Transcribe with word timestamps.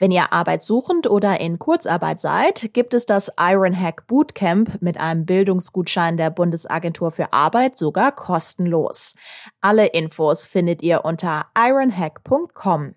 Wenn 0.00 0.12
ihr 0.12 0.32
arbeitssuchend 0.32 1.10
oder 1.10 1.40
in 1.40 1.58
Kurzarbeit 1.58 2.20
seid, 2.20 2.72
gibt 2.72 2.94
es 2.94 3.04
das 3.04 3.32
Ironhack 3.36 4.06
Bootcamp 4.06 4.80
mit 4.80 4.96
einem 4.96 5.26
Bildungsgutschein 5.26 6.16
der 6.16 6.30
Bundesagentur 6.30 7.10
für 7.10 7.32
Arbeit 7.32 7.76
sogar 7.76 8.12
kostenlos. 8.12 9.16
Alle 9.60 9.86
Infos 9.86 10.46
findet 10.46 10.82
ihr 10.82 11.04
unter 11.04 11.46
ironhack.com. 11.58 12.94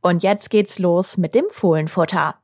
Und 0.00 0.24
jetzt 0.24 0.50
geht's 0.50 0.80
los 0.80 1.18
mit 1.18 1.36
dem 1.36 1.44
Fohlenfutter. 1.50 2.34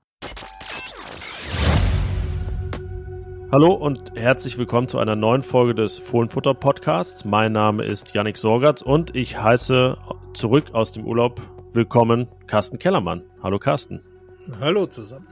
Hallo 3.51 3.75
und 3.75 4.13
herzlich 4.15 4.57
willkommen 4.57 4.87
zu 4.87 4.99
einer 4.99 5.17
neuen 5.17 5.43
Folge 5.43 5.75
des 5.75 5.99
Fohlenfutter 5.99 6.55
Podcasts. 6.55 7.25
Mein 7.25 7.51
Name 7.51 7.83
ist 7.83 8.15
Yannick 8.15 8.37
Sorgatz 8.37 8.83
und 8.83 9.17
ich 9.17 9.37
heiße 9.37 9.97
zurück 10.33 10.67
aus 10.75 10.93
dem 10.93 11.05
Urlaub 11.05 11.41
willkommen 11.73 12.29
Carsten 12.47 12.79
Kellermann. 12.79 13.23
Hallo 13.43 13.59
Carsten. 13.59 14.01
Hallo 14.61 14.87
zusammen. 14.87 15.27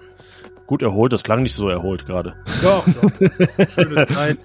Gut 0.66 0.83
erholt, 0.83 1.12
das 1.12 1.24
klang 1.24 1.42
nicht 1.42 1.55
so 1.55 1.69
erholt 1.69 2.06
gerade. 2.06 2.34
Doch, 2.62 2.84
doch. 2.84 3.69
Schöne 3.74 4.06
Zeit 4.06 4.38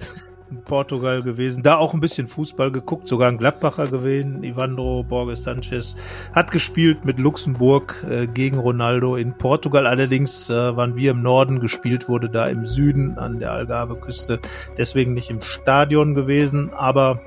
in 0.49 0.61
Portugal 0.63 1.21
gewesen. 1.23 1.63
Da 1.63 1.77
auch 1.77 1.93
ein 1.93 1.99
bisschen 1.99 2.27
Fußball 2.27 2.71
geguckt, 2.71 3.07
sogar 3.07 3.29
ein 3.29 3.37
Gladbacher 3.37 3.87
gewesen. 3.87 4.43
Ivandro 4.43 5.03
Borges 5.03 5.43
Sanchez 5.43 5.97
hat 6.33 6.51
gespielt 6.51 7.05
mit 7.05 7.19
Luxemburg 7.19 8.05
äh, 8.09 8.27
gegen 8.27 8.57
Ronaldo 8.57 9.15
in 9.15 9.33
Portugal. 9.33 9.87
Allerdings 9.87 10.49
äh, 10.49 10.75
waren 10.75 10.95
wir 10.95 11.11
im 11.11 11.21
Norden, 11.21 11.59
gespielt 11.59 12.07
wurde 12.07 12.29
da 12.29 12.45
im 12.45 12.65
Süden 12.65 13.17
an 13.17 13.39
der 13.39 13.51
Algarve-Küste. 13.51 14.39
Deswegen 14.77 15.13
nicht 15.13 15.29
im 15.29 15.41
Stadion 15.41 16.13
gewesen, 16.15 16.71
aber 16.73 17.21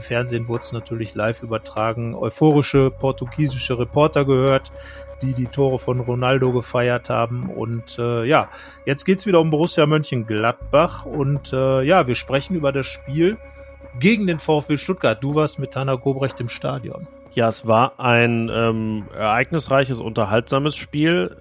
im 0.00 0.02
Fernsehen 0.02 0.48
wurde 0.48 0.60
es 0.60 0.72
natürlich 0.72 1.14
live 1.14 1.42
übertragen. 1.42 2.14
Euphorische 2.14 2.90
portugiesische 2.90 3.78
Reporter 3.78 4.24
gehört, 4.24 4.72
die 5.20 5.34
die 5.34 5.46
Tore 5.46 5.78
von 5.78 6.00
Ronaldo 6.00 6.52
gefeiert 6.52 7.10
haben. 7.10 7.50
Und 7.50 7.98
äh, 7.98 8.24
ja, 8.24 8.48
jetzt 8.86 9.04
geht's 9.04 9.26
wieder 9.26 9.40
um 9.40 9.50
Borussia 9.50 9.84
Mönchengladbach. 9.84 11.04
Und 11.04 11.52
äh, 11.52 11.82
ja, 11.82 12.06
wir 12.06 12.14
sprechen 12.14 12.56
über 12.56 12.72
das 12.72 12.86
Spiel 12.86 13.36
gegen 13.98 14.26
den 14.26 14.38
VfB 14.38 14.78
Stuttgart. 14.78 15.22
Du 15.22 15.34
warst 15.34 15.58
mit 15.58 15.76
Hanna 15.76 15.96
Gobrecht 15.96 16.40
im 16.40 16.48
Stadion. 16.48 17.06
Ja, 17.32 17.48
es 17.48 17.66
war 17.66 18.00
ein 18.00 18.50
ähm, 18.50 19.06
ereignisreiches, 19.14 20.00
unterhaltsames 20.00 20.76
Spiel. 20.76 21.36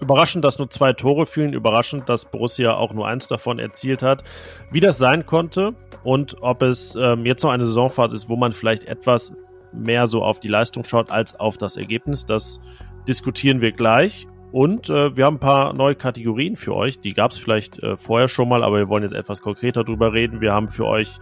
Überraschend, 0.00 0.42
dass 0.42 0.58
nur 0.58 0.70
zwei 0.70 0.94
Tore 0.94 1.26
fielen. 1.26 1.52
Überraschend, 1.52 2.08
dass 2.08 2.24
Borussia 2.24 2.72
auch 2.72 2.94
nur 2.94 3.06
eins 3.06 3.28
davon 3.28 3.58
erzielt 3.58 4.02
hat. 4.02 4.24
Wie 4.70 4.80
das 4.80 4.96
sein 4.96 5.26
konnte 5.26 5.74
und 6.04 6.36
ob 6.42 6.62
es 6.62 6.94
ähm, 6.94 7.26
jetzt 7.26 7.42
noch 7.42 7.50
eine 7.50 7.64
Saisonphase 7.64 8.14
ist, 8.14 8.28
wo 8.28 8.36
man 8.36 8.52
vielleicht 8.52 8.84
etwas 8.84 9.32
mehr 9.72 10.06
so 10.06 10.22
auf 10.22 10.38
die 10.38 10.48
Leistung 10.48 10.84
schaut 10.84 11.10
als 11.10 11.38
auf 11.40 11.56
das 11.56 11.76
Ergebnis, 11.76 12.24
das 12.26 12.60
diskutieren 13.08 13.60
wir 13.60 13.72
gleich. 13.72 14.26
Und 14.52 14.88
äh, 14.88 15.16
wir 15.16 15.24
haben 15.24 15.36
ein 15.36 15.40
paar 15.40 15.72
neue 15.72 15.96
Kategorien 15.96 16.54
für 16.54 16.76
euch. 16.76 17.00
Die 17.00 17.12
gab 17.12 17.32
es 17.32 17.38
vielleicht 17.38 17.82
äh, 17.82 17.96
vorher 17.96 18.28
schon 18.28 18.48
mal, 18.48 18.62
aber 18.62 18.76
wir 18.76 18.88
wollen 18.88 19.02
jetzt 19.02 19.14
etwas 19.14 19.40
konkreter 19.40 19.82
drüber 19.82 20.12
reden. 20.12 20.40
Wir 20.40 20.52
haben 20.52 20.70
für 20.70 20.86
euch 20.86 21.18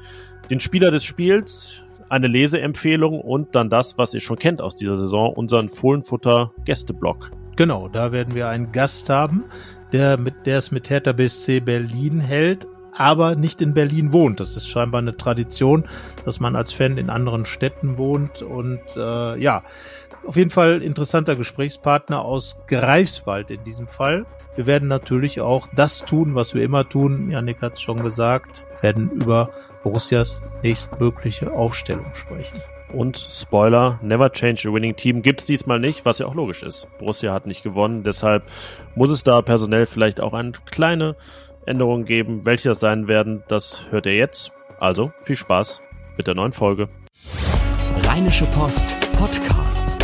den 0.50 0.61
Spieler 0.61 0.91
des 0.91 1.02
Spiels, 1.05 1.83
eine 2.11 2.27
Leseempfehlung 2.27 3.20
und 3.20 3.55
dann 3.55 3.70
das, 3.70 3.96
was 3.96 4.12
ihr 4.12 4.20
schon 4.20 4.36
kennt 4.36 4.61
aus 4.61 4.74
dieser 4.74 4.96
Saison, 4.96 5.33
unseren 5.33 5.70
Fohlenfutter 5.70 6.52
Gästeblock. 6.67 7.30
Genau, 7.57 7.89
da 7.89 8.12
werden 8.12 8.34
wir 8.34 8.48
einen 8.48 8.70
Gast 8.70 9.08
haben, 9.08 9.45
der, 9.92 10.18
mit, 10.18 10.34
der 10.45 10.58
es 10.58 10.70
mit 10.70 10.90
Hertha 10.90 11.12
BSC 11.12 11.61
Berlin 11.61 12.20
hält, 12.20 12.67
aber 12.95 13.35
nicht 13.35 13.63
in 13.63 13.75
Berlin 13.75 14.13
wohnt. 14.13 14.41
Das 14.41 14.57
ist 14.57 14.69
scheinbar 14.69 15.01
eine 15.01 15.17
Tradition, 15.17 15.85
dass 16.25 16.41
man 16.41 16.57
als 16.57 16.73
Fan 16.73 16.98
in 16.98 17.11
anderen 17.11 17.45
Städten 17.45 17.98
wohnt. 17.98 18.42
Und 18.42 18.80
äh, 18.97 19.36
ja, 19.39 19.63
auf 20.27 20.36
jeden 20.36 20.51
Fall 20.51 20.83
interessanter 20.83 21.36
Gesprächspartner 21.36 22.25
aus 22.25 22.57
Greifswald 22.69 23.51
in 23.51 23.64
diesem 23.64 23.89
Fall. 23.89 24.27
Wir 24.55 24.67
werden 24.67 24.89
natürlich 24.89 25.41
auch 25.41 25.69
das 25.75 26.05
tun, 26.05 26.35
was 26.35 26.55
wir 26.55 26.63
immer 26.63 26.89
tun. 26.89 27.31
Janik 27.31 27.63
hat 27.63 27.75
es 27.75 27.81
schon 27.81 28.02
gesagt. 28.02 28.64
Wir 28.81 28.83
werden 28.83 29.11
über 29.11 29.51
Borussias 29.83 30.42
nächstmögliche 30.63 31.52
Aufstellung 31.52 32.14
sprechen. 32.14 32.61
Und 32.92 33.27
Spoiler, 33.31 33.98
never 34.02 34.31
change 34.31 34.69
a 34.69 34.73
winning 34.73 34.95
team 34.95 35.23
gibt's 35.23 35.47
diesmal 35.47 35.81
nicht, 35.81 36.05
was 36.05 36.19
ja 36.19 36.27
auch 36.27 36.35
logisch 36.35 36.63
ist. 36.63 36.89
Borussia 36.98 37.33
hat 37.33 37.47
nicht 37.47 37.63
gewonnen, 37.63 38.02
deshalb 38.02 38.42
muss 38.95 39.08
es 39.08 39.25
da 39.25 39.41
personell 39.41 39.86
vielleicht 39.86 40.20
auch 40.20 40.35
eine 40.35 40.52
kleine 40.67 41.17
Änderungen 41.67 42.05
geben. 42.05 42.45
Welche 42.45 42.70
das 42.70 42.80
sein 42.80 43.08
werden, 43.08 43.42
das 43.48 43.86
hört 43.90 44.06
ihr 44.06 44.17
jetzt. 44.17 44.52
Also 44.78 45.12
viel 45.23 45.36
Spaß 45.36 45.80
mit 46.17 46.27
der 46.27 46.34
neuen 46.34 46.52
Folge. 46.52 46.89
Rheinische 48.05 48.46
Post 48.46 48.96
Podcasts. 49.12 49.98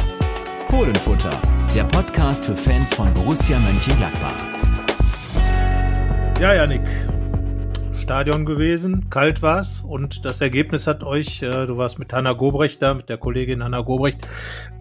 Fohlenfutter, 0.68 1.40
der 1.74 1.84
Podcast 1.84 2.44
für 2.44 2.54
Fans 2.54 2.94
von 2.94 3.12
Borussia 3.14 3.58
Mönchengladbach. 3.58 4.34
Ja, 6.40 6.54
Janik. 6.54 6.82
Stadion 7.92 8.46
gewesen, 8.46 9.10
kalt 9.10 9.42
war's 9.42 9.80
und 9.80 10.24
das 10.24 10.40
Ergebnis 10.40 10.86
hat 10.86 11.02
euch, 11.02 11.42
äh, 11.42 11.66
du 11.66 11.76
warst 11.76 11.98
mit 11.98 12.12
Hanna 12.12 12.32
Gobrecht 12.32 12.80
da, 12.80 12.94
mit 12.94 13.08
der 13.08 13.18
Kollegin 13.18 13.62
Hanna 13.62 13.80
Gobrecht, 13.80 14.26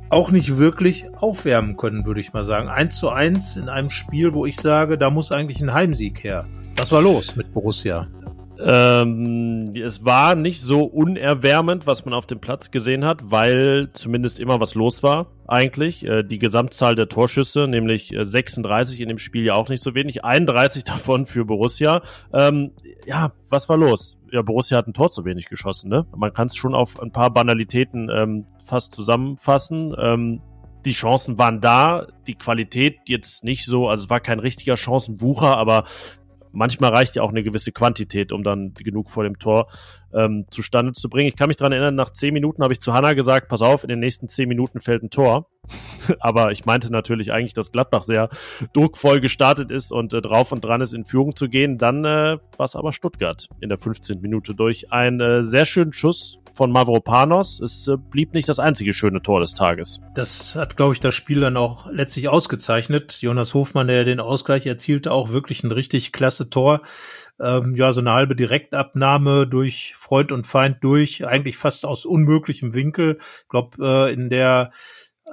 auch 0.09 0.31
nicht 0.31 0.57
wirklich 0.57 1.05
aufwärmen 1.15 1.75
können, 1.75 2.05
würde 2.05 2.21
ich 2.21 2.31
mal 2.33 2.43
sagen. 2.43 2.69
Eins 2.69 2.97
zu 2.97 3.09
eins 3.09 3.57
in 3.57 3.69
einem 3.69 3.89
Spiel, 3.89 4.33
wo 4.33 4.45
ich 4.45 4.55
sage, 4.55 4.97
da 4.97 5.09
muss 5.09 5.31
eigentlich 5.31 5.61
ein 5.61 5.73
Heimsieg 5.73 6.23
her. 6.23 6.47
Was 6.77 6.91
war 6.91 7.01
los 7.01 7.35
mit 7.35 7.51
Borussia? 7.53 8.07
Ähm, 8.59 9.73
es 9.75 10.05
war 10.05 10.35
nicht 10.35 10.61
so 10.61 10.83
unerwärmend, 10.83 11.85
was 11.85 12.05
man 12.05 12.13
auf 12.13 12.25
dem 12.25 12.39
Platz 12.39 12.71
gesehen 12.71 13.05
hat, 13.05 13.31
weil 13.31 13.89
zumindest 13.93 14.39
immer 14.39 14.59
was 14.59 14.75
los 14.75 15.03
war, 15.03 15.27
eigentlich. 15.47 16.05
Äh, 16.05 16.23
die 16.23 16.39
Gesamtzahl 16.39 16.95
der 16.95 17.09
Torschüsse, 17.09 17.67
nämlich 17.67 18.15
36 18.19 18.99
äh, 18.99 19.03
in 19.03 19.09
dem 19.09 19.17
Spiel 19.17 19.43
ja 19.43 19.53
auch 19.53 19.69
nicht 19.69 19.83
so 19.83 19.95
wenig, 19.95 20.23
31 20.23 20.83
davon 20.85 21.25
für 21.25 21.45
Borussia. 21.45 22.01
Ähm, 22.33 22.71
ja, 23.05 23.31
was 23.49 23.69
war 23.69 23.77
los? 23.77 24.17
Ja, 24.31 24.41
Borussia 24.41 24.77
hat 24.77 24.87
ein 24.87 24.93
Tor 24.93 25.11
zu 25.11 25.25
wenig 25.25 25.47
geschossen, 25.47 25.89
ne? 25.89 26.05
Man 26.15 26.33
kann 26.33 26.47
es 26.47 26.55
schon 26.55 26.75
auf 26.75 26.99
ein 26.99 27.11
paar 27.11 27.31
Banalitäten 27.31 28.09
ähm, 28.13 28.45
fast 28.65 28.93
zusammenfassen. 28.93 29.95
Ähm, 29.99 30.41
die 30.85 30.93
Chancen 30.93 31.37
waren 31.37 31.59
da, 31.59 32.07
die 32.27 32.35
Qualität 32.35 32.99
jetzt 33.07 33.43
nicht 33.43 33.65
so, 33.65 33.89
also 33.89 34.05
es 34.05 34.09
war 34.09 34.19
kein 34.19 34.39
richtiger 34.39 34.77
Chancenwucher, 34.77 35.57
aber 35.57 35.83
manchmal 36.57 36.91
reicht 36.91 37.15
ja 37.15 37.21
auch 37.21 37.29
eine 37.29 37.43
gewisse 37.43 37.71
Quantität, 37.71 38.31
um 38.31 38.43
dann 38.43 38.73
genug 38.73 39.09
vor 39.09 39.23
dem 39.23 39.37
Tor 39.37 39.67
ähm, 40.13 40.45
zustande 40.49 40.91
zu 40.93 41.09
bringen. 41.09 41.27
Ich 41.27 41.35
kann 41.35 41.47
mich 41.47 41.57
daran 41.57 41.71
erinnern, 41.71 41.95
nach 41.95 42.11
zehn 42.11 42.33
Minuten 42.33 42.63
habe 42.63 42.73
ich 42.73 42.81
zu 42.81 42.93
Hanna 42.93 43.13
gesagt, 43.13 43.47
pass 43.47 43.61
auf, 43.61 43.83
in 43.83 43.89
den 43.89 43.99
nächsten 43.99 44.27
zehn 44.27 44.49
Minuten 44.49 44.79
fällt 44.79 45.03
ein 45.03 45.09
Tor. 45.09 45.49
Aber 46.19 46.51
ich 46.51 46.65
meinte 46.65 46.91
natürlich 46.91 47.31
eigentlich, 47.31 47.53
dass 47.53 47.71
Gladbach 47.71 48.03
sehr 48.03 48.29
druckvoll 48.73 49.19
gestartet 49.19 49.71
ist 49.71 49.91
und 49.91 50.13
äh, 50.13 50.21
drauf 50.21 50.51
und 50.51 50.63
dran 50.63 50.81
ist, 50.81 50.93
in 50.93 51.05
Führung 51.05 51.35
zu 51.35 51.49
gehen. 51.49 51.77
Dann 51.77 52.05
äh, 52.05 52.37
war 52.57 52.65
es 52.65 52.75
aber 52.75 52.93
Stuttgart 52.93 53.47
in 53.61 53.69
der 53.69 53.77
15. 53.77 54.21
Minute 54.21 54.53
durch 54.55 54.91
einen 54.91 55.19
äh, 55.19 55.43
sehr 55.43 55.65
schönen 55.65 55.93
Schuss 55.93 56.39
von 56.57 56.71
Mavropanos. 56.71 57.61
Es 57.61 57.87
äh, 57.87 57.97
blieb 57.97 58.33
nicht 58.33 58.49
das 58.49 58.59
einzige 58.59 58.93
schöne 58.93 59.21
Tor 59.21 59.39
des 59.39 59.53
Tages. 59.53 60.01
Das 60.15 60.55
hat, 60.55 60.75
glaube 60.75 60.93
ich, 60.93 60.99
das 60.99 61.13
Spiel 61.13 61.39
dann 61.39 61.55
auch 61.55 61.89
letztlich 61.91 62.27
ausgezeichnet. 62.29 63.19
Jonas 63.21 63.53
Hofmann, 63.53 63.87
der 63.87 64.03
den 64.03 64.19
Ausgleich 64.19 64.65
erzielte, 64.65 65.11
auch 65.11 65.29
wirklich 65.29 65.63
ein 65.63 65.71
richtig 65.71 66.11
klasse 66.11 66.49
Tor. 66.49 66.81
Ähm, 67.39 67.75
ja, 67.75 67.93
so 67.93 68.01
eine 68.01 68.13
halbe 68.13 68.35
Direktabnahme 68.35 69.45
durch 69.45 69.93
Freund 69.95 70.31
und 70.31 70.47
Feind 70.47 70.77
durch, 70.81 71.27
eigentlich 71.27 71.55
fast 71.55 71.85
aus 71.85 72.05
unmöglichem 72.05 72.73
Winkel. 72.73 73.19
Ich 73.43 73.49
glaube, 73.49 73.77
äh, 74.09 74.13
in 74.13 74.29
der 74.29 74.71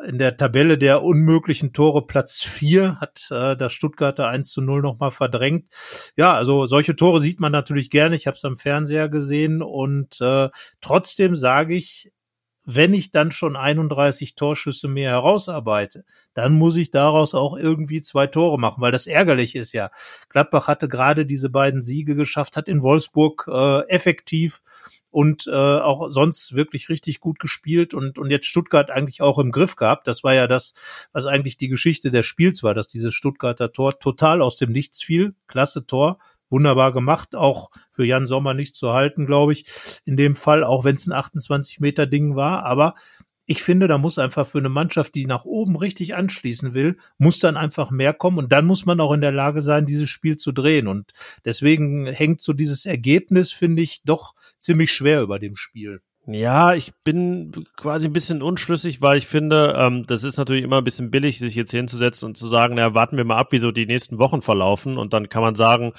in 0.09 0.19
der 0.19 0.37
Tabelle 0.37 0.79
der 0.79 1.03
unmöglichen 1.03 1.73
Tore 1.73 2.07
Platz 2.07 2.43
vier 2.43 3.01
hat 3.01 3.29
äh, 3.31 3.57
das 3.57 3.73
Stuttgarter 3.73 4.29
1 4.29 4.51
zu 4.51 4.61
0 4.61 4.83
nochmal 4.83 5.11
verdrängt. 5.11 5.73
Ja, 6.17 6.35
also 6.35 6.67
solche 6.67 6.97
Tore 6.97 7.21
sieht 7.21 7.41
man 7.41 7.53
natürlich 7.53 7.91
gerne. 7.91 8.17
Ich 8.17 8.27
habe 8.27 8.37
es 8.37 8.45
am 8.45 8.57
Fernseher 8.57 9.09
gesehen 9.09 9.63
und 9.63 10.21
äh, 10.21 10.49
trotzdem 10.81 11.37
sage 11.37 11.75
ich, 11.75 12.13
wenn 12.65 12.95
ich 12.95 13.11
dann 13.11 13.31
schon 13.31 13.57
31 13.57 14.37
Torschüsse 14.37 14.89
mehr 14.89 15.11
herausarbeite, 15.11 16.05
dann 16.33 16.55
muss 16.55 16.77
ich 16.77 16.91
daraus 16.91 17.35
auch 17.35 17.57
irgendwie 17.57 18.01
zwei 18.01 18.27
Tore 18.27 18.59
machen, 18.59 18.81
weil 18.81 18.93
das 18.93 19.07
ärgerlich 19.07 19.55
ist 19.55 19.73
ja. 19.73 19.91
Gladbach 20.31 20.67
hatte 20.67 20.89
gerade 20.89 21.27
diese 21.27 21.51
beiden 21.51 21.83
Siege 21.83 22.15
geschafft, 22.15 22.57
hat 22.57 22.69
in 22.69 22.83
Wolfsburg 22.83 23.47
äh, 23.53 23.81
effektiv 23.89 24.63
und 25.15 25.47
äh, 25.47 25.53
auch 25.53 26.09
sonst 26.09 26.57
wirklich 26.57 26.89
richtig 26.89 27.21
gut 27.21 27.39
gespielt 27.39 27.95
und, 27.95 28.19
und 28.19 28.33
jetzt 28.33 28.47
Stuttgart 28.47 28.91
eigentlich 28.91 29.23
auch 29.23 29.39
im 29.39 29.53
Griff 29.53 29.77
gehabt. 29.77 30.09
Das 30.09 30.25
war 30.25 30.35
ja 30.35 30.49
das, 30.49 30.75
was 31.13 31.27
eigentlich 31.27 31.57
die 31.57 31.69
Geschichte 31.69 32.11
des 32.11 32.27
Spiels 32.27 32.65
war, 32.65 32.75
dass 32.75 32.89
dieses 32.89 33.15
Stuttgarter 33.15 33.71
Tor 33.71 34.01
total 34.01 34.43
aus 34.43 34.57
dem 34.57 34.73
Nichts 34.73 35.05
fiel. 35.05 35.37
Klasse 35.47 35.87
Tor 35.87 36.19
wunderbar 36.51 36.93
gemacht, 36.93 37.37
auch 37.37 37.71
für 37.93 38.05
Jan 38.05 38.27
Sommer 38.27 38.55
nicht 38.55 38.75
zu 38.75 38.93
halten, 38.93 39.25
glaube 39.25 39.53
ich, 39.53 39.67
in 40.05 40.17
dem 40.17 40.35
Fall, 40.35 40.65
auch 40.65 40.83
wenn 40.83 40.97
es 40.97 41.07
ein 41.07 41.13
28 41.13 41.79
Meter 41.79 42.07
Ding 42.07 42.35
war, 42.35 42.65
aber 42.65 42.97
ich 43.47 43.63
finde, 43.63 43.89
da 43.89 43.99
muss 43.99 44.19
einfach 44.19 44.47
für 44.47 44.59
eine 44.59 44.69
Mannschaft, 44.69 45.15
die 45.15 45.27
nach 45.27 45.45
oben 45.45 45.77
richtig 45.77 46.15
anschließen 46.15 46.75
will, 46.75 46.97
muss 47.19 47.39
dann 47.39 47.57
einfach 47.57 47.91
mehr 47.91 48.15
kommen 48.15 48.39
und 48.39 48.53
dann 48.53 48.67
muss 48.67 48.87
man 48.87 49.01
auch 49.01 49.13
in 49.13 49.21
der 49.21 49.33
Lage 49.33 49.61
sein, 49.61 49.87
dieses 49.87 50.09
Spiel 50.09 50.37
zu 50.37 50.53
drehen. 50.53 50.89
Und 50.89 51.13
deswegen 51.45 52.07
hängt 52.07 52.41
so 52.41 52.53
dieses 52.53 52.87
Ergebnis, 52.87 53.53
finde 53.53 53.83
ich, 53.83 54.03
doch 54.05 54.35
ziemlich 54.59 54.93
schwer 54.93 55.23
über 55.23 55.39
dem 55.39 55.57
Spiel. 55.57 56.01
Ja, 56.27 56.75
ich 56.75 56.95
bin 57.05 57.53
quasi 57.77 58.09
ein 58.09 58.15
bisschen 58.15 58.41
unschlüssig, 58.41 59.03
weil 59.03 59.19
ich 59.19 59.27
finde, 59.27 59.75
ähm, 59.77 60.07
das 60.07 60.25
ist 60.25 60.39
natürlich 60.39 60.65
immer 60.65 60.79
ein 60.79 60.85
bisschen 60.85 61.11
billig, 61.11 61.39
sich 61.39 61.55
jetzt 61.55 61.71
hinzusetzen 61.71 62.29
und 62.29 62.39
zu 62.39 62.47
sagen, 62.47 62.77
na, 62.77 62.95
warten 62.95 63.19
wir 63.19 63.25
mal 63.25 63.37
ab, 63.37 63.53
wie 63.53 63.59
so 63.59 63.71
die 63.73 63.85
nächsten 63.85 64.19
Wochen 64.19 64.41
verlaufen. 64.41 64.97
Und 64.97 65.13
dann 65.13 65.29
kann 65.29 65.43
man 65.43 65.55
sagen, 65.55 65.93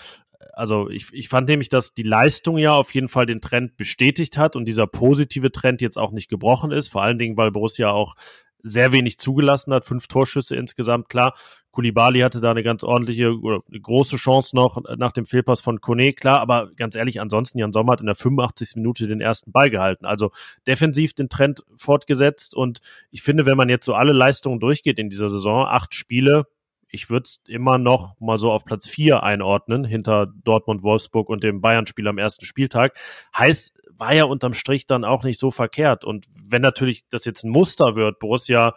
also 0.53 0.89
ich, 0.89 1.07
ich 1.13 1.29
fand 1.29 1.49
nämlich, 1.49 1.69
dass 1.69 1.93
die 1.93 2.03
Leistung 2.03 2.57
ja 2.57 2.73
auf 2.73 2.93
jeden 2.93 3.07
Fall 3.07 3.25
den 3.25 3.41
Trend 3.41 3.77
bestätigt 3.77 4.37
hat 4.37 4.55
und 4.55 4.65
dieser 4.65 4.87
positive 4.87 5.51
Trend 5.51 5.81
jetzt 5.81 5.97
auch 5.97 6.11
nicht 6.11 6.29
gebrochen 6.29 6.71
ist, 6.71 6.87
vor 6.87 7.03
allen 7.03 7.19
Dingen, 7.19 7.37
weil 7.37 7.51
Borussia 7.51 7.89
auch 7.89 8.15
sehr 8.63 8.91
wenig 8.91 9.19
zugelassen 9.19 9.73
hat, 9.73 9.85
fünf 9.85 10.07
Torschüsse 10.07 10.55
insgesamt, 10.55 11.09
klar. 11.09 11.35
Kulibali 11.71 12.21
hatte 12.21 12.39
da 12.39 12.51
eine 12.51 12.63
ganz 12.63 12.83
ordentliche 12.83 13.37
oder 13.37 13.59
eine 13.69 13.81
große 13.81 14.15
Chance 14.15 14.55
noch 14.55 14.81
nach 14.97 15.11
dem 15.11 15.25
Fehlpass 15.25 15.59
von 15.59 15.81
Kone, 15.81 16.13
klar, 16.13 16.39
aber 16.39 16.71
ganz 16.75 16.95
ehrlich, 16.95 17.19
ansonsten 17.19 17.59
Jan 17.59 17.73
Sommer 17.73 17.91
hat 17.91 17.99
in 17.99 18.05
der 18.05 18.15
85. 18.15 18.77
Minute 18.77 19.07
den 19.07 19.19
ersten 19.19 19.51
Ball 19.51 19.69
gehalten. 19.69 20.05
Also 20.05 20.31
defensiv 20.65 21.13
den 21.13 21.27
Trend 21.27 21.63
fortgesetzt 21.75 22.55
und 22.55 22.79
ich 23.11 23.21
finde, 23.21 23.45
wenn 23.45 23.57
man 23.57 23.69
jetzt 23.69 23.85
so 23.85 23.93
alle 23.93 24.13
Leistungen 24.13 24.61
durchgeht 24.61 24.97
in 24.97 25.09
dieser 25.09 25.27
Saison, 25.27 25.65
acht 25.65 25.93
Spiele, 25.93 26.47
ich 26.89 27.09
würde 27.09 27.25
es 27.25 27.41
immer 27.47 27.77
noch 27.77 28.19
mal 28.19 28.37
so 28.37 28.51
auf 28.51 28.65
Platz 28.65 28.87
vier 28.87 29.23
einordnen, 29.23 29.83
hinter 29.83 30.27
Dortmund, 30.43 30.83
Wolfsburg 30.83 31.29
und 31.29 31.43
dem 31.43 31.61
Bayern-Spiel 31.61 32.07
am 32.07 32.17
ersten 32.17 32.45
Spieltag. 32.45 32.97
Heißt, 33.37 33.77
war 33.97 34.13
ja 34.13 34.25
unterm 34.25 34.53
Strich 34.53 34.87
dann 34.87 35.03
auch 35.03 35.23
nicht 35.23 35.39
so 35.39 35.51
verkehrt. 35.51 36.05
Und 36.05 36.25
wenn 36.33 36.61
natürlich 36.61 37.07
das 37.09 37.25
jetzt 37.25 37.43
ein 37.43 37.51
Muster 37.51 37.95
wird, 37.95 38.19
Borussia 38.19 38.75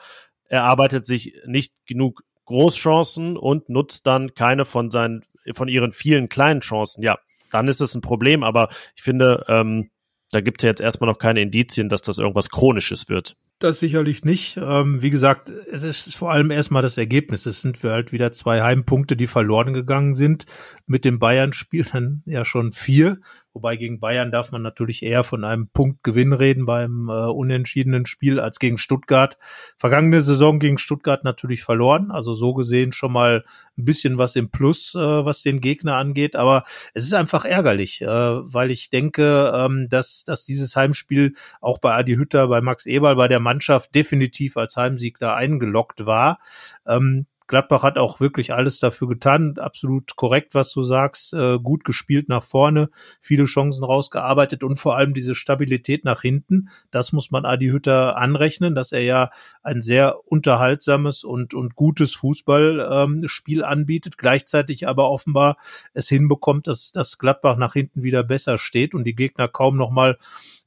erarbeitet 0.49 1.07
sich 1.07 1.35
nicht 1.47 1.87
genug 1.87 2.23
Großchancen 2.47 3.37
und 3.37 3.69
nutzt 3.69 4.07
dann 4.07 4.35
keine 4.35 4.65
von 4.65 4.91
seinen, 4.91 5.25
von 5.53 5.69
ihren 5.69 5.93
vielen 5.93 6.29
kleinen 6.29 6.61
Chancen, 6.61 7.03
ja, 7.03 7.19
dann 7.51 7.69
ist 7.69 7.81
es 7.81 7.95
ein 7.95 8.01
Problem. 8.01 8.43
Aber 8.43 8.69
ich 8.97 9.03
finde, 9.03 9.45
ähm, 9.49 9.91
da 10.31 10.41
gibt 10.41 10.61
es 10.61 10.65
ja 10.65 10.71
jetzt 10.71 10.81
erstmal 10.81 11.11
noch 11.11 11.19
keine 11.19 11.41
Indizien, 11.41 11.89
dass 11.89 12.03
das 12.03 12.19
irgendwas 12.19 12.51
Chronisches 12.51 13.09
wird. 13.09 13.37
Das 13.61 13.81
sicherlich 13.81 14.25
nicht. 14.25 14.57
Ähm, 14.57 15.03
wie 15.03 15.11
gesagt, 15.11 15.51
es 15.51 15.83
ist 15.83 16.15
vor 16.15 16.31
allem 16.31 16.53
erstmal 16.53 16.83
das 16.83 16.97
Ergebnis. 16.97 17.45
Es 17.45 17.61
sind 17.61 17.83
wir 17.83 17.91
halt 17.91 18.13
wieder 18.13 18.31
zwei 18.31 18.63
Heimpunkte, 18.63 19.17
die 19.17 19.27
verloren 19.27 19.73
gegangen 19.73 20.15
sind. 20.15 20.47
Mit 20.87 21.05
dem 21.05 21.19
Bayern-Spiel 21.19 21.85
dann 21.93 22.23
ja 22.25 22.45
schon 22.45 22.71
vier. 22.71 23.19
Wobei 23.59 23.75
gegen 23.75 23.99
Bayern 23.99 24.31
darf 24.31 24.53
man 24.53 24.63
natürlich 24.63 25.03
eher 25.03 25.25
von 25.25 25.43
einem 25.43 25.67
Punktgewinn 25.67 26.33
reden 26.33 26.65
beim 26.65 27.09
äh, 27.09 27.13
unentschiedenen 27.13 28.07
Spiel 28.07 28.39
als 28.39 28.61
gegen 28.61 28.79
Stuttgart. 28.79 29.37
Vergangene 29.77 30.23
Saison 30.23 30.61
gegen 30.61 30.79
Stuttgart 30.79 31.25
natürlich 31.25 31.65
verloren. 31.65 32.13
Also 32.13 32.35
so 32.35 32.55
gesehen 32.55 32.93
schon 32.93 33.11
mal 33.11 33.45
ein 33.77 33.85
bisschen 33.85 34.17
was 34.17 34.37
im 34.37 34.49
Plus, 34.53 34.95
äh, 34.95 35.01
was 35.01 35.43
den 35.43 35.61
Gegner 35.61 35.97
angeht. 35.97 36.37
Aber 36.37 36.63
es 36.95 37.03
ist 37.03 37.15
einfach 37.15 37.45
ärgerlich, 37.45 38.01
äh, 38.01 38.07
weil 38.07 38.71
ich 38.71 38.91
denke, 38.91 39.53
ähm, 39.53 39.89
dass, 39.89 40.23
dass 40.23 40.45
dieses 40.45 40.77
Heimspiel 40.77 41.35
auch 41.61 41.79
bei 41.79 41.93
Adi 41.97 42.15
Hütter, 42.15 42.47
bei 42.47 42.61
Max 42.61 42.87
Eberl, 42.87 43.17
bei 43.17 43.27
der 43.27 43.41
Mannschaft 43.41 43.93
definitiv 43.93 44.57
als 44.57 44.77
Heimsieg 44.77 45.19
da 45.19 45.35
eingeloggt 45.35 46.07
war. 46.07 46.39
Ähm, 46.87 47.27
Gladbach 47.49 47.83
hat 47.83 47.99
auch 47.99 48.21
wirklich 48.21 48.53
alles 48.53 48.79
dafür 48.79 49.09
getan. 49.09 49.59
Absolut 49.59 50.15
korrekt, 50.17 50.55
was 50.55 50.73
du 50.73 50.83
sagst. 50.83 51.33
Äh, 51.33 51.59
gut 51.59 51.83
gespielt 51.83 52.29
nach 52.29 52.43
vorne, 52.43 52.91
viele 53.21 53.45
Chancen 53.45 53.85
rausgearbeitet 53.85 54.63
und 54.63 54.77
vor 54.77 54.97
allem 54.97 55.15
diese 55.15 55.35
Stabilität 55.35 56.05
nach 56.05 56.21
hinten. 56.21 56.69
Das 56.91 57.13
muss 57.13 57.31
man 57.31 57.47
Adi 57.47 57.69
Hütter 57.69 58.17
anrechnen, 58.17 58.75
dass 58.75 58.93
er 58.93 59.03
ja 59.03 59.31
ein 59.63 59.81
sehr 59.81 60.19
unterhaltsames 60.27 61.25
und, 61.25 61.55
und 61.55 61.75
gutes 61.75 62.15
Fußballspiel 62.15 63.61
ähm, 63.61 63.65
anbietet, 63.65 64.19
gleichzeitig 64.19 64.87
aber 64.87 65.11
offenbar 65.11 65.57
es 65.95 66.09
hinbekommt, 66.09 66.67
dass, 66.67 66.93
dass 66.93 67.19
Gladbach 67.19 67.57
nach 67.57 67.73
hinten 67.73 68.03
wieder 68.03 68.23
besser 68.23 68.59
steht 68.59 68.95
und 68.95 69.05
die 69.05 69.15
Gegner 69.15 69.49
kaum 69.49 69.77
noch 69.77 69.91
mal 69.91 70.19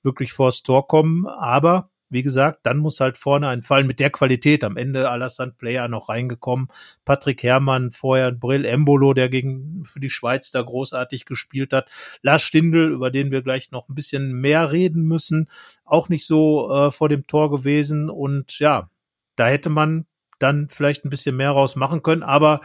wirklich 0.02 0.34
vors 0.34 0.64
Tor 0.64 0.88
kommen. 0.88 1.28
Aber 1.28 1.92
wie 2.12 2.24
gesagt, 2.24 2.60
dann 2.64 2.78
muss 2.78 3.00
halt 3.00 3.18
vorne 3.18 3.48
ein 3.48 3.62
Fall 3.62 3.86
mit 3.86 4.00
der 4.00 4.10
Qualität. 4.10 4.64
Am 4.64 4.76
Ende 4.76 5.10
Alassane 5.10 5.54
Player 5.54 5.88
noch 5.88 6.10
reingekommen. 6.10 6.68
Patrick 7.06 7.42
Herrmann, 7.42 7.92
vorher 7.92 8.32
Brill 8.32 8.66
Embolo, 8.66 9.14
der 9.14 9.30
gegen, 9.30 9.84
für 9.86 10.02
die 10.02 10.10
Schweiz 10.10 10.52
da 10.52 10.62
großartig 10.62 11.26
gespielt 11.26 11.72
hat. 11.72 11.90
Lars 12.22 12.44
Stindl, 12.44 12.92
über 12.92 13.12
den 13.12 13.32
wir 13.32 13.42
gleich 13.42 13.72
noch 13.72 13.88
ein 13.88 13.96
bisschen 13.96 14.34
mehr 14.34 14.72
reden 14.72 15.04
müssen. 15.04 15.50
Auch 15.86 16.10
nicht 16.10 16.26
so 16.28 16.70
äh, 16.70 16.92
vor 16.92 17.08
dem 17.08 17.26
Tor 17.28 17.50
gewesen. 17.50 18.10
Und 18.10 18.60
ja, 18.60 18.90
da 19.38 19.48
hätte 19.48 19.70
man 19.70 20.06
dann 20.40 20.68
vielleicht 20.68 21.06
ein 21.06 21.10
bisschen 21.10 21.38
mehr 21.38 21.52
raus 21.52 21.78
machen 21.78 22.04
können. 22.04 22.24
Aber 22.24 22.60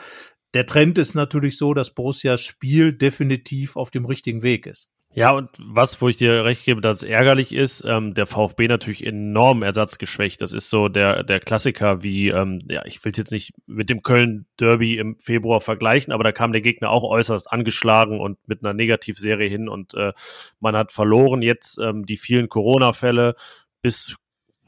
der 0.54 0.66
Trend 0.66 0.98
ist 0.98 1.14
natürlich 1.14 1.56
so, 1.56 1.72
dass 1.72 1.94
Borussias 1.94 2.40
Spiel 2.40 2.92
definitiv 2.92 3.76
auf 3.76 3.90
dem 3.92 4.06
richtigen 4.06 4.42
Weg 4.42 4.66
ist. 4.66 4.90
Ja, 5.18 5.30
und 5.30 5.48
was, 5.58 6.02
wo 6.02 6.10
ich 6.10 6.18
dir 6.18 6.44
recht 6.44 6.66
gebe, 6.66 6.82
dass 6.82 6.98
es 6.98 7.08
ärgerlich 7.08 7.54
ist, 7.54 7.82
ähm, 7.86 8.12
der 8.12 8.26
VfB 8.26 8.68
natürlich 8.68 9.02
enorm 9.06 9.62
ersatzgeschwächt. 9.62 10.42
Das 10.42 10.52
ist 10.52 10.68
so 10.68 10.88
der, 10.88 11.22
der 11.22 11.40
Klassiker 11.40 12.02
wie, 12.02 12.28
ähm, 12.28 12.60
ja, 12.68 12.84
ich 12.84 13.02
will 13.02 13.12
es 13.12 13.16
jetzt 13.16 13.32
nicht 13.32 13.54
mit 13.66 13.88
dem 13.88 14.02
Köln-Derby 14.02 14.98
im 14.98 15.18
Februar 15.18 15.62
vergleichen, 15.62 16.12
aber 16.12 16.22
da 16.22 16.32
kam 16.32 16.52
der 16.52 16.60
Gegner 16.60 16.90
auch 16.90 17.02
äußerst 17.02 17.50
angeschlagen 17.50 18.20
und 18.20 18.36
mit 18.46 18.62
einer 18.62 18.74
Negativserie 18.74 19.48
hin 19.48 19.70
und 19.70 19.94
äh, 19.94 20.12
man 20.60 20.76
hat 20.76 20.92
verloren. 20.92 21.40
Jetzt 21.40 21.78
ähm, 21.78 22.04
die 22.04 22.18
vielen 22.18 22.50
Corona-Fälle 22.50 23.36
bis 23.80 24.16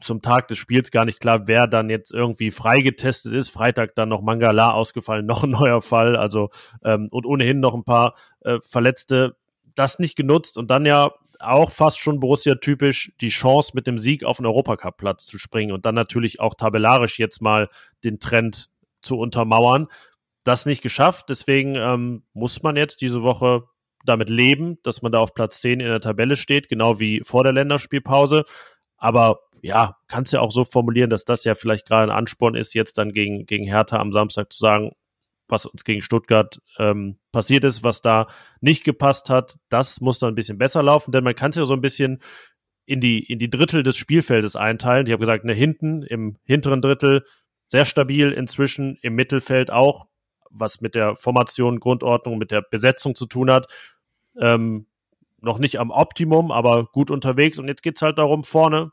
zum 0.01 0.23
Tag 0.23 0.47
des 0.47 0.57
Spiels 0.57 0.89
gar 0.89 1.05
nicht 1.05 1.19
klar, 1.19 1.47
wer 1.47 1.67
dann 1.67 1.91
jetzt 1.91 2.11
irgendwie 2.11 2.49
freigetestet 2.49 3.33
ist. 3.33 3.51
Freitag 3.51 3.93
dann 3.93 4.09
noch 4.09 4.23
Mangala 4.23 4.71
ausgefallen, 4.71 5.25
noch 5.27 5.43
ein 5.43 5.51
neuer 5.51 5.83
Fall. 5.83 6.15
Also 6.15 6.49
ähm, 6.83 7.07
und 7.11 7.27
ohnehin 7.27 7.59
noch 7.59 7.75
ein 7.75 7.83
paar 7.83 8.15
äh, 8.41 8.57
Verletzte 8.61 9.35
das 9.79 9.97
nicht 9.97 10.15
genutzt 10.15 10.57
und 10.57 10.69
dann 10.69 10.85
ja 10.85 11.11
auch 11.39 11.71
fast 11.71 11.99
schon 11.99 12.19
Borussia-typisch 12.19 13.13
die 13.21 13.29
Chance 13.29 13.71
mit 13.73 13.87
dem 13.87 13.97
Sieg 13.97 14.25
auf 14.25 14.37
den 14.37 14.45
Europacup-Platz 14.45 15.25
zu 15.25 15.39
springen 15.39 15.71
und 15.71 15.85
dann 15.85 15.95
natürlich 15.95 16.41
auch 16.41 16.53
tabellarisch 16.53 17.17
jetzt 17.17 17.41
mal 17.41 17.69
den 18.03 18.19
Trend 18.19 18.69
zu 19.01 19.17
untermauern. 19.17 19.87
Das 20.43 20.65
nicht 20.65 20.81
geschafft, 20.81 21.29
deswegen 21.29 21.75
ähm, 21.75 22.23
muss 22.33 22.61
man 22.61 22.75
jetzt 22.75 22.99
diese 22.99 23.23
Woche 23.23 23.63
damit 24.05 24.29
leben, 24.29 24.79
dass 24.83 25.01
man 25.01 25.13
da 25.13 25.19
auf 25.19 25.33
Platz 25.33 25.61
10 25.61 25.79
in 25.79 25.87
der 25.87 26.01
Tabelle 26.01 26.35
steht, 26.35 26.67
genau 26.67 26.99
wie 26.99 27.21
vor 27.23 27.43
der 27.43 27.53
Länderspielpause. 27.53 28.43
Aber 28.97 29.39
ja, 29.61 29.97
kannst 30.07 30.33
ja 30.33 30.41
auch 30.41 30.51
so 30.51 30.65
formulieren, 30.65 31.09
dass 31.09 31.23
das 31.23 31.45
ja 31.45 31.55
vielleicht 31.55 31.87
gerade 31.87 32.11
ein 32.11 32.17
Ansporn 32.17 32.55
ist, 32.55 32.73
jetzt 32.73 32.97
dann 32.97 33.13
gegen, 33.13 33.45
gegen 33.45 33.65
Hertha 33.65 33.97
am 33.97 34.11
Samstag 34.11 34.51
zu 34.51 34.59
sagen, 34.59 34.91
was 35.49 35.65
uns 35.65 35.83
gegen 35.83 36.01
Stuttgart 36.01 36.61
ähm, 36.77 37.17
passiert 37.31 37.63
ist, 37.63 37.83
was 37.83 38.01
da 38.01 38.27
nicht 38.61 38.83
gepasst 38.83 39.29
hat, 39.29 39.59
das 39.69 40.01
muss 40.01 40.19
dann 40.19 40.29
ein 40.29 40.35
bisschen 40.35 40.57
besser 40.57 40.83
laufen, 40.83 41.11
denn 41.11 41.23
man 41.23 41.35
kann 41.35 41.49
es 41.49 41.57
ja 41.57 41.65
so 41.65 41.73
ein 41.73 41.81
bisschen 41.81 42.21
in 42.85 43.01
die, 43.01 43.19
in 43.19 43.37
die 43.39 43.49
Drittel 43.49 43.83
des 43.83 43.97
Spielfeldes 43.97 44.55
einteilen. 44.55 45.05
Ich 45.05 45.11
habe 45.13 45.19
gesagt, 45.19 45.45
ne, 45.45 45.53
hinten, 45.53 46.01
im 46.03 46.37
hinteren 46.43 46.81
Drittel 46.81 47.23
sehr 47.67 47.85
stabil 47.85 48.31
inzwischen, 48.31 48.97
im 49.01 49.13
Mittelfeld 49.13 49.69
auch, 49.69 50.07
was 50.49 50.81
mit 50.81 50.95
der 50.95 51.15
Formation, 51.15 51.79
Grundordnung, 51.79 52.39
mit 52.39 52.49
der 52.49 52.63
Besetzung 52.63 53.13
zu 53.13 53.27
tun 53.27 53.51
hat. 53.51 53.67
Ähm, 54.39 54.87
noch 55.41 55.59
nicht 55.59 55.79
am 55.79 55.91
Optimum, 55.91 56.51
aber 56.51 56.85
gut 56.85 57.11
unterwegs. 57.11 57.59
Und 57.59 57.67
jetzt 57.67 57.83
geht 57.83 57.97
es 57.97 58.01
halt 58.01 58.17
darum, 58.17 58.43
vorne 58.43 58.91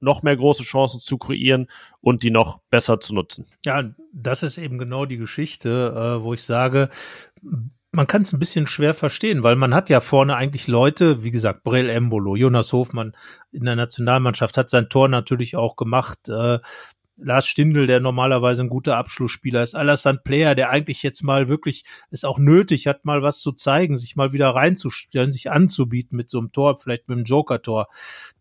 noch 0.00 0.22
mehr 0.22 0.36
große 0.36 0.62
Chancen 0.62 1.00
zu 1.00 1.18
kreieren 1.18 1.68
und 2.00 2.22
die 2.22 2.30
noch 2.30 2.60
besser 2.70 3.00
zu 3.00 3.14
nutzen. 3.14 3.46
Ja, 3.64 3.90
das 4.12 4.42
ist 4.42 4.58
eben 4.58 4.78
genau 4.78 5.06
die 5.06 5.16
Geschichte, 5.16 6.18
äh, 6.18 6.22
wo 6.22 6.34
ich 6.34 6.42
sage, 6.42 6.90
man 7.92 8.06
kann 8.06 8.22
es 8.22 8.32
ein 8.32 8.38
bisschen 8.38 8.66
schwer 8.66 8.94
verstehen, 8.94 9.42
weil 9.42 9.56
man 9.56 9.74
hat 9.74 9.88
ja 9.88 10.00
vorne 10.00 10.36
eigentlich 10.36 10.66
Leute, 10.68 11.22
wie 11.24 11.30
gesagt, 11.30 11.64
Brel 11.64 11.88
Embolo, 11.88 12.36
Jonas 12.36 12.72
Hofmann 12.72 13.16
in 13.52 13.64
der 13.64 13.76
Nationalmannschaft 13.76 14.58
hat 14.58 14.68
sein 14.68 14.88
Tor 14.88 15.08
natürlich 15.08 15.56
auch 15.56 15.76
gemacht. 15.76 16.28
Äh, 16.28 16.58
Lars 17.18 17.46
Stindl, 17.46 17.86
der 17.86 18.00
normalerweise 18.00 18.62
ein 18.62 18.68
guter 18.68 18.98
Abschlussspieler 18.98 19.62
ist, 19.62 19.74
Alassane 19.74 20.20
Player, 20.22 20.54
der 20.54 20.68
eigentlich 20.70 21.02
jetzt 21.02 21.22
mal 21.22 21.48
wirklich 21.48 21.84
es 22.10 22.24
auch 22.24 22.38
nötig 22.38 22.86
hat, 22.86 23.06
mal 23.06 23.22
was 23.22 23.40
zu 23.40 23.52
zeigen, 23.52 23.96
sich 23.96 24.16
mal 24.16 24.34
wieder 24.34 24.50
reinzustellen, 24.50 25.32
sich 25.32 25.50
anzubieten 25.50 26.16
mit 26.16 26.28
so 26.28 26.38
einem 26.38 26.52
Tor, 26.52 26.78
vielleicht 26.78 27.08
mit 27.08 27.16
einem 27.16 27.24
Joker-Tor. 27.24 27.88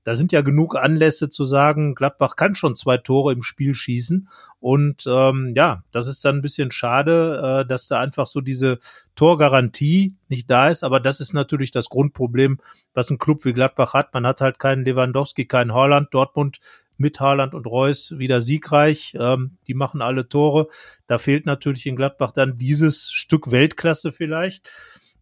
Da 0.05 0.13
sind 0.13 0.31
ja 0.31 0.41
genug 0.41 0.75
Anlässe 0.75 1.29
zu 1.31 1.45
sagen, 1.45 1.95
Gladbach 1.95 2.35
kann 2.35 2.53
schon 2.53 2.75
zwei 2.75 2.97
Tore 2.97 3.33
im 3.33 3.41
Spiel 3.41 3.73
schießen. 3.73 4.29
Und 4.59 5.03
ähm, 5.07 5.53
ja, 5.55 5.83
das 5.91 6.05
ist 6.05 6.23
dann 6.23 6.37
ein 6.37 6.41
bisschen 6.43 6.69
schade, 6.69 7.63
äh, 7.63 7.67
dass 7.67 7.87
da 7.87 7.99
einfach 7.99 8.27
so 8.27 8.39
diese 8.39 8.77
Torgarantie 9.15 10.15
nicht 10.29 10.49
da 10.49 10.69
ist. 10.69 10.83
Aber 10.83 10.99
das 10.99 11.19
ist 11.19 11.33
natürlich 11.33 11.71
das 11.71 11.89
Grundproblem, 11.89 12.59
was 12.93 13.09
ein 13.09 13.17
Club 13.17 13.45
wie 13.45 13.53
Gladbach 13.53 13.93
hat. 13.93 14.13
Man 14.13 14.27
hat 14.27 14.41
halt 14.41 14.59
keinen 14.59 14.85
Lewandowski, 14.85 15.45
keinen 15.45 15.73
Holland. 15.73 16.13
Dortmund 16.13 16.59
mit 16.97 17.19
Haaland 17.19 17.55
und 17.55 17.65
Reus 17.65 18.13
wieder 18.17 18.41
siegreich. 18.41 19.17
Ähm, 19.19 19.57
die 19.67 19.73
machen 19.73 20.03
alle 20.03 20.29
Tore. 20.29 20.67
Da 21.07 21.17
fehlt 21.17 21.47
natürlich 21.47 21.87
in 21.87 21.95
Gladbach 21.95 22.31
dann 22.31 22.59
dieses 22.59 23.11
Stück 23.11 23.49
Weltklasse 23.49 24.11
vielleicht. 24.11 24.69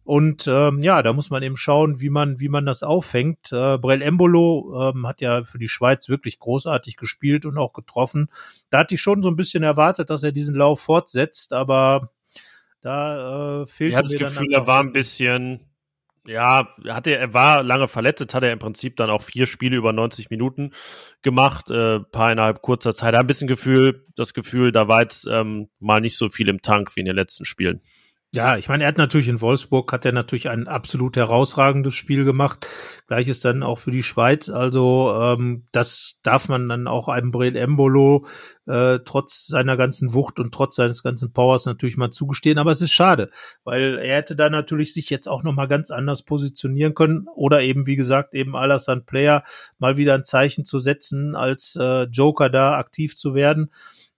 Und 0.04 0.46
ähm, 0.46 0.82
ja, 0.82 1.02
da 1.02 1.14
muss 1.14 1.30
man 1.30 1.42
eben 1.42 1.56
schauen, 1.56 2.00
wie 2.00 2.10
man, 2.10 2.38
wie 2.38 2.50
man 2.50 2.66
das 2.66 2.82
auffängt. 2.82 3.52
Äh, 3.52 3.78
Brel 3.78 4.02
Embolo 4.02 4.90
ähm, 4.90 5.06
hat 5.06 5.22
ja 5.22 5.42
für 5.42 5.58
die 5.58 5.68
Schweiz 5.68 6.10
wirklich 6.10 6.38
großartig 6.38 6.96
gespielt 6.96 7.46
und 7.46 7.56
auch 7.56 7.72
getroffen. 7.72 8.28
Da 8.68 8.80
hatte 8.80 8.94
ich 8.94 9.00
schon 9.00 9.22
so 9.22 9.30
ein 9.30 9.36
bisschen 9.36 9.62
erwartet, 9.62 10.10
dass 10.10 10.22
er 10.22 10.32
diesen 10.32 10.54
Lauf 10.54 10.80
fortsetzt, 10.80 11.54
aber 11.54 12.10
da 12.82 13.62
äh, 13.62 13.66
fehlt 13.66 13.92
mir 13.92 14.02
das 14.02 14.12
Gefühl, 14.12 14.52
er 14.52 14.66
war 14.66 14.80
ein 14.80 14.92
bisschen, 14.92 15.60
ja, 16.26 16.68
hatte, 16.86 17.16
er 17.16 17.32
war 17.32 17.62
lange 17.62 17.88
verletzt, 17.88 18.34
hat 18.34 18.42
er 18.42 18.52
im 18.52 18.58
Prinzip 18.58 18.96
dann 18.96 19.08
auch 19.08 19.22
vier 19.22 19.46
Spiele 19.46 19.76
über 19.76 19.94
90 19.94 20.28
Minuten 20.28 20.72
gemacht, 21.22 21.70
äh, 21.70 22.00
paar 22.00 22.30
innerhalb 22.30 22.60
kurzer 22.60 22.94
Zeit. 22.94 23.14
Da 23.14 23.20
ein 23.20 23.26
bisschen 23.26 23.48
Gefühl, 23.48 24.04
das 24.16 24.34
Gefühl, 24.34 24.70
da 24.70 24.86
war 24.86 25.00
jetzt 25.00 25.26
ähm, 25.26 25.70
mal 25.80 26.02
nicht 26.02 26.18
so 26.18 26.28
viel 26.28 26.50
im 26.50 26.60
Tank 26.60 26.94
wie 26.94 27.00
in 27.00 27.06
den 27.06 27.16
letzten 27.16 27.46
Spielen. 27.46 27.80
Ja, 28.34 28.56
ich 28.56 28.68
meine, 28.68 28.82
er 28.82 28.88
hat 28.88 28.98
natürlich 28.98 29.28
in 29.28 29.40
Wolfsburg 29.40 29.92
hat 29.92 30.04
er 30.04 30.10
natürlich 30.10 30.48
ein 30.48 30.66
absolut 30.66 31.16
herausragendes 31.16 31.94
Spiel 31.94 32.24
gemacht. 32.24 32.66
Gleiches 33.06 33.38
dann 33.38 33.62
auch 33.62 33.78
für 33.78 33.92
die 33.92 34.02
Schweiz. 34.02 34.48
Also 34.48 35.14
ähm, 35.16 35.68
das 35.70 36.18
darf 36.24 36.48
man 36.48 36.68
dann 36.68 36.88
auch 36.88 37.06
einem 37.06 37.30
Brel 37.30 37.54
Embolo 37.54 38.26
äh, 38.66 38.98
trotz 39.04 39.46
seiner 39.46 39.76
ganzen 39.76 40.14
Wucht 40.14 40.40
und 40.40 40.52
trotz 40.52 40.74
seines 40.74 41.04
ganzen 41.04 41.32
Powers 41.32 41.64
natürlich 41.66 41.96
mal 41.96 42.10
zugestehen. 42.10 42.58
Aber 42.58 42.72
es 42.72 42.82
ist 42.82 42.90
schade, 42.90 43.30
weil 43.62 44.00
er 44.00 44.16
hätte 44.16 44.34
da 44.34 44.50
natürlich 44.50 44.94
sich 44.94 45.10
jetzt 45.10 45.28
auch 45.28 45.44
noch 45.44 45.54
mal 45.54 45.68
ganz 45.68 45.92
anders 45.92 46.22
positionieren 46.24 46.94
können 46.94 47.28
oder 47.36 47.62
eben 47.62 47.86
wie 47.86 47.94
gesagt 47.94 48.34
eben 48.34 48.56
Alassane 48.56 49.02
Player 49.02 49.44
mal 49.78 49.96
wieder 49.96 50.14
ein 50.14 50.24
Zeichen 50.24 50.64
zu 50.64 50.80
setzen, 50.80 51.36
als 51.36 51.76
äh, 51.80 52.08
Joker 52.10 52.50
da 52.50 52.78
aktiv 52.78 53.14
zu 53.14 53.36
werden. 53.36 53.70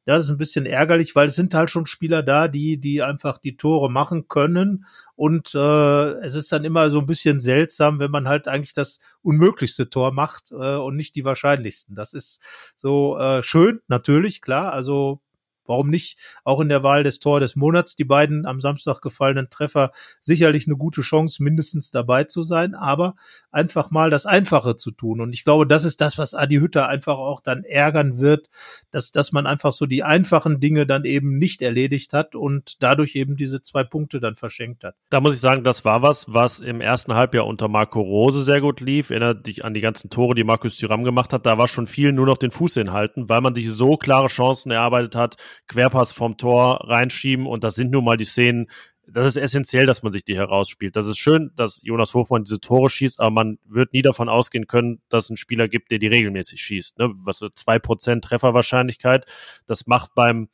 Das 0.06 0.24
ist 0.24 0.30
ein 0.30 0.38
bisschen 0.38 0.66
ärgerlich, 0.66 1.14
weil 1.16 1.26
es 1.26 1.34
sind 1.34 1.52
halt 1.52 1.68
schon 1.68 1.84
Spieler 1.84 2.22
da, 2.22 2.46
die, 2.46 2.78
die 2.78 3.02
einfach 3.02 3.38
die 3.38 3.56
Tore 3.56 3.90
machen 3.90 4.28
können. 4.28 4.86
Und 5.16 5.54
äh, 5.54 6.12
es 6.20 6.34
ist 6.34 6.52
dann 6.52 6.64
immer 6.64 6.90
so 6.90 7.00
ein 7.00 7.06
bisschen 7.06 7.40
seltsam, 7.40 7.98
wenn 7.98 8.12
man 8.12 8.28
halt 8.28 8.46
eigentlich 8.46 8.72
das 8.72 9.00
unmöglichste 9.22 9.90
Tor 9.90 10.12
macht 10.12 10.52
äh, 10.52 10.76
und 10.76 10.94
nicht 10.94 11.16
die 11.16 11.24
wahrscheinlichsten. 11.24 11.96
Das 11.96 12.12
ist 12.12 12.40
so 12.76 13.18
äh, 13.18 13.42
schön, 13.42 13.80
natürlich, 13.88 14.40
klar. 14.40 14.72
Also 14.72 15.20
Warum 15.68 15.90
nicht 15.90 16.18
auch 16.44 16.60
in 16.60 16.68
der 16.68 16.82
Wahl 16.82 17.02
des 17.02 17.20
Tor 17.20 17.40
des 17.40 17.56
Monats 17.56 17.96
die 17.96 18.04
beiden 18.04 18.46
am 18.46 18.60
Samstag 18.60 19.00
gefallenen 19.00 19.48
Treffer 19.50 19.92
sicherlich 20.20 20.66
eine 20.66 20.76
gute 20.76 21.00
Chance, 21.00 21.42
mindestens 21.42 21.90
dabei 21.90 22.24
zu 22.24 22.42
sein, 22.42 22.74
aber 22.74 23.14
einfach 23.50 23.90
mal 23.90 24.10
das 24.10 24.26
Einfache 24.26 24.76
zu 24.76 24.90
tun. 24.90 25.20
Und 25.20 25.32
ich 25.32 25.44
glaube, 25.44 25.66
das 25.66 25.84
ist 25.84 26.00
das, 26.00 26.18
was 26.18 26.34
Adi 26.34 26.56
Hütter 26.56 26.88
einfach 26.88 27.16
auch 27.16 27.40
dann 27.40 27.64
ärgern 27.64 28.18
wird, 28.18 28.50
dass, 28.90 29.10
dass 29.12 29.32
man 29.32 29.46
einfach 29.46 29.72
so 29.72 29.86
die 29.86 30.02
einfachen 30.02 30.60
Dinge 30.60 30.86
dann 30.86 31.04
eben 31.04 31.38
nicht 31.38 31.62
erledigt 31.62 32.12
hat 32.12 32.34
und 32.34 32.82
dadurch 32.82 33.14
eben 33.14 33.36
diese 33.36 33.62
zwei 33.62 33.82
Punkte 33.84 34.20
dann 34.20 34.34
verschenkt 34.34 34.84
hat. 34.84 34.94
Da 35.10 35.20
muss 35.20 35.34
ich 35.34 35.40
sagen, 35.40 35.64
das 35.64 35.84
war 35.84 36.02
was, 36.02 36.26
was 36.28 36.60
im 36.60 36.80
ersten 36.80 37.14
Halbjahr 37.14 37.46
unter 37.46 37.68
Marco 37.68 38.00
Rose 38.00 38.44
sehr 38.44 38.60
gut 38.60 38.80
lief. 38.80 39.10
Erinnert 39.10 39.46
dich 39.46 39.64
an 39.64 39.74
die 39.74 39.80
ganzen 39.80 40.10
Tore, 40.10 40.34
die 40.34 40.44
Markus 40.44 40.76
Thüram 40.76 41.04
gemacht 41.04 41.32
hat. 41.32 41.46
Da 41.46 41.56
war 41.58 41.68
schon 41.68 41.86
viel 41.86 42.12
nur 42.12 42.26
noch 42.26 42.36
den 42.36 42.50
Fuß 42.50 42.74
hinhalten, 42.74 43.28
weil 43.28 43.40
man 43.40 43.54
sich 43.54 43.70
so 43.70 43.96
klare 43.96 44.28
Chancen 44.28 44.70
erarbeitet 44.70 45.14
hat, 45.14 45.36
Querpass 45.66 46.12
vom 46.12 46.36
Tor 46.36 46.88
reinschieben 46.88 47.46
und 47.46 47.64
das 47.64 47.74
sind 47.74 47.90
nun 47.90 48.04
mal 48.04 48.16
die 48.16 48.24
Szenen, 48.24 48.68
das 49.08 49.26
ist 49.26 49.36
essentiell, 49.36 49.86
dass 49.86 50.02
man 50.02 50.12
sich 50.12 50.24
die 50.24 50.36
herausspielt. 50.36 50.96
Das 50.96 51.06
ist 51.06 51.18
schön, 51.18 51.52
dass 51.54 51.80
Jonas 51.82 52.12
Hofmann 52.14 52.42
diese 52.42 52.58
Tore 52.58 52.90
schießt, 52.90 53.20
aber 53.20 53.30
man 53.30 53.58
wird 53.64 53.92
nie 53.92 54.02
davon 54.02 54.28
ausgehen 54.28 54.66
können, 54.66 55.00
dass 55.08 55.24
es 55.24 55.30
einen 55.30 55.36
Spieler 55.36 55.68
gibt, 55.68 55.90
der 55.90 55.98
die 55.98 56.08
regelmäßig 56.08 56.60
schießt. 56.60 56.98
Ne? 56.98 57.12
Was 57.18 57.40
zwei 57.54 57.78
Prozent 57.78 58.24
Trefferwahrscheinlichkeit, 58.24 59.24
das 59.66 59.86
macht 59.86 60.14
beim 60.14 60.48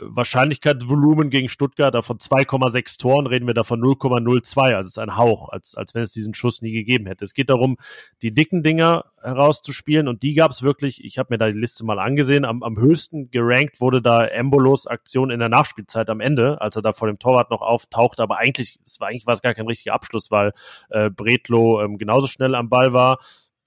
Wahrscheinlichkeitsvolumen 0.00 1.30
gegen 1.30 1.48
Stuttgart, 1.48 2.04
von 2.04 2.18
2,6 2.18 2.98
Toren 2.98 3.26
reden 3.26 3.46
wir 3.46 3.54
davon 3.54 3.80
0,02, 3.80 4.74
also 4.74 4.80
es 4.80 4.86
ist 4.88 4.98
ein 4.98 5.16
Hauch, 5.16 5.48
als, 5.48 5.74
als 5.74 5.94
wenn 5.94 6.02
es 6.02 6.12
diesen 6.12 6.34
Schuss 6.34 6.62
nie 6.62 6.72
gegeben 6.72 7.06
hätte. 7.06 7.24
Es 7.24 7.34
geht 7.34 7.50
darum, 7.50 7.76
die 8.22 8.32
dicken 8.32 8.62
Dinger 8.62 9.06
herauszuspielen 9.22 10.08
und 10.08 10.22
die 10.22 10.34
gab 10.34 10.50
es 10.50 10.62
wirklich, 10.62 11.04
ich 11.04 11.18
habe 11.18 11.28
mir 11.30 11.38
da 11.38 11.46
die 11.50 11.58
Liste 11.58 11.84
mal 11.84 11.98
angesehen, 11.98 12.44
am, 12.44 12.62
am 12.62 12.78
höchsten 12.78 13.30
gerankt 13.30 13.80
wurde 13.80 14.00
da 14.00 14.24
Embolos 14.24 14.86
Aktion 14.86 15.30
in 15.30 15.40
der 15.40 15.48
Nachspielzeit 15.48 16.08
am 16.10 16.20
Ende, 16.20 16.60
als 16.60 16.76
er 16.76 16.82
da 16.82 16.92
vor 16.92 17.08
dem 17.08 17.18
Torwart 17.18 17.50
noch 17.50 17.62
auftauchte, 17.62 18.22
aber 18.22 18.38
eigentlich, 18.38 18.78
es 18.84 19.00
war 19.00 19.08
eigentlich 19.08 19.26
war 19.26 19.34
es 19.34 19.42
gar 19.42 19.54
kein 19.54 19.66
richtiger 19.66 19.94
Abschluss, 19.94 20.30
weil 20.30 20.52
äh, 20.90 21.10
Bretlo 21.10 21.82
ähm, 21.82 21.98
genauso 21.98 22.26
schnell 22.26 22.54
am 22.54 22.68
Ball 22.68 22.92
war 22.92 23.18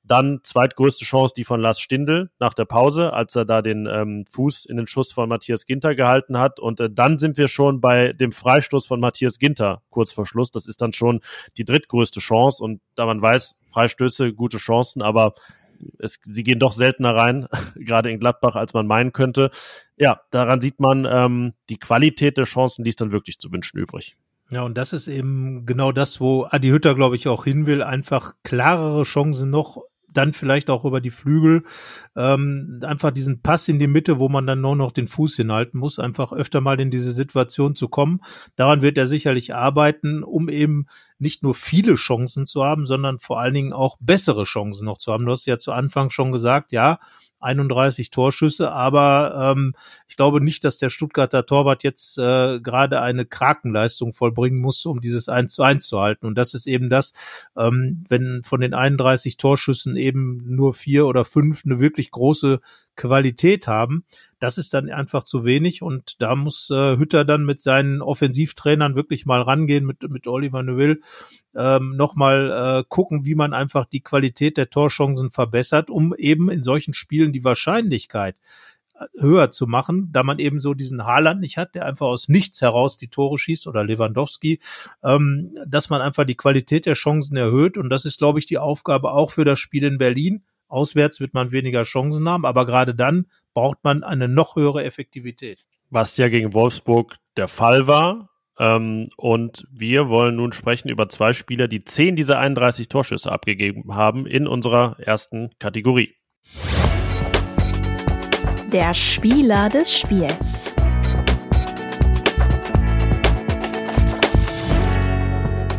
dann 0.03 0.41
zweitgrößte 0.43 1.05
Chance, 1.05 1.33
die 1.35 1.45
von 1.45 1.61
Lars 1.61 1.79
Stindl 1.79 2.29
nach 2.39 2.53
der 2.53 2.65
Pause, 2.65 3.13
als 3.13 3.35
er 3.35 3.45
da 3.45 3.61
den 3.61 3.87
ähm, 3.87 4.25
Fuß 4.29 4.65
in 4.65 4.77
den 4.77 4.87
Schuss 4.87 5.11
von 5.11 5.29
Matthias 5.29 5.65
Ginter 5.65 5.95
gehalten 5.95 6.37
hat. 6.37 6.59
Und 6.59 6.79
äh, 6.79 6.89
dann 6.91 7.19
sind 7.19 7.37
wir 7.37 7.47
schon 7.47 7.79
bei 7.79 8.11
dem 8.11 8.31
Freistoß 8.31 8.85
von 8.85 8.99
Matthias 8.99 9.39
Ginter 9.39 9.81
kurz 9.89 10.11
vor 10.11 10.25
Schluss. 10.25 10.51
Das 10.51 10.67
ist 10.67 10.81
dann 10.81 10.93
schon 10.93 11.21
die 11.57 11.63
drittgrößte 11.63 12.19
Chance. 12.19 12.63
Und 12.63 12.81
da 12.95 13.05
man 13.05 13.21
weiß, 13.21 13.55
Freistöße, 13.71 14.33
gute 14.33 14.57
Chancen, 14.57 15.01
aber 15.01 15.35
es, 15.99 16.19
sie 16.23 16.43
gehen 16.43 16.59
doch 16.59 16.73
seltener 16.73 17.15
rein, 17.15 17.47
gerade 17.75 18.11
in 18.11 18.19
Gladbach, 18.19 18.55
als 18.55 18.73
man 18.73 18.87
meinen 18.87 19.13
könnte. 19.13 19.51
Ja, 19.97 20.21
daran 20.31 20.59
sieht 20.59 20.79
man, 20.79 21.07
ähm, 21.09 21.53
die 21.69 21.77
Qualität 21.77 22.37
der 22.37 22.45
Chancen 22.45 22.83
ließ 22.83 22.97
dann 22.97 23.11
wirklich 23.11 23.39
zu 23.39 23.51
wünschen 23.53 23.79
übrig. 23.79 24.17
Ja, 24.49 24.61
und 24.61 24.77
das 24.77 24.93
ist 24.93 25.07
eben 25.07 25.65
genau 25.65 25.91
das, 25.91 26.19
wo 26.19 26.45
Adi 26.49 26.69
Hütter, 26.69 26.93
glaube 26.93 27.15
ich, 27.15 27.27
auch 27.27 27.45
hin 27.45 27.65
will. 27.65 27.81
Einfach 27.81 28.33
klarere 28.43 29.03
Chancen 29.03 29.49
noch 29.49 29.81
dann 30.13 30.33
vielleicht 30.33 30.69
auch 30.69 30.85
über 30.85 31.01
die 31.01 31.11
Flügel 31.11 31.63
ähm, 32.15 32.79
einfach 32.83 33.11
diesen 33.11 33.41
Pass 33.41 33.67
in 33.67 33.79
die 33.79 33.87
Mitte, 33.87 34.19
wo 34.19 34.29
man 34.29 34.47
dann 34.47 34.61
nur 34.61 34.75
noch 34.75 34.91
den 34.91 35.07
Fuß 35.07 35.35
hinhalten 35.35 35.79
muss, 35.79 35.99
einfach 35.99 36.31
öfter 36.31 36.61
mal 36.61 36.79
in 36.79 36.91
diese 36.91 37.11
Situation 37.11 37.75
zu 37.75 37.87
kommen. 37.87 38.21
Daran 38.55 38.81
wird 38.81 38.97
er 38.97 39.07
sicherlich 39.07 39.53
arbeiten, 39.53 40.23
um 40.23 40.49
eben 40.49 40.87
nicht 41.19 41.43
nur 41.43 41.55
viele 41.55 41.95
Chancen 41.95 42.45
zu 42.45 42.63
haben, 42.63 42.85
sondern 42.85 43.19
vor 43.19 43.39
allen 43.39 43.53
Dingen 43.53 43.73
auch 43.73 43.97
bessere 43.99 44.43
Chancen 44.43 44.85
noch 44.85 44.97
zu 44.97 45.11
haben. 45.11 45.25
Du 45.25 45.31
hast 45.31 45.45
ja 45.45 45.57
zu 45.57 45.71
Anfang 45.71 46.09
schon 46.09 46.31
gesagt, 46.31 46.71
ja, 46.71 46.99
31 47.43 48.09
Torschüsse, 48.09 48.71
aber 48.71 49.53
ähm, 49.55 49.73
ich 50.07 50.15
glaube 50.15 50.41
nicht, 50.41 50.63
dass 50.63 50.77
der 50.77 50.89
Stuttgarter 50.89 51.45
Torwart 51.45 51.83
jetzt 51.83 52.17
äh, 52.17 52.59
gerade 52.59 53.01
eine 53.01 53.25
Krakenleistung 53.25 54.13
vollbringen 54.13 54.59
muss, 54.59 54.85
um 54.85 55.01
dieses 55.01 55.29
1 55.29 55.53
zu 55.53 55.63
1 55.63 55.85
zu 55.85 55.99
halten. 55.99 56.25
Und 56.25 56.35
das 56.37 56.53
ist 56.53 56.65
eben 56.65 56.89
das, 56.89 57.13
ähm, 57.57 58.03
wenn 58.07 58.41
von 58.43 58.61
den 58.61 58.73
31 58.73 59.37
Torschüssen 59.37 59.97
eben 59.97 60.55
nur 60.55 60.73
vier 60.73 61.05
oder 61.05 61.25
fünf 61.25 61.63
eine 61.65 61.79
wirklich 61.79 62.11
große 62.11 62.59
Qualität 62.95 63.67
haben, 63.67 64.05
das 64.43 64.57
ist 64.57 64.73
dann 64.73 64.89
einfach 64.89 65.23
zu 65.23 65.45
wenig 65.45 65.81
und 65.81 66.21
da 66.21 66.35
muss 66.35 66.69
äh, 66.69 66.97
Hütter 66.97 67.23
dann 67.23 67.45
mit 67.45 67.61
seinen 67.61 68.01
Offensivtrainern 68.01 68.93
wirklich 68.93 69.25
mal 69.25 69.41
rangehen, 69.41 69.85
mit, 69.85 70.03
mit 70.09 70.27
Oliver 70.27 70.61
Neuville, 70.63 70.99
ähm, 71.55 71.95
nochmal 71.95 72.81
äh, 72.81 72.83
gucken, 72.89 73.25
wie 73.25 73.35
man 73.35 73.53
einfach 73.53 73.85
die 73.85 74.01
Qualität 74.01 74.57
der 74.57 74.69
Torchancen 74.69 75.29
verbessert, 75.29 75.89
um 75.89 76.13
eben 76.13 76.49
in 76.49 76.61
solchen 76.61 76.93
Spielen 76.93 77.31
die 77.31 77.45
Wahrscheinlichkeit 77.45 78.35
äh, 78.95 79.05
höher 79.17 79.49
zu 79.51 79.65
machen, 79.65 80.09
da 80.11 80.23
man 80.23 80.39
eben 80.39 80.59
so 80.59 80.73
diesen 80.73 81.05
Haaland 81.05 81.39
nicht 81.39 81.55
hat, 81.55 81.73
der 81.73 81.85
einfach 81.85 82.07
aus 82.07 82.27
nichts 82.27 82.61
heraus 82.61 82.97
die 82.97 83.07
Tore 83.07 83.37
schießt 83.37 83.65
oder 83.67 83.85
Lewandowski, 83.85 84.59
ähm, 85.05 85.57
dass 85.65 85.89
man 85.89 86.01
einfach 86.01 86.25
die 86.25 86.35
Qualität 86.35 86.85
der 86.85 86.95
Chancen 86.95 87.37
erhöht 87.37 87.77
und 87.77 87.89
das 87.89 88.03
ist, 88.03 88.17
glaube 88.17 88.39
ich, 88.39 88.45
die 88.45 88.57
Aufgabe 88.57 89.13
auch 89.13 89.31
für 89.31 89.45
das 89.45 89.59
Spiel 89.61 89.85
in 89.85 89.97
Berlin. 89.97 90.43
Auswärts 90.67 91.21
wird 91.21 91.33
man 91.33 91.53
weniger 91.53 91.83
Chancen 91.83 92.27
haben, 92.27 92.45
aber 92.45 92.65
gerade 92.65 92.93
dann 92.93 93.27
braucht 93.53 93.83
man 93.83 94.03
eine 94.03 94.27
noch 94.27 94.55
höhere 94.55 94.83
Effektivität. 94.83 95.65
Was 95.89 96.17
ja 96.17 96.29
gegen 96.29 96.53
Wolfsburg 96.53 97.17
der 97.37 97.47
Fall 97.47 97.87
war. 97.87 98.29
Ähm, 98.59 99.09
und 99.17 99.65
wir 99.71 100.09
wollen 100.09 100.35
nun 100.35 100.51
sprechen 100.51 100.89
über 100.89 101.09
zwei 101.09 101.33
Spieler, 101.33 101.67
die 101.67 101.83
zehn 101.83 102.15
dieser 102.15 102.39
31 102.39 102.87
Torschüsse 102.87 103.31
abgegeben 103.31 103.95
haben 103.95 104.27
in 104.27 104.47
unserer 104.47 104.99
ersten 104.99 105.49
Kategorie. 105.59 106.13
Der 108.71 108.93
Spieler 108.93 109.69
des 109.69 109.97
Spiels. 109.97 110.75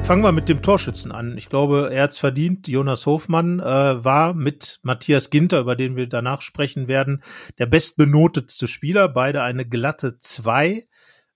Fangen 0.05 0.23
wir 0.23 0.33
mit 0.33 0.51
dem 0.51 0.61
Torschützen 0.61 1.13
an. 1.13 1.39
Ich 1.39 1.49
glaube, 1.49 1.89
er 1.91 2.03
hat's 2.03 2.19
verdient. 2.19 2.69
Jonas 2.69 3.07
Hofmann 3.07 3.59
äh, 3.59 4.05
war 4.05 4.35
mit 4.35 4.79
Matthias 4.83 5.31
Ginter, 5.31 5.61
über 5.61 5.77
den 5.77 5.97
wir 5.97 6.07
danach 6.07 6.43
sprechen 6.43 6.89
werden, 6.89 7.23
der 7.59 7.65
bestbenotetste 7.65 8.69
Spieler. 8.69 9.09
Beide 9.09 9.43
eine 9.43 9.67
glatte 9.67 10.19
zwei. 10.19 10.87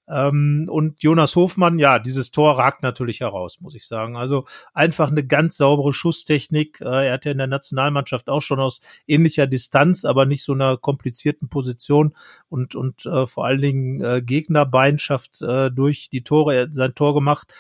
Ähm, 0.07 0.67
und 0.69 1.03
Jonas 1.03 1.35
Hofmann, 1.35 1.79
ja, 1.79 1.99
dieses 1.99 2.31
Tor 2.31 2.59
ragt 2.59 2.83
natürlich 2.83 3.21
heraus, 3.21 3.59
muss 3.63 3.75
ich 3.75 3.87
sagen. 3.87 4.19
Also 4.19 4.45
einfach 4.75 5.11
eine 5.11 5.27
ganz 5.27 5.57
saubere 5.57 5.95
Schusstechnik. 5.95 6.83
Äh, 6.83 7.07
er 7.07 7.15
hat 7.15 7.25
ja 7.25 7.33
in 7.33 7.39
der 7.39 7.47
Nationalmannschaft 7.47 8.29
auch 8.29 8.43
schon 8.43 8.61
aus 8.61 8.81
ähnlicher 9.07 9.47
Distanz, 9.47 10.05
aber 10.05 10.27
nicht 10.27 10.45
so 10.45 10.53
einer 10.53 10.77
komplizierten 10.77 11.49
Position 11.49 12.15
und, 12.51 12.75
und 12.75 13.07
äh, 13.07 13.27
vor 13.27 13.47
allen 13.47 13.63
Dingen 13.63 14.01
äh, 14.03 14.21
Gegnerbeinschaft 14.23 15.41
äh, 15.41 15.71
durch 15.71 16.11
die 16.11 16.23
Tore, 16.23 16.55
er 16.55 16.63
hat 16.65 16.75
sein 16.75 16.95
Tor 16.95 17.15
gemacht 17.15 17.51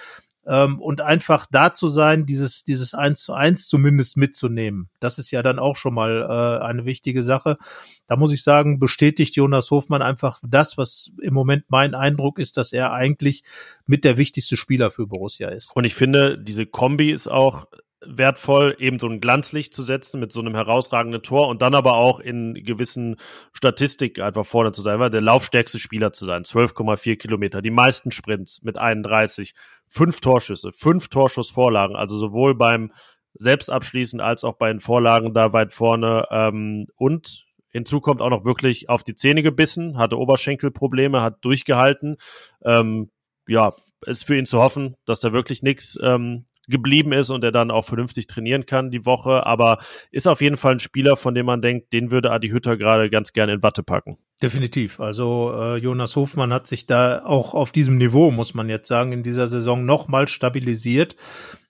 ähm, 0.48 0.80
und 0.80 1.00
einfach 1.00 1.46
da 1.50 1.72
zu 1.72 1.88
sein, 1.88 2.24
dieses, 2.26 2.64
dieses 2.64 2.94
eins 2.94 3.22
zu 3.22 3.34
eins 3.34 3.68
zumindest 3.68 4.16
mitzunehmen. 4.16 4.88
Das 4.98 5.18
ist 5.18 5.30
ja 5.30 5.42
dann 5.42 5.58
auch 5.58 5.76
schon 5.76 5.94
mal 5.94 6.22
äh, 6.22 6.64
eine 6.64 6.86
wichtige 6.86 7.22
Sache. 7.22 7.58
Da 8.06 8.16
muss 8.16 8.32
ich 8.32 8.42
sagen, 8.42 8.78
bestätigt 8.78 9.36
Jonas 9.36 9.70
Hofmann 9.70 10.02
einfach 10.02 10.40
das, 10.42 10.78
was 10.78 11.10
im 11.22 11.34
Moment 11.34 11.64
mein 11.68 11.94
Eindruck 11.94 12.38
ist, 12.38 12.56
dass 12.56 12.72
er 12.72 12.92
eigentlich 12.92 13.44
mit 13.86 14.04
der 14.04 14.16
wichtigste 14.16 14.56
Spieler 14.56 14.90
für 14.90 15.06
Borussia 15.06 15.50
ist. 15.50 15.72
Und 15.76 15.84
ich 15.84 15.94
finde, 15.94 16.38
diese 16.38 16.64
Kombi 16.64 17.12
ist 17.12 17.28
auch 17.28 17.66
wertvoll, 18.04 18.76
eben 18.78 18.98
so 18.98 19.08
ein 19.08 19.20
Glanzlicht 19.20 19.74
zu 19.74 19.82
setzen 19.82 20.20
mit 20.20 20.32
so 20.32 20.40
einem 20.40 20.54
herausragenden 20.54 21.22
Tor 21.22 21.48
und 21.48 21.62
dann 21.62 21.74
aber 21.74 21.94
auch 21.94 22.20
in 22.20 22.54
gewissen 22.54 23.16
Statistik 23.52 24.20
einfach 24.20 24.46
vorne 24.46 24.72
zu 24.72 24.82
sein, 24.82 25.00
weil 25.00 25.10
der 25.10 25.20
laufstärkste 25.20 25.78
Spieler 25.78 26.12
zu 26.12 26.24
sein. 26.24 26.44
12,4 26.44 27.16
Kilometer, 27.16 27.60
die 27.60 27.70
meisten 27.70 28.10
Sprints 28.10 28.62
mit 28.62 28.78
31, 28.78 29.54
fünf 29.88 30.20
Torschüsse, 30.20 30.72
fünf 30.72 31.08
Torschussvorlagen, 31.08 31.96
also 31.96 32.16
sowohl 32.16 32.54
beim 32.54 32.92
Selbstabschließen 33.34 34.20
als 34.20 34.44
auch 34.44 34.56
bei 34.56 34.68
den 34.68 34.80
Vorlagen 34.80 35.34
da 35.34 35.52
weit 35.52 35.72
vorne 35.72 36.26
ähm, 36.30 36.86
und 36.96 37.44
Hinzu 37.70 38.00
kommt 38.00 38.22
auch 38.22 38.30
noch 38.30 38.46
wirklich 38.46 38.88
auf 38.88 39.04
die 39.04 39.14
Zähne 39.14 39.42
gebissen, 39.42 39.98
hatte 39.98 40.18
Oberschenkelprobleme, 40.18 41.20
hat 41.20 41.44
durchgehalten. 41.44 42.16
Ähm, 42.64 43.10
ja, 43.46 43.74
ist 44.06 44.26
für 44.26 44.36
ihn 44.38 44.46
zu 44.46 44.58
hoffen, 44.58 44.96
dass 45.04 45.20
da 45.20 45.32
wirklich 45.32 45.62
nichts 45.62 45.98
ähm, 46.02 46.46
geblieben 46.68 47.12
ist 47.12 47.30
und 47.30 47.42
er 47.44 47.52
dann 47.52 47.70
auch 47.70 47.84
vernünftig 47.84 48.26
trainieren 48.26 48.66
kann 48.66 48.90
die 48.90 49.06
Woche. 49.06 49.46
Aber 49.46 49.78
ist 50.10 50.26
auf 50.28 50.40
jeden 50.40 50.56
Fall 50.56 50.72
ein 50.72 50.80
Spieler, 50.80 51.16
von 51.16 51.34
dem 51.34 51.46
man 51.46 51.62
denkt, 51.62 51.92
den 51.92 52.10
würde 52.10 52.30
Adi 52.30 52.48
Hütter 52.48 52.76
gerade 52.76 53.10
ganz 53.10 53.32
gerne 53.32 53.54
in 53.54 53.62
Watte 53.62 53.82
packen. 53.82 54.18
Definitiv. 54.42 55.00
Also 55.00 55.52
äh, 55.54 55.76
Jonas 55.76 56.14
Hofmann 56.14 56.52
hat 56.52 56.66
sich 56.66 56.86
da 56.86 57.24
auch 57.24 57.54
auf 57.54 57.72
diesem 57.72 57.96
Niveau, 57.96 58.30
muss 58.30 58.54
man 58.54 58.68
jetzt 58.68 58.86
sagen, 58.86 59.12
in 59.12 59.22
dieser 59.24 59.48
Saison 59.48 59.84
nochmal 59.84 60.28
stabilisiert. 60.28 61.16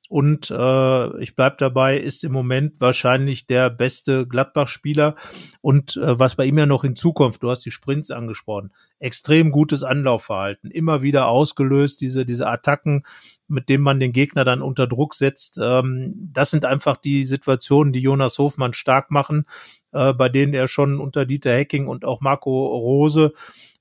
Und 0.09 0.51
äh, 0.51 1.23
ich 1.23 1.37
bleib 1.37 1.59
dabei, 1.59 1.99
ist 1.99 2.25
im 2.25 2.33
Moment 2.33 2.81
wahrscheinlich 2.81 3.47
der 3.47 3.69
beste 3.69 4.27
Gladbach-Spieler. 4.27 5.15
Und 5.61 5.97
äh, 5.99 6.19
was 6.19 6.35
bei 6.35 6.47
ihm 6.47 6.57
ja 6.57 6.65
noch 6.65 6.83
in 6.83 6.97
Zukunft, 6.97 7.43
du 7.43 7.51
hast 7.51 7.65
die 7.67 7.71
Sprints 7.71 8.11
angesprochen, 8.11 8.73
extrem 8.99 9.51
gutes 9.51 9.83
Anlaufverhalten, 9.83 10.71
immer 10.71 11.03
wieder 11.03 11.29
ausgelöst, 11.29 12.01
diese, 12.01 12.25
diese 12.25 12.49
Attacken, 12.49 13.05
mit 13.49 13.69
denen 13.69 13.85
man 13.85 14.01
den 14.01 14.13
Gegner 14.13 14.45
dann 14.45 14.63
unter 14.63 14.87
Druck 14.87 15.15
setzt. 15.15 15.59
Ähm, 15.63 16.15
das 16.33 16.51
sind 16.51 16.65
einfach 16.65 16.97
die 16.97 17.25
Situationen, 17.25 17.93
die 17.93 18.01
Jonas 18.01 18.39
Hofmann 18.39 18.73
stark 18.73 19.11
machen, 19.11 19.45
äh, 19.93 20.15
bei 20.15 20.31
denen 20.31 20.55
er 20.55 20.69
schon 20.69 21.01
unter 21.01 21.27
Dieter 21.27 21.53
Hecking 21.53 21.87
und 21.87 22.07
auch 22.07 22.23
Marco 22.23 22.67
Rose 22.77 23.35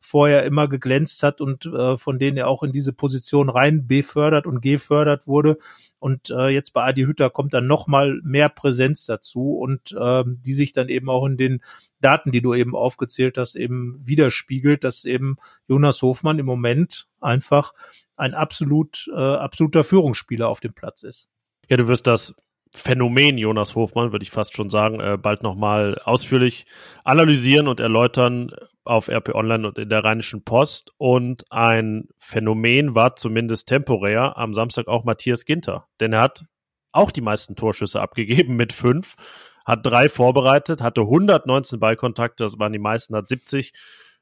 vorher 0.07 0.45
immer 0.45 0.67
geglänzt 0.67 1.21
hat 1.23 1.41
und 1.41 1.65
äh, 1.65 1.97
von 1.97 2.17
denen 2.17 2.37
er 2.37 2.47
auch 2.47 2.63
in 2.63 2.71
diese 2.71 2.93
Position 2.93 3.49
rein 3.49 3.87
befördert 3.87 4.47
und 4.47 4.61
gefördert 4.61 5.27
wurde. 5.27 5.57
Und 5.99 6.29
äh, 6.29 6.47
jetzt 6.47 6.73
bei 6.73 6.83
Adi 6.83 7.03
Hütter 7.03 7.29
kommt 7.29 7.53
dann 7.53 7.67
nochmal 7.67 8.19
mehr 8.23 8.49
Präsenz 8.49 9.05
dazu 9.05 9.57
und 9.57 9.91
äh, 9.91 10.23
die 10.25 10.53
sich 10.53 10.73
dann 10.73 10.89
eben 10.89 11.09
auch 11.09 11.25
in 11.25 11.37
den 11.37 11.61
Daten, 11.99 12.31
die 12.31 12.41
du 12.41 12.53
eben 12.53 12.75
aufgezählt 12.75 13.37
hast, 13.37 13.55
eben 13.55 13.97
widerspiegelt, 13.99 14.83
dass 14.83 15.05
eben 15.05 15.37
Jonas 15.67 16.01
Hofmann 16.01 16.39
im 16.39 16.45
Moment 16.45 17.07
einfach 17.19 17.73
ein 18.15 18.33
absolut, 18.33 19.09
äh, 19.13 19.19
absoluter 19.19 19.83
Führungsspieler 19.83 20.47
auf 20.47 20.59
dem 20.59 20.73
Platz 20.73 21.03
ist. 21.03 21.27
Ja, 21.69 21.77
du 21.77 21.87
wirst 21.87 22.07
das 22.07 22.33
Phänomen 22.73 23.37
Jonas 23.37 23.75
Hofmann, 23.75 24.11
würde 24.11 24.23
ich 24.23 24.31
fast 24.31 24.55
schon 24.55 24.69
sagen, 24.69 24.99
äh, 24.99 25.17
bald 25.17 25.43
nochmal 25.43 25.99
ausführlich 26.03 26.65
analysieren 27.03 27.67
und 27.67 27.79
erläutern 27.79 28.51
auf 28.83 29.09
RP 29.09 29.35
Online 29.35 29.67
und 29.67 29.77
in 29.77 29.89
der 29.89 30.03
Rheinischen 30.03 30.43
Post. 30.43 30.91
Und 30.97 31.51
ein 31.51 32.07
Phänomen 32.17 32.95
war 32.95 33.15
zumindest 33.15 33.67
temporär 33.67 34.37
am 34.37 34.53
Samstag 34.53 34.87
auch 34.87 35.03
Matthias 35.03 35.45
Ginter. 35.45 35.87
Denn 35.99 36.13
er 36.13 36.21
hat 36.21 36.45
auch 36.91 37.11
die 37.11 37.21
meisten 37.21 37.55
Torschüsse 37.55 38.01
abgegeben 38.01 38.55
mit 38.55 38.73
fünf, 38.73 39.15
hat 39.65 39.85
drei 39.85 40.09
vorbereitet, 40.09 40.81
hatte 40.81 41.01
119 41.01 41.79
Ballkontakte, 41.79 42.43
das 42.43 42.57
waren 42.57 42.73
die 42.73 42.79
meisten, 42.79 43.15
hat 43.15 43.27
70 43.27 43.73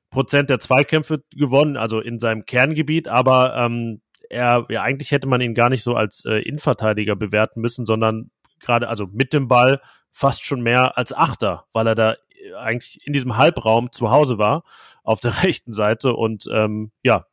Prozent 0.09 0.49
der 0.49 0.59
Zweikämpfe 0.59 1.23
gewonnen, 1.35 1.77
also 1.77 1.99
in 1.99 2.19
seinem 2.19 2.45
Kerngebiet, 2.45 3.07
aber 3.07 3.55
ähm, 3.55 4.01
er, 4.29 4.65
ja, 4.69 4.81
eigentlich 4.81 5.11
hätte 5.11 5.27
man 5.27 5.41
ihn 5.41 5.53
gar 5.53 5.69
nicht 5.69 5.83
so 5.83 5.95
als 5.95 6.23
äh, 6.25 6.39
Innenverteidiger 6.39 7.15
bewerten 7.15 7.61
müssen, 7.61 7.85
sondern 7.85 8.31
gerade, 8.65 8.89
also 8.89 9.07
mit 9.11 9.33
dem 9.33 9.47
Ball 9.47 9.81
fast 10.11 10.45
schon 10.45 10.61
mehr 10.61 10.97
als 10.97 11.13
Achter, 11.13 11.65
weil 11.73 11.87
er 11.87 11.95
da 11.95 12.13
äh, 12.13 12.53
eigentlich 12.55 13.05
in 13.05 13.13
diesem 13.13 13.37
Halbraum 13.37 13.91
zu 13.91 14.11
Hause 14.11 14.37
war, 14.37 14.63
auf 15.03 15.19
der 15.19 15.31
rechten 15.43 15.73
Seite 15.73 16.13
und 16.13 16.47
ähm, 16.51 16.91
ja, 17.03 17.25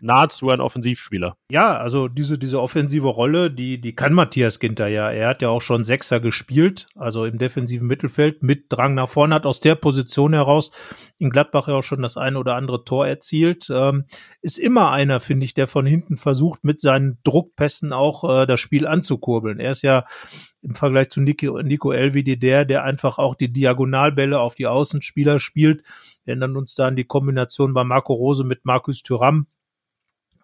nahezu 0.00 0.50
ein 0.50 0.60
Offensivspieler. 0.60 1.36
Ja, 1.50 1.76
also 1.76 2.08
diese, 2.08 2.38
diese 2.38 2.60
offensive 2.60 3.08
Rolle, 3.08 3.50
die, 3.50 3.80
die 3.80 3.94
kann 3.94 4.12
Matthias 4.12 4.58
Ginter 4.58 4.88
ja. 4.88 5.10
Er 5.10 5.28
hat 5.28 5.42
ja 5.42 5.48
auch 5.48 5.62
schon 5.62 5.84
Sechser 5.84 6.20
gespielt, 6.20 6.88
also 6.94 7.24
im 7.24 7.38
defensiven 7.38 7.86
Mittelfeld 7.86 8.42
mit 8.42 8.66
Drang 8.68 8.94
nach 8.94 9.08
vorne, 9.08 9.34
hat 9.34 9.46
aus 9.46 9.60
der 9.60 9.74
Position 9.74 10.34
heraus 10.34 10.70
in 11.18 11.30
Gladbach 11.30 11.68
ja 11.68 11.74
auch 11.74 11.82
schon 11.82 12.02
das 12.02 12.16
eine 12.16 12.38
oder 12.38 12.54
andere 12.56 12.84
Tor 12.84 13.06
erzielt. 13.06 13.68
Ähm, 13.70 14.04
ist 14.40 14.58
immer 14.58 14.90
einer, 14.90 15.20
finde 15.20 15.44
ich, 15.44 15.54
der 15.54 15.66
von 15.66 15.86
hinten 15.86 16.16
versucht, 16.16 16.64
mit 16.64 16.80
seinen 16.80 17.18
Druckpässen 17.24 17.92
auch 17.92 18.42
äh, 18.42 18.46
das 18.46 18.60
Spiel 18.60 18.86
anzukurbeln. 18.86 19.60
Er 19.60 19.72
ist 19.72 19.82
ja 19.82 20.04
im 20.62 20.74
Vergleich 20.74 21.08
zu 21.10 21.20
Nico, 21.20 21.62
Nico 21.62 21.92
Elvidi 21.92 22.38
der, 22.38 22.64
der 22.64 22.84
einfach 22.84 23.18
auch 23.18 23.34
die 23.34 23.52
Diagonalbälle 23.52 24.40
auf 24.40 24.54
die 24.54 24.66
Außenspieler 24.66 25.38
spielt. 25.38 25.82
Wir 26.24 26.32
erinnern 26.32 26.56
uns 26.56 26.74
da 26.74 26.88
an 26.88 26.96
die 26.96 27.04
Kombination 27.04 27.74
bei 27.74 27.84
Marco 27.84 28.12
Rose 28.12 28.44
mit 28.44 28.64
Markus 28.64 29.02
Thüram, 29.02 29.46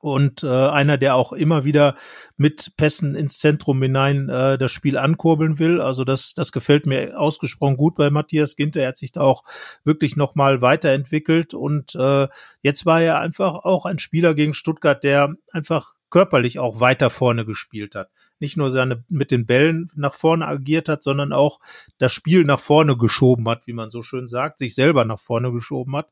und 0.04 0.42
äh, 0.42 0.48
einer, 0.48 0.98
der 0.98 1.14
auch 1.14 1.32
immer 1.32 1.64
wieder 1.64 1.96
mit 2.36 2.76
Pässen 2.76 3.14
ins 3.14 3.38
Zentrum 3.38 3.80
hinein 3.80 4.28
äh, 4.28 4.58
das 4.58 4.70
Spiel 4.70 4.98
ankurbeln 4.98 5.58
will. 5.58 5.80
Also 5.80 6.04
das, 6.04 6.34
das 6.34 6.52
gefällt 6.52 6.84
mir 6.84 7.18
ausgesprochen 7.18 7.78
gut 7.78 7.94
bei 7.94 8.10
Matthias 8.10 8.54
Ginter. 8.54 8.82
Er 8.82 8.88
hat 8.88 8.98
sich 8.98 9.12
da 9.12 9.22
auch 9.22 9.44
wirklich 9.82 10.14
nochmal 10.14 10.60
weiterentwickelt 10.60 11.54
und 11.54 11.94
äh, 11.94 12.28
jetzt 12.60 12.84
war 12.84 13.00
er 13.00 13.18
einfach 13.18 13.54
auch 13.54 13.86
ein 13.86 13.98
Spieler 13.98 14.34
gegen 14.34 14.52
Stuttgart, 14.52 15.02
der 15.02 15.36
einfach 15.52 15.94
körperlich 16.14 16.60
auch 16.60 16.78
weiter 16.78 17.10
vorne 17.10 17.44
gespielt 17.44 17.96
hat. 17.96 18.08
Nicht 18.38 18.56
nur 18.56 18.70
seine 18.70 19.02
mit 19.08 19.32
den 19.32 19.46
Bällen 19.46 19.90
nach 19.96 20.14
vorne 20.14 20.46
agiert 20.46 20.88
hat, 20.88 21.02
sondern 21.02 21.32
auch 21.32 21.58
das 21.98 22.12
Spiel 22.12 22.44
nach 22.44 22.60
vorne 22.60 22.96
geschoben 22.96 23.48
hat, 23.48 23.66
wie 23.66 23.72
man 23.72 23.90
so 23.90 24.00
schön 24.00 24.28
sagt, 24.28 24.58
sich 24.58 24.76
selber 24.76 25.04
nach 25.04 25.18
vorne 25.18 25.50
geschoben 25.50 25.96
hat. 25.96 26.10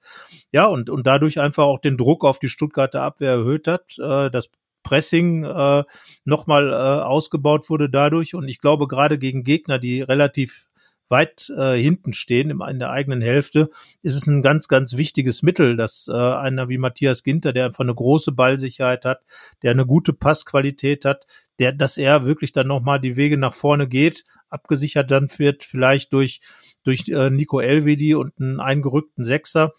Ja, 0.51 0.67
und, 0.67 0.91
und 0.91 1.07
dadurch 1.07 1.39
einfach 1.39 1.63
auch 1.63 1.79
den 1.79 1.97
Druck 1.97 2.25
auf 2.25 2.41
die 2.41 2.49
Stuttgarter 2.49 3.01
Abwehr 3.01 3.31
erhöht 3.31 3.69
hat. 3.69 3.97
Äh, 4.01 4.29
das 4.29 4.51
Pressing 4.83 5.45
äh, 5.45 5.85
nochmal 6.25 6.73
äh, 6.73 7.05
ausgebaut 7.05 7.71
wurde 7.71 7.89
dadurch. 7.89 8.35
Und 8.35 8.49
ich 8.49 8.59
glaube, 8.59 8.89
gerade 8.89 9.19
gegen 9.19 9.45
Gegner, 9.45 9.79
die 9.79 10.03
relativ 10.03 10.67
weit 11.13 11.49
äh, 11.57 11.75
hinten 11.75 12.13
stehen 12.13 12.51
im, 12.51 12.61
in 12.63 12.81
der 12.81 12.91
eigenen 12.91 13.21
Hälfte, 13.21 13.71
ist 14.03 14.17
es 14.17 14.27
ein 14.27 14.43
ganz, 14.43 14.67
ganz 14.67 14.97
wichtiges 14.97 15.45
Mittel, 15.45 15.77
dass 15.77 16.09
äh, 16.09 16.13
einer 16.13 16.69
wie 16.69 16.79
Matthias 16.79 17.23
Ginter, 17.23 17.53
der 17.53 17.67
einfach 17.67 17.85
eine 17.85 17.95
große 17.95 18.33
Ballsicherheit 18.33 19.05
hat, 19.05 19.23
der 19.63 19.71
eine 19.71 19.87
gute 19.87 20.13
Passqualität 20.13 21.05
hat, 21.05 21.27
der, 21.61 21.73
dass 21.73 21.97
er 21.97 22.27
wirklich 22.27 22.53
dann 22.53 22.67
nochmal 22.67 23.01
die 23.01 23.15
Wege 23.15 23.39
nach 23.39 23.55
vorne 23.55 23.87
geht, 23.87 24.25
abgesichert 24.49 25.13
dann 25.13 25.29
wird, 25.39 25.63
vielleicht 25.63 26.13
durch, 26.13 26.41
durch 26.83 27.09
äh, 27.09 27.31
Nico 27.31 27.61
Elvedi 27.61 28.17
und 28.17 28.33
einen 28.41 28.59
eingerückten 28.59 29.23
Sechser 29.23 29.73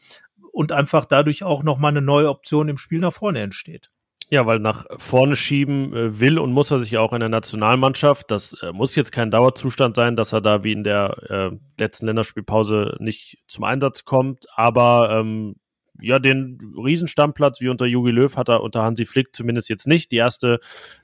und 0.53 0.71
einfach 0.71 1.03
dadurch 1.03 1.43
auch 1.43 1.63
nochmal 1.63 1.91
eine 1.91 2.01
neue 2.01 2.29
Option 2.29 2.69
im 2.69 2.77
Spiel 2.77 2.99
nach 2.99 3.11
vorne 3.11 3.41
entsteht. 3.41 3.89
Ja, 4.33 4.47
weil 4.47 4.57
nach 4.57 4.87
vorne 4.97 5.35
schieben 5.35 5.93
äh, 5.93 6.19
will 6.19 6.39
und 6.39 6.53
muss 6.53 6.71
er 6.71 6.79
sich 6.79 6.89
ja 6.89 7.01
auch 7.01 7.13
in 7.13 7.19
der 7.19 7.29
Nationalmannschaft. 7.29 8.31
Das 8.31 8.53
äh, 8.63 8.71
muss 8.71 8.95
jetzt 8.95 9.11
kein 9.11 9.29
Dauerzustand 9.29 9.95
sein, 9.95 10.15
dass 10.15 10.33
er 10.33 10.41
da 10.41 10.63
wie 10.63 10.71
in 10.71 10.83
der 10.83 11.17
äh, 11.29 11.51
letzten 11.79 12.07
Länderspielpause 12.07 12.95
nicht 12.97 13.37
zum 13.47 13.63
Einsatz 13.63 14.05
kommt. 14.05 14.47
Aber 14.55 15.19
ähm, 15.19 15.57
ja, 16.01 16.17
den 16.17 16.73
Riesenstammplatz 16.75 17.61
wie 17.61 17.69
unter 17.69 17.85
Jogi 17.85 18.11
Löw 18.11 18.35
hat 18.35 18.49
er 18.49 18.61
unter 18.61 18.81
Hansi 18.81 19.05
Flick 19.05 19.35
zumindest 19.35 19.69
jetzt 19.69 19.87
nicht. 19.87 20.11
Die 20.11 20.17
erste 20.17 20.59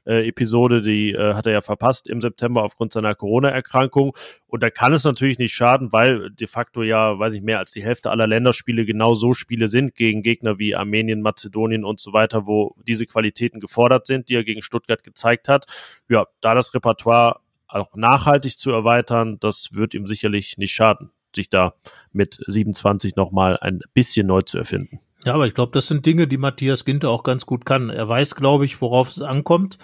äh, 0.06 0.28
Episode, 0.28 0.82
die 0.82 1.12
äh, 1.12 1.36
hat 1.36 1.46
er 1.46 1.54
ja 1.54 1.62
verpasst 1.62 2.08
im 2.08 2.22
September 2.22 2.64
aufgrund 2.64 2.94
seiner 2.94 3.14
Corona-Erkrankung. 3.14 4.16
Und 4.48 4.64
da 4.64 4.72
kann 4.72 4.94
es 4.94 5.04
natürlich 5.04 5.38
nicht 5.38 5.54
schaden, 5.54 5.94
weil 5.94 6.32
de 6.32 6.48
facto 6.48 6.82
ja, 6.82 7.20
weiß 7.20 7.36
ich, 7.36 7.42
mehr 7.42 7.60
als 7.60 7.72
die 7.72 7.84
Hälfte 7.84 8.10
aller 8.10 8.26
Länderspiele 8.26 8.86
genau 8.86 9.14
so 9.14 9.34
Spiele 9.34 9.68
sind 9.68 9.94
gegen 9.94 10.24
Gegner 10.24 10.58
wie 10.58 10.76
Armenien, 10.76 11.22
Mazedonien 11.22 11.86
und 11.86 12.00
so 12.00 12.12
weiter, 12.12 12.48
wo 12.48 12.76
diese 12.88 13.06
Qualitäten 13.06 13.60
gefordert 13.60 14.08
sind, 14.08 14.28
die 14.30 14.36
er 14.36 14.44
gegen 14.44 14.64
Stuttgart 14.64 15.04
gezeigt 15.04 15.48
hat. 15.48 15.66
Ja, 16.10 16.26
da 16.42 16.56
das 16.56 16.74
Repertoire 16.74 17.42
auch 17.68 17.96
nachhaltig 17.96 18.58
zu 18.58 18.72
erweitern, 18.72 19.38
das 19.40 19.70
wird 19.74 19.94
ihm 19.94 20.08
sicherlich 20.08 20.58
nicht 20.58 20.74
schaden 20.74 21.12
sich 21.36 21.50
da 21.50 21.74
mit 22.12 22.40
27 22.48 23.16
nochmal 23.16 23.58
ein 23.60 23.82
bisschen 23.94 24.28
neu 24.28 24.42
zu 24.42 24.58
erfinden. 24.58 25.00
Ja, 25.26 25.34
aber 25.34 25.48
ich 25.48 25.54
glaube, 25.54 25.74
das 25.74 25.88
sind 25.88 26.06
Dinge, 26.06 26.28
die 26.28 26.38
Matthias 26.38 26.86
Ginter 26.86 27.10
auch 27.10 27.24
ganz 27.24 27.46
gut 27.46 27.66
kann. 27.66 27.90
Er 27.90 28.08
weiß, 28.08 28.36
glaube 28.36 28.66
ich, 28.66 28.82
worauf 28.82 29.10
es 29.10 29.22
ankommt. 29.22 29.78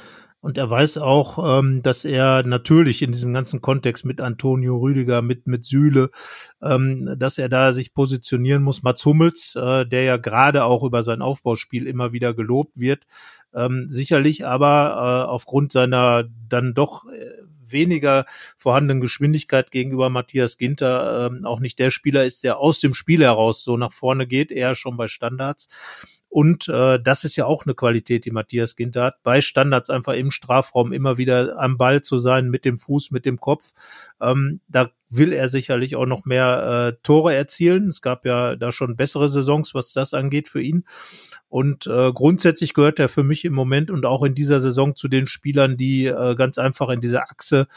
Und 0.45 0.59
er 0.59 0.69
weiß 0.69 0.99
auch, 0.99 1.59
ähm, 1.59 1.81
dass 1.81 2.05
er 2.05 2.43
natürlich 2.43 3.01
in 3.01 3.11
diesem 3.11 3.33
ganzen 3.33 3.61
Kontext 3.61 4.05
mit 4.05 4.21
Antonio 4.21 4.77
Rüdiger, 4.77 5.23
mit, 5.23 5.47
mit 5.47 5.65
Süle, 5.65 6.11
ähm, 6.61 7.15
dass 7.17 7.39
er 7.39 7.49
da 7.49 7.73
sich 7.73 7.95
positionieren 7.95 8.61
muss. 8.61 8.83
Mats 8.83 9.03
Hummels, 9.05 9.55
äh, 9.55 9.87
der 9.87 10.03
ja 10.03 10.17
gerade 10.17 10.65
auch 10.65 10.83
über 10.83 11.01
sein 11.01 11.23
Aufbauspiel 11.23 11.87
immer 11.87 12.13
wieder 12.13 12.35
gelobt 12.35 12.79
wird, 12.79 13.07
ähm, 13.55 13.85
sicherlich 13.89 14.45
aber 14.45 15.25
äh, 15.25 15.27
aufgrund 15.27 15.71
seiner 15.71 16.25
dann 16.47 16.75
doch 16.75 17.05
weniger 17.71 18.25
vorhandenen 18.57 19.01
Geschwindigkeit 19.01 19.71
gegenüber 19.71 20.09
Matthias 20.09 20.57
Ginter 20.57 21.27
ähm, 21.31 21.45
auch 21.45 21.59
nicht 21.59 21.79
der 21.79 21.89
Spieler 21.89 22.25
ist, 22.25 22.43
der 22.43 22.57
aus 22.57 22.79
dem 22.79 22.93
Spiel 22.93 23.23
heraus 23.23 23.63
so 23.63 23.77
nach 23.77 23.91
vorne 23.91 24.27
geht, 24.27 24.51
eher 24.51 24.75
schon 24.75 24.97
bei 24.97 25.07
Standards. 25.07 25.69
Und 26.35 26.67
äh, 26.67 26.99
das 27.01 27.23
ist 27.23 27.37
ja 27.37 27.45
auch 27.45 27.65
eine 27.65 27.75
Qualität, 27.75 28.25
die 28.25 28.31
Matthias 28.31 28.75
Ginter 28.75 29.05
hat, 29.05 29.23
bei 29.23 29.39
Standards 29.39 29.89
einfach 29.89 30.15
im 30.15 30.31
Strafraum 30.31 30.91
immer 30.91 31.17
wieder 31.17 31.57
am 31.57 31.77
Ball 31.77 32.01
zu 32.01 32.19
sein, 32.19 32.49
mit 32.49 32.65
dem 32.65 32.77
Fuß, 32.77 33.11
mit 33.11 33.25
dem 33.25 33.39
Kopf. 33.39 33.71
Ähm, 34.19 34.59
da 34.67 34.89
will 35.09 35.31
er 35.31 35.47
sicherlich 35.47 35.95
auch 35.95 36.05
noch 36.05 36.25
mehr 36.25 36.89
äh, 36.97 37.01
Tore 37.03 37.33
erzielen. 37.33 37.87
Es 37.87 38.01
gab 38.01 38.25
ja 38.25 38.57
da 38.57 38.73
schon 38.73 38.97
bessere 38.97 39.29
Saisons, 39.29 39.73
was 39.73 39.93
das 39.93 40.13
angeht 40.13 40.49
für 40.49 40.61
ihn. 40.61 40.83
Und 41.47 41.87
äh, 41.87 42.11
grundsätzlich 42.11 42.73
gehört 42.73 42.99
er 42.99 43.07
für 43.07 43.23
mich 43.23 43.45
im 43.45 43.53
Moment 43.53 43.89
und 43.89 44.05
auch 44.05 44.23
in 44.23 44.33
dieser 44.33 44.59
Saison 44.59 44.93
zu 44.93 45.07
den 45.07 45.27
Spielern, 45.27 45.77
die 45.77 46.07
äh, 46.07 46.35
ganz 46.35 46.57
einfach 46.57 46.89
in 46.89 46.99
dieser 46.99 47.31
Achse 47.31 47.67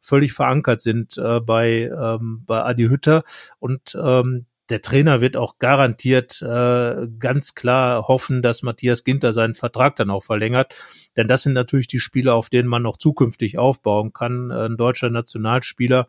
völlig 0.00 0.32
verankert 0.32 0.80
sind 0.80 1.16
äh, 1.18 1.38
bei, 1.38 1.88
ähm, 1.96 2.42
bei 2.46 2.64
Adi 2.64 2.86
Hütter. 2.88 3.22
Und 3.60 3.96
ähm, 3.96 4.46
der 4.70 4.82
Trainer 4.82 5.20
wird 5.20 5.36
auch 5.36 5.58
garantiert 5.58 6.42
äh, 6.42 7.08
ganz 7.18 7.54
klar 7.54 8.06
hoffen, 8.08 8.42
dass 8.42 8.62
Matthias 8.62 9.04
Ginter 9.04 9.32
seinen 9.32 9.54
Vertrag 9.54 9.96
dann 9.96 10.10
auch 10.10 10.22
verlängert. 10.22 10.74
Denn 11.16 11.28
das 11.28 11.42
sind 11.42 11.54
natürlich 11.54 11.88
die 11.88 12.00
Spieler, 12.00 12.34
auf 12.34 12.50
denen 12.50 12.68
man 12.68 12.82
noch 12.82 12.96
zukünftig 12.96 13.58
aufbauen 13.58 14.12
kann. 14.12 14.50
Ein 14.50 14.76
deutscher 14.76 15.10
Nationalspieler. 15.10 16.08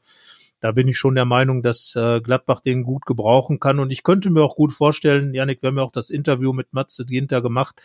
Da 0.61 0.73
bin 0.73 0.89
ich 0.89 0.97
schon 0.97 1.15
der 1.15 1.25
Meinung, 1.25 1.63
dass 1.63 1.95
äh, 1.95 2.19
Gladbach 2.19 2.59
den 2.59 2.83
gut 2.83 3.05
gebrauchen 3.05 3.59
kann. 3.59 3.79
Und 3.79 3.91
ich 3.91 4.03
könnte 4.03 4.29
mir 4.29 4.43
auch 4.43 4.55
gut 4.55 4.73
vorstellen, 4.73 5.33
Janik, 5.33 5.61
wir 5.61 5.67
haben 5.67 5.77
ja 5.77 5.83
auch 5.83 5.91
das 5.91 6.09
Interview 6.09 6.51
mit 6.51 6.73
Matze 6.73 7.05
Ginter 7.05 7.41
gemacht, 7.41 7.81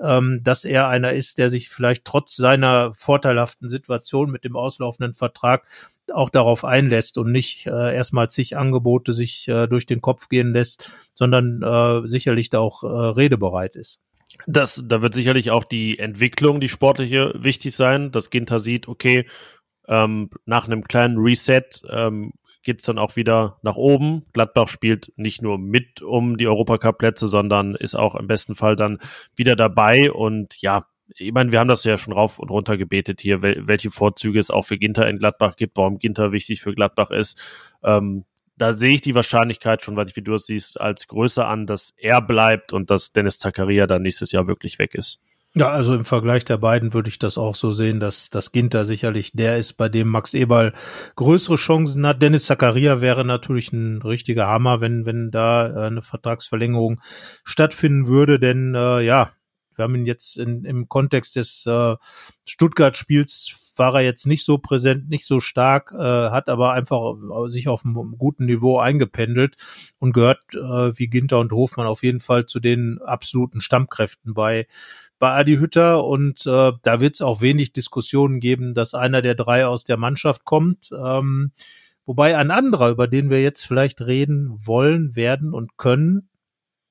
ähm, 0.00 0.40
dass 0.42 0.64
er 0.64 0.88
einer 0.88 1.12
ist, 1.12 1.38
der 1.38 1.50
sich 1.50 1.68
vielleicht 1.68 2.04
trotz 2.04 2.36
seiner 2.36 2.94
vorteilhaften 2.94 3.68
Situation 3.68 4.30
mit 4.30 4.44
dem 4.44 4.56
auslaufenden 4.56 5.14
Vertrag 5.14 5.66
auch 6.12 6.30
darauf 6.30 6.64
einlässt 6.64 7.18
und 7.18 7.30
nicht 7.30 7.66
äh, 7.66 7.94
erstmal 7.94 8.30
zig 8.30 8.56
Angebote 8.56 9.12
sich 9.12 9.48
äh, 9.48 9.66
durch 9.66 9.86
den 9.86 10.00
Kopf 10.00 10.28
gehen 10.28 10.52
lässt, 10.52 10.90
sondern 11.14 11.62
äh, 11.62 12.06
sicherlich 12.06 12.50
da 12.50 12.58
auch 12.60 12.82
äh, 12.82 12.86
redebereit 12.86 13.76
ist. 13.76 14.00
Das, 14.46 14.82
da 14.86 15.02
wird 15.02 15.14
sicherlich 15.14 15.50
auch 15.50 15.64
die 15.64 15.98
Entwicklung, 15.98 16.60
die 16.60 16.68
sportliche, 16.68 17.32
wichtig 17.36 17.76
sein, 17.76 18.10
dass 18.10 18.30
Ginter 18.30 18.58
sieht, 18.58 18.88
okay, 18.88 19.26
ähm, 19.86 20.30
nach 20.46 20.66
einem 20.66 20.84
kleinen 20.84 21.18
Reset 21.18 21.62
ähm, 21.88 22.32
geht 22.62 22.86
dann 22.86 22.98
auch 22.98 23.16
wieder 23.16 23.58
nach 23.62 23.76
oben. 23.76 24.24
Gladbach 24.32 24.68
spielt 24.68 25.12
nicht 25.16 25.42
nur 25.42 25.58
mit 25.58 26.02
um 26.02 26.36
die 26.36 26.46
Europacup-Plätze, 26.46 27.26
sondern 27.26 27.74
ist 27.74 27.94
auch 27.94 28.14
im 28.14 28.26
besten 28.26 28.54
Fall 28.54 28.76
dann 28.76 28.98
wieder 29.34 29.56
dabei. 29.56 30.12
Und 30.12 30.60
ja, 30.62 30.86
ich 31.16 31.32
meine, 31.32 31.52
wir 31.52 31.60
haben 31.60 31.68
das 31.68 31.84
ja 31.84 31.98
schon 31.98 32.12
rauf 32.12 32.38
und 32.38 32.50
runter 32.50 32.76
gebetet 32.76 33.20
hier, 33.20 33.42
welche 33.42 33.90
Vorzüge 33.90 34.38
es 34.38 34.50
auch 34.50 34.66
für 34.66 34.78
Ginter 34.78 35.08
in 35.08 35.18
Gladbach 35.18 35.56
gibt, 35.56 35.76
warum 35.76 35.98
Ginter 35.98 36.32
wichtig 36.32 36.60
für 36.60 36.74
Gladbach 36.74 37.10
ist. 37.10 37.40
Ähm, 37.82 38.24
da 38.56 38.72
sehe 38.72 38.94
ich 38.94 39.00
die 39.00 39.14
Wahrscheinlichkeit 39.14 39.82
schon, 39.82 39.96
weil 39.96 40.06
wie 40.14 40.22
du 40.22 40.34
es 40.34 40.46
siehst, 40.46 40.80
als 40.80 41.08
größer 41.08 41.46
an, 41.46 41.66
dass 41.66 41.94
er 41.96 42.20
bleibt 42.20 42.72
und 42.72 42.90
dass 42.90 43.12
Dennis 43.12 43.38
Zakaria 43.38 43.86
dann 43.86 44.02
nächstes 44.02 44.32
Jahr 44.32 44.46
wirklich 44.46 44.78
weg 44.78 44.94
ist. 44.94 45.20
Ja, 45.54 45.68
also 45.68 45.94
im 45.94 46.06
Vergleich 46.06 46.46
der 46.46 46.56
beiden 46.56 46.94
würde 46.94 47.10
ich 47.10 47.18
das 47.18 47.36
auch 47.36 47.54
so 47.54 47.72
sehen, 47.72 48.00
dass 48.00 48.30
dass 48.30 48.52
Ginter 48.52 48.86
sicherlich 48.86 49.32
der 49.32 49.58
ist, 49.58 49.74
bei 49.74 49.90
dem 49.90 50.08
Max 50.08 50.32
Eberl 50.32 50.72
größere 51.14 51.56
Chancen 51.56 52.06
hat. 52.06 52.22
Dennis 52.22 52.46
Zakaria 52.46 53.02
wäre 53.02 53.22
natürlich 53.22 53.70
ein 53.70 54.00
richtiger 54.00 54.46
Hammer, 54.46 54.80
wenn 54.80 55.04
wenn 55.04 55.30
da 55.30 55.66
eine 55.88 56.00
Vertragsverlängerung 56.00 57.02
stattfinden 57.44 58.06
würde, 58.06 58.38
denn 58.38 58.74
äh, 58.74 59.02
ja, 59.02 59.32
wir 59.76 59.84
haben 59.84 59.94
ihn 59.94 60.06
jetzt 60.06 60.38
in, 60.38 60.64
im 60.64 60.88
Kontext 60.88 61.36
des 61.36 61.66
äh, 61.66 61.96
Stuttgart-Spiels 62.44 63.58
war 63.76 63.94
er 63.94 64.02
jetzt 64.02 64.26
nicht 64.26 64.44
so 64.44 64.58
präsent, 64.58 65.08
nicht 65.08 65.24
so 65.24 65.40
stark, 65.40 65.92
äh, 65.92 65.96
hat 65.98 66.48
aber 66.48 66.72
einfach 66.72 67.14
sich 67.48 67.68
auf 67.68 67.84
einem 67.84 68.16
guten 68.18 68.44
Niveau 68.44 68.78
eingependelt 68.78 69.56
und 69.98 70.12
gehört 70.12 70.40
äh, 70.54 70.96
wie 70.98 71.08
Ginter 71.08 71.38
und 71.38 71.52
Hofmann 71.52 71.86
auf 71.86 72.02
jeden 72.02 72.20
Fall 72.20 72.46
zu 72.46 72.60
den 72.60 73.00
absoluten 73.00 73.60
Stammkräften 73.60 74.34
bei 74.34 74.66
bei 75.18 75.34
Adi 75.34 75.58
Hütter 75.58 76.04
und 76.04 76.44
äh, 76.46 76.72
da 76.82 77.00
wird 77.00 77.14
es 77.14 77.22
auch 77.22 77.40
wenig 77.40 77.72
Diskussionen 77.72 78.40
geben, 78.40 78.74
dass 78.74 78.92
einer 78.92 79.22
der 79.22 79.36
drei 79.36 79.66
aus 79.66 79.84
der 79.84 79.96
Mannschaft 79.96 80.44
kommt. 80.44 80.90
Ähm, 80.92 81.52
wobei 82.04 82.36
ein 82.36 82.50
anderer, 82.50 82.90
über 82.90 83.06
den 83.06 83.30
wir 83.30 83.40
jetzt 83.40 83.64
vielleicht 83.64 84.00
reden 84.00 84.50
wollen, 84.66 85.14
werden 85.14 85.54
und 85.54 85.76
können, 85.76 86.28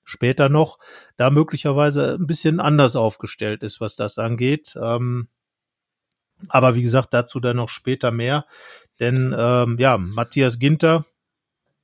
später 0.04 0.50
noch, 0.50 0.80
da 1.18 1.30
möglicherweise 1.30 2.16
ein 2.16 2.28
bisschen 2.28 2.60
anders 2.60 2.96
aufgestellt 2.96 3.64
ist, 3.64 3.82
was 3.82 3.96
das 3.96 4.18
angeht. 4.18 4.76
Ähm, 4.82 5.28
aber 6.50 6.76
wie 6.76 6.82
gesagt, 6.82 7.14
dazu 7.14 7.40
dann 7.40 7.58
noch 7.58 7.70
später 7.70 8.12
mehr. 8.12 8.46
Denn 9.00 9.36
ähm, 9.38 9.78
ja, 9.80 9.98
Matthias 9.98 10.60
Ginter, 10.60 11.06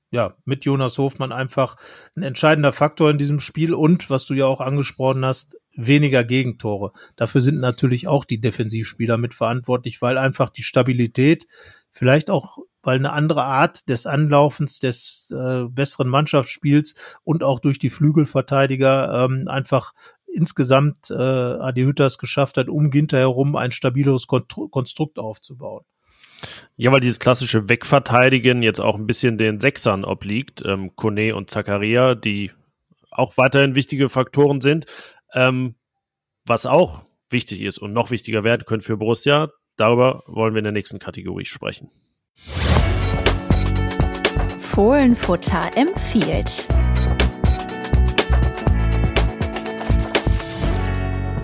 ja, 0.10 0.36
mit 0.46 0.66
Jonas 0.66 0.98
Hofmann 0.98 1.32
einfach 1.32 1.76
ein 2.16 2.24
entscheidender 2.24 2.72
Faktor 2.72 3.10
in 3.10 3.18
diesem 3.18 3.40
Spiel 3.40 3.74
und, 3.74 4.10
was 4.10 4.26
du 4.26 4.34
ja 4.34 4.46
auch 4.46 4.62
angesprochen 4.62 5.26
hast, 5.26 5.58
weniger 5.76 6.24
Gegentore. 6.24 6.94
Dafür 7.18 7.42
sind 7.42 7.60
natürlich 7.60 8.08
auch 8.08 8.24
die 8.24 8.40
Defensivspieler 8.40 9.18
mitverantwortlich, 9.18 10.02
weil 10.02 10.18
einfach 10.18 10.50
die 10.50 10.64
Stabilität, 10.64 11.46
vielleicht 11.90 12.30
auch, 12.30 12.58
weil 12.88 12.98
eine 12.98 13.12
andere 13.12 13.44
Art 13.44 13.90
des 13.90 14.06
Anlaufens, 14.06 14.80
des 14.80 15.32
äh, 15.32 15.66
besseren 15.70 16.08
Mannschaftsspiels 16.08 16.96
und 17.24 17.44
auch 17.44 17.60
durch 17.60 17.78
die 17.78 17.90
Flügelverteidiger 17.90 19.26
ähm, 19.26 19.48
einfach 19.48 19.94
insgesamt 20.26 21.12
äh, 21.12 21.14
Adi 21.14 21.84
Hütters 21.84 22.18
geschafft 22.18 22.58
hat, 22.58 22.70
um 22.70 22.90
Ginter 22.90 23.20
herum 23.20 23.56
ein 23.56 23.72
stabileres 23.72 24.28
Konstrukt 24.28 25.20
aufzubauen. 25.20 25.84
Ja, 26.76 26.92
weil 26.92 27.00
dieses 27.00 27.20
klassische 27.20 27.68
Wegverteidigen 27.68 28.64
jetzt 28.64 28.80
auch 28.80 28.96
ein 28.96 29.08
bisschen 29.08 29.38
den 29.38 29.60
Sechsern 29.60 30.06
obliegt, 30.06 30.64
ähm, 30.66 30.96
Kone 30.96 31.36
und 31.36 31.50
Zakaria, 31.50 32.16
die 32.16 32.52
auch 33.12 33.36
weiterhin 33.38 33.76
wichtige 33.76 34.10
Faktoren 34.10 34.62
sind. 34.62 34.86
Ähm, 35.34 35.76
was 36.46 36.66
auch 36.66 37.06
wichtig 37.30 37.62
ist 37.62 37.80
und 37.80 37.92
noch 37.92 38.12
wichtiger 38.12 38.44
werden 38.44 38.64
könnte 38.66 38.86
für 38.86 38.98
Borussia, 38.98 39.50
darüber 39.76 40.24
wollen 40.28 40.54
wir 40.54 40.60
in 40.60 40.66
der 40.66 40.74
nächsten 40.74 41.00
Kategorie 41.00 41.46
sprechen. 41.46 41.90
Fohlenfutter 44.60 45.72
empfiehlt. 45.76 46.68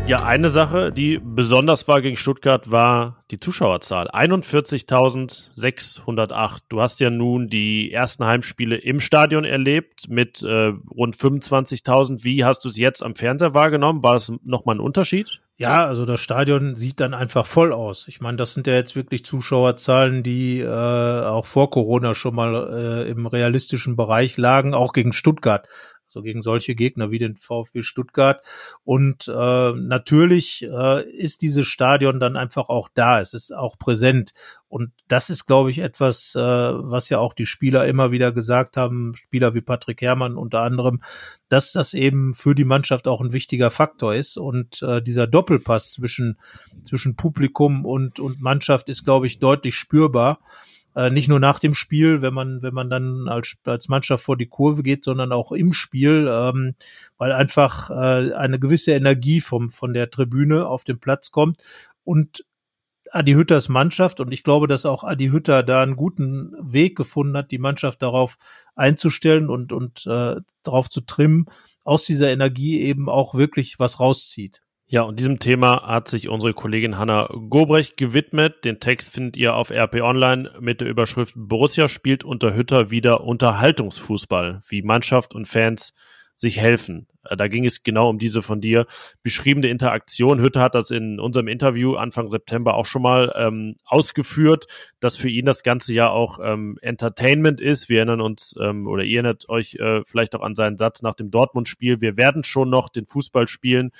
Ja, 0.06 0.26
eine 0.26 0.50
Sache, 0.50 0.92
die 0.92 1.18
besonders 1.24 1.88
war 1.88 2.02
gegen 2.02 2.18
Stuttgart, 2.18 2.70
war 2.70 3.24
die 3.32 3.40
Zuschauerzahl. 3.40 4.10
41.608. 4.10 6.58
Du 6.68 6.82
hast 6.82 7.00
ja 7.00 7.10
nun 7.10 7.48
die 7.48 7.90
ersten 7.90 8.26
Heimspiele 8.26 8.76
im 8.76 9.00
Stadion 9.00 9.46
erlebt 9.46 10.10
mit 10.10 10.44
äh, 10.44 10.74
rund 10.92 11.16
25.000. 11.16 12.26
Wie 12.26 12.44
hast 12.44 12.66
du 12.66 12.70
es 12.70 12.76
jetzt 12.76 13.02
am 13.02 13.16
Fernseher 13.16 13.54
wahrgenommen? 13.54 14.04
War 14.04 14.16
das 14.16 14.30
nochmal 14.44 14.76
ein 14.76 14.82
Unterschied? 14.82 15.40
Ja, 15.56 15.86
also 15.86 16.04
das 16.04 16.20
Stadion 16.20 16.76
sieht 16.76 17.00
dann 17.00 17.14
einfach 17.14 17.46
voll 17.46 17.72
aus. 17.72 18.10
Ich 18.10 18.20
meine, 18.20 18.36
das 18.36 18.54
sind 18.54 18.68
ja 18.68 18.74
jetzt 18.74 18.98
wirklich 18.98 19.24
Zuschauerzahlen, 19.24 20.22
die 20.22 20.60
äh, 20.60 20.68
auch 20.68 21.46
vor 21.46 21.70
Corona 21.70 22.14
schon 22.16 22.36
mal 22.36 23.06
äh, 23.06 23.10
im 23.10 23.26
realistischen 23.26 23.96
Bereich 23.96 24.36
lagen, 24.36 24.74
auch 24.74 24.92
gegen 24.92 25.14
Stuttgart 25.14 25.70
so 26.14 26.22
gegen 26.22 26.42
solche 26.42 26.76
Gegner 26.76 27.12
wie 27.12 27.18
den 27.18 27.36
VfB 27.36 27.82
Stuttgart. 27.82 28.42
Und 28.84 29.28
äh, 29.28 29.72
natürlich 29.74 30.64
äh, 30.64 31.10
ist 31.10 31.42
dieses 31.42 31.68
Stadion 31.68 32.20
dann 32.20 32.38
einfach 32.38 32.70
auch 32.70 32.88
da. 32.94 33.20
Es 33.20 33.34
ist 33.34 33.54
auch 33.54 33.78
präsent. 33.78 34.34
Und 34.70 34.92
das 35.08 35.30
ist, 35.30 35.46
glaube 35.46 35.70
ich, 35.70 35.80
etwas, 35.80 36.34
äh, 36.36 36.40
was 36.40 37.10
ja 37.10 37.20
auch 37.20 37.34
die 37.34 37.46
Spieler 37.46 37.86
immer 37.86 38.12
wieder 38.12 38.32
gesagt 38.32 38.78
haben, 38.78 39.14
Spieler 39.16 39.54
wie 39.54 39.62
Patrick 39.62 40.02
Herrmann 40.02 40.38
unter 40.38 40.62
anderem, 40.62 41.02
dass 41.50 41.74
das 41.74 41.94
eben 41.94 42.34
für 42.34 42.56
die 42.56 42.66
Mannschaft 42.66 43.08
auch 43.08 43.22
ein 43.22 43.34
wichtiger 43.34 43.70
Faktor 43.70 44.16
ist. 44.16 44.38
Und 44.38 44.82
äh, 44.82 45.02
dieser 45.02 45.28
Doppelpass 45.28 45.92
zwischen, 45.92 46.40
zwischen 46.84 47.16
Publikum 47.16 47.86
und, 47.86 48.20
und 48.20 48.42
Mannschaft 48.42 48.90
ist, 48.90 49.04
glaube 49.04 49.28
ich, 49.28 49.40
deutlich 49.40 49.76
spürbar. 49.76 50.40
Äh, 50.96 51.10
nicht 51.10 51.28
nur 51.28 51.40
nach 51.40 51.60
dem 51.60 51.74
Spiel, 51.74 52.22
wenn 52.22 52.34
man, 52.34 52.62
wenn 52.62 52.74
man 52.74 52.90
dann 52.90 53.28
als, 53.28 53.58
als 53.66 53.88
Mannschaft 53.88 54.24
vor 54.24 54.38
die 54.38 54.48
Kurve 54.48 54.84
geht, 54.84 55.04
sondern 55.04 55.32
auch 55.32 55.52
im 55.52 55.74
Spiel, 55.74 56.30
ähm, 56.30 56.76
weil 57.18 57.32
einfach 57.32 57.90
äh, 57.90 58.34
eine 58.34 58.60
gewisse 58.60 58.92
Energie 58.94 59.42
vom, 59.42 59.70
von 59.70 59.94
der 59.94 60.10
Tribüne 60.10 60.68
auf 60.68 60.84
den 60.84 61.00
Platz 61.00 61.32
kommt 61.32 61.62
und 62.04 62.46
Adi 63.12 63.34
Hütters 63.34 63.70
Mannschaft 63.70 64.20
und 64.20 64.32
ich 64.32 64.44
glaube, 64.44 64.68
dass 64.68 64.86
auch 64.86 65.04
Adi 65.04 65.30
Hütter 65.30 65.62
da 65.62 65.84
einen 65.84 65.96
guten 65.96 66.54
Weg 66.60 66.96
gefunden 66.98 67.38
hat, 67.38 67.52
die 67.52 67.60
Mannschaft 67.60 68.02
darauf 68.02 68.38
einzustellen 68.76 69.50
und, 69.50 69.72
und 69.72 70.06
äh, 70.08 70.38
darauf 70.64 70.90
zu 70.90 71.02
trimmen, 71.02 71.46
aus 71.84 72.06
dieser 72.06 72.30
Energie 72.32 72.82
eben 72.82 73.10
auch 73.10 73.36
wirklich 73.36 73.78
was 73.78 74.00
rauszieht. 74.00 74.64
Ja, 74.86 75.02
und 75.04 75.18
diesem 75.18 75.40
Thema 75.40 75.88
hat 75.88 76.08
sich 76.08 76.30
unsere 76.30 76.54
Kollegin 76.54 76.98
Hanna 76.98 77.28
Gobrecht 77.50 77.98
gewidmet. 77.98 78.64
Den 78.64 78.80
Text 78.80 79.14
findet 79.14 79.38
ihr 79.38 79.56
auf 79.56 79.72
RP 79.72 80.02
Online 80.02 80.52
mit 80.60 80.82
der 80.82 80.88
Überschrift 80.88 81.34
Borussia 81.36 81.88
spielt 81.88 82.24
unter 82.24 82.54
Hütter 82.56 82.92
wieder 82.92 83.22
Unterhaltungsfußball, 83.22 84.62
wie 84.68 84.82
Mannschaft 84.82 85.34
und 85.34 85.48
Fans 85.48 85.94
sich 86.36 86.60
helfen. 86.60 87.08
Äh, 87.24 87.38
da 87.38 87.48
ging 87.48 87.66
es 87.66 87.84
genau 87.84 88.10
um 88.10 88.18
diese 88.18 88.42
von 88.42 88.62
dir 88.62 88.86
beschriebene 89.22 89.68
Interaktion. 89.68 90.42
Hütte 90.42 90.62
hat 90.62 90.76
das 90.76 90.92
in 90.92 91.20
unserem 91.20 91.48
Interview 91.48 91.96
Anfang 91.96 92.30
September 92.30 92.76
auch 92.76 92.86
schon 92.86 93.02
mal 93.02 93.34
ähm, 93.36 93.76
ausgeführt, 93.86 94.66
dass 95.00 95.18
für 95.18 95.30
ihn 95.30 95.46
das 95.46 95.64
ganze 95.64 95.94
ja 95.94 96.10
auch 96.10 96.40
ähm, 96.44 96.78
Entertainment 96.82 97.62
ist. 97.62 97.90
Wir 97.90 97.98
erinnern 97.98 98.22
uns 98.22 98.56
ähm, 98.60 98.88
oder 98.88 99.04
ihr 99.04 99.20
erinnert 99.20 99.48
euch 99.50 99.76
äh, 99.76 100.04
vielleicht 100.06 100.36
auch 100.36 100.42
an 100.42 100.56
seinen 100.56 100.78
Satz 100.78 101.02
nach 101.02 101.16
dem 101.16 101.32
Dortmund-Spiel. 101.32 102.02
Wir 102.02 102.18
werden 102.18 102.44
schon 102.44 102.70
noch 102.70 102.90
den 102.90 103.06
Fußball 103.06 103.48
spielen, 103.48 103.92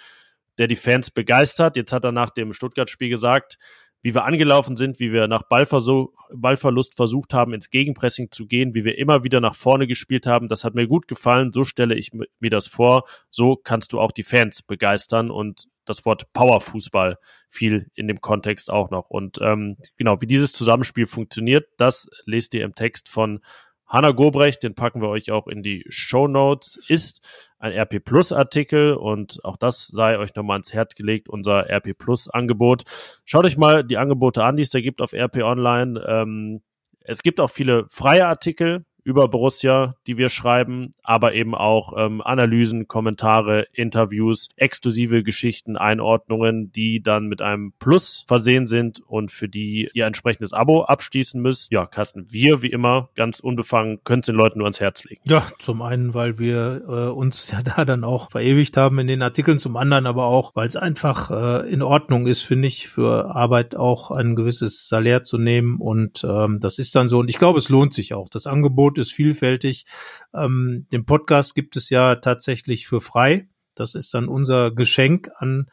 der 0.58 0.68
die 0.68 0.76
Fans 0.76 1.12
begeistert. 1.12 1.76
Jetzt 1.76 1.92
hat 1.92 2.04
er 2.04 2.12
nach 2.12 2.30
dem 2.32 2.54
Stuttgart-Spiel 2.54 3.10
gesagt, 3.10 3.58
wie 4.04 4.14
wir 4.14 4.26
angelaufen 4.26 4.76
sind, 4.76 5.00
wie 5.00 5.14
wir 5.14 5.28
nach 5.30 5.44
Ballverlust 5.44 6.96
versucht 6.96 7.34
haben, 7.34 7.54
ins 7.54 7.70
Gegenpressing 7.70 8.32
zu 8.32 8.46
gehen, 8.46 8.76
wie 8.76 8.84
wir 8.84 8.98
immer 8.98 9.24
wieder 9.24 9.40
nach 9.40 9.56
vorne 9.56 9.88
gespielt 9.88 10.28
haben. 10.28 10.50
Das 10.50 10.66
hat 10.66 10.76
mir 10.76 10.88
gut 10.88 11.08
gefallen. 11.08 11.54
So 11.54 11.64
stelle 11.64 11.96
ich 11.96 12.12
mir 12.12 12.50
das 12.50 12.68
vor. 12.68 13.06
So 13.30 13.56
kannst 13.56 13.94
du 13.94 14.02
auch 14.02 14.12
die 14.12 14.24
Fans 14.24 14.62
begeistern 14.62 15.32
und 15.32 15.68
das 15.86 16.06
Wort 16.06 16.32
Powerfußball 16.34 17.18
fiel 17.50 17.88
in 17.96 18.10
dem 18.10 18.20
Kontext 18.20 18.70
auch 18.70 18.90
noch. 18.90 19.10
Und 19.10 19.40
ähm, 19.42 19.78
genau, 19.96 20.20
wie 20.20 20.28
dieses 20.28 20.52
Zusammenspiel 20.52 21.08
funktioniert, 21.08 21.68
das 21.78 22.10
lest 22.26 22.54
ihr 22.56 22.66
im 22.66 22.76
Text 22.76 23.08
von 23.08 23.42
Hanna 23.88 24.12
Gobrecht, 24.12 24.64
den 24.64 24.76
packen 24.76 25.02
wir 25.02 25.10
euch 25.10 25.32
auch 25.32 25.48
in 25.48 25.62
die 25.62 25.86
Show 25.90 26.28
Notes, 26.28 26.80
ist 26.88 27.22
ein 27.60 27.72
RP 27.72 28.04
Plus 28.04 28.32
Artikel 28.32 28.94
und 28.96 29.44
auch 29.44 29.58
das 29.58 29.88
sei 29.88 30.18
euch 30.18 30.36
nochmal 30.36 30.56
ans 30.56 30.74
Herz 30.74 30.96
gelegt, 30.96 31.30
unser 31.30 31.70
RP 31.70 31.98
Plus 31.98 32.30
Angebot. 32.30 32.84
Schaut 33.24 33.46
euch 33.46 33.58
mal 33.58 33.84
die 33.84 33.98
Angebote 33.98 34.44
an, 34.44 34.56
die 34.56 34.64
es 34.64 34.70
da 34.70 34.82
gibt 34.82 35.02
auf 35.02 35.14
RP 35.14 35.44
Online. 35.44 36.04
Ähm, 36.08 36.62
es 37.02 37.22
gibt 37.22 37.40
auch 37.40 37.50
viele 37.50 37.86
freie 37.90 38.28
Artikel, 38.28 38.86
über 39.04 39.28
Borussia, 39.28 39.96
die 40.08 40.18
wir 40.18 40.30
schreiben, 40.30 40.94
aber 41.04 41.34
eben 41.34 41.56
auch 41.56 41.94
ähm, 41.98 42.22
Analysen, 42.22 42.88
Kommentare, 42.88 43.68
Interviews, 43.74 44.50
exklusive 44.56 45.24
Geschichten, 45.24 45.78
Einordnungen, 45.78 46.72
die 46.72 47.02
dann 47.02 47.28
mit 47.28 47.42
einem 47.42 47.74
Plus 47.80 48.24
versehen 48.28 48.68
sind 48.68 49.02
und 49.02 49.32
für 49.32 49.50
die 49.50 49.90
ihr 49.94 50.06
entsprechendes 50.06 50.54
Abo 50.54 50.84
abschließen 50.84 51.42
müsst. 51.42 51.72
Ja, 51.72 51.86
Carsten, 51.86 52.28
wir 52.30 52.62
wie 52.62 52.72
immer 52.72 53.10
ganz 53.16 53.40
unbefangen 53.40 54.00
können 54.04 54.22
es 54.22 54.28
den 54.28 54.36
Leuten 54.36 54.60
nur 54.60 54.66
ans 54.66 54.80
Herz 54.80 55.04
legen. 55.04 55.22
Ja, 55.26 55.44
zum 55.60 55.82
einen, 55.82 56.14
weil 56.14 56.40
wir 56.40 56.84
äh, 56.88 57.12
uns 57.12 57.52
ja 57.52 57.62
da 57.62 57.86
dann 57.86 58.04
auch 58.04 58.32
verewigt 58.32 58.78
haben 58.78 59.00
in 59.00 59.08
den 59.08 59.22
Artikeln, 59.22 59.60
zum 59.60 59.78
anderen 59.78 60.06
aber 60.06 60.26
auch, 60.26 60.56
weil 60.56 60.68
es 60.68 60.76
einfach 60.76 61.32
äh, 61.32 61.70
in 61.70 61.82
Ordnung 61.82 62.28
ist, 62.28 62.42
finde 62.42 62.68
ich, 62.68 62.88
für 62.88 63.36
Arbeit 63.36 63.76
auch 63.76 64.12
ein 64.12 64.36
gewisses 64.36 64.88
Salär 64.88 65.24
zu 65.24 65.38
nehmen 65.38 65.78
und 65.80 66.24
ähm, 66.24 66.60
das 66.60 66.80
ist 66.80 66.96
dann 66.96 67.10
so 67.10 67.20
und 67.20 67.30
ich 67.30 67.38
glaube, 67.38 67.60
es 67.60 67.70
lohnt 67.70 67.94
sich 67.94 68.14
auch. 68.14 68.30
Das 68.30 68.48
Angebot 68.48 68.93
Angebot 68.94 68.98
ist 68.98 69.14
vielfältig. 69.14 69.86
Ähm, 70.34 70.86
den 70.92 71.06
Podcast 71.06 71.56
gibt 71.56 71.76
es 71.76 71.90
ja 71.90 72.16
tatsächlich 72.16 72.88
für 72.88 73.02
frei. 73.02 73.48
Das 73.76 73.96
ist 73.96 74.14
dann 74.14 74.28
unser 74.28 74.72
Geschenk 74.72 75.30
an 75.38 75.68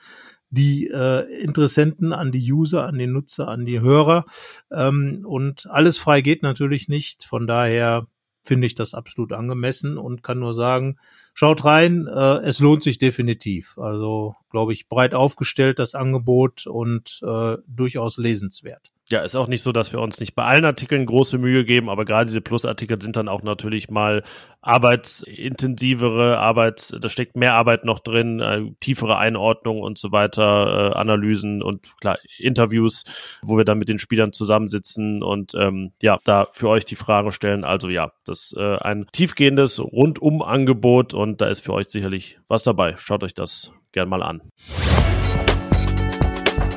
die 0.49 0.87
äh, 0.89 1.23
Interessenten, 1.43 2.13
an 2.13 2.33
die 2.33 2.53
User, 2.53 2.87
an 2.87 2.99
die 2.99 3.07
Nutzer, 3.07 3.49
an 3.49 3.67
die 3.67 3.81
Hörer. 3.81 4.25
Ähm, 4.73 5.25
und 5.27 5.67
alles 5.71 5.99
frei 5.99 6.23
geht 6.23 6.43
natürlich 6.43 6.89
nicht. 6.89 7.25
Von 7.25 7.47
daher 7.47 8.07
finde 8.43 8.67
ich 8.67 8.75
das 8.75 8.95
absolut 8.95 9.33
angemessen 9.33 9.99
und 9.99 10.23
kann 10.23 10.39
nur 10.39 10.55
sagen, 10.55 10.97
schaut 11.35 11.65
rein, 11.65 12.07
äh, 12.07 12.39
es 12.39 12.59
lohnt 12.59 12.83
sich 12.83 12.99
definitiv. 12.99 13.77
Also, 13.79 14.35
glaube 14.51 14.73
ich, 14.73 14.89
breit 14.89 15.15
aufgestellt 15.15 15.79
das 15.79 15.95
Angebot 15.95 16.67
und 16.67 17.21
äh, 17.23 17.59
durchaus 17.69 18.17
lesenswert. 18.17 18.89
Ja, 19.13 19.23
ist 19.23 19.35
auch 19.35 19.49
nicht 19.49 19.63
so, 19.63 19.73
dass 19.73 19.93
wir 19.93 20.01
uns 20.01 20.21
nicht 20.21 20.37
bei 20.37 20.45
allen 20.45 20.65
Artikeln 20.65 21.05
große 21.05 21.37
Mühe 21.37 21.65
geben, 21.65 21.91
aber 21.91 22.05
gerade 22.05 22.27
diese 22.27 22.41
Plus-Artikel 22.41 23.03
sind 23.03 23.17
dann 23.17 23.29
auch 23.29 23.43
natürlich 23.43 23.91
mal 23.91 24.23
arbeitsintensivere 24.61 26.39
Arbeit, 26.39 26.93
da 27.01 27.09
steckt 27.09 27.37
mehr 27.37 27.55
Arbeit 27.55 27.85
noch 27.85 27.99
drin, 27.99 28.39
äh, 28.39 28.71
tiefere 28.79 29.17
Einordnung 29.17 29.81
und 29.81 29.99
so 29.99 30.13
weiter, 30.13 30.93
äh, 30.93 30.97
Analysen 30.97 31.61
und 31.61 31.99
klar, 32.01 32.19
Interviews, 32.39 33.03
wo 33.43 33.57
wir 33.57 33.65
dann 33.65 33.79
mit 33.79 33.89
den 33.89 33.99
Spielern 33.99 34.33
zusammensitzen 34.33 35.25
und 35.25 35.55
ähm, 35.57 35.91
ja, 36.01 36.19
da 36.25 36.47
für 36.53 36.69
euch 36.69 36.85
die 36.85 36.97
Fragen 36.97 37.33
stellen. 37.33 37.65
Also 37.65 37.89
ja, 37.89 38.13
das 38.25 38.53
ist 38.53 38.57
äh, 38.59 38.77
ein 38.77 39.07
tiefgehendes 39.13 39.81
Rundum-Angebot 39.81 41.15
und 41.15 41.41
da 41.41 41.49
ist 41.49 41.63
für 41.63 41.73
euch 41.73 41.89
sicherlich 41.89 42.39
was 42.47 42.63
dabei. 42.63 42.95
Schaut 42.97 43.25
euch 43.25 43.35
das 43.35 43.73
gern 43.91 44.09
mal 44.09 44.23
an. 44.23 44.41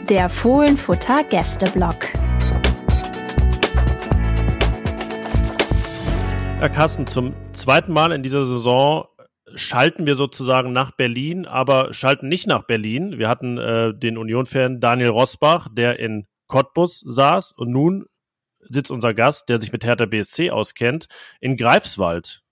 Der 0.09 0.29
Fohlenfutter 0.29 1.23
Gästeblock. 1.23 2.22
Herr 6.63 6.69
Kassen, 6.69 7.07
zum 7.07 7.33
zweiten 7.51 7.91
Mal 7.91 8.13
in 8.13 8.23
dieser 8.23 8.45
Saison 8.45 9.09
schalten 9.53 10.05
wir 10.05 10.15
sozusagen 10.15 10.71
nach 10.71 10.91
Berlin, 10.91 11.45
aber 11.45 11.93
schalten 11.93 12.29
nicht 12.29 12.47
nach 12.47 12.63
Berlin. 12.63 13.19
Wir 13.19 13.27
hatten 13.27 13.57
äh, 13.57 13.93
den 13.93 14.17
Union-Fan 14.17 14.79
Daniel 14.79 15.09
Rosbach, 15.09 15.67
der 15.69 15.99
in 15.99 16.25
Cottbus 16.47 17.03
saß 17.05 17.51
und 17.51 17.69
nun 17.69 18.05
sitzt 18.61 18.91
unser 18.91 19.13
Gast, 19.13 19.49
der 19.49 19.59
sich 19.59 19.73
mit 19.73 19.83
Hertha 19.83 20.05
BSC 20.05 20.51
auskennt, 20.51 21.07
in 21.41 21.57
Greifswald. 21.57 22.43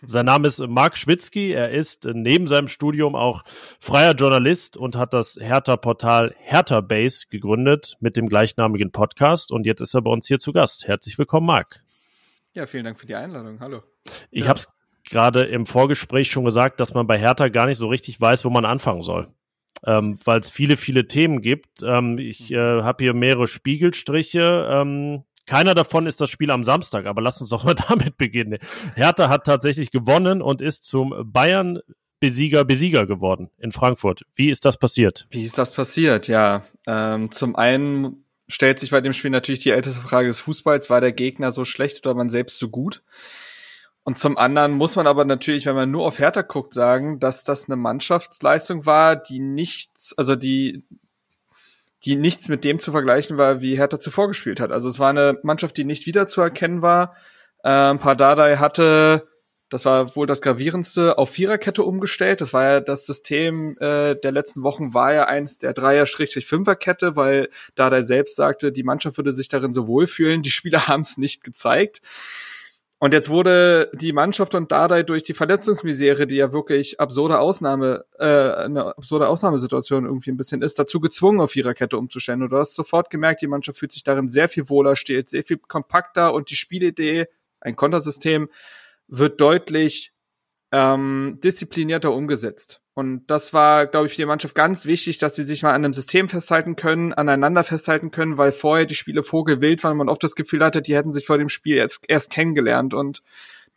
Sein 0.00 0.24
Name 0.24 0.48
ist 0.48 0.66
Marc 0.66 0.96
Schwitzky. 0.96 1.52
Er 1.52 1.72
ist 1.72 2.06
neben 2.10 2.46
seinem 2.46 2.68
Studium 2.68 3.14
auch 3.14 3.42
freier 3.78 4.14
Journalist 4.14 4.78
und 4.78 4.96
hat 4.96 5.12
das 5.12 5.36
Hertha-Portal 5.38 6.34
Hertha 6.38 6.80
Base 6.80 7.26
gegründet 7.28 7.98
mit 8.00 8.16
dem 8.16 8.30
gleichnamigen 8.30 8.92
Podcast. 8.92 9.52
Und 9.52 9.66
jetzt 9.66 9.82
ist 9.82 9.92
er 9.92 10.00
bei 10.00 10.10
uns 10.10 10.26
hier 10.26 10.38
zu 10.38 10.54
Gast. 10.54 10.88
Herzlich 10.88 11.18
willkommen, 11.18 11.48
Marc. 11.48 11.82
Ja, 12.54 12.66
vielen 12.66 12.84
Dank 12.84 12.98
für 12.98 13.06
die 13.06 13.14
Einladung. 13.14 13.60
Hallo. 13.60 13.82
Ich 14.30 14.44
ja. 14.44 14.48
habe 14.48 14.58
es 14.58 14.68
gerade 15.04 15.42
im 15.44 15.66
Vorgespräch 15.66 16.30
schon 16.30 16.44
gesagt, 16.44 16.80
dass 16.80 16.94
man 16.94 17.06
bei 17.06 17.18
Hertha 17.18 17.48
gar 17.48 17.66
nicht 17.66 17.78
so 17.78 17.88
richtig 17.88 18.20
weiß, 18.20 18.44
wo 18.44 18.50
man 18.50 18.64
anfangen 18.64 19.02
soll. 19.02 19.28
Ähm, 19.84 20.18
Weil 20.24 20.40
es 20.40 20.50
viele, 20.50 20.76
viele 20.76 21.08
Themen 21.08 21.40
gibt. 21.40 21.82
Ähm, 21.82 22.18
ich 22.18 22.50
mhm. 22.50 22.56
äh, 22.56 22.82
habe 22.82 23.04
hier 23.04 23.14
mehrere 23.14 23.48
Spiegelstriche. 23.48 24.68
Ähm, 24.70 25.24
keiner 25.46 25.74
davon 25.74 26.06
ist 26.06 26.20
das 26.20 26.30
Spiel 26.30 26.50
am 26.50 26.62
Samstag, 26.62 27.06
aber 27.06 27.20
lass 27.20 27.40
uns 27.40 27.50
doch 27.50 27.64
mal 27.64 27.74
damit 27.88 28.16
beginnen. 28.16 28.58
Hertha 28.94 29.28
hat 29.28 29.44
tatsächlich 29.44 29.90
gewonnen 29.90 30.42
und 30.42 30.60
ist 30.60 30.84
zum 30.84 31.14
Bayern 31.24 31.80
Besieger 32.20 32.64
Besieger 32.64 33.04
geworden 33.04 33.50
in 33.58 33.72
Frankfurt. 33.72 34.24
Wie 34.36 34.48
ist 34.48 34.64
das 34.64 34.78
passiert? 34.78 35.26
Wie 35.30 35.42
ist 35.42 35.58
das 35.58 35.72
passiert? 35.72 36.28
Ja, 36.28 36.62
ähm, 36.86 37.32
zum 37.32 37.56
einen 37.56 38.21
stellt 38.52 38.78
sich 38.78 38.90
bei 38.90 39.00
dem 39.00 39.12
Spiel 39.14 39.30
natürlich 39.30 39.60
die 39.60 39.70
älteste 39.70 40.00
Frage 40.00 40.28
des 40.28 40.40
Fußballs, 40.40 40.90
war 40.90 41.00
der 41.00 41.12
Gegner 41.12 41.50
so 41.50 41.64
schlecht 41.64 42.04
oder 42.04 42.14
man 42.14 42.28
selbst 42.28 42.58
so 42.58 42.68
gut? 42.68 43.02
Und 44.04 44.18
zum 44.18 44.36
anderen 44.36 44.72
muss 44.72 44.96
man 44.96 45.06
aber 45.06 45.24
natürlich, 45.24 45.64
wenn 45.66 45.76
man 45.76 45.90
nur 45.90 46.06
auf 46.06 46.18
Hertha 46.18 46.42
guckt, 46.42 46.74
sagen, 46.74 47.18
dass 47.18 47.44
das 47.44 47.68
eine 47.68 47.76
Mannschaftsleistung 47.76 48.84
war, 48.84 49.16
die 49.16 49.38
nichts, 49.38 50.16
also 50.18 50.36
die, 50.36 50.84
die 52.04 52.16
nichts 52.16 52.48
mit 52.48 52.64
dem 52.64 52.78
zu 52.78 52.92
vergleichen 52.92 53.38
war, 53.38 53.62
wie 53.62 53.78
Hertha 53.78 54.00
zuvor 54.00 54.28
gespielt 54.28 54.60
hat. 54.60 54.70
Also 54.70 54.88
es 54.88 54.98
war 54.98 55.10
eine 55.10 55.38
Mannschaft, 55.42 55.76
die 55.76 55.84
nicht 55.84 56.06
wiederzuerkennen 56.06 56.82
war. 56.82 57.14
Ähm, 57.64 57.98
Pardadei 57.98 58.56
hatte 58.56 59.28
das 59.72 59.86
war 59.86 60.14
wohl 60.16 60.26
das 60.26 60.42
gravierendste 60.42 61.16
auf 61.16 61.30
Viererkette 61.30 61.82
umgestellt. 61.82 62.42
Das 62.42 62.52
war 62.52 62.64
ja 62.64 62.80
das 62.80 63.06
System 63.06 63.78
äh, 63.80 64.16
der 64.16 64.30
letzten 64.30 64.62
Wochen 64.62 64.92
war 64.92 65.14
ja 65.14 65.24
eins 65.24 65.56
der 65.56 65.72
Dreier-Fünferkette, 65.72 67.16
weil 67.16 67.48
da 67.74 67.88
der 67.88 68.02
selbst 68.02 68.36
sagte, 68.36 68.70
die 68.70 68.82
Mannschaft 68.82 69.16
würde 69.16 69.32
sich 69.32 69.48
darin 69.48 69.72
so 69.72 69.86
wohlfühlen. 69.86 70.42
Die 70.42 70.50
Spieler 70.50 70.86
haben 70.88 71.00
es 71.00 71.16
nicht 71.16 71.42
gezeigt. 71.42 72.02
Und 72.98 73.14
jetzt 73.14 73.30
wurde 73.30 73.90
die 73.94 74.12
Mannschaft 74.12 74.54
und 74.54 74.70
Dardai 74.70 75.04
durch 75.04 75.22
die 75.22 75.32
Verletzungsmisere, 75.32 76.26
die 76.26 76.36
ja 76.36 76.52
wirklich 76.52 77.00
absurde 77.00 77.38
Ausnahme, 77.38 78.04
äh, 78.18 78.26
eine 78.26 78.96
absurde 78.98 79.26
Ausnahmesituation 79.26 80.04
irgendwie 80.04 80.30
ein 80.32 80.36
bisschen 80.36 80.60
ist, 80.60 80.78
dazu 80.78 81.00
gezwungen, 81.00 81.40
auf 81.40 81.52
Viererkette 81.52 81.96
umzustellen. 81.96 82.42
Und 82.42 82.50
du 82.50 82.58
hast 82.58 82.74
sofort 82.74 83.08
gemerkt, 83.08 83.40
die 83.40 83.46
Mannschaft 83.46 83.78
fühlt 83.78 83.92
sich 83.92 84.04
darin 84.04 84.28
sehr 84.28 84.50
viel 84.50 84.68
wohler, 84.68 84.96
steht 84.96 85.30
sehr 85.30 85.44
viel 85.44 85.56
kompakter 85.56 86.34
und 86.34 86.50
die 86.50 86.56
Spielidee, 86.56 87.26
ein 87.60 87.74
Kontersystem, 87.74 88.50
wird 89.12 89.40
deutlich 89.40 90.12
ähm, 90.72 91.38
disziplinierter 91.44 92.12
umgesetzt. 92.12 92.80
Und 92.94 93.26
das 93.26 93.52
war, 93.52 93.86
glaube 93.86 94.06
ich, 94.06 94.12
für 94.12 94.22
die 94.22 94.26
Mannschaft 94.26 94.54
ganz 94.54 94.86
wichtig, 94.86 95.18
dass 95.18 95.36
sie 95.36 95.44
sich 95.44 95.62
mal 95.62 95.70
an 95.70 95.84
einem 95.84 95.94
System 95.94 96.28
festhalten 96.28 96.76
können, 96.76 97.12
aneinander 97.12 97.62
festhalten 97.62 98.10
können, 98.10 98.38
weil 98.38 98.52
vorher 98.52 98.86
die 98.86 98.94
Spiele 98.94 99.22
vogelwild 99.22 99.84
waren 99.84 99.92
und 99.92 99.98
man 99.98 100.08
oft 100.08 100.22
das 100.22 100.34
Gefühl 100.34 100.64
hatte, 100.64 100.82
die 100.82 100.96
hätten 100.96 101.12
sich 101.12 101.26
vor 101.26 101.38
dem 101.38 101.48
Spiel 101.48 101.76
jetzt 101.76 102.04
erst 102.08 102.30
kennengelernt. 102.30 102.94
Und 102.94 103.22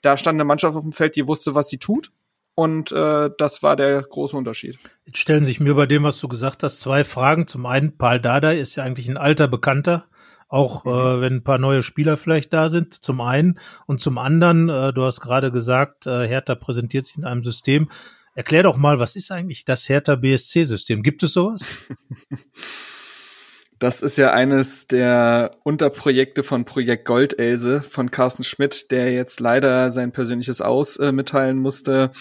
da 0.02 0.18
stand 0.18 0.38
eine 0.38 0.46
Mannschaft 0.46 0.76
auf 0.76 0.84
dem 0.84 0.94
Feld, 0.94 1.16
die 1.16 1.28
wusste, 1.28 1.54
was 1.54 1.70
sie 1.70 1.80
tut. 1.80 2.12
Und 2.56 2.94
äh, 2.94 3.30
das 3.38 3.62
war 3.62 3.76
der 3.76 4.02
große 4.02 4.36
Unterschied. 4.36 4.80
Jetzt 5.06 5.18
stellen 5.18 5.44
sich 5.44 5.60
mir 5.60 5.76
bei 5.76 5.86
dem, 5.86 6.04
was 6.04 6.20
du 6.20 6.30
gesagt 6.30 6.64
hast, 6.64 6.80
zwei 6.80 7.04
Fragen. 7.04 7.48
Zum 7.48 7.66
einen, 7.66 7.98
Paul 7.98 8.22
Dardai 8.22 8.58
ist 8.60 8.76
ja 8.76 8.84
eigentlich 8.84 9.10
ein 9.10 9.18
alter 9.18 9.50
Bekannter 9.50 10.06
auch 10.48 10.86
mhm. 10.86 10.92
äh, 10.92 11.22
wenn 11.22 11.34
ein 11.36 11.44
paar 11.44 11.58
neue 11.58 11.84
Spieler 11.84 12.18
vielleicht 12.18 12.54
da 12.54 12.70
sind, 12.70 12.94
zum 12.94 13.22
einen. 13.22 13.60
Und 13.88 14.00
zum 14.00 14.18
anderen, 14.18 14.70
äh, 14.70 14.94
du 14.94 15.04
hast 15.04 15.22
gerade 15.22 15.52
gesagt, 15.52 16.08
äh, 16.08 16.28
Hertha 16.28 16.56
präsentiert 16.56 17.06
sich 17.06 17.18
in 17.18 17.26
einem 17.26 17.44
System. 17.44 17.90
Erklär 18.36 18.64
doch 18.64 18.78
mal, 18.78 19.00
was 19.00 19.16
ist 19.16 19.32
eigentlich 19.32 19.66
das 19.66 19.88
Hertha 19.88 20.16
BSC-System? 20.16 21.04
Gibt 21.04 21.24
es 21.24 21.34
sowas? 21.34 21.66
Das 23.78 24.02
ist 24.02 24.16
ja 24.16 24.32
eines 24.32 24.88
der 24.88 25.52
Unterprojekte 25.64 26.44
von 26.44 26.64
Projekt 26.64 27.06
Goldelse 27.06 27.82
von 27.82 28.10
Carsten 28.10 28.46
Schmidt, 28.46 28.90
der 28.90 29.12
jetzt 29.12 29.42
leider 29.42 29.92
sein 29.92 30.14
persönliches 30.14 30.62
Aus 30.62 30.96
äh, 30.96 31.12
mitteilen 31.12 31.58
musste. 31.58 32.14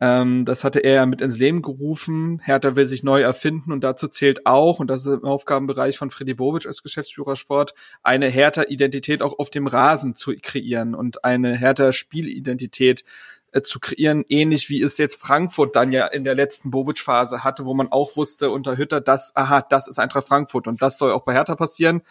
Ähm, 0.00 0.44
das 0.44 0.64
hatte 0.64 0.80
er 0.80 1.06
mit 1.06 1.20
ins 1.20 1.38
Leben 1.38 1.62
gerufen. 1.62 2.40
Hertha 2.42 2.74
will 2.74 2.86
sich 2.86 3.04
neu 3.04 3.22
erfinden 3.22 3.72
und 3.72 3.84
dazu 3.84 4.08
zählt 4.08 4.44
auch, 4.44 4.80
und 4.80 4.88
das 4.88 5.06
ist 5.06 5.12
im 5.12 5.24
Aufgabenbereich 5.24 5.98
von 5.98 6.10
Freddy 6.10 6.34
Bobic 6.34 6.66
als 6.66 6.82
Geschäftsführer 6.82 7.36
Sport, 7.36 7.74
eine 8.02 8.28
Hertha-Identität 8.28 9.22
auch 9.22 9.38
auf 9.38 9.50
dem 9.50 9.66
Rasen 9.66 10.16
zu 10.16 10.34
kreieren 10.40 10.94
und 10.94 11.24
eine 11.24 11.56
Hertha-Spielidentität 11.56 13.04
äh, 13.52 13.62
zu 13.62 13.78
kreieren, 13.78 14.24
ähnlich 14.28 14.68
wie 14.68 14.82
es 14.82 14.98
jetzt 14.98 15.20
Frankfurt 15.20 15.76
dann 15.76 15.92
ja 15.92 16.06
in 16.08 16.24
der 16.24 16.34
letzten 16.34 16.72
Bobic-Phase 16.72 17.44
hatte, 17.44 17.64
wo 17.64 17.72
man 17.72 17.92
auch 17.92 18.16
wusste 18.16 18.50
unter 18.50 18.76
Hütter, 18.76 19.00
dass, 19.00 19.36
aha, 19.36 19.62
das 19.62 19.86
ist 19.86 20.00
Eintracht 20.00 20.26
Frankfurt 20.26 20.66
und 20.66 20.82
das 20.82 20.98
soll 20.98 21.12
auch 21.12 21.22
bei 21.22 21.34
Hertha 21.34 21.54
passieren. 21.54 22.02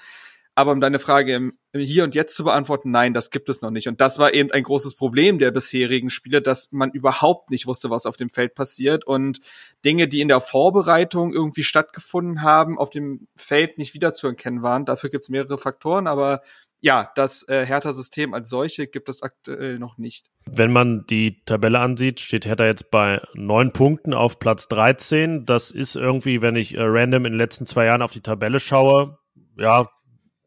Aber 0.56 0.72
um 0.72 0.80
deine 0.80 1.00
Frage 1.00 1.34
im, 1.34 1.58
im 1.72 1.82
Hier 1.82 2.04
und 2.04 2.14
Jetzt 2.14 2.36
zu 2.36 2.44
beantworten, 2.44 2.92
nein, 2.92 3.14
das 3.14 3.32
gibt 3.32 3.50
es 3.50 3.62
noch 3.62 3.72
nicht. 3.72 3.88
Und 3.88 4.02
das 4.02 4.20
war 4.20 4.34
eben 4.34 4.52
ein 4.52 4.64
großes 4.64 4.96
Problem 4.96 5.40
der 5.40 5.52
bisherigen 5.52 6.12
Spiele, 6.12 6.42
dass 6.42 6.72
man 6.72 6.92
überhaupt 6.92 7.50
nicht 7.50 7.66
wusste, 7.66 7.90
was 7.90 8.06
auf 8.06 8.18
dem 8.18 8.30
Feld 8.30 8.54
passiert 8.54 9.06
und 9.06 9.42
Dinge, 9.84 10.08
die 10.08 10.22
in 10.22 10.28
der 10.28 10.42
Vorbereitung 10.42 11.34
irgendwie 11.34 11.64
stattgefunden 11.64 12.44
haben, 12.44 12.78
auf 12.78 12.92
dem 12.92 13.28
Feld 13.36 13.80
nicht 13.80 13.96
wiederzuerkennen 13.96 14.62
waren. 14.62 14.86
Dafür 14.86 15.10
gibt 15.10 15.24
es 15.24 15.30
mehrere 15.30 15.58
Faktoren, 15.58 16.06
aber 16.06 16.42
ja, 16.82 17.12
das 17.16 17.48
äh, 17.48 17.66
Hertha-System 17.66 18.34
als 18.34 18.50
solche 18.50 18.88
gibt 18.88 19.08
es 19.08 19.24
aktuell 19.24 19.80
noch 19.80 19.98
nicht. 19.98 20.30
Wenn 20.46 20.72
man 20.72 21.06
die 21.10 21.42
Tabelle 21.46 21.80
ansieht, 21.80 22.20
steht 22.20 22.46
Hertha 22.46 22.66
jetzt 22.66 22.92
bei 22.92 23.22
neun 23.34 23.72
Punkten 23.72 24.14
auf 24.14 24.38
Platz 24.38 24.68
13. 24.68 25.46
Das 25.46 25.72
ist 25.72 25.96
irgendwie, 25.96 26.42
wenn 26.42 26.58
ich 26.58 26.76
äh, 26.76 26.82
random 26.82 27.26
in 27.26 27.32
den 27.32 27.40
letzten 27.40 27.66
zwei 27.66 27.86
Jahren 27.86 28.02
auf 28.02 28.12
die 28.12 28.22
Tabelle 28.22 28.60
schaue, 28.60 29.18
ja, 29.58 29.90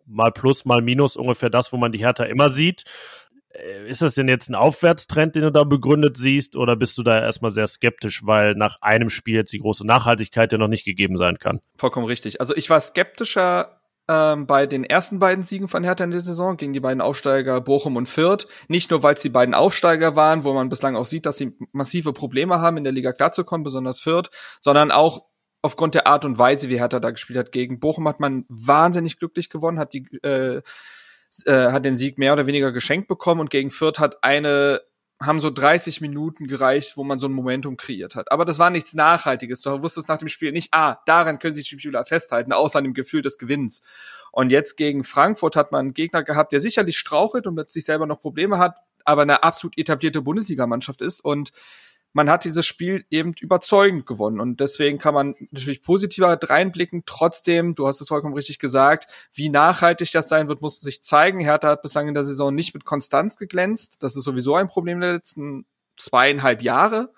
mal 0.06 0.32
plus, 0.32 0.64
mal 0.64 0.82
minus, 0.82 1.16
ungefähr 1.16 1.50
das, 1.50 1.72
wo 1.72 1.76
man 1.76 1.92
die 1.92 1.98
Hertha 1.98 2.24
immer 2.24 2.50
sieht. 2.50 2.84
Äh, 3.50 3.88
ist 3.88 4.02
das 4.02 4.14
denn 4.14 4.28
jetzt 4.28 4.48
ein 4.48 4.54
Aufwärtstrend, 4.54 5.34
den 5.34 5.42
du 5.42 5.52
da 5.52 5.64
begründet 5.64 6.16
siehst, 6.16 6.56
oder 6.56 6.76
bist 6.76 6.96
du 6.98 7.02
da 7.02 7.20
erstmal 7.20 7.50
sehr 7.50 7.66
skeptisch, 7.66 8.24
weil 8.24 8.54
nach 8.54 8.78
einem 8.80 9.10
Spiel 9.10 9.36
jetzt 9.36 9.52
die 9.52 9.58
große 9.58 9.86
Nachhaltigkeit 9.86 10.52
ja 10.52 10.58
noch 10.58 10.68
nicht 10.68 10.84
gegeben 10.84 11.16
sein 11.16 11.38
kann? 11.38 11.60
Vollkommen 11.76 12.06
richtig. 12.06 12.40
Also 12.40 12.54
ich 12.56 12.70
war 12.70 12.80
skeptischer 12.80 13.76
ähm, 14.08 14.46
bei 14.46 14.66
den 14.66 14.84
ersten 14.84 15.18
beiden 15.18 15.44
Siegen 15.44 15.68
von 15.68 15.82
Hertha 15.82 16.04
in 16.04 16.10
der 16.10 16.20
Saison 16.20 16.56
gegen 16.56 16.72
die 16.72 16.80
beiden 16.80 17.00
Aufsteiger 17.00 17.60
Bochum 17.60 17.96
und 17.96 18.08
Fürth. 18.08 18.46
Nicht 18.68 18.90
nur, 18.90 19.02
weil 19.02 19.14
es 19.14 19.22
die 19.22 19.30
beiden 19.30 19.54
Aufsteiger 19.54 20.14
waren, 20.16 20.44
wo 20.44 20.52
man 20.52 20.68
bislang 20.68 20.96
auch 20.96 21.04
sieht, 21.04 21.26
dass 21.26 21.38
sie 21.38 21.56
massive 21.72 22.12
Probleme 22.12 22.60
haben, 22.60 22.76
in 22.76 22.84
der 22.84 22.92
Liga 22.92 23.12
klarzukommen, 23.12 23.64
besonders 23.64 24.00
Fürth, 24.00 24.30
sondern 24.60 24.90
auch 24.90 25.24
aufgrund 25.66 25.94
der 25.94 26.06
Art 26.06 26.24
und 26.24 26.38
Weise, 26.38 26.68
wie 26.70 26.80
Hertha 26.80 26.98
da 27.00 27.10
gespielt 27.10 27.38
hat. 27.38 27.52
Gegen 27.52 27.78
Bochum 27.80 28.08
hat 28.08 28.20
man 28.20 28.44
wahnsinnig 28.48 29.18
glücklich 29.18 29.50
gewonnen, 29.50 29.78
hat 29.78 29.92
die 29.92 30.06
äh, 30.22 30.62
äh, 31.44 31.72
hat 31.72 31.84
den 31.84 31.98
Sieg 31.98 32.18
mehr 32.18 32.32
oder 32.32 32.46
weniger 32.46 32.72
geschenkt 32.72 33.08
bekommen 33.08 33.40
und 33.40 33.50
gegen 33.50 33.70
Fürth 33.70 33.98
hat 33.98 34.22
eine 34.22 34.80
haben 35.18 35.40
so 35.40 35.50
30 35.50 36.02
Minuten 36.02 36.46
gereicht, 36.46 36.96
wo 36.96 37.04
man 37.04 37.18
so 37.18 37.26
ein 37.26 37.32
Momentum 37.32 37.78
kreiert 37.78 38.16
hat. 38.16 38.30
Aber 38.30 38.44
das 38.44 38.58
war 38.58 38.68
nichts 38.68 38.92
Nachhaltiges. 38.92 39.62
Du 39.62 39.82
wusstest 39.82 40.08
nach 40.08 40.18
dem 40.18 40.28
Spiel 40.28 40.52
nicht, 40.52 40.68
ah, 40.72 40.98
daran 41.06 41.38
können 41.38 41.54
sich 41.54 41.68
die 41.68 41.78
Spieler 41.78 42.04
festhalten, 42.04 42.52
außer 42.52 42.78
an 42.78 42.84
dem 42.84 42.92
Gefühl 42.92 43.22
des 43.22 43.38
Gewinns. 43.38 43.80
Und 44.30 44.52
jetzt 44.52 44.76
gegen 44.76 45.04
Frankfurt 45.04 45.56
hat 45.56 45.72
man 45.72 45.86
einen 45.86 45.94
Gegner 45.94 46.22
gehabt, 46.22 46.52
der 46.52 46.60
sicherlich 46.60 46.98
strauchelt 46.98 47.46
und 47.46 47.54
mit 47.54 47.70
sich 47.70 47.86
selber 47.86 48.04
noch 48.04 48.20
Probleme 48.20 48.58
hat, 48.58 48.78
aber 49.06 49.22
eine 49.22 49.42
absolut 49.42 49.78
etablierte 49.78 50.20
Bundesligamannschaft 50.20 51.00
ist 51.00 51.24
und 51.24 51.52
man 52.16 52.30
hat 52.30 52.44
dieses 52.46 52.64
Spiel 52.64 53.04
eben 53.10 53.34
überzeugend 53.38 54.06
gewonnen. 54.06 54.40
Und 54.40 54.60
deswegen 54.60 54.96
kann 54.96 55.12
man 55.12 55.34
natürlich 55.50 55.82
positiver 55.82 56.38
reinblicken. 56.42 57.02
Trotzdem, 57.04 57.74
du 57.74 57.86
hast 57.86 58.00
es 58.00 58.08
vollkommen 58.08 58.32
richtig 58.32 58.58
gesagt, 58.58 59.06
wie 59.34 59.50
nachhaltig 59.50 60.10
das 60.12 60.26
sein 60.26 60.48
wird, 60.48 60.62
muss 60.62 60.80
sich 60.80 61.04
zeigen. 61.04 61.40
Hertha 61.40 61.68
hat 61.68 61.82
bislang 61.82 62.08
in 62.08 62.14
der 62.14 62.24
Saison 62.24 62.54
nicht 62.54 62.72
mit 62.72 62.86
Konstanz 62.86 63.36
geglänzt. 63.36 64.02
Das 64.02 64.16
ist 64.16 64.24
sowieso 64.24 64.54
ein 64.54 64.66
Problem 64.66 64.98
der 65.00 65.12
letzten 65.12 65.66
zweieinhalb 65.98 66.62
Jahre. 66.62 67.12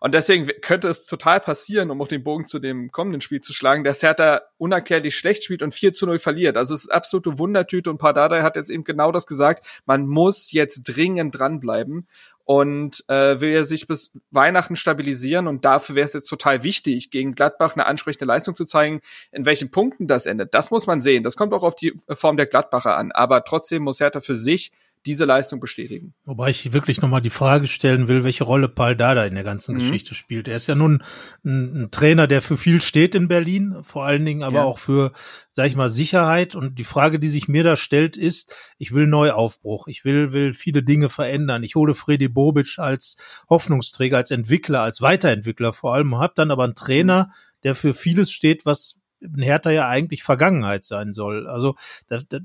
Und 0.00 0.14
deswegen 0.14 0.46
könnte 0.62 0.88
es 0.88 1.06
total 1.06 1.40
passieren, 1.40 1.90
um 1.90 2.00
auch 2.00 2.08
den 2.08 2.22
Bogen 2.22 2.46
zu 2.46 2.58
dem 2.58 2.90
kommenden 2.90 3.20
Spiel 3.20 3.40
zu 3.40 3.52
schlagen, 3.52 3.84
dass 3.84 4.02
Hertha 4.02 4.42
unerklärlich 4.56 5.16
schlecht 5.16 5.44
spielt 5.44 5.60
und 5.60 5.74
4 5.74 5.92
zu 5.92 6.06
0 6.06 6.18
verliert. 6.18 6.56
Also 6.56 6.72
es 6.72 6.84
ist 6.84 6.90
absolute 6.90 7.38
Wundertüte 7.38 7.90
und 7.90 7.98
Pardadei 7.98 8.42
hat 8.42 8.56
jetzt 8.56 8.70
eben 8.70 8.84
genau 8.84 9.12
das 9.12 9.26
gesagt. 9.26 9.66
Man 9.86 10.06
muss 10.06 10.52
jetzt 10.52 10.84
dringend 10.84 11.38
dranbleiben 11.38 12.06
und 12.48 13.04
äh, 13.08 13.42
will 13.42 13.50
ja 13.50 13.64
sich 13.64 13.86
bis 13.86 14.10
Weihnachten 14.30 14.74
stabilisieren 14.74 15.48
und 15.48 15.66
dafür 15.66 15.96
wäre 15.96 16.06
es 16.06 16.14
jetzt 16.14 16.30
total 16.30 16.62
wichtig, 16.62 17.10
gegen 17.10 17.34
Gladbach 17.34 17.74
eine 17.74 17.84
ansprechende 17.84 18.24
Leistung 18.24 18.54
zu 18.54 18.64
zeigen. 18.64 19.02
In 19.32 19.44
welchen 19.44 19.70
Punkten 19.70 20.06
das 20.06 20.24
endet, 20.24 20.54
das 20.54 20.70
muss 20.70 20.86
man 20.86 21.02
sehen. 21.02 21.22
Das 21.22 21.36
kommt 21.36 21.52
auch 21.52 21.62
auf 21.62 21.76
die 21.76 21.92
Form 22.08 22.38
der 22.38 22.46
Gladbacher 22.46 22.96
an. 22.96 23.12
Aber 23.12 23.44
trotzdem 23.44 23.82
muss 23.82 24.00
Hertha 24.00 24.22
für 24.22 24.34
sich 24.34 24.72
diese 25.06 25.24
Leistung 25.24 25.60
bestätigen. 25.60 26.14
Wobei 26.24 26.50
ich 26.50 26.72
wirklich 26.72 27.00
nochmal 27.00 27.20
die 27.20 27.30
Frage 27.30 27.66
stellen 27.66 28.08
will, 28.08 28.24
welche 28.24 28.44
Rolle 28.44 28.68
Paul 28.68 28.96
Dada 28.96 29.24
in 29.24 29.34
der 29.34 29.44
ganzen 29.44 29.74
mhm. 29.74 29.80
Geschichte 29.80 30.14
spielt. 30.14 30.48
Er 30.48 30.56
ist 30.56 30.66
ja 30.66 30.74
nun 30.74 31.02
ein, 31.44 31.84
ein, 31.84 31.90
Trainer, 31.90 32.26
der 32.26 32.42
für 32.42 32.56
viel 32.56 32.80
steht 32.80 33.14
in 33.14 33.28
Berlin, 33.28 33.76
vor 33.82 34.04
allen 34.04 34.24
Dingen 34.24 34.42
aber 34.42 34.58
ja. 34.58 34.64
auch 34.64 34.78
für, 34.78 35.12
sag 35.52 35.66
ich 35.66 35.76
mal, 35.76 35.88
Sicherheit. 35.88 36.54
Und 36.54 36.78
die 36.78 36.84
Frage, 36.84 37.18
die 37.18 37.28
sich 37.28 37.48
mir 37.48 37.64
da 37.64 37.76
stellt, 37.76 38.16
ist, 38.16 38.54
ich 38.78 38.92
will 38.92 39.06
Neuaufbruch. 39.06 39.88
Ich 39.88 40.04
will, 40.04 40.32
will 40.32 40.54
viele 40.54 40.82
Dinge 40.82 41.08
verändern. 41.08 41.62
Ich 41.62 41.74
hole 41.74 41.94
Freddy 41.94 42.28
Bobic 42.28 42.78
als 42.78 43.16
Hoffnungsträger, 43.48 44.16
als 44.16 44.30
Entwickler, 44.30 44.80
als 44.80 45.00
Weiterentwickler 45.00 45.72
vor 45.72 45.94
allem, 45.94 46.18
habe 46.18 46.32
dann 46.36 46.50
aber 46.50 46.64
einen 46.64 46.74
Trainer, 46.74 47.26
mhm. 47.26 47.60
der 47.64 47.74
für 47.74 47.94
vieles 47.94 48.30
steht, 48.30 48.66
was 48.66 48.96
in 49.20 49.42
Hertha 49.42 49.70
ja 49.70 49.88
eigentlich 49.88 50.22
Vergangenheit 50.22 50.84
sein 50.84 51.12
soll. 51.12 51.48
Also 51.48 51.74
da, 52.08 52.20
da, 52.28 52.38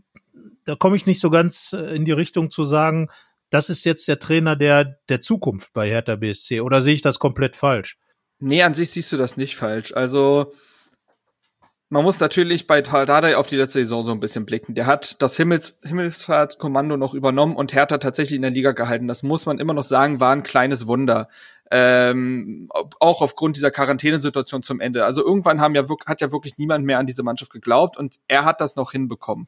da 0.65 0.75
komme 0.75 0.95
ich 0.95 1.05
nicht 1.05 1.19
so 1.19 1.29
ganz 1.29 1.73
äh, 1.73 1.95
in 1.95 2.05
die 2.05 2.11
Richtung 2.11 2.51
zu 2.51 2.63
sagen, 2.63 3.09
das 3.49 3.69
ist 3.69 3.85
jetzt 3.85 4.07
der 4.07 4.19
Trainer 4.19 4.55
der, 4.55 4.97
der 5.09 5.21
Zukunft 5.21 5.73
bei 5.73 5.87
Hertha 5.87 6.15
BSC. 6.15 6.61
Oder 6.61 6.81
sehe 6.81 6.95
ich 6.95 7.01
das 7.01 7.19
komplett 7.19 7.55
falsch? 7.55 7.97
Nee, 8.39 8.63
an 8.63 8.73
sich 8.73 8.89
siehst 8.91 9.11
du 9.11 9.17
das 9.17 9.37
nicht 9.37 9.55
falsch. 9.55 9.93
Also, 9.93 10.53
man 11.89 12.03
muss 12.03 12.19
natürlich 12.19 12.65
bei 12.65 12.81
Taldadei 12.81 13.37
auf 13.37 13.45
die 13.45 13.55
letzte 13.55 13.79
Saison 13.79 14.03
so 14.03 14.11
ein 14.11 14.19
bisschen 14.19 14.47
blicken. 14.47 14.73
Der 14.73 14.87
hat 14.87 15.21
das 15.21 15.37
Himmels 15.37 15.77
Himmelsfahrtskommando 15.83 16.97
noch 16.97 17.13
übernommen 17.13 17.55
und 17.55 17.73
Hertha 17.73 17.99
tatsächlich 17.99 18.37
in 18.37 18.41
der 18.41 18.49
Liga 18.49 18.71
gehalten. 18.71 19.07
Das 19.07 19.21
muss 19.21 19.45
man 19.45 19.59
immer 19.59 19.75
noch 19.75 19.83
sagen, 19.83 20.19
war 20.19 20.33
ein 20.33 20.41
kleines 20.41 20.87
Wunder. 20.87 21.27
Ähm, 21.69 22.67
auch 22.99 23.21
aufgrund 23.21 23.57
dieser 23.57 23.69
Quarantänesituation 23.69 24.63
zum 24.63 24.79
Ende. 24.79 25.05
Also 25.05 25.23
irgendwann 25.23 25.61
haben 25.61 25.75
ja, 25.75 25.85
hat 26.07 26.21
ja 26.21 26.31
wirklich 26.31 26.57
niemand 26.57 26.83
mehr 26.83 26.97
an 26.97 27.05
diese 27.05 27.21
Mannschaft 27.21 27.51
geglaubt 27.51 27.95
und 27.97 28.15
er 28.27 28.43
hat 28.43 28.59
das 28.59 28.75
noch 28.75 28.91
hinbekommen. 28.91 29.47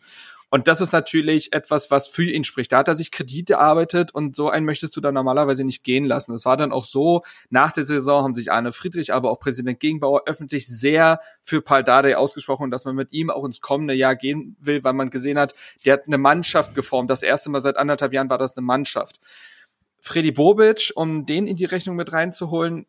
Und 0.55 0.69
das 0.69 0.79
ist 0.79 0.93
natürlich 0.93 1.51
etwas, 1.51 1.91
was 1.91 2.07
für 2.07 2.23
ihn 2.23 2.45
spricht. 2.45 2.71
Da 2.71 2.77
hat 2.77 2.87
er 2.87 2.95
sich 2.95 3.11
Kredite 3.11 3.55
erarbeitet 3.55 4.15
und 4.15 4.37
so 4.37 4.49
einen 4.49 4.65
möchtest 4.65 4.95
du 4.95 5.01
dann 5.01 5.13
normalerweise 5.13 5.65
nicht 5.65 5.83
gehen 5.83 6.05
lassen. 6.05 6.33
Es 6.33 6.45
war 6.45 6.55
dann 6.55 6.71
auch 6.71 6.85
so, 6.85 7.23
nach 7.49 7.73
der 7.73 7.83
Saison 7.83 8.23
haben 8.23 8.35
sich 8.35 8.53
Arne 8.53 8.71
Friedrich, 8.71 9.11
aber 9.13 9.31
auch 9.31 9.39
Präsident 9.41 9.81
Gegenbauer 9.81 10.23
öffentlich 10.27 10.65
sehr 10.65 11.19
für 11.41 11.61
Paul 11.61 11.83
Dardai 11.83 12.15
ausgesprochen, 12.15 12.71
dass 12.71 12.85
man 12.85 12.95
mit 12.95 13.11
ihm 13.11 13.29
auch 13.29 13.43
ins 13.43 13.59
kommende 13.59 13.93
Jahr 13.95 14.15
gehen 14.15 14.55
will, 14.61 14.81
weil 14.85 14.93
man 14.93 15.09
gesehen 15.09 15.37
hat, 15.37 15.55
der 15.83 15.95
hat 15.95 16.03
eine 16.07 16.17
Mannschaft 16.17 16.73
geformt. 16.73 17.09
Das 17.09 17.21
erste 17.21 17.49
Mal 17.49 17.59
seit 17.59 17.75
anderthalb 17.75 18.13
Jahren 18.13 18.29
war 18.29 18.37
das 18.37 18.55
eine 18.55 18.65
Mannschaft. 18.65 19.19
Freddy 19.99 20.31
Bobic, 20.31 20.93
um 20.95 21.25
den 21.25 21.47
in 21.47 21.57
die 21.57 21.65
Rechnung 21.65 21.97
mit 21.97 22.13
reinzuholen, 22.13 22.85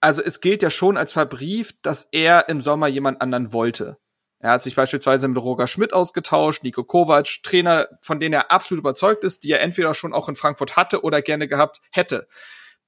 also 0.00 0.20
es 0.20 0.40
gilt 0.40 0.62
ja 0.62 0.70
schon 0.70 0.96
als 0.96 1.12
verbrieft, 1.12 1.76
dass 1.82 2.08
er 2.10 2.48
im 2.48 2.60
Sommer 2.60 2.88
jemand 2.88 3.20
anderen 3.20 3.52
wollte. 3.52 3.98
Er 4.38 4.50
hat 4.50 4.62
sich 4.62 4.76
beispielsweise 4.76 5.28
mit 5.28 5.42
Roger 5.42 5.66
Schmidt 5.66 5.92
ausgetauscht, 5.92 6.62
Nico 6.62 6.84
Kovac, 6.84 7.42
Trainer, 7.42 7.88
von 8.00 8.20
denen 8.20 8.34
er 8.34 8.50
absolut 8.50 8.80
überzeugt 8.80 9.24
ist, 9.24 9.44
die 9.44 9.52
er 9.52 9.62
entweder 9.62 9.94
schon 9.94 10.12
auch 10.12 10.28
in 10.28 10.36
Frankfurt 10.36 10.76
hatte 10.76 11.02
oder 11.02 11.22
gerne 11.22 11.48
gehabt 11.48 11.80
hätte. 11.90 12.28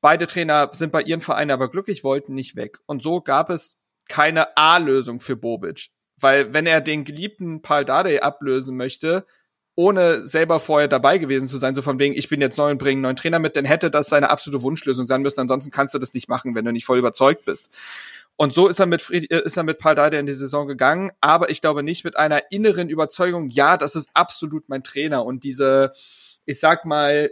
Beide 0.01 0.27
Trainer 0.27 0.71
sind 0.73 0.93
bei 0.93 1.03
ihren 1.03 1.21
Vereinen 1.21 1.51
aber 1.51 1.71
glücklich, 1.71 2.05
wollten 2.05 2.35
nicht 2.35 2.55
weg. 2.55 2.79
Und 2.87 3.03
so 3.03 3.21
gab 3.21 3.51
es 3.51 3.79
keine 4.09 4.57
A-Lösung 4.57 5.21
für 5.21 5.37
Bobic. 5.37 5.89
Weil 6.21 6.53
wenn 6.53 6.67
er 6.67 6.81
den 6.81 7.05
geliebten 7.05 7.63
Paul 7.63 7.85
Dardai 7.85 8.23
ablösen 8.23 8.77
möchte, 8.77 9.27
ohne 9.75 10.27
selber 10.27 10.59
vorher 10.59 10.89
dabei 10.89 11.19
gewesen 11.19 11.47
zu 11.47 11.57
sein, 11.57 11.75
so 11.75 11.83
von 11.83 12.01
wegen, 12.01 12.15
ich 12.17 12.29
bin 12.29 12.41
jetzt 12.41 12.59
neu 12.59 12.73
und 12.73 12.79
bringe 12.79 12.95
einen 12.95 13.03
neuen 13.03 13.17
Trainer 13.17 13.39
mit, 13.39 13.55
dann 13.55 13.65
hätte 13.65 13.91
das 13.91 14.09
seine 14.09 14.29
absolute 14.29 14.63
Wunschlösung 14.63 15.07
sein 15.07 15.23
müssen. 15.23 15.41
Ansonsten 15.41 15.71
kannst 15.71 15.95
du 15.95 16.01
das 16.01 16.15
nicht 16.15 16.29
machen, 16.29 16.57
wenn 16.57 16.65
du 16.65 16.73
nicht 16.73 16.85
voll 16.85 16.99
überzeugt 16.99 17.45
bist. 17.45 17.71
Und 18.41 18.55
so 18.55 18.69
ist 18.69 18.79
er 18.79 18.87
mit 18.87 19.03
Fried, 19.03 19.31
äh, 19.33 19.43
ist 19.45 19.57
er 19.57 19.65
mit 19.65 19.79
Paul 19.79 19.97
Dardai 19.97 20.21
in 20.21 20.27
die 20.27 20.33
Saison 20.33 20.69
gegangen, 20.69 21.11
aber 21.21 21.51
ich 21.51 21.61
glaube 21.61 21.83
nicht 21.83 22.05
mit 22.05 22.17
einer 22.17 22.53
inneren 22.53 22.89
Überzeugung, 22.89 23.51
ja, 23.51 23.77
das 23.77 23.97
ist 23.97 24.11
absolut 24.15 24.69
mein 24.69 24.85
Trainer 24.85 25.25
und 25.25 25.43
diese, 25.43 25.93
ich 26.45 26.61
sag 26.61 26.85
mal, 26.85 27.31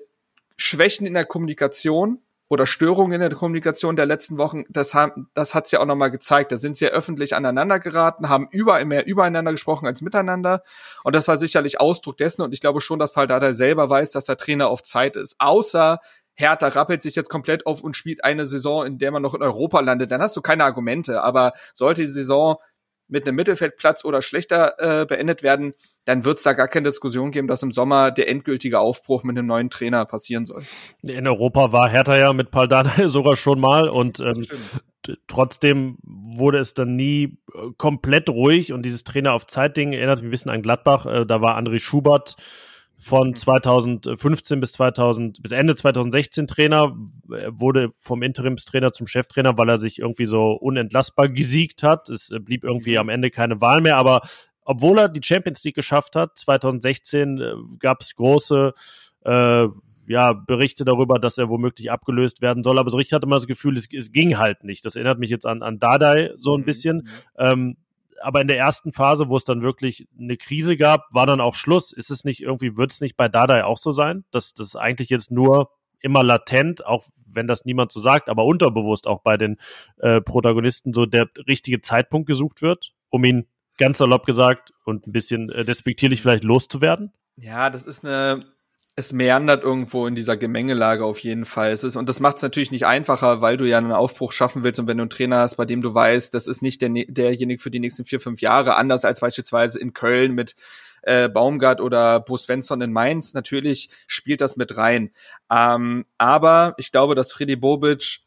Schwächen 0.56 1.06
in 1.06 1.14
der 1.14 1.24
Kommunikation 1.24 2.18
oder 2.48 2.66
Störungen 2.66 3.12
in 3.12 3.20
der 3.20 3.38
Kommunikation 3.38 3.94
der 3.94 4.06
letzten 4.06 4.36
Wochen, 4.36 4.64
das 4.68 4.94
haben, 4.94 5.30
das 5.32 5.54
hat's 5.54 5.70
ja 5.70 5.78
auch 5.78 5.86
nochmal 5.86 6.10
gezeigt. 6.10 6.50
Da 6.50 6.56
sind 6.56 6.76
sie 6.76 6.86
ja 6.86 6.90
öffentlich 6.90 7.36
aneinander 7.36 7.78
geraten, 7.78 8.28
haben 8.28 8.48
überall 8.50 8.84
mehr 8.84 9.06
übereinander 9.06 9.52
gesprochen 9.52 9.86
als 9.86 10.02
miteinander. 10.02 10.62
Und 11.04 11.16
das 11.16 11.28
war 11.28 11.38
sicherlich 11.38 11.80
Ausdruck 11.80 12.16
dessen. 12.16 12.42
Und 12.42 12.52
ich 12.52 12.60
glaube 12.60 12.80
schon, 12.80 12.98
dass 12.98 13.12
Paul 13.12 13.26
Dardai 13.26 13.52
selber 13.52 13.90
weiß, 13.90 14.12
dass 14.12 14.26
der 14.26 14.36
Trainer 14.36 14.68
auf 14.68 14.82
Zeit 14.82 15.16
ist. 15.16 15.36
Außer 15.38 16.00
Hertha 16.36 16.68
rappelt 16.68 17.02
sich 17.02 17.16
jetzt 17.16 17.30
komplett 17.30 17.66
auf 17.66 17.82
und 17.82 17.96
spielt 17.96 18.24
eine 18.24 18.46
Saison, 18.46 18.86
in 18.86 18.98
der 18.98 19.10
man 19.10 19.22
noch 19.22 19.34
in 19.34 19.42
Europa 19.42 19.80
landet, 19.80 20.10
dann 20.10 20.20
hast 20.20 20.36
du 20.36 20.42
keine 20.42 20.64
Argumente. 20.64 21.22
Aber 21.22 21.52
sollte 21.74 22.02
die 22.02 22.08
Saison 22.08 22.56
mit 23.08 23.26
einem 23.26 23.36
Mittelfeldplatz 23.36 24.04
oder 24.04 24.20
schlechter 24.20 24.74
äh, 24.78 25.06
beendet 25.06 25.42
werden, 25.42 25.72
dann 26.04 26.24
wird 26.24 26.38
es 26.38 26.44
da 26.44 26.52
gar 26.52 26.68
keine 26.68 26.88
Diskussion 26.88 27.30
geben, 27.30 27.48
dass 27.48 27.62
im 27.62 27.72
Sommer 27.72 28.10
der 28.10 28.28
endgültige 28.28 28.78
Aufbruch 28.78 29.22
mit 29.22 29.36
einem 29.36 29.46
neuen 29.46 29.70
Trainer 29.70 30.04
passieren 30.06 30.44
soll. 30.44 30.64
In 31.02 31.26
Europa 31.26 31.72
war 31.72 31.88
Hertha 31.88 32.16
ja 32.16 32.32
mit 32.32 32.50
Paldana 32.50 32.92
sogar 33.08 33.36
schon 33.36 33.60
mal 33.60 33.88
und 33.88 34.20
ähm, 34.20 34.44
trotzdem 35.28 35.98
wurde 36.02 36.58
es 36.58 36.74
dann 36.74 36.96
nie 36.96 37.38
äh, 37.54 37.70
komplett 37.76 38.28
ruhig 38.28 38.72
und 38.72 38.82
dieses 38.82 39.04
Trainer 39.04 39.32
auf 39.32 39.46
Zeit-Ding 39.46 39.92
erinnert 39.92 40.18
mich 40.18 40.28
ein 40.28 40.30
bisschen 40.30 40.50
an 40.50 40.62
Gladbach. 40.62 41.06
Äh, 41.06 41.26
da 41.26 41.40
war 41.40 41.58
André 41.58 41.78
Schubert 41.78 42.36
von 42.98 43.34
2015 43.34 44.56
mhm. 44.56 44.60
bis 44.60 44.72
2000 44.72 45.42
bis 45.42 45.52
Ende 45.52 45.74
2016 45.74 46.46
Trainer, 46.46 46.96
wurde 47.48 47.90
vom 47.98 48.22
Interimstrainer 48.22 48.92
zum 48.92 49.06
Cheftrainer, 49.06 49.58
weil 49.58 49.68
er 49.68 49.78
sich 49.78 49.98
irgendwie 49.98 50.26
so 50.26 50.52
unentlassbar 50.52 51.28
gesiegt 51.30 51.82
hat. 51.82 52.08
Es 52.08 52.30
äh, 52.30 52.38
blieb 52.38 52.64
irgendwie 52.64 52.92
mhm. 52.92 52.98
am 52.98 53.08
Ende 53.08 53.30
keine 53.30 53.60
Wahl 53.60 53.80
mehr, 53.80 53.96
aber 53.96 54.20
obwohl 54.64 54.98
er 54.98 55.08
die 55.08 55.22
Champions 55.22 55.62
League 55.64 55.76
geschafft 55.76 56.16
hat, 56.16 56.36
2016 56.38 57.38
äh, 57.38 57.52
gab 57.78 58.02
es 58.02 58.14
große 58.16 58.72
äh, 59.24 59.66
ja, 60.08 60.32
Berichte 60.32 60.84
darüber, 60.84 61.18
dass 61.18 61.38
er 61.38 61.48
womöglich 61.48 61.90
abgelöst 61.90 62.40
werden 62.40 62.62
soll, 62.62 62.78
aber 62.78 62.90
so 62.90 62.96
richtig 62.96 63.14
hatte 63.14 63.26
man 63.26 63.38
das 63.38 63.46
Gefühl, 63.46 63.76
es, 63.76 63.88
es 63.92 64.12
ging 64.12 64.38
halt 64.38 64.64
nicht. 64.64 64.84
Das 64.84 64.96
erinnert 64.96 65.18
mich 65.18 65.30
jetzt 65.30 65.46
an, 65.46 65.62
an 65.62 65.78
Dardai 65.78 66.32
so 66.36 66.54
ein 66.54 66.60
mhm. 66.60 66.64
bisschen. 66.64 67.08
Ähm, 67.38 67.76
aber 68.20 68.40
in 68.40 68.48
der 68.48 68.58
ersten 68.58 68.92
Phase, 68.92 69.28
wo 69.28 69.36
es 69.36 69.44
dann 69.44 69.62
wirklich 69.62 70.08
eine 70.18 70.36
Krise 70.36 70.76
gab, 70.76 71.06
war 71.12 71.26
dann 71.26 71.40
auch 71.40 71.54
Schluss. 71.54 71.92
Ist 71.92 72.10
es 72.10 72.24
nicht 72.24 72.42
irgendwie, 72.42 72.76
wird 72.76 72.92
es 72.92 73.00
nicht 73.00 73.16
bei 73.16 73.28
Dardai 73.28 73.64
auch 73.64 73.78
so 73.78 73.90
sein, 73.90 74.24
dass 74.30 74.54
das 74.54 74.76
eigentlich 74.76 75.08
jetzt 75.08 75.30
nur 75.30 75.70
immer 76.00 76.22
latent, 76.22 76.84
auch 76.84 77.06
wenn 77.26 77.46
das 77.46 77.64
niemand 77.64 77.92
so 77.92 78.00
sagt, 78.00 78.28
aber 78.28 78.44
unterbewusst 78.44 79.06
auch 79.06 79.22
bei 79.22 79.36
den 79.36 79.56
äh, 79.98 80.20
Protagonisten 80.20 80.92
so 80.92 81.06
der 81.06 81.28
richtige 81.46 81.80
Zeitpunkt 81.80 82.26
gesucht 82.26 82.62
wird, 82.62 82.92
um 83.10 83.24
ihn 83.24 83.46
ganz 83.76 83.98
salopp 83.98 84.24
gesagt 84.26 84.72
und 84.84 85.06
ein 85.06 85.12
bisschen 85.12 85.50
äh, 85.50 85.64
despektierlich 85.64 86.22
vielleicht 86.22 86.44
loszuwerden? 86.44 87.12
Ja, 87.36 87.70
das 87.70 87.84
ist 87.84 88.04
eine 88.04 88.46
es 88.98 89.12
meandert 89.12 89.62
irgendwo 89.62 90.06
in 90.06 90.14
dieser 90.14 90.38
Gemengelage 90.38 91.04
auf 91.04 91.18
jeden 91.18 91.44
Fall. 91.44 91.70
Es 91.70 91.84
ist, 91.84 91.96
und 91.96 92.08
das 92.08 92.18
macht 92.18 92.38
es 92.38 92.42
natürlich 92.42 92.70
nicht 92.70 92.86
einfacher, 92.86 93.42
weil 93.42 93.58
du 93.58 93.66
ja 93.66 93.76
einen 93.76 93.92
Aufbruch 93.92 94.32
schaffen 94.32 94.64
willst 94.64 94.80
und 94.80 94.88
wenn 94.88 94.96
du 94.96 95.02
einen 95.02 95.10
Trainer 95.10 95.40
hast, 95.40 95.56
bei 95.56 95.66
dem 95.66 95.82
du 95.82 95.94
weißt, 95.94 96.32
das 96.32 96.48
ist 96.48 96.62
nicht 96.62 96.80
der, 96.80 96.88
derjenige 96.88 97.62
für 97.62 97.70
die 97.70 97.78
nächsten 97.78 98.06
vier, 98.06 98.20
fünf 98.20 98.40
Jahre, 98.40 98.76
anders 98.76 99.04
als 99.04 99.20
beispielsweise 99.20 99.78
in 99.78 99.92
Köln 99.92 100.32
mit 100.32 100.56
äh, 101.02 101.28
Baumgart 101.28 101.82
oder 101.82 102.20
Bo 102.20 102.38
Svensson 102.38 102.80
in 102.80 102.90
Mainz. 102.90 103.34
Natürlich 103.34 103.90
spielt 104.06 104.40
das 104.40 104.56
mit 104.56 104.78
rein. 104.78 105.10
Ähm, 105.50 106.06
aber 106.16 106.74
ich 106.78 106.90
glaube, 106.90 107.14
dass 107.14 107.32
Freddy 107.32 107.56
Bobic 107.56 108.20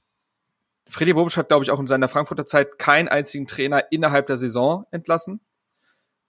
Freddy 0.88 1.14
Bobic 1.14 1.38
hat, 1.38 1.50
glaube 1.50 1.64
ich, 1.64 1.72
auch 1.72 1.80
in 1.80 1.88
seiner 1.88 2.08
Frankfurter 2.08 2.48
Zeit 2.48 2.80
keinen 2.80 3.08
einzigen 3.08 3.48
Trainer 3.48 3.92
innerhalb 3.92 4.28
der 4.28 4.38
Saison 4.38 4.86
entlassen. 4.92 5.40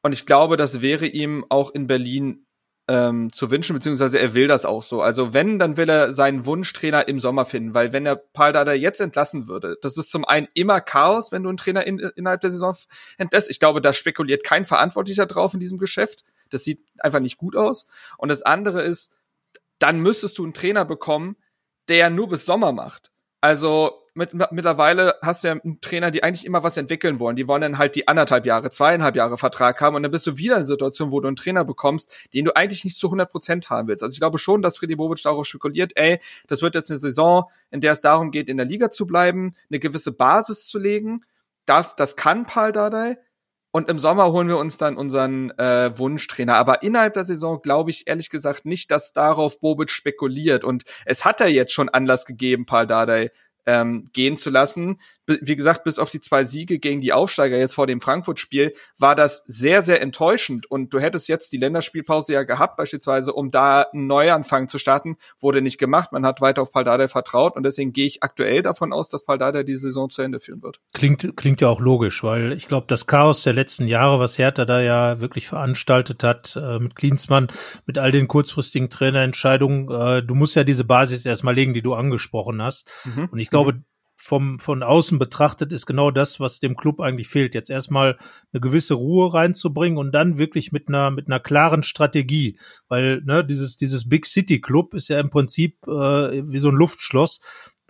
Und 0.02 0.12
ich 0.12 0.26
glaube, 0.26 0.56
das 0.56 0.80
wäre 0.80 1.06
ihm 1.06 1.44
auch 1.48 1.70
in 1.70 1.86
Berlin 1.86 2.46
ähm, 2.90 3.32
zu 3.32 3.52
wünschen, 3.52 3.74
beziehungsweise 3.74 4.18
er 4.18 4.34
will 4.34 4.48
das 4.48 4.66
auch 4.66 4.82
so. 4.82 5.00
Also 5.00 5.32
wenn, 5.32 5.60
dann 5.60 5.76
will 5.76 5.88
er 5.88 6.12
seinen 6.12 6.44
Wunschtrainer 6.44 7.06
im 7.06 7.20
Sommer 7.20 7.44
finden, 7.44 7.72
weil 7.72 7.92
wenn 7.92 8.04
er 8.04 8.16
Paul 8.16 8.52
Dada 8.52 8.72
jetzt 8.72 9.00
entlassen 9.00 9.46
würde, 9.46 9.76
das 9.80 9.96
ist 9.96 10.10
zum 10.10 10.24
einen 10.24 10.48
immer 10.54 10.80
Chaos, 10.80 11.30
wenn 11.30 11.44
du 11.44 11.50
einen 11.50 11.56
Trainer 11.56 11.86
in, 11.86 12.00
innerhalb 12.00 12.40
der 12.40 12.50
Saison 12.50 12.76
entlässt. 13.16 13.48
Ich 13.48 13.60
glaube, 13.60 13.80
da 13.80 13.92
spekuliert 13.92 14.42
kein 14.42 14.64
Verantwortlicher 14.64 15.26
drauf 15.26 15.54
in 15.54 15.60
diesem 15.60 15.78
Geschäft. 15.78 16.24
Das 16.50 16.64
sieht 16.64 16.80
einfach 16.98 17.20
nicht 17.20 17.36
gut 17.36 17.54
aus. 17.54 17.86
Und 18.18 18.28
das 18.28 18.42
andere 18.42 18.82
ist, 18.82 19.12
dann 19.78 20.00
müsstest 20.00 20.36
du 20.38 20.42
einen 20.42 20.52
Trainer 20.52 20.84
bekommen, 20.84 21.36
der 21.86 22.10
nur 22.10 22.28
bis 22.28 22.44
Sommer 22.44 22.72
macht. 22.72 23.12
Also 23.40 23.99
mit, 24.14 24.34
mittlerweile 24.34 25.14
hast 25.22 25.44
du 25.44 25.48
ja 25.48 25.56
Trainer, 25.80 26.10
die 26.10 26.22
eigentlich 26.22 26.44
immer 26.44 26.62
was 26.62 26.76
entwickeln 26.76 27.18
wollen. 27.18 27.36
Die 27.36 27.48
wollen 27.48 27.62
dann 27.62 27.78
halt 27.78 27.94
die 27.94 28.08
anderthalb 28.08 28.46
Jahre, 28.46 28.70
zweieinhalb 28.70 29.16
Jahre 29.16 29.38
Vertrag 29.38 29.80
haben 29.80 29.96
und 29.96 30.02
dann 30.02 30.10
bist 30.10 30.26
du 30.26 30.36
wieder 30.36 30.54
in 30.54 30.58
einer 30.58 30.66
Situation, 30.66 31.12
wo 31.12 31.20
du 31.20 31.28
einen 31.28 31.36
Trainer 31.36 31.64
bekommst, 31.64 32.14
den 32.34 32.44
du 32.44 32.56
eigentlich 32.56 32.84
nicht 32.84 32.98
zu 32.98 33.06
100 33.08 33.30
Prozent 33.30 33.70
haben 33.70 33.88
willst. 33.88 34.02
Also 34.02 34.14
ich 34.14 34.20
glaube 34.20 34.38
schon, 34.38 34.62
dass 34.62 34.78
Freddy 34.78 34.96
Bobic 34.96 35.22
darauf 35.22 35.46
spekuliert, 35.46 35.92
ey, 35.94 36.20
das 36.48 36.62
wird 36.62 36.74
jetzt 36.74 36.90
eine 36.90 36.98
Saison, 36.98 37.44
in 37.70 37.80
der 37.80 37.92
es 37.92 38.00
darum 38.00 38.30
geht, 38.30 38.48
in 38.48 38.56
der 38.56 38.66
Liga 38.66 38.90
zu 38.90 39.06
bleiben, 39.06 39.54
eine 39.70 39.78
gewisse 39.78 40.12
Basis 40.16 40.66
zu 40.66 40.78
legen. 40.78 41.22
Darf, 41.66 41.94
das 41.94 42.16
kann 42.16 42.46
Paul 42.46 42.72
Dardai. 42.72 43.18
Und 43.72 43.88
im 43.88 44.00
Sommer 44.00 44.32
holen 44.32 44.48
wir 44.48 44.58
uns 44.58 44.78
dann 44.78 44.96
unseren 44.96 45.50
äh, 45.56 45.96
Wunschtrainer. 45.96 46.56
Aber 46.56 46.82
innerhalb 46.82 47.14
der 47.14 47.24
Saison 47.24 47.62
glaube 47.62 47.90
ich 47.90 48.08
ehrlich 48.08 48.28
gesagt 48.28 48.64
nicht, 48.64 48.90
dass 48.90 49.12
darauf 49.12 49.60
Bobic 49.60 49.90
spekuliert. 49.90 50.64
Und 50.64 50.82
es 51.04 51.24
hat 51.24 51.40
er 51.40 51.48
jetzt 51.48 51.72
schon 51.72 51.88
Anlass 51.88 52.26
gegeben, 52.26 52.66
Paul 52.66 52.88
Dardai 52.88 53.30
ähm, 53.66 54.04
gehen 54.12 54.38
zu 54.38 54.50
lassen 54.50 54.98
wie 55.40 55.56
gesagt, 55.56 55.84
bis 55.84 55.98
auf 55.98 56.10
die 56.10 56.20
zwei 56.20 56.44
Siege 56.44 56.78
gegen 56.78 57.00
die 57.00 57.12
Aufsteiger 57.12 57.56
jetzt 57.56 57.74
vor 57.74 57.86
dem 57.86 58.00
Frankfurt-Spiel, 58.00 58.74
war 58.98 59.14
das 59.14 59.44
sehr, 59.46 59.82
sehr 59.82 60.00
enttäuschend. 60.00 60.70
Und 60.70 60.92
du 60.92 60.98
hättest 60.98 61.28
jetzt 61.28 61.52
die 61.52 61.58
Länderspielpause 61.58 62.32
ja 62.32 62.42
gehabt, 62.42 62.76
beispielsweise, 62.76 63.32
um 63.32 63.50
da 63.50 63.82
einen 63.82 64.06
Neuanfang 64.06 64.68
zu 64.68 64.78
starten, 64.78 65.16
wurde 65.38 65.62
nicht 65.62 65.78
gemacht. 65.78 66.12
Man 66.12 66.26
hat 66.26 66.40
weiter 66.40 66.62
auf 66.62 66.72
Paldada 66.72 67.08
vertraut 67.08 67.56
und 67.56 67.62
deswegen 67.62 67.92
gehe 67.92 68.06
ich 68.06 68.22
aktuell 68.22 68.62
davon 68.62 68.92
aus, 68.92 69.08
dass 69.08 69.24
Paldada 69.24 69.62
die 69.62 69.76
Saison 69.76 70.10
zu 70.10 70.22
Ende 70.22 70.40
führen 70.40 70.62
wird. 70.62 70.80
Klingt, 70.92 71.36
klingt 71.36 71.60
ja 71.60 71.68
auch 71.68 71.80
logisch, 71.80 72.22
weil 72.24 72.52
ich 72.52 72.66
glaube, 72.66 72.86
das 72.88 73.06
Chaos 73.06 73.42
der 73.42 73.52
letzten 73.52 73.86
Jahre, 73.86 74.18
was 74.18 74.38
Hertha 74.38 74.64
da 74.64 74.80
ja 74.80 75.20
wirklich 75.20 75.46
veranstaltet 75.46 76.24
hat, 76.24 76.56
äh, 76.56 76.78
mit 76.78 76.96
Klinsmann, 76.96 77.48
mit 77.86 77.98
all 77.98 78.12
den 78.12 78.28
kurzfristigen 78.28 78.90
Trainerentscheidungen, 78.90 79.90
äh, 79.90 80.22
du 80.22 80.34
musst 80.34 80.56
ja 80.56 80.64
diese 80.64 80.84
Basis 80.84 81.24
erstmal 81.24 81.54
legen, 81.54 81.74
die 81.74 81.82
du 81.82 81.94
angesprochen 81.94 82.62
hast. 82.62 82.90
Mhm. 83.04 83.28
Und 83.30 83.38
ich 83.38 83.49
glaube, 83.50 83.74
mhm 83.74 83.84
vom, 84.22 84.58
von 84.58 84.82
außen 84.82 85.18
betrachtet 85.18 85.72
ist 85.72 85.86
genau 85.86 86.10
das, 86.10 86.40
was 86.40 86.60
dem 86.60 86.76
Club 86.76 87.00
eigentlich 87.00 87.28
fehlt. 87.28 87.54
Jetzt 87.54 87.70
erstmal 87.70 88.16
eine 88.52 88.60
gewisse 88.60 88.94
Ruhe 88.94 89.32
reinzubringen 89.32 89.98
und 89.98 90.12
dann 90.12 90.38
wirklich 90.38 90.72
mit 90.72 90.88
einer, 90.88 91.10
mit 91.10 91.26
einer 91.26 91.40
klaren 91.40 91.82
Strategie. 91.82 92.58
Weil, 92.88 93.22
ne, 93.24 93.44
dieses, 93.44 93.76
dieses 93.76 94.08
Big 94.08 94.26
City 94.26 94.60
Club 94.60 94.94
ist 94.94 95.08
ja 95.08 95.18
im 95.18 95.30
Prinzip 95.30 95.78
äh, 95.86 95.90
wie 95.90 96.58
so 96.58 96.68
ein 96.68 96.76
Luftschloss 96.76 97.40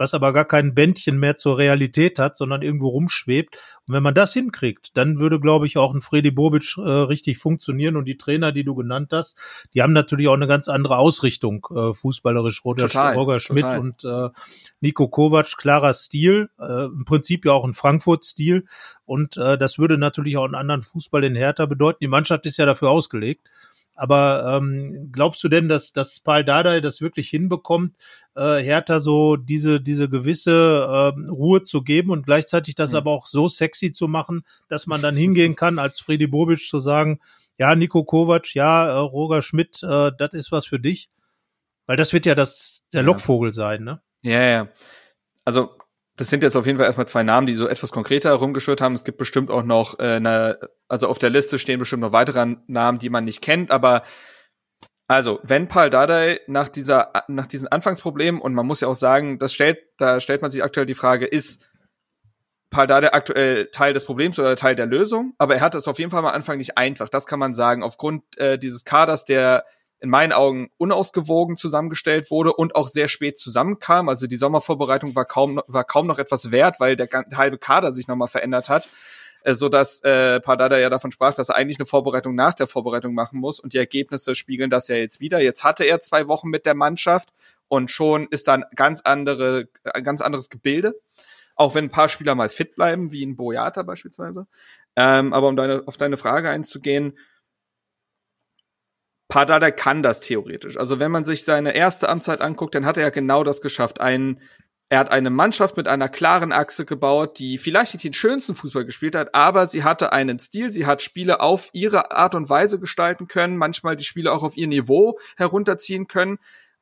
was 0.01 0.15
aber 0.15 0.33
gar 0.33 0.47
kein 0.47 0.75
Bändchen 0.75 1.19
mehr 1.19 1.37
zur 1.37 1.59
Realität 1.59 2.19
hat, 2.19 2.35
sondern 2.35 2.63
irgendwo 2.63 2.89
rumschwebt. 2.89 3.57
Und 3.87 3.93
wenn 3.93 4.03
man 4.03 4.15
das 4.15 4.33
hinkriegt, 4.33 4.97
dann 4.97 5.19
würde, 5.19 5.39
glaube 5.39 5.67
ich, 5.67 5.77
auch 5.77 5.93
ein 5.93 6.01
Freddy 6.01 6.31
Bobic 6.31 6.79
äh, 6.79 6.81
richtig 6.81 7.37
funktionieren. 7.37 7.97
Und 7.97 8.07
die 8.07 8.17
Trainer, 8.17 8.51
die 8.51 8.65
du 8.65 8.75
genannt 8.75 9.11
hast, 9.13 9.39
die 9.75 9.83
haben 9.83 9.93
natürlich 9.93 10.27
auch 10.29 10.35
eine 10.35 10.47
ganz 10.47 10.69
andere 10.69 10.97
Ausrichtung, 10.97 11.67
äh, 11.71 11.93
fußballerisch. 11.93 12.65
Roger, 12.65 12.87
total, 12.87 13.15
Roger 13.15 13.41
Schmidt 13.41 13.65
total. 13.65 13.79
und 13.79 14.05
äh, 14.05 14.31
Nico 14.81 15.09
Kovac, 15.09 15.59
klarer 15.59 15.93
Stil, 15.93 16.49
äh, 16.59 16.87
im 16.87 17.05
Prinzip 17.05 17.45
ja 17.45 17.53
auch 17.53 17.67
ein 17.67 17.75
Frankfurt-Stil. 17.75 18.65
Und 19.05 19.37
äh, 19.37 19.59
das 19.59 19.79
würde 19.79 19.99
natürlich 19.99 20.39
auch 20.39 20.45
einen 20.45 20.55
anderen 20.55 20.81
Fußball 20.81 21.25
in 21.25 21.37
Hertha 21.37 21.67
bedeuten. 21.67 21.99
Die 22.01 22.09
Mannschaft 22.09 22.47
ist 22.47 22.57
ja 22.57 22.65
dafür 22.65 22.89
ausgelegt. 22.89 23.47
Aber 24.01 24.57
ähm, 24.57 25.11
glaubst 25.13 25.45
du 25.45 25.51
denn, 25.51 25.69
dass, 25.69 25.93
dass 25.93 26.21
Paul 26.21 26.43
Dardai 26.43 26.81
das 26.81 27.03
wirklich 27.03 27.29
hinbekommt, 27.29 27.95
äh, 28.35 28.63
Hertha 28.63 28.99
so 28.99 29.37
diese, 29.37 29.79
diese 29.79 30.09
gewisse 30.09 31.13
äh, 31.15 31.31
Ruhe 31.31 31.65
zu 31.65 31.83
geben 31.83 32.11
und 32.11 32.25
gleichzeitig 32.25 32.75
das 32.75 32.93
mhm. 32.93 32.97
aber 32.97 33.11
auch 33.11 33.27
so 33.27 33.47
sexy 33.47 33.93
zu 33.93 34.09
machen, 34.09 34.47
dass 34.69 34.87
man 34.87 35.03
dann 35.03 35.17
hingehen 35.17 35.55
kann, 35.55 35.79
als 35.79 36.01
Friedi 36.01 36.27
Bobic 36.27 36.67
zu 36.67 36.79
sagen, 36.79 37.21
ja, 37.59 37.75
Nico 37.75 38.03
Kovac, 38.03 38.55
ja, 38.55 38.89
äh, 38.89 38.97
Roger 39.01 39.43
Schmidt, 39.43 39.83
äh, 39.83 40.13
das 40.17 40.33
ist 40.33 40.51
was 40.51 40.65
für 40.65 40.81
dich? 40.81 41.11
Weil 41.85 41.99
das 41.99 42.15
wird 42.15 42.25
ja 42.25 42.35
das, 42.35 42.83
der 42.95 43.03
Lockvogel 43.03 43.53
sein, 43.53 43.85
ne? 43.85 44.01
Ja, 44.23 44.43
ja. 44.43 44.69
Also 45.45 45.77
das 46.21 46.29
sind 46.29 46.43
jetzt 46.43 46.55
auf 46.55 46.67
jeden 46.67 46.77
Fall 46.77 46.87
erstmal 46.87 47.09
zwei 47.09 47.23
Namen, 47.23 47.47
die 47.47 47.55
so 47.55 47.67
etwas 47.67 47.93
konkreter 47.93 48.29
herumgeschwört 48.29 48.83
haben. 48.83 48.93
Es 48.93 49.05
gibt 49.05 49.17
bestimmt 49.17 49.51
auch 49.51 49.63
noch 49.63 49.99
äh, 49.99 50.17
eine, 50.17 50.59
also 50.87 51.09
auf 51.09 51.19
der 51.19 51.31
Liste 51.31 51.59
stehen 51.59 51.79
bestimmt 51.79 52.03
noch 52.03 52.13
weitere 52.13 52.57
Namen, 52.67 52.99
die 52.99 53.09
man 53.09 53.25
nicht 53.25 53.41
kennt, 53.41 53.71
aber 53.71 54.03
also, 55.09 55.41
wenn 55.43 55.67
Paul 55.67 55.89
Dardai 55.91 56.41
nach 56.47 56.69
dieser, 56.69 57.25
nach 57.27 57.47
diesen 57.47 57.67
Anfangsproblemen, 57.67 58.41
und 58.41 58.55
man 58.55 58.67
muss 58.67 58.83
ja 58.83 58.87
auch 58.87 58.95
sagen, 58.95 59.39
das 59.39 59.55
stellt, 59.55 59.79
da 59.97 60.21
stellt 60.21 60.43
man 60.43 60.51
sich 60.51 60.63
aktuell 60.63 60.87
die 60.87 60.95
Frage, 60.95 61.27
ist 61.27 61.67
Paul 62.69 62.87
Dardai 62.87 63.13
aktuell 63.13 63.71
Teil 63.73 63.95
des 63.95 64.05
Problems 64.05 64.39
oder 64.39 64.55
Teil 64.55 64.77
der 64.77 64.87
Lösung? 64.87 65.33
Aber 65.39 65.55
er 65.55 65.63
hat 65.63 65.75
es 65.75 65.89
auf 65.89 65.99
jeden 65.99 66.11
Fall 66.11 66.21
am 66.21 66.27
Anfang 66.27 66.59
nicht 66.59 66.79
einfach. 66.79 67.09
Das 67.09 67.27
kann 67.27 67.41
man 67.41 67.55
sagen. 67.55 67.83
Aufgrund 67.83 68.23
äh, 68.37 68.57
dieses 68.57 68.85
Kaders, 68.85 69.25
der 69.25 69.65
in 70.01 70.09
meinen 70.11 70.33
Augen 70.33 70.71
unausgewogen 70.79 71.59
zusammengestellt 71.59 72.31
wurde 72.31 72.53
und 72.55 72.75
auch 72.75 72.89
sehr 72.89 73.09
spät 73.09 73.39
zusammenkam. 73.39 74.09
Also 74.09 74.27
die 74.27 74.37
Sommervorbereitung 74.37 75.15
war 75.15 75.27
kaum, 75.27 75.61
war 75.67 75.85
kaum 75.85 76.07
noch 76.07 76.19
etwas 76.19 76.51
wert, 76.51 76.81
weil 76.81 76.97
der, 76.97 77.09
halbe 77.35 77.59
Kader 77.59 77.93
sich 77.93 78.09
nochmal 78.09 78.29
verändert 78.29 78.69
hat. 78.71 78.89
Äh, 79.43 79.55
so 79.55 79.69
dass 79.69 80.03
äh, 80.03 80.41
Pardada 80.41 80.79
ja 80.79 80.91
davon 80.91 81.13
sprach, 81.13 81.35
dass 81.35 81.51
er 81.51 81.57
eigentlich 81.57 81.79
eine 81.79 81.87
Vorbereitung 81.87 82.35
nach 82.35 82.55
der 82.55 82.67
Vorbereitung 82.67 83.15
machen 83.15 83.41
muss 83.41 83.61
und 83.61 83.73
die 83.73 83.79
Ergebnisse 83.79 84.35
spiegeln 84.35 84.71
das 84.71 84.89
ja 84.89 84.97
jetzt 84.97 85.21
wieder. 85.21 85.41
Jetzt 85.41 85.65
hatte 85.65 85.85
er 85.85 86.01
zwei 86.01 86.29
Wochen 86.29 86.49
mit 86.49 86.67
der 86.67 86.75
Mannschaft 86.75 87.31
und 87.69 87.91
schon 87.91 88.27
ist 88.31 88.49
da 88.49 88.55
ein 88.55 88.65
ganz 88.75 89.03
andere, 89.03 89.69
ein 89.85 90.05
ganz 90.05 90.21
anderes 90.21 90.51
Gebilde. 90.51 90.95
Auch 91.57 91.75
wenn 91.75 91.85
ein 91.85 91.91
paar 91.91 92.09
Spieler 92.09 92.35
mal 92.35 92.49
fit 92.49 92.75
bleiben, 92.75 93.13
wie 93.13 93.23
in 93.23 93.37
Boyata 93.37 93.83
beispielsweise. 93.83 94.47
Ähm, 94.97 95.33
aber 95.35 95.49
um 95.49 95.57
deine, 95.57 95.83
auf 95.87 95.99
deine 95.99 96.17
Frage 96.17 96.49
einzugehen, 96.49 97.19
Pardada 99.31 99.71
kann 99.71 100.03
das 100.03 100.21
theoretisch. 100.21 100.77
Also 100.77 101.01
wenn 101.01 101.11
man 101.11 101.25
sich 101.25 101.45
seine 101.45 101.75
erste 101.75 102.11
Amtszeit 102.11 102.43
anguckt, 102.43 102.75
dann 102.75 102.85
hat 102.85 102.99
er 102.99 103.05
ja 103.05 103.11
genau 103.11 103.45
das 103.45 103.63
geschafft. 103.63 104.01
Ein, 104.01 104.41
er 104.91 104.99
hat 104.99 105.11
eine 105.11 105.31
Mannschaft 105.31 105.79
mit 105.79 105.89
einer 105.89 106.09
klaren 106.09 106.53
Achse 106.53 106.85
gebaut, 106.85 107.39
die 107.39 107.57
vielleicht 107.57 107.95
nicht 107.95 108.05
den 108.05 108.13
schönsten 108.13 108.55
Fußball 108.55 108.85
gespielt 108.85 109.15
hat, 109.15 109.35
aber 109.35 109.67
sie 109.67 109.85
hatte 109.85 110.13
einen 110.13 110.39
Stil, 110.41 110.73
sie 110.73 110.85
hat 110.85 111.01
Spiele 111.01 111.41
auf 111.41 111.71
ihre 111.73 112.11
Art 112.11 112.35
und 112.35 112.51
Weise 112.51 112.79
gestalten 112.79 113.29
können, 113.29 113.57
manchmal 113.57 113.97
die 113.97 114.05
Spiele 114.05 114.33
auch 114.33 114.43
auf 114.43 114.57
ihr 114.57 114.67
Niveau 114.67 115.19
herunterziehen 115.37 116.09
können. 116.09 116.39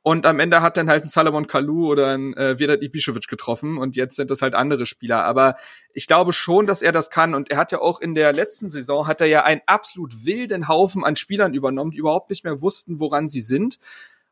Und 0.09 0.25
am 0.25 0.41
Ende 0.41 0.63
hat 0.63 0.79
dann 0.79 0.89
halt 0.89 1.05
ein 1.05 1.11
Salomon 1.11 1.47
Kalou 1.47 1.89
oder 1.89 2.15
ein 2.15 2.35
äh, 2.35 2.59
Vedat 2.59 2.81
Ibišević 2.81 3.29
getroffen 3.29 3.77
und 3.77 3.95
jetzt 3.95 4.17
sind 4.17 4.31
das 4.31 4.41
halt 4.41 4.55
andere 4.55 4.87
Spieler. 4.87 5.23
Aber 5.25 5.57
ich 5.93 6.07
glaube 6.07 6.33
schon, 6.33 6.65
dass 6.65 6.81
er 6.81 6.93
das 6.93 7.11
kann 7.11 7.35
und 7.35 7.51
er 7.51 7.59
hat 7.59 7.73
ja 7.73 7.83
auch 7.83 8.01
in 8.01 8.15
der 8.15 8.33
letzten 8.33 8.71
Saison 8.71 9.07
hat 9.07 9.21
er 9.21 9.27
ja 9.27 9.45
einen 9.45 9.61
absolut 9.67 10.25
wilden 10.25 10.67
Haufen 10.67 11.05
an 11.05 11.17
Spielern 11.17 11.53
übernommen, 11.53 11.91
die 11.91 11.99
überhaupt 11.99 12.31
nicht 12.31 12.43
mehr 12.43 12.63
wussten, 12.63 13.01
woran 13.01 13.29
sie 13.29 13.43
sind 13.43 13.79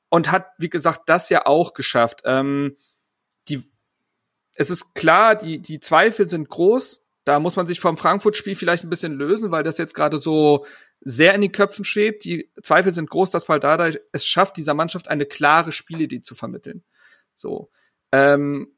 und 0.09 0.33
hat, 0.33 0.47
wie 0.57 0.71
gesagt, 0.71 1.11
das 1.11 1.29
ja 1.29 1.45
auch 1.45 1.75
geschafft. 1.75 2.23
Ähm, 2.25 2.79
die, 3.51 3.63
es 4.55 4.71
ist 4.71 4.95
klar, 4.95 5.35
die, 5.35 5.59
die 5.59 5.81
Zweifel 5.81 6.27
sind 6.27 6.49
groß. 6.49 7.06
Da 7.27 7.41
muss 7.41 7.57
man 7.57 7.67
sich 7.67 7.81
vom 7.81 7.97
Frankfurt-Spiel 7.97 8.55
vielleicht 8.55 8.85
ein 8.85 8.89
bisschen 8.89 9.13
lösen, 9.13 9.51
weil 9.51 9.65
das 9.65 9.79
jetzt 9.79 9.95
gerade 9.95 10.19
so 10.19 10.65
sehr 11.01 11.35
in 11.35 11.41
den 11.41 11.51
Köpfen 11.51 11.85
schwebt. 11.85 12.25
Die 12.25 12.53
Zweifel 12.63 12.93
sind 12.93 13.11
groß, 13.11 13.33
dass 13.33 13.47
Paldada 13.47 13.91
es 14.13 14.27
schafft, 14.27 14.57
dieser 14.57 14.75
Mannschaft 14.75 15.09
eine 15.09 15.27
klare 15.27 15.73
Spielidee 15.73 16.23
zu 16.23 16.37
vermitteln. 16.37 16.85
So. 17.35 17.69
Ähm, 18.13 18.69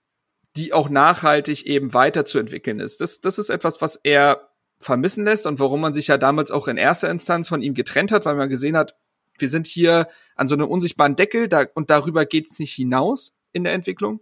die 0.56 0.72
auch 0.72 0.88
nachhaltig 0.88 1.66
eben 1.66 1.92
weiterzuentwickeln 1.92 2.80
ist. 2.80 3.02
Das, 3.02 3.20
das 3.20 3.38
ist 3.38 3.50
etwas, 3.50 3.82
was 3.82 3.96
er 3.96 4.48
vermissen 4.78 5.24
lässt 5.24 5.44
und 5.44 5.60
warum 5.60 5.82
man 5.82 5.92
sich 5.92 6.06
ja 6.06 6.16
damals 6.16 6.50
auch 6.50 6.68
in 6.68 6.78
erster 6.78 7.10
Instanz 7.10 7.48
von 7.50 7.60
ihm 7.60 7.74
getrennt 7.74 8.12
hat, 8.12 8.24
weil 8.24 8.34
man 8.34 8.48
gesehen 8.48 8.78
hat, 8.78 8.96
wir 9.36 9.50
sind 9.50 9.66
hier 9.66 10.08
an 10.36 10.48
so 10.48 10.54
einem 10.54 10.68
unsichtbaren 10.68 11.16
Deckel 11.16 11.48
da, 11.48 11.66
und 11.74 11.90
darüber 11.90 12.24
geht's 12.24 12.58
nicht 12.58 12.72
hinaus 12.72 13.36
in 13.52 13.64
der 13.64 13.74
Entwicklung. 13.74 14.20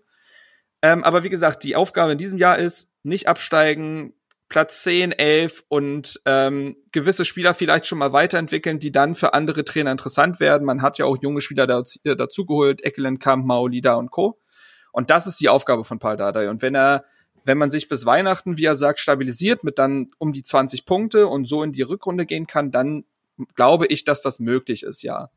Ähm, 0.83 1.05
aber 1.05 1.25
wie 1.25 1.31
gesagt, 1.31 1.63
die 1.63 1.77
Aufgabe 1.77 2.13
in 2.13 2.19
diesem 2.19 2.39
Jahr 2.39 2.59
ist, 2.59 2.91
nicht 3.03 3.29
absteigen, 3.29 4.13
Platz 4.49 4.83
10, 4.85 5.13
11 5.13 5.65
und 5.69 6.21
ähm, 6.25 6.77
gewisse 6.93 7.25
Spieler 7.25 7.53
vielleicht 7.53 7.87
schon 7.87 7.99
mal 7.99 8.13
weiterentwickeln, 8.13 8.79
die 8.79 8.93
dann 8.93 9.15
für 9.15 9.35
andere 9.35 9.65
Trainer 9.65 9.91
interessant 9.91 10.39
werden. 10.39 10.65
Man 10.65 10.83
hat 10.83 10.99
ja 10.99 11.05
auch 11.05 11.21
junge 11.21 11.41
Spieler 11.41 11.67
dazu, 11.67 11.99
äh, 12.05 12.15
dazugeholt, 12.15 12.85
Eckelenkamp, 12.85 13.45
Maolida 13.45 13.95
und 13.95 14.11
Co. 14.11 14.39
Und 14.93 15.11
das 15.11 15.27
ist 15.27 15.41
die 15.41 15.49
Aufgabe 15.49 15.85
von 15.85 15.99
Paul 15.99 16.17
Dardai. 16.17 16.49
Und 16.49 16.63
wenn 16.63 16.75
er, 16.75 17.05
wenn 17.45 17.59
man 17.59 17.71
sich 17.71 17.89
bis 17.89 18.07
Weihnachten, 18.07 18.57
wie 18.57 18.65
er 18.65 18.77
sagt, 18.77 19.01
stabilisiert 19.01 19.65
mit 19.65 19.79
dann 19.79 20.09
um 20.19 20.33
die 20.33 20.45
20 20.45 20.87
Punkte 20.87 21.27
und 21.27 21.47
so 21.47 21.63
in 21.63 21.73
die 21.73 21.83
Rückrunde 21.83 22.25
gehen 22.25 22.47
kann, 22.47 22.71
dann 22.71 23.05
glaube 23.57 23.87
ich, 23.87 24.05
dass 24.05 24.23
das 24.23 24.39
möglich 24.39 24.85
ist, 24.85 25.03
ja. 25.03 25.31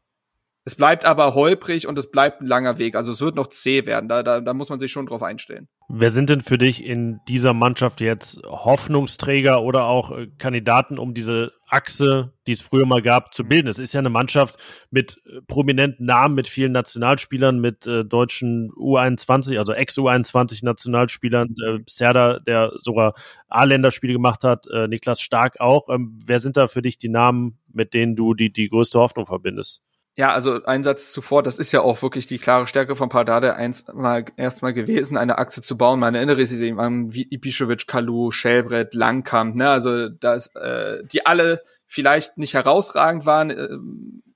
Es 0.65 0.75
bleibt 0.75 1.05
aber 1.05 1.33
holprig 1.33 1.87
und 1.87 1.97
es 1.97 2.11
bleibt 2.11 2.41
ein 2.41 2.47
langer 2.47 2.77
Weg. 2.79 2.95
Also 2.95 3.11
es 3.11 3.21
wird 3.21 3.35
noch 3.35 3.47
zäh 3.47 3.85
werden. 3.85 4.09
Da, 4.09 4.23
da, 4.23 4.41
da 4.41 4.53
muss 4.53 4.69
man 4.69 4.79
sich 4.79 4.91
schon 4.91 5.05
drauf 5.05 5.23
einstellen. 5.23 5.67
Wer 5.87 6.11
sind 6.11 6.29
denn 6.29 6.41
für 6.41 6.59
dich 6.59 6.85
in 6.85 7.19
dieser 7.27 7.53
Mannschaft 7.53 8.01
jetzt 8.01 8.39
Hoffnungsträger 8.45 9.63
oder 9.63 9.85
auch 9.85 10.11
äh, 10.11 10.27
Kandidaten, 10.37 10.99
um 10.99 11.15
diese 11.15 11.53
Achse, 11.67 12.33
die 12.45 12.51
es 12.51 12.61
früher 12.61 12.85
mal 12.85 13.01
gab, 13.01 13.33
zu 13.33 13.43
bilden? 13.43 13.67
Es 13.67 13.79
ist 13.79 13.93
ja 13.93 13.99
eine 13.99 14.11
Mannschaft 14.11 14.57
mit 14.91 15.19
äh, 15.25 15.41
prominenten 15.47 16.05
Namen, 16.05 16.35
mit 16.35 16.47
vielen 16.47 16.73
Nationalspielern, 16.73 17.59
mit 17.59 17.87
äh, 17.87 18.05
deutschen 18.05 18.69
U21, 18.73 19.57
also 19.57 19.73
Ex-U21 19.73 20.63
Nationalspielern, 20.63 21.55
äh, 21.65 21.79
Serda, 21.87 22.39
der 22.39 22.73
sogar 22.83 23.15
A-Länderspiele 23.47 24.13
gemacht 24.13 24.43
hat, 24.43 24.67
äh, 24.67 24.87
Niklas 24.87 25.21
Stark 25.21 25.59
auch. 25.59 25.89
Ähm, 25.89 26.19
wer 26.23 26.37
sind 26.39 26.57
da 26.57 26.67
für 26.67 26.83
dich 26.83 26.99
die 26.99 27.09
Namen, 27.09 27.57
mit 27.73 27.95
denen 27.95 28.15
du 28.15 28.35
die, 28.35 28.53
die 28.53 28.69
größte 28.69 28.99
Hoffnung 28.99 29.25
verbindest? 29.25 29.83
Ja, 30.19 30.33
also 30.33 30.61
ein 30.65 30.83
Satz 30.83 31.13
zuvor, 31.13 31.43
das 31.43 31.59
ist 31.59 31.71
ja 31.71 31.79
auch 31.79 32.01
wirklich 32.01 32.27
die 32.27 32.39
klare 32.39 32.67
Stärke 32.67 32.97
von 32.97 33.07
Pardade 33.07 33.55
einmal 33.55 34.25
erstmal 34.35 34.73
gewesen, 34.73 35.15
eine 35.15 35.37
Achse 35.37 35.61
zu 35.61 35.77
bauen. 35.77 35.97
Man 35.97 36.13
erinnere 36.13 36.45
sich 36.45 36.59
eben 36.59 36.77
an 36.77 37.09
Ibišević, 37.09 37.87
Kalu, 37.87 38.29
Schellbrett, 38.31 38.93
Langkamp, 38.93 39.55
ne? 39.55 39.69
Also 39.69 40.09
das, 40.09 40.53
äh, 40.57 41.05
die 41.05 41.25
alle 41.25 41.63
vielleicht 41.85 42.37
nicht 42.37 42.53
herausragend 42.53 43.25
waren 43.25 43.49
äh, 43.49 43.69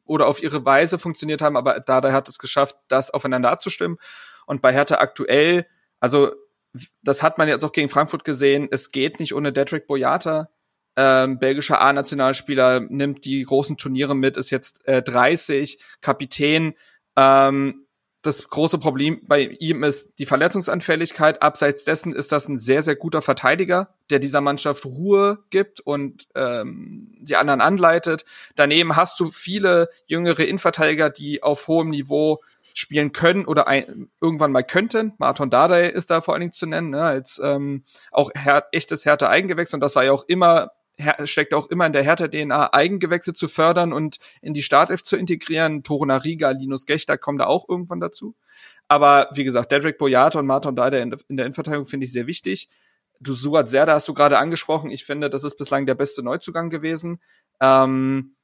oder 0.06 0.28
auf 0.28 0.42
ihre 0.42 0.64
Weise 0.64 1.00
funktioniert 1.00 1.42
haben, 1.42 1.58
aber 1.58 1.82
Dada 1.82 2.14
hat 2.14 2.30
es 2.30 2.40
geschafft, 2.40 2.78
das 2.88 3.12
aufeinander 3.12 3.52
abzustimmen. 3.52 3.98
Und 4.46 4.62
bei 4.62 4.72
Hertha 4.72 5.00
aktuell, 5.00 5.66
also 6.00 6.32
das 7.02 7.24
hat 7.24 7.38
man 7.38 7.50
jetzt 7.50 7.66
auch 7.66 7.74
gegen 7.74 7.90
Frankfurt 7.90 8.24
gesehen, 8.24 8.70
es 8.72 8.92
geht 8.92 9.20
nicht 9.20 9.36
ohne 9.36 9.52
Dedrick 9.52 9.88
Boyata 9.88 10.48
ähm, 10.96 11.40
belgischer 11.40 11.82
A-Nationalspieler, 11.82 12.82
nimmt 12.82 13.26
die 13.26 13.44
großen 13.44 13.78
Turniere 13.78 14.16
mit, 14.16 14.38
ist 14.38 14.50
jetzt 14.50 14.88
äh, 14.88 15.02
30, 15.02 15.80
Kapitän. 16.02 16.74
Ähm, 17.16 17.84
das 18.24 18.48
große 18.48 18.78
Problem 18.78 19.20
bei 19.28 19.42
ihm 19.42 19.84
ist 19.84 20.18
die 20.18 20.26
Verletzungsanfälligkeit. 20.26 21.42
Abseits 21.42 21.84
dessen 21.84 22.14
ist 22.14 22.32
das 22.32 22.48
ein 22.48 22.58
sehr, 22.58 22.82
sehr 22.82 22.96
guter 22.96 23.22
Verteidiger, 23.22 23.94
der 24.10 24.20
dieser 24.20 24.40
Mannschaft 24.40 24.86
Ruhe 24.86 25.40
gibt 25.50 25.82
und 25.82 26.28
ähm, 26.34 27.10
die 27.20 27.36
anderen 27.36 27.60
anleitet. 27.60 28.24
Daneben 28.56 28.96
hast 28.96 29.20
du 29.20 29.26
viele 29.30 29.90
jüngere 30.06 30.40
Innenverteidiger, 30.40 31.10
die 31.10 31.44
auf 31.44 31.68
hohem 31.68 31.90
Niveau 31.90 32.40
spielen 32.74 33.12
können 33.12 33.46
oder 33.46 33.68
ein, 33.68 34.10
irgendwann 34.22 34.54
mal 34.54 34.64
könnten. 34.64 35.14
Martin 35.18 35.50
Dardai 35.50 35.88
ist 35.90 36.10
da 36.10 36.22
vor 36.22 36.34
allen 36.34 36.42
Dingen 36.42 36.54
zu 36.54 36.66
nennen, 36.66 36.92
ne, 36.92 37.04
als 37.04 37.42
ähm, 37.44 37.84
auch 38.12 38.32
her 38.36 38.68
echtes 38.72 39.06
härte 39.06 39.30
Eigengewächs 39.30 39.74
und 39.74 39.82
das 39.82 39.96
war 39.96 40.06
ja 40.06 40.14
auch 40.14 40.24
immer 40.28 40.72
steckt 41.24 41.54
auch 41.54 41.70
immer 41.70 41.86
in 41.86 41.94
der 41.94 42.04
Hertha-DNA, 42.04 42.74
Eigengewächse 42.74 43.34
zu 43.34 43.48
fördern 43.48 43.94
und 43.94 44.20
in 44.42 44.54
die 44.54 44.64
Startelf 44.64 45.04
zu 45.04 45.18
integrieren. 45.18 45.84
Toro 45.84 46.06
Nariga, 46.06 46.52
Linus 46.52 46.86
Gechter 46.86 47.18
kommen 47.18 47.38
da 47.38 47.46
auch 47.46 47.68
irgendwann 47.68 48.00
dazu. 48.00 48.36
Aber 48.88 49.30
wie 49.34 49.44
gesagt, 49.44 49.72
Dedrick 49.72 49.98
Boyata 49.98 50.40
und 50.40 50.46
Martin 50.46 50.76
Daider 50.76 51.02
in, 51.02 51.10
der 51.12 51.46
Innenverteidigung 51.46 51.86
finde 51.86 52.06
ich 52.06 52.12
sehr 52.12 52.28
wichtig. 52.28 52.70
Du 53.20 53.34
Suat 53.34 53.70
Serda 53.70 53.94
hast 53.94 54.08
du 54.08 54.14
gerade 54.14 54.38
angesprochen. 54.38 54.92
Ich 54.92 55.06
finde, 55.06 55.30
das 55.30 55.44
ist 55.44 55.58
bislang 55.58 55.86
der 55.86 55.96
beste 55.96 56.22
Neuzugang 56.24 56.70
gewesen. 56.70 57.20
Ähm, 57.60 58.36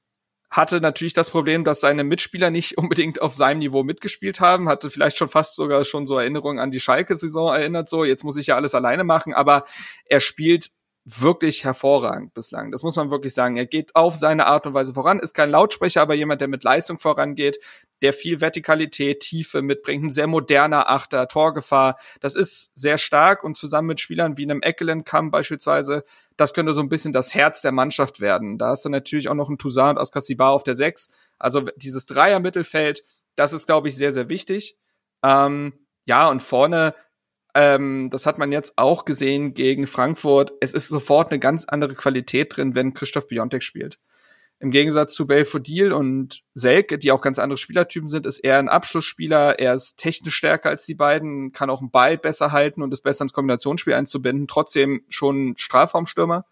hatte 0.50 0.82
natürlich 0.82 1.14
das 1.14 1.30
Problem, 1.30 1.64
dass 1.64 1.80
seine 1.80 2.04
Mitspieler 2.04 2.50
nicht 2.50 2.78
unbedingt 2.78 3.22
auf 3.22 3.34
seinem 3.34 3.60
Niveau 3.60 3.84
mitgespielt 3.84 4.40
haben, 4.40 4.70
hatte 4.70 4.90
vielleicht 4.90 5.18
schon 5.18 5.30
fast 5.30 5.56
sogar 5.56 5.86
schon 5.86 6.06
so 6.06 6.18
Erinnerungen 6.18 6.60
an 6.60 6.72
die 6.72 6.80
Schalke-Saison 6.80 7.54
erinnert, 7.54 7.90
so, 7.90 8.04
jetzt 8.04 8.24
muss 8.24 8.38
ich 8.38 8.48
ja 8.48 8.56
alles 8.56 8.74
alleine 8.74 9.04
machen, 9.04 9.34
aber 9.34 9.66
er 10.06 10.20
spielt 10.20 10.72
wirklich 11.18 11.64
hervorragend 11.64 12.34
bislang. 12.34 12.72
Das 12.72 12.84
muss 12.84 12.96
man 12.96 13.10
wirklich 13.10 13.34
sagen. 13.34 13.58
Er 13.58 13.66
geht 13.66 13.96
auf 13.96 14.16
seine 14.16 14.46
Art 14.46 14.66
und 14.66 14.74
Weise 14.74 14.94
voran, 14.94 15.20
ist 15.20 15.34
kein 15.34 15.50
Lautsprecher, 15.50 16.02
aber 16.02 16.14
jemand, 16.14 16.42
der 16.42 16.48
mit 16.48 16.64
Leistung 16.64 17.00
vorangeht, 17.00 17.60
der 18.02 18.14
viel 18.14 18.42
Vertikalität, 18.42 19.22
Tiefe 19.22 19.62
mitbringt, 19.62 20.06
ein 20.06 20.12
sehr 20.12 20.28
moderner 20.28 20.90
Achter, 20.90 21.28
Torgefahr. 21.28 21.98
Das 22.20 22.36
ist 22.36 22.78
sehr 22.78 22.98
stark 22.98 23.44
und 23.44 23.58
zusammen 23.58 23.88
mit 23.88 24.00
Spielern 24.00 24.38
wie 24.38 24.44
einem 24.44 24.62
Eckelenkamp 24.62 25.32
beispielsweise, 25.32 26.04
das 26.38 26.54
könnte 26.54 26.74
so 26.74 26.82
ein 26.82 26.90
bisschen 26.90 27.12
das 27.12 27.34
Herz 27.34 27.62
der 27.62 27.72
Mannschaft 27.72 28.20
werden. 28.20 28.58
Da 28.58 28.70
hast 28.70 28.86
du 28.86 28.90
natürlich 28.90 29.30
auch 29.30 29.36
noch 29.36 29.50
einen 29.50 29.58
Toussaint 29.58 29.98
und 29.98 30.02
Askasibar 30.02 30.52
auf 30.52 30.64
der 30.64 30.76
Sechs. 30.76 31.10
Also 31.38 31.62
dieses 31.76 32.06
Dreier-Mittelfeld, 32.06 33.04
das 33.36 33.52
ist, 33.52 33.66
glaube 33.66 33.90
ich, 33.90 33.96
sehr, 33.96 34.14
sehr 34.14 34.30
wichtig. 34.30 34.78
Ähm, 35.24 35.74
ja, 36.06 36.30
und 36.30 36.42
vorne 36.42 36.96
ähm, 37.60 38.10
das 38.10 38.26
hat 38.26 38.38
man 38.38 38.54
jetzt 38.54 38.78
auch 38.78 39.04
gesehen 39.04 39.54
gegen 39.54 39.86
Frankfurt. 39.86 40.54
Es 40.62 40.74
ist 40.74 40.88
sofort 40.88 41.30
eine 41.30 41.40
ganz 41.40 41.66
andere 41.66 41.94
Qualität 41.94 42.56
drin, 42.56 42.74
wenn 42.74 42.94
Christoph 42.94 43.28
Biontek 43.28 43.64
spielt. 43.64 44.00
Im 44.62 44.72
Gegensatz 44.72 45.14
zu 45.14 45.28
Belfodil 45.28 45.92
und 45.92 46.42
Selke, 46.54 46.98
die 46.98 47.12
auch 47.12 47.20
ganz 47.20 47.38
andere 47.38 47.58
Spielertypen 47.58 48.08
sind, 48.08 48.26
ist 48.26 48.40
er 48.40 48.60
ein 48.60 48.70
Abschlussspieler. 48.70 49.60
Er 49.60 49.74
ist 49.74 49.98
technisch 49.98 50.36
stärker 50.36 50.70
als 50.70 50.86
die 50.86 50.96
beiden, 50.96 51.52
kann 51.52 51.70
auch 51.70 51.82
einen 51.82 51.92
Ball 51.92 52.18
besser 52.18 52.54
halten 52.54 52.82
und 52.82 52.94
ist 52.94 53.02
besser 53.02 53.24
ins 53.24 53.34
Kombinationsspiel 53.34 53.94
einzubinden. 53.94 54.48
Trotzdem 54.48 55.02
schon 55.10 55.56
Strafraumstürmer. 55.58 56.46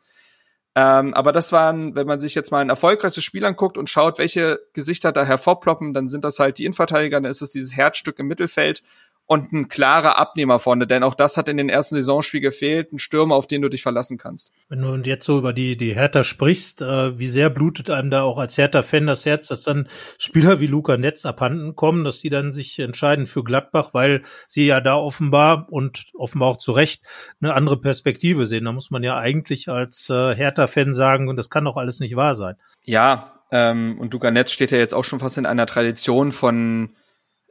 Ähm, 0.76 1.14
aber 1.14 1.32
das 1.32 1.54
waren, 1.54 1.96
wenn 1.96 2.06
man 2.06 2.20
sich 2.20 2.36
jetzt 2.36 2.52
mal 2.52 2.60
ein 2.60 2.70
erfolgreiches 2.70 3.24
Spiel 3.24 3.46
anguckt 3.46 3.78
und 3.78 3.90
schaut, 3.90 4.20
welche 4.20 4.60
Gesichter 4.74 5.14
da 5.14 5.26
hervorploppen, 5.26 5.94
dann 5.94 6.10
sind 6.10 6.26
das 6.26 6.40
halt 6.40 6.58
die 6.58 6.66
Innenverteidiger, 6.66 7.22
dann 7.22 7.32
ist 7.32 7.42
es 7.42 7.50
dieses 7.50 7.76
Herzstück 7.76 8.20
im 8.20 8.28
Mittelfeld 8.28 8.84
und 9.28 9.52
ein 9.52 9.68
klarer 9.68 10.18
Abnehmer 10.18 10.58
vorne, 10.58 10.88
denn 10.88 11.04
auch 11.04 11.14
das 11.14 11.36
hat 11.36 11.50
in 11.50 11.58
den 11.58 11.68
ersten 11.68 11.96
Saisonspielen 11.96 12.42
gefehlt, 12.42 12.94
ein 12.94 12.98
Stürmer, 13.00 13.36
auf 13.36 13.46
den 13.46 13.62
du 13.62 13.70
dich 13.70 13.84
verlassen 13.84 14.18
kannst. 14.18 14.54
Wenn 14.70 14.82
du 14.82 14.96
jetzt 15.04 15.26
so 15.26 15.38
über 15.38 15.52
die, 15.52 15.76
die 15.76 15.94
Hertha 15.94 16.24
sprichst, 16.24 16.82
äh, 16.82 17.20
wie 17.20 17.28
sehr 17.28 17.50
blutet 17.50 17.90
einem 17.90 18.10
da 18.10 18.24
auch 18.24 18.38
als 18.38 18.58
Hertha-Fan 18.58 19.06
das 19.06 19.26
Herz, 19.26 19.50
dass 19.50 19.64
dann 19.64 19.90
Spieler 20.18 20.62
wie 20.62 20.68
Luca 20.68 20.96
Netz 20.96 21.26
abhanden 21.26 21.76
kommen, 21.76 22.06
dass 22.06 22.20
die 22.20 22.30
dann 22.30 22.54
sich 22.54 22.80
entscheiden 22.80 23.28
für 23.28 23.44
Gladbach, 23.44 23.90
weil 23.92 24.24
sie 24.48 24.66
ja 24.66 24.80
da 24.80 24.96
offenbar 24.96 25.68
und 25.70 26.06
offenbar 26.14 26.48
auch 26.48 26.58
zu 26.58 26.72
Recht 26.72 27.04
eine 27.42 27.54
andere 27.54 27.82
Perspektive 27.82 28.48
sehen. 28.48 28.64
Da 28.64 28.72
muss 28.72 28.92
man 28.92 29.04
ja 29.04 29.18
eigentlich 29.18 29.68
als 29.68 30.10
äh, 30.10 30.36
Hertha-Fan 30.36 30.94
sagen, 30.94 31.28
und 31.28 31.36
das 31.36 31.50
kann 31.50 31.66
doch 31.66 31.76
alles 31.76 32.00
nicht 32.00 32.16
wahr 32.16 32.34
sein. 32.34 32.56
Ja, 32.84 33.42
ähm, 33.52 33.98
und 34.00 34.14
Luca 34.14 34.32
Netz 34.32 34.54
steht 34.54 34.72
ja 34.72 34.78
jetzt 34.78 34.94
auch 34.94 35.04
schon 35.04 35.20
fast 35.20 35.38
in 35.38 35.46
einer 35.46 35.66
Tradition 35.66 36.32
von 36.32 36.96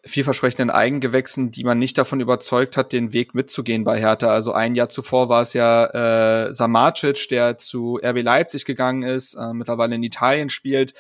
vielversprechenden 0.07 0.71
Eigengewächsen, 0.71 1.51
die 1.51 1.65
man 1.65 1.79
nicht 1.79 1.99
davon 1.99 2.21
überzeugt 2.21 2.77
hat, 2.77 2.93
den 2.93 3.13
Weg 3.13 3.35
mitzugehen 3.35 3.85
bei 3.85 3.99
Hertha. 3.99 4.29
Also 4.29 4.53
ein 4.53 4.75
Jahr 4.75 4.89
zuvor 4.89 5.29
war 5.29 5.43
es 5.43 5.53
ja 5.53 6.47
äh, 6.47 6.53
Samacic, 6.53 7.29
der 7.29 7.59
zu 7.59 7.99
RB 8.03 8.23
Leipzig 8.23 8.65
gegangen 8.65 9.03
ist, 9.03 9.35
äh, 9.35 9.53
mittlerweile 9.53 9.97
in 9.97 10.03
Italien 10.03 10.49
spielt. 10.49 10.95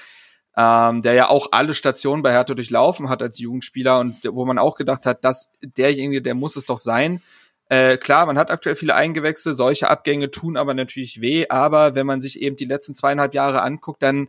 ähm, 0.56 1.02
der 1.02 1.12
ja 1.12 1.28
auch 1.28 1.48
alle 1.52 1.74
Stationen 1.74 2.22
bei 2.22 2.32
Hertha 2.32 2.54
durchlaufen 2.54 3.08
hat 3.08 3.22
als 3.22 3.38
Jugendspieler 3.38 4.00
und 4.00 4.24
wo 4.24 4.44
man 4.46 4.58
auch 4.58 4.76
gedacht 4.76 5.04
hat, 5.04 5.22
dass 5.22 5.52
derjenige, 5.62 6.22
der 6.22 6.34
muss 6.34 6.56
es 6.56 6.64
doch 6.64 6.78
sein. 6.78 7.20
Äh, 7.68 7.98
klar, 7.98 8.26
man 8.26 8.38
hat 8.38 8.50
aktuell 8.50 8.76
viele 8.76 8.94
Eingewächse, 8.94 9.52
solche 9.52 9.90
Abgänge 9.90 10.30
tun 10.30 10.56
aber 10.56 10.72
natürlich 10.72 11.20
weh, 11.20 11.46
aber 11.48 11.94
wenn 11.94 12.06
man 12.06 12.20
sich 12.20 12.40
eben 12.40 12.56
die 12.56 12.64
letzten 12.64 12.94
zweieinhalb 12.94 13.34
Jahre 13.34 13.60
anguckt, 13.62 14.02
dann 14.02 14.28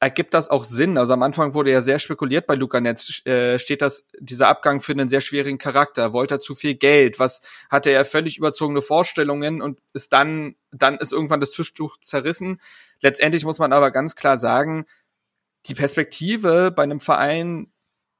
ergibt 0.00 0.32
das 0.32 0.48
auch 0.48 0.64
Sinn. 0.64 0.96
Also 0.96 1.12
am 1.12 1.22
Anfang 1.22 1.52
wurde 1.52 1.70
ja 1.70 1.82
sehr 1.82 1.98
spekuliert 1.98 2.46
bei 2.46 2.54
Luca 2.54 2.80
Netz, 2.80 3.24
äh, 3.26 3.58
steht 3.58 3.82
das, 3.82 4.06
dieser 4.18 4.48
Abgang 4.48 4.80
für 4.80 4.92
einen 4.92 5.10
sehr 5.10 5.20
schwierigen 5.20 5.58
Charakter, 5.58 6.14
wollte 6.14 6.36
er 6.36 6.40
zu 6.40 6.54
viel 6.54 6.74
Geld, 6.74 7.18
was 7.18 7.42
hatte 7.68 7.90
er 7.90 8.06
völlig 8.06 8.38
überzogene 8.38 8.80
Vorstellungen 8.80 9.60
und 9.60 9.78
ist 9.92 10.14
dann, 10.14 10.56
dann 10.72 10.96
ist 10.96 11.12
irgendwann 11.12 11.40
das 11.40 11.50
Tischtuch 11.50 11.98
zerrissen. 12.00 12.60
Letztendlich 13.02 13.44
muss 13.44 13.58
man 13.58 13.74
aber 13.74 13.90
ganz 13.90 14.16
klar 14.16 14.38
sagen, 14.38 14.86
die 15.66 15.74
Perspektive 15.74 16.72
bei 16.74 16.82
einem 16.82 17.00
Verein, 17.00 17.70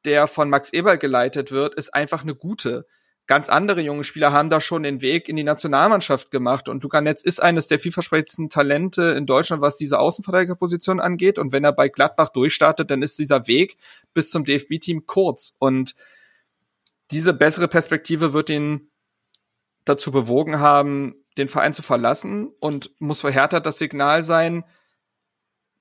der 0.05 0.26
von 0.26 0.51
Max 0.51 0.72
Eberl 0.72 0.99
geleitet 0.99 1.51
wird, 1.51 1.74
ist 1.74 1.95
einfach 1.95 2.22
eine 2.22 2.35
gute 2.35 2.87
ganz 3.31 3.49
andere 3.49 3.81
junge 3.81 4.03
Spieler 4.03 4.33
haben 4.33 4.51
da 4.51 4.61
schon 4.61 4.83
den 4.83 5.03
Weg 5.03 5.28
in 5.28 5.37
die 5.37 5.45
Nationalmannschaft 5.45 6.33
gemacht. 6.33 6.68
Und 6.68 6.83
Luca 6.83 7.01
Netz 7.01 7.22
ist 7.22 7.41
eines 7.41 7.68
der 7.68 7.78
vielversprechendsten 7.78 8.51
Talente 8.51 9.03
in 9.16 9.24
Deutschland, 9.24 9.62
was 9.62 9.76
diese 9.76 10.01
Außenverteidigerposition 10.01 10.99
angeht. 10.99 11.39
Und 11.39 11.53
wenn 11.53 11.62
er 11.62 11.70
bei 11.70 11.89
Gladbach 11.89 12.31
durchstartet, 12.31 12.91
dann 12.91 13.03
ist 13.03 13.20
dieser 13.20 13.47
Weg 13.47 13.76
bis 14.14 14.31
zum 14.31 14.45
DFB-Team 14.45 15.07
kurz. 15.07 15.55
Und 15.61 15.95
diese 17.12 17.33
bessere 17.33 17.68
Perspektive 17.68 18.33
wird 18.33 18.51
ihn 18.51 18.91
dazu 19.85 20.11
bewogen 20.11 20.59
haben, 20.59 21.14
den 21.39 21.47
Verein 21.47 21.72
zu 21.72 21.83
verlassen 21.83 22.49
und 22.59 22.91
muss 22.99 23.22
Hertha 23.22 23.61
das 23.61 23.78
Signal 23.78 24.24
sein, 24.24 24.64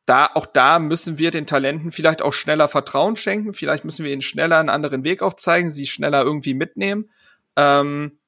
da, 0.05 0.29
auch 0.35 0.45
da 0.45 0.77
müssen 0.77 1.17
wir 1.17 1.31
den 1.31 1.47
Talenten 1.47 1.91
vielleicht 1.91 2.21
auch 2.21 2.33
schneller 2.33 2.67
Vertrauen 2.67 3.15
schenken. 3.15 3.53
Vielleicht 3.53 3.85
müssen 3.85 4.05
wir 4.05 4.11
ihnen 4.11 4.21
schneller 4.21 4.59
einen 4.59 4.69
anderen 4.69 5.03
Weg 5.03 5.23
aufzeigen, 5.23 5.71
sie 5.71 5.87
schneller 5.87 6.23
irgendwie 6.23 6.53
mitnehmen. 6.53 7.09
Ähm, 7.59 8.19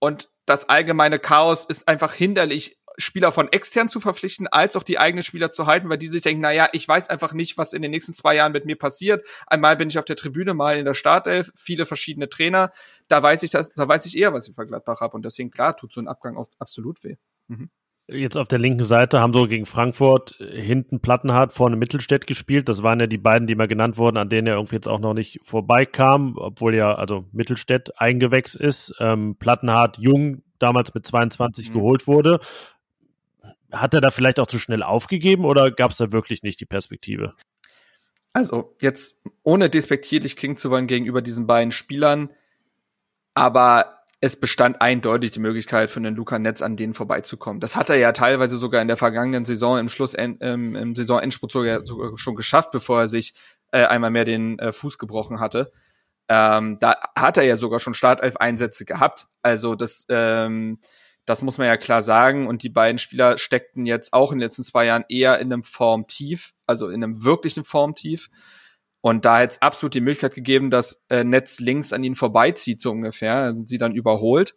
und 0.00 0.28
das 0.44 0.68
allgemeine 0.68 1.20
Chaos 1.20 1.64
ist 1.64 1.86
einfach 1.86 2.12
hinderlich, 2.12 2.80
Spieler 2.98 3.32
von 3.32 3.50
extern 3.52 3.88
zu 3.88 4.00
verpflichten, 4.00 4.48
als 4.48 4.76
auch 4.76 4.82
die 4.82 4.98
eigenen 4.98 5.22
Spieler 5.22 5.52
zu 5.52 5.66
halten, 5.66 5.88
weil 5.88 5.98
die 5.98 6.08
sich 6.08 6.20
denken, 6.20 6.42
naja, 6.42 6.68
ich 6.72 6.86
weiß 6.86 7.08
einfach 7.08 7.32
nicht, 7.32 7.56
was 7.56 7.72
in 7.72 7.80
den 7.80 7.92
nächsten 7.92 8.12
zwei 8.12 8.34
Jahren 8.34 8.52
mit 8.52 8.66
mir 8.66 8.76
passiert. 8.76 9.26
Einmal 9.46 9.76
bin 9.76 9.88
ich 9.88 9.98
auf 9.98 10.04
der 10.04 10.16
Tribüne, 10.16 10.52
mal 10.52 10.76
in 10.76 10.84
der 10.84 10.94
Startelf, 10.94 11.52
viele 11.54 11.86
verschiedene 11.86 12.28
Trainer. 12.28 12.72
Da 13.08 13.22
weiß 13.22 13.44
ich 13.44 13.50
das, 13.50 13.72
da 13.72 13.88
weiß 13.88 14.04
ich 14.06 14.16
eher, 14.16 14.34
was 14.34 14.48
ich 14.48 14.54
bei 14.54 14.64
Gladbach 14.64 15.00
habe. 15.00 15.14
Und 15.14 15.24
deswegen, 15.24 15.50
klar, 15.50 15.76
tut 15.76 15.92
so 15.92 16.00
ein 16.00 16.08
Abgang 16.08 16.36
oft 16.36 16.52
absolut 16.58 17.02
weh. 17.04 17.16
Mhm. 17.46 17.70
Jetzt 18.08 18.36
auf 18.36 18.48
der 18.48 18.58
linken 18.58 18.82
Seite 18.82 19.20
haben 19.20 19.32
so 19.32 19.46
gegen 19.46 19.64
Frankfurt 19.64 20.34
äh, 20.40 20.60
hinten 20.60 21.00
Plattenhardt, 21.00 21.52
vorne 21.52 21.76
Mittelstädt 21.76 22.26
gespielt. 22.26 22.68
Das 22.68 22.82
waren 22.82 23.00
ja 23.00 23.06
die 23.06 23.18
beiden, 23.18 23.46
die 23.46 23.54
mal 23.54 23.68
genannt 23.68 23.96
wurden, 23.96 24.16
an 24.16 24.28
denen 24.28 24.48
er 24.48 24.54
irgendwie 24.54 24.74
jetzt 24.74 24.88
auch 24.88 24.98
noch 24.98 25.14
nicht 25.14 25.40
vorbeikam, 25.42 26.36
obwohl 26.36 26.74
ja 26.74 26.94
also 26.94 27.24
Mittelstädt 27.32 27.98
eingewächst 28.00 28.56
ist. 28.56 28.94
Ähm, 28.98 29.36
Plattenhardt 29.38 29.98
jung, 29.98 30.42
damals 30.58 30.92
mit 30.94 31.06
22 31.06 31.68
mhm. 31.68 31.74
geholt 31.74 32.06
wurde. 32.06 32.40
Hat 33.70 33.94
er 33.94 34.00
da 34.00 34.10
vielleicht 34.10 34.40
auch 34.40 34.46
zu 34.46 34.58
schnell 34.58 34.82
aufgegeben 34.82 35.44
oder 35.44 35.70
gab 35.70 35.92
es 35.92 35.96
da 35.96 36.12
wirklich 36.12 36.42
nicht 36.42 36.60
die 36.60 36.66
Perspektive? 36.66 37.34
Also 38.32 38.74
jetzt 38.80 39.22
ohne 39.42 39.70
despektierlich 39.70 40.36
klingen 40.36 40.56
zu 40.56 40.70
wollen 40.70 40.86
gegenüber 40.86 41.22
diesen 41.22 41.46
beiden 41.46 41.70
Spielern, 41.70 42.30
aber 43.34 44.01
es 44.24 44.38
bestand 44.38 44.80
eindeutig 44.80 45.32
die 45.32 45.40
Möglichkeit 45.40 45.90
für 45.90 45.98
einen 45.98 46.14
Luca 46.14 46.38
Netz 46.38 46.62
an 46.62 46.76
denen 46.76 46.94
vorbeizukommen. 46.94 47.58
Das 47.60 47.74
hat 47.74 47.90
er 47.90 47.96
ja 47.96 48.12
teilweise 48.12 48.56
sogar 48.56 48.80
in 48.80 48.86
der 48.86 48.96
vergangenen 48.96 49.44
Saison 49.44 49.80
im 49.80 49.88
Schluss 49.88 50.14
ähm, 50.16 50.38
im 50.40 50.94
Saisonendspurt 50.94 51.50
sogar, 51.50 51.84
sogar 51.84 52.16
schon 52.16 52.36
geschafft, 52.36 52.70
bevor 52.70 53.00
er 53.00 53.06
sich 53.08 53.34
äh, 53.72 53.84
einmal 53.84 54.10
mehr 54.10 54.24
den 54.24 54.60
äh, 54.60 54.72
Fuß 54.72 54.98
gebrochen 54.98 55.40
hatte. 55.40 55.72
Ähm, 56.28 56.78
da 56.78 56.94
hat 57.18 57.36
er 57.36 57.42
ja 57.42 57.56
sogar 57.56 57.80
schon 57.80 57.94
Startelf-Einsätze 57.94 58.84
gehabt. 58.84 59.26
Also 59.42 59.74
das, 59.74 60.06
ähm, 60.08 60.78
das 61.24 61.42
muss 61.42 61.58
man 61.58 61.66
ja 61.66 61.76
klar 61.76 62.04
sagen. 62.04 62.46
Und 62.46 62.62
die 62.62 62.70
beiden 62.70 62.98
Spieler 62.98 63.38
steckten 63.38 63.86
jetzt 63.86 64.12
auch 64.12 64.30
in 64.30 64.38
den 64.38 64.46
letzten 64.46 64.62
zwei 64.62 64.86
Jahren 64.86 65.04
eher 65.08 65.40
in 65.40 65.52
einem 65.52 65.64
Formtief, 65.64 66.52
also 66.64 66.90
in 66.90 67.02
einem 67.02 67.24
wirklichen 67.24 67.64
Formtief. 67.64 68.30
Und 69.02 69.24
da 69.24 69.40
hätte 69.40 69.52
es 69.52 69.62
absolut 69.62 69.94
die 69.94 70.00
Möglichkeit 70.00 70.34
gegeben, 70.34 70.70
dass 70.70 71.04
äh, 71.10 71.24
Netz 71.24 71.58
links 71.58 71.92
an 71.92 72.04
ihnen 72.04 72.14
vorbeizieht, 72.14 72.80
so 72.80 72.92
ungefähr, 72.92 73.54
sie 73.66 73.76
dann 73.76 73.94
überholt. 73.94 74.54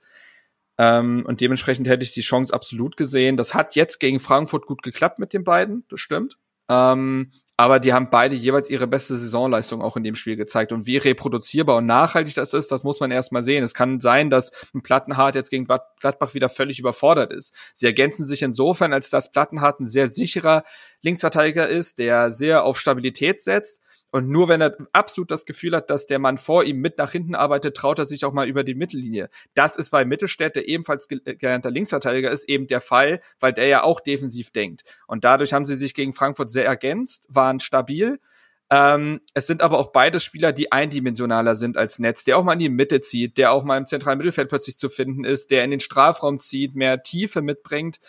Ähm, 0.77 1.25
und 1.27 1.41
dementsprechend 1.41 1.87
hätte 1.87 2.03
ich 2.03 2.13
die 2.13 2.21
Chance 2.21 2.53
absolut 2.53 2.95
gesehen. 2.95 3.37
Das 3.37 3.55
hat 3.55 3.75
jetzt 3.75 3.99
gegen 3.99 4.19
Frankfurt 4.19 4.67
gut 4.67 4.83
geklappt 4.83 5.17
mit 5.17 5.33
den 5.33 5.43
beiden, 5.43 5.83
das 5.89 5.99
stimmt. 5.99 6.37
Ähm, 6.69 7.31
aber 7.57 7.79
die 7.79 7.93
haben 7.93 8.09
beide 8.11 8.35
jeweils 8.35 8.69
ihre 8.69 8.85
beste 8.85 9.15
Saisonleistung 9.15 9.81
auch 9.81 9.97
in 9.97 10.03
dem 10.03 10.15
Spiel 10.15 10.35
gezeigt. 10.35 10.73
Und 10.73 10.85
wie 10.85 10.97
reproduzierbar 10.97 11.77
und 11.77 11.87
nachhaltig 11.87 12.35
das 12.35 12.53
ist, 12.53 12.71
das 12.71 12.83
muss 12.83 12.99
man 12.99 13.11
erstmal 13.11 13.43
sehen. 13.43 13.63
Es 13.63 13.73
kann 13.73 14.01
sein, 14.01 14.29
dass 14.29 14.51
ein 14.75 14.83
Plattenhardt 14.83 15.35
jetzt 15.35 15.49
gegen 15.49 15.65
Gladbach 15.65 16.33
wieder 16.33 16.49
völlig 16.49 16.79
überfordert 16.79 17.31
ist. 17.31 17.55
Sie 17.73 17.85
ergänzen 17.85 18.25
sich 18.25 18.43
insofern, 18.43 18.91
als 18.93 19.09
dass 19.09 19.31
Plattenhardt 19.31 19.79
ein 19.79 19.87
sehr 19.87 20.07
sicherer 20.07 20.65
Linksverteidiger 21.01 21.67
ist, 21.67 21.97
der 21.97 22.29
sehr 22.29 22.63
auf 22.63 22.77
Stabilität 22.77 23.41
setzt 23.41 23.81
und 24.15 24.29
nur 24.29 24.47
wenn 24.47 24.61
er 24.61 24.77
absolut 24.93 25.29
das 25.29 25.45
Gefühl 25.45 25.75
hat, 25.75 25.89
dass 25.89 26.07
der 26.07 26.19
Mann 26.19 26.37
vor 26.37 26.63
ihm 26.63 26.79
mit 26.79 26.97
nach 26.99 27.11
hinten 27.11 27.35
arbeitet, 27.35 27.75
traut 27.75 27.99
er 27.99 28.05
sich 28.05 28.23
auch 28.23 28.31
mal 28.31 28.47
über 28.47 28.63
die 28.63 28.73
Mittellinie. 28.73 29.29
Das 29.55 29.75
ist 29.75 29.89
bei 29.89 30.05
Mittelstädt, 30.05 30.55
der 30.55 30.69
ebenfalls 30.69 31.09
gelernter 31.09 31.69
Linksverteidiger 31.69 32.31
ist, 32.31 32.47
eben 32.47 32.67
der 32.67 32.79
Fall, 32.79 33.19
weil 33.41 33.51
der 33.51 33.67
ja 33.67 33.83
auch 33.83 33.99
defensiv 33.99 34.51
denkt. 34.51 34.85
Und 35.05 35.25
dadurch 35.25 35.51
haben 35.51 35.65
sie 35.65 35.75
sich 35.75 35.93
gegen 35.93 36.13
Frankfurt 36.13 36.49
sehr 36.49 36.65
ergänzt, 36.65 37.27
waren 37.29 37.59
stabil. 37.59 38.21
Ähm, 38.69 39.19
es 39.33 39.47
sind 39.47 39.61
aber 39.61 39.79
auch 39.79 39.91
beide 39.91 40.21
Spieler, 40.21 40.53
die 40.53 40.71
eindimensionaler 40.71 41.55
sind 41.55 41.75
als 41.75 41.99
Netz, 41.99 42.23
der 42.23 42.37
auch 42.37 42.45
mal 42.45 42.53
in 42.53 42.59
die 42.59 42.69
Mitte 42.69 43.01
zieht, 43.01 43.37
der 43.37 43.51
auch 43.51 43.65
mal 43.65 43.77
im 43.77 43.85
zentralen 43.85 44.17
Mittelfeld 44.17 44.47
plötzlich 44.47 44.77
zu 44.77 44.87
finden 44.87 45.25
ist, 45.25 45.51
der 45.51 45.65
in 45.65 45.71
den 45.71 45.81
Strafraum 45.81 46.39
zieht, 46.39 46.73
mehr 46.73 47.03
Tiefe 47.03 47.41
mitbringt. 47.41 47.99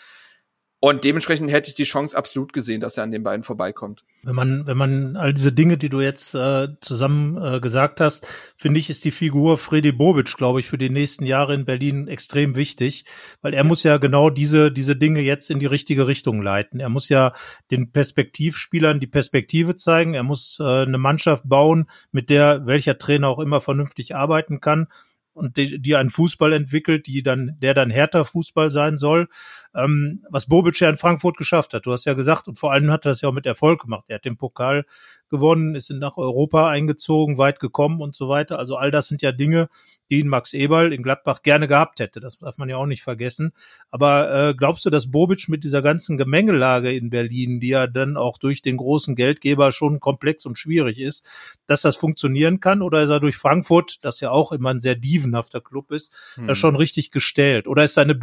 Und 0.78 1.04
dementsprechend 1.04 1.50
hätte 1.50 1.70
ich 1.70 1.74
die 1.74 1.84
Chance 1.84 2.16
absolut 2.16 2.52
gesehen, 2.52 2.82
dass 2.82 2.98
er 2.98 3.04
an 3.04 3.10
den 3.10 3.22
beiden 3.22 3.44
vorbeikommt. 3.44 4.04
Wenn 4.22 4.34
man, 4.34 4.66
wenn 4.66 4.76
man 4.76 5.16
all 5.16 5.32
diese 5.32 5.50
Dinge, 5.50 5.78
die 5.78 5.88
du 5.88 6.02
jetzt 6.02 6.34
äh, 6.34 6.68
zusammen 6.80 7.42
äh, 7.42 7.60
gesagt 7.60 7.98
hast, 8.00 8.26
finde 8.56 8.78
ich, 8.78 8.90
ist 8.90 9.04
die 9.06 9.10
Figur 9.10 9.56
Freddy 9.56 9.92
Bobic, 9.92 10.36
glaube 10.36 10.60
ich, 10.60 10.66
für 10.66 10.76
die 10.76 10.90
nächsten 10.90 11.24
Jahre 11.24 11.54
in 11.54 11.64
Berlin 11.64 12.08
extrem 12.08 12.56
wichtig, 12.56 13.06
weil 13.40 13.54
er 13.54 13.64
muss 13.64 13.84
ja 13.84 13.96
genau 13.96 14.28
diese, 14.28 14.70
diese 14.70 14.96
Dinge 14.96 15.20
jetzt 15.20 15.50
in 15.50 15.58
die 15.58 15.66
richtige 15.66 16.06
Richtung 16.08 16.42
leiten. 16.42 16.78
Er 16.78 16.90
muss 16.90 17.08
ja 17.08 17.32
den 17.70 17.90
Perspektivspielern 17.90 19.00
die 19.00 19.06
Perspektive 19.06 19.76
zeigen. 19.76 20.12
Er 20.12 20.24
muss 20.24 20.58
äh, 20.60 20.82
eine 20.82 20.98
Mannschaft 20.98 21.48
bauen, 21.48 21.88
mit 22.12 22.28
der 22.28 22.66
welcher 22.66 22.98
Trainer 22.98 23.28
auch 23.28 23.40
immer 23.40 23.62
vernünftig 23.62 24.14
arbeiten 24.14 24.60
kann 24.60 24.88
und 25.36 25.58
die, 25.58 25.80
die 25.80 25.96
einen 25.96 26.10
Fußball 26.10 26.52
entwickelt, 26.54 27.06
die 27.06 27.22
dann, 27.22 27.56
der 27.60 27.74
dann 27.74 27.90
härter 27.90 28.24
Fußball 28.24 28.70
sein 28.70 28.96
soll, 28.96 29.28
ähm, 29.76 30.24
was 30.30 30.46
Bobic 30.46 30.80
ja 30.80 30.88
in 30.88 30.96
Frankfurt 30.96 31.36
geschafft 31.36 31.74
hat. 31.74 31.86
Du 31.86 31.92
hast 31.92 32.06
ja 32.06 32.14
gesagt, 32.14 32.48
und 32.48 32.58
vor 32.58 32.72
allem 32.72 32.90
hat 32.90 33.04
er 33.04 33.10
das 33.10 33.20
ja 33.20 33.28
auch 33.28 33.34
mit 33.34 33.46
Erfolg 33.46 33.82
gemacht. 33.82 34.06
Er 34.08 34.16
hat 34.16 34.24
den 34.24 34.36
Pokal 34.36 34.84
gewonnen, 35.28 35.74
ist 35.74 35.90
nach 35.90 36.16
Europa 36.16 36.68
eingezogen, 36.68 37.38
weit 37.38 37.60
gekommen 37.60 38.00
und 38.00 38.14
so 38.14 38.28
weiter. 38.28 38.58
Also 38.58 38.76
all 38.76 38.90
das 38.90 39.08
sind 39.08 39.22
ja 39.22 39.32
Dinge, 39.32 39.68
die 40.10 40.20
ihn 40.20 40.28
Max 40.28 40.54
Eberl 40.54 40.92
in 40.92 41.02
Gladbach 41.02 41.42
gerne 41.42 41.66
gehabt 41.68 42.00
hätte. 42.00 42.20
Das 42.20 42.38
darf 42.38 42.58
man 42.58 42.68
ja 42.68 42.76
auch 42.76 42.86
nicht 42.86 43.02
vergessen. 43.02 43.52
Aber 43.90 44.50
äh, 44.50 44.54
glaubst 44.54 44.84
du, 44.84 44.90
dass 44.90 45.10
Bobic 45.10 45.48
mit 45.48 45.64
dieser 45.64 45.82
ganzen 45.82 46.16
Gemengelage 46.16 46.92
in 46.92 47.10
Berlin, 47.10 47.60
die 47.60 47.68
ja 47.68 47.86
dann 47.86 48.16
auch 48.16 48.38
durch 48.38 48.62
den 48.62 48.76
großen 48.76 49.16
Geldgeber 49.16 49.72
schon 49.72 50.00
komplex 50.00 50.46
und 50.46 50.58
schwierig 50.58 51.00
ist, 51.00 51.26
dass 51.66 51.82
das 51.82 51.96
funktionieren 51.96 52.60
kann? 52.60 52.82
Oder 52.82 53.02
ist 53.02 53.10
er 53.10 53.20
durch 53.20 53.36
Frankfurt, 53.36 53.98
das 54.02 54.20
ja 54.20 54.30
auch 54.30 54.52
immer 54.52 54.70
ein 54.70 54.80
sehr 54.80 54.94
dievenhafter 54.94 55.60
Club 55.60 55.90
ist, 55.90 56.14
hm. 56.34 56.46
da 56.46 56.54
schon 56.54 56.76
richtig 56.76 57.10
gestellt? 57.10 57.66
Oder 57.66 57.84
ist 57.84 57.94
seine 57.94 58.14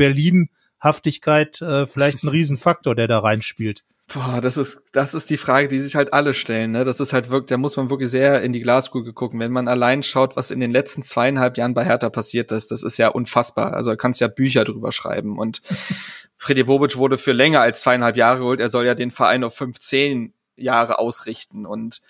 Berlin-Haftigkeit 0.83 1.61
äh, 1.61 1.87
vielleicht 1.87 2.23
ein 2.23 2.27
Riesenfaktor, 2.27 2.95
der 2.95 3.07
da 3.07 3.19
reinspielt? 3.19 3.83
Boah, 4.13 4.41
das 4.41 4.57
ist, 4.57 4.81
das 4.91 5.13
ist 5.13 5.29
die 5.29 5.37
Frage, 5.37 5.69
die 5.69 5.79
sich 5.79 5.95
halt 5.95 6.13
alle 6.13 6.33
stellen, 6.33 6.71
ne? 6.71 6.83
Das 6.83 6.99
ist 6.99 7.13
halt 7.13 7.29
wirklich, 7.29 7.49
da 7.49 7.57
muss 7.57 7.77
man 7.77 7.89
wirklich 7.89 8.09
sehr 8.09 8.43
in 8.43 8.51
die 8.51 8.61
Glaskugel 8.61 9.13
gucken. 9.13 9.39
Wenn 9.39 9.51
man 9.51 9.69
allein 9.69 10.03
schaut, 10.03 10.35
was 10.35 10.51
in 10.51 10.59
den 10.59 10.71
letzten 10.71 11.03
zweieinhalb 11.03 11.57
Jahren 11.57 11.73
bei 11.73 11.85
Hertha 11.85 12.09
passiert 12.09 12.51
ist, 12.51 12.69
das 12.69 12.83
ist 12.83 12.97
ja 12.97 13.07
unfassbar. 13.07 13.73
Also 13.73 13.91
da 13.91 13.95
kannst 13.95 14.19
ja 14.19 14.27
Bücher 14.27 14.65
drüber 14.65 14.91
schreiben. 14.91 15.39
Und 15.39 15.61
Freddy 16.35 16.63
Bobic 16.63 16.97
wurde 16.97 17.17
für 17.17 17.31
länger 17.31 17.61
als 17.61 17.81
zweieinhalb 17.81 18.17
Jahre 18.17 18.39
geholt. 18.39 18.59
Er 18.59 18.69
soll 18.69 18.85
ja 18.85 18.93
den 18.93 19.09
Verein 19.09 19.45
auf 19.45 19.55
15 19.55 20.33
Jahre 20.57 20.99
ausrichten. 20.99 21.65
Und 21.65 22.01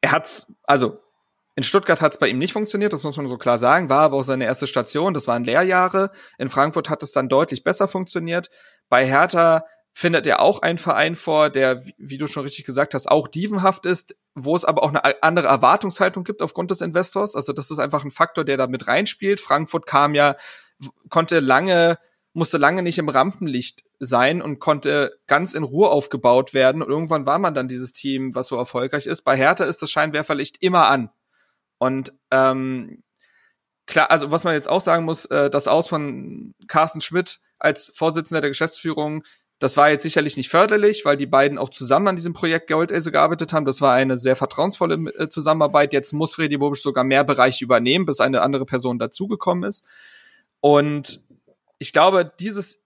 er 0.00 0.10
hat's, 0.10 0.52
also 0.64 1.03
in 1.56 1.62
Stuttgart 1.62 2.00
hat's 2.00 2.18
bei 2.18 2.28
ihm 2.28 2.38
nicht 2.38 2.52
funktioniert, 2.52 2.92
das 2.92 3.04
muss 3.04 3.16
man 3.16 3.28
so 3.28 3.38
klar 3.38 3.58
sagen, 3.58 3.88
war 3.88 4.00
aber 4.00 4.16
auch 4.16 4.22
seine 4.22 4.44
erste 4.44 4.66
Station, 4.66 5.14
das 5.14 5.28
waren 5.28 5.44
Lehrjahre. 5.44 6.10
In 6.36 6.48
Frankfurt 6.48 6.90
hat 6.90 7.02
es 7.02 7.12
dann 7.12 7.28
deutlich 7.28 7.62
besser 7.62 7.86
funktioniert. 7.86 8.50
Bei 8.88 9.06
Hertha 9.06 9.64
findet 9.92 10.26
er 10.26 10.40
auch 10.40 10.62
einen 10.62 10.78
Verein 10.78 11.14
vor, 11.14 11.50
der, 11.50 11.84
wie 11.96 12.18
du 12.18 12.26
schon 12.26 12.42
richtig 12.42 12.64
gesagt 12.64 12.94
hast, 12.94 13.08
auch 13.08 13.28
dievenhaft 13.28 13.86
ist, 13.86 14.16
wo 14.34 14.56
es 14.56 14.64
aber 14.64 14.82
auch 14.82 14.88
eine 14.88 15.22
andere 15.22 15.46
Erwartungshaltung 15.46 16.24
gibt 16.24 16.42
aufgrund 16.42 16.72
des 16.72 16.80
Investors. 16.80 17.36
Also 17.36 17.52
das 17.52 17.70
ist 17.70 17.78
einfach 17.78 18.04
ein 18.04 18.10
Faktor, 18.10 18.44
der 18.44 18.56
da 18.56 18.66
mit 18.66 18.88
reinspielt. 18.88 19.40
Frankfurt 19.40 19.86
kam 19.86 20.16
ja, 20.16 20.34
konnte 21.08 21.38
lange, 21.38 21.98
musste 22.32 22.58
lange 22.58 22.82
nicht 22.82 22.98
im 22.98 23.08
Rampenlicht 23.08 23.84
sein 24.00 24.42
und 24.42 24.58
konnte 24.58 25.16
ganz 25.28 25.54
in 25.54 25.62
Ruhe 25.62 25.88
aufgebaut 25.90 26.52
werden. 26.52 26.82
Und 26.82 26.88
irgendwann 26.88 27.26
war 27.26 27.38
man 27.38 27.54
dann 27.54 27.68
dieses 27.68 27.92
Team, 27.92 28.34
was 28.34 28.48
so 28.48 28.56
erfolgreich 28.56 29.06
ist. 29.06 29.22
Bei 29.22 29.36
Hertha 29.36 29.64
ist 29.64 29.80
das 29.80 29.92
Scheinwerferlicht 29.92 30.60
immer 30.60 30.88
an. 30.88 31.10
Und 31.84 32.14
ähm, 32.30 33.02
klar, 33.84 34.10
also 34.10 34.30
was 34.30 34.44
man 34.44 34.54
jetzt 34.54 34.70
auch 34.70 34.80
sagen 34.80 35.04
muss, 35.04 35.26
äh, 35.26 35.50
das 35.50 35.68
Aus 35.68 35.88
von 35.88 36.54
Carsten 36.66 37.02
Schmidt 37.02 37.40
als 37.58 37.92
Vorsitzender 37.94 38.40
der 38.40 38.48
Geschäftsführung, 38.48 39.22
das 39.58 39.76
war 39.76 39.90
jetzt 39.90 40.02
sicherlich 40.02 40.38
nicht 40.38 40.48
förderlich, 40.48 41.04
weil 41.04 41.18
die 41.18 41.26
beiden 41.26 41.58
auch 41.58 41.68
zusammen 41.68 42.08
an 42.08 42.16
diesem 42.16 42.32
Projekt 42.32 42.68
Goldelse 42.68 43.12
gearbeitet 43.12 43.52
haben. 43.52 43.66
Das 43.66 43.82
war 43.82 43.92
eine 43.92 44.16
sehr 44.16 44.34
vertrauensvolle 44.34 44.94
äh, 45.14 45.28
Zusammenarbeit. 45.28 45.92
Jetzt 45.92 46.12
muss 46.12 46.34
Freddy 46.34 46.56
Bobisch 46.56 46.80
sogar 46.80 47.04
mehr 47.04 47.22
Bereiche 47.22 47.62
übernehmen, 47.62 48.06
bis 48.06 48.20
eine 48.20 48.40
andere 48.40 48.64
Person 48.64 48.98
dazugekommen 48.98 49.68
ist. 49.68 49.84
Und 50.60 51.22
ich 51.78 51.92
glaube, 51.92 52.32
dieses, 52.40 52.82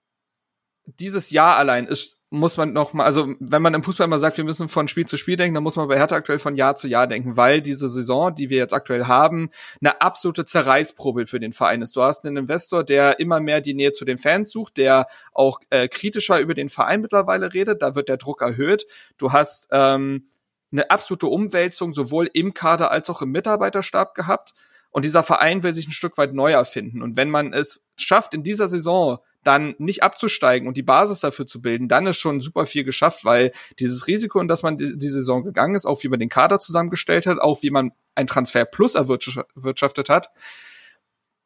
dieses 0.86 1.30
Jahr 1.30 1.56
allein 1.56 1.86
ist 1.86 2.17
muss 2.30 2.58
man 2.58 2.74
noch 2.74 2.92
mal, 2.92 3.04
also 3.04 3.34
wenn 3.40 3.62
man 3.62 3.72
im 3.72 3.82
Fußball 3.82 4.06
mal 4.06 4.18
sagt, 4.18 4.36
wir 4.36 4.44
müssen 4.44 4.68
von 4.68 4.86
Spiel 4.86 5.06
zu 5.06 5.16
Spiel 5.16 5.36
denken, 5.36 5.54
dann 5.54 5.62
muss 5.62 5.76
man 5.76 5.88
bei 5.88 5.96
Hertha 5.96 6.14
aktuell 6.14 6.38
von 6.38 6.56
Jahr 6.56 6.76
zu 6.76 6.86
Jahr 6.86 7.06
denken, 7.06 7.36
weil 7.38 7.62
diese 7.62 7.88
Saison, 7.88 8.34
die 8.34 8.50
wir 8.50 8.58
jetzt 8.58 8.74
aktuell 8.74 9.06
haben, 9.06 9.50
eine 9.80 10.02
absolute 10.02 10.44
Zerreißprobe 10.44 11.26
für 11.26 11.40
den 11.40 11.52
Verein 11.52 11.80
ist. 11.80 11.96
Du 11.96 12.02
hast 12.02 12.26
einen 12.26 12.36
Investor, 12.36 12.84
der 12.84 13.18
immer 13.18 13.40
mehr 13.40 13.62
die 13.62 13.72
Nähe 13.72 13.92
zu 13.92 14.04
den 14.04 14.18
Fans 14.18 14.50
sucht, 14.50 14.76
der 14.76 15.06
auch 15.32 15.60
äh, 15.70 15.88
kritischer 15.88 16.38
über 16.38 16.52
den 16.52 16.68
Verein 16.68 17.00
mittlerweile 17.00 17.54
redet, 17.54 17.80
da 17.80 17.94
wird 17.94 18.10
der 18.10 18.18
Druck 18.18 18.42
erhöht. 18.42 18.84
Du 19.16 19.32
hast 19.32 19.68
ähm, 19.70 20.28
eine 20.70 20.90
absolute 20.90 21.28
Umwälzung 21.28 21.94
sowohl 21.94 22.28
im 22.34 22.52
Kader 22.52 22.90
als 22.90 23.08
auch 23.08 23.22
im 23.22 23.30
Mitarbeiterstab 23.30 24.14
gehabt. 24.14 24.52
Und 24.90 25.04
dieser 25.04 25.22
Verein 25.22 25.62
will 25.62 25.72
sich 25.72 25.86
ein 25.86 25.92
Stück 25.92 26.18
weit 26.18 26.34
neu 26.34 26.52
erfinden. 26.52 27.02
Und 27.02 27.16
wenn 27.16 27.30
man 27.30 27.52
es 27.52 27.86
schafft, 27.96 28.34
in 28.34 28.42
dieser 28.42 28.68
Saison 28.68 29.18
dann 29.48 29.74
nicht 29.78 30.02
abzusteigen 30.02 30.68
und 30.68 30.76
die 30.76 30.82
Basis 30.82 31.20
dafür 31.20 31.46
zu 31.46 31.62
bilden, 31.62 31.88
dann 31.88 32.06
ist 32.06 32.18
schon 32.18 32.42
super 32.42 32.66
viel 32.66 32.84
geschafft, 32.84 33.24
weil 33.24 33.50
dieses 33.78 34.06
Risiko, 34.06 34.40
in 34.40 34.46
das 34.46 34.62
man 34.62 34.76
die, 34.76 34.98
die 34.98 35.08
Saison 35.08 35.42
gegangen 35.42 35.74
ist, 35.74 35.86
auch 35.86 36.02
wie 36.02 36.08
man 36.08 36.20
den 36.20 36.28
Kader 36.28 36.60
zusammengestellt 36.60 37.24
hat, 37.24 37.38
auch 37.38 37.62
wie 37.62 37.70
man 37.70 37.92
ein 38.14 38.26
Transfer 38.26 38.66
plus 38.66 38.94
erwirtschaftet 38.94 40.10
hat, 40.10 40.30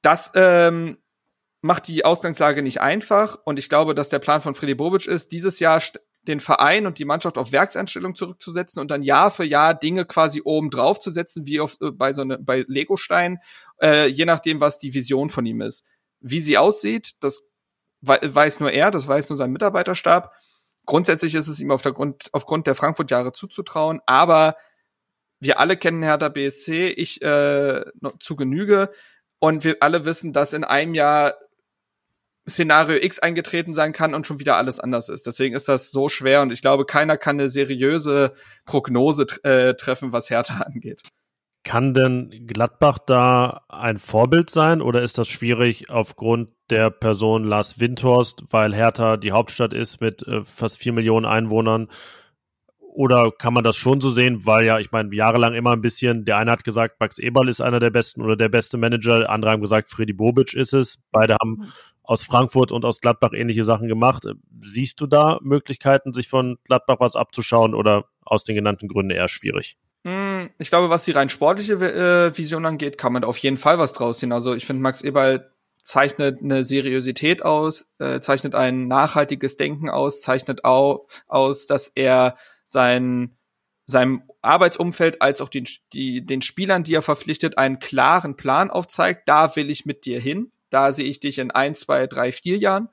das 0.02 0.32
ähm, 0.34 0.98
macht 1.60 1.86
die 1.86 2.04
Ausgangslage 2.04 2.64
nicht 2.64 2.80
einfach. 2.80 3.38
Und 3.44 3.60
ich 3.60 3.68
glaube, 3.68 3.94
dass 3.94 4.08
der 4.08 4.18
Plan 4.18 4.40
von 4.40 4.56
Freddy 4.56 4.74
Bobic 4.74 5.06
ist, 5.06 5.30
dieses 5.30 5.60
Jahr 5.60 5.80
den 6.22 6.40
Verein 6.40 6.88
und 6.88 6.98
die 6.98 7.04
Mannschaft 7.04 7.38
auf 7.38 7.52
Werkseinstellung 7.52 8.16
zurückzusetzen 8.16 8.80
und 8.80 8.90
dann 8.90 9.02
Jahr 9.02 9.30
für 9.30 9.44
Jahr 9.44 9.74
Dinge 9.74 10.06
quasi 10.06 10.42
oben 10.44 10.70
drauf 10.70 10.98
zu 10.98 11.10
setzen, 11.10 11.46
wie 11.46 11.60
auf, 11.60 11.76
äh, 11.80 11.92
bei 11.92 12.14
so 12.14 12.22
eine, 12.22 12.38
bei 12.38 12.64
Lego-Stein, 12.66 13.38
äh, 13.80 14.08
je 14.08 14.24
nachdem, 14.24 14.58
was 14.58 14.80
die 14.80 14.92
Vision 14.92 15.30
von 15.30 15.46
ihm 15.46 15.60
ist. 15.60 15.84
Wie 16.18 16.40
sie 16.40 16.58
aussieht, 16.58 17.12
das 17.20 17.44
weiß 18.02 18.60
nur 18.60 18.70
er, 18.72 18.90
das 18.90 19.08
weiß 19.08 19.28
nur 19.30 19.36
sein 19.36 19.52
Mitarbeiterstab. 19.52 20.32
Grundsätzlich 20.84 21.34
ist 21.34 21.48
es 21.48 21.60
ihm 21.60 21.70
auf 21.70 21.82
der 21.82 21.92
Grund, 21.92 22.28
aufgrund 22.32 22.66
der 22.66 22.74
Frankfurt-Jahre 22.74 23.32
zuzutrauen, 23.32 24.00
aber 24.06 24.56
wir 25.40 25.58
alle 25.58 25.76
kennen 25.76 26.02
Hertha 26.02 26.28
BSC, 26.28 26.88
ich 26.88 27.20
äh, 27.22 27.84
zu 28.20 28.36
Genüge. 28.36 28.90
Und 29.40 29.64
wir 29.64 29.78
alle 29.80 30.04
wissen, 30.04 30.32
dass 30.32 30.52
in 30.52 30.62
einem 30.62 30.94
Jahr 30.94 31.34
Szenario 32.48 32.96
X 33.02 33.18
eingetreten 33.18 33.74
sein 33.74 33.92
kann 33.92 34.14
und 34.14 34.24
schon 34.24 34.38
wieder 34.38 34.56
alles 34.56 34.78
anders 34.78 35.08
ist. 35.08 35.26
Deswegen 35.26 35.56
ist 35.56 35.68
das 35.68 35.90
so 35.90 36.08
schwer 36.08 36.42
und 36.42 36.52
ich 36.52 36.60
glaube, 36.60 36.86
keiner 36.86 37.16
kann 37.16 37.40
eine 37.40 37.48
seriöse 37.48 38.34
Prognose 38.64 39.26
äh, 39.42 39.74
treffen, 39.74 40.12
was 40.12 40.30
Hertha 40.30 40.60
angeht. 40.66 41.02
Kann 41.64 41.94
denn 41.94 42.46
Gladbach 42.48 42.98
da 42.98 43.62
ein 43.68 43.98
Vorbild 43.98 44.50
sein 44.50 44.82
oder 44.82 45.02
ist 45.02 45.18
das 45.18 45.28
schwierig 45.28 45.90
aufgrund 45.90 46.48
der 46.70 46.90
Person 46.90 47.44
Lars 47.44 47.78
Windhorst, 47.78 48.44
weil 48.50 48.74
Hertha 48.74 49.16
die 49.16 49.30
Hauptstadt 49.30 49.72
ist 49.72 50.00
mit 50.00 50.26
äh, 50.26 50.42
fast 50.44 50.78
vier 50.78 50.92
Millionen 50.92 51.24
Einwohnern? 51.24 51.88
Oder 52.80 53.30
kann 53.30 53.54
man 53.54 53.64
das 53.64 53.76
schon 53.76 54.00
so 54.00 54.10
sehen, 54.10 54.44
weil 54.44 54.66
ja, 54.66 54.78
ich 54.78 54.90
meine, 54.90 55.14
jahrelang 55.14 55.54
immer 55.54 55.72
ein 55.72 55.80
bisschen, 55.80 56.24
der 56.24 56.36
eine 56.36 56.50
hat 56.50 56.64
gesagt, 56.64 57.00
Max 57.00 57.18
Eberl 57.18 57.48
ist 57.48 57.60
einer 57.60 57.78
der 57.78 57.90
besten 57.90 58.22
oder 58.22 58.36
der 58.36 58.48
beste 58.48 58.76
Manager, 58.76 59.30
andere 59.30 59.52
haben 59.52 59.62
gesagt, 59.62 59.88
Freddy 59.88 60.12
Bobic 60.12 60.54
ist 60.54 60.74
es. 60.74 60.98
Beide 61.10 61.36
haben 61.40 61.72
aus 62.02 62.24
Frankfurt 62.24 62.72
und 62.72 62.84
aus 62.84 63.00
Gladbach 63.00 63.32
ähnliche 63.32 63.64
Sachen 63.64 63.88
gemacht. 63.88 64.26
Siehst 64.60 65.00
du 65.00 65.06
da 65.06 65.38
Möglichkeiten, 65.42 66.12
sich 66.12 66.28
von 66.28 66.58
Gladbach 66.64 66.96
was 66.98 67.16
abzuschauen 67.16 67.74
oder 67.74 68.06
aus 68.22 68.44
den 68.44 68.56
genannten 68.56 68.88
Gründen 68.88 69.12
eher 69.12 69.28
schwierig? 69.28 69.78
Hm, 70.04 70.50
ich 70.58 70.68
glaube, 70.68 70.90
was 70.90 71.04
die 71.04 71.12
rein 71.12 71.28
sportliche 71.28 71.74
äh, 71.74 72.36
Vision 72.36 72.66
angeht, 72.66 72.98
kann 72.98 73.12
man 73.12 73.22
da 73.22 73.28
auf 73.28 73.38
jeden 73.38 73.56
Fall 73.56 73.78
was 73.78 73.92
draus 73.92 74.18
ziehen. 74.18 74.32
Also 74.32 74.54
ich 74.54 74.66
finde, 74.66 74.82
Max 74.82 75.02
Eberl 75.02 75.52
zeichnet 75.84 76.42
eine 76.42 76.62
Seriosität 76.62 77.44
aus, 77.44 77.92
äh, 77.98 78.20
zeichnet 78.20 78.54
ein 78.54 78.88
nachhaltiges 78.88 79.56
Denken 79.56 79.90
aus, 79.90 80.20
zeichnet 80.20 80.64
auch 80.64 81.06
aus, 81.26 81.66
dass 81.66 81.88
er 81.88 82.36
sein 82.64 83.36
seinem 83.84 84.22
Arbeitsumfeld 84.42 85.22
als 85.22 85.40
auch 85.40 85.48
den, 85.48 85.66
die, 85.92 86.24
den 86.24 86.42
Spielern, 86.42 86.84
die 86.84 86.94
er 86.94 87.02
verpflichtet, 87.02 87.58
einen 87.58 87.78
klaren 87.78 88.36
Plan 88.36 88.70
aufzeigt. 88.70 89.28
Da 89.28 89.54
will 89.56 89.70
ich 89.70 89.86
mit 89.86 90.04
dir 90.04 90.20
hin. 90.20 90.52
Da 90.70 90.92
sehe 90.92 91.06
ich 91.06 91.20
dich 91.20 91.38
in 91.38 91.50
ein, 91.50 91.74
zwei, 91.74 92.06
drei, 92.06 92.32
vier 92.32 92.56
Jahren. 92.56 92.88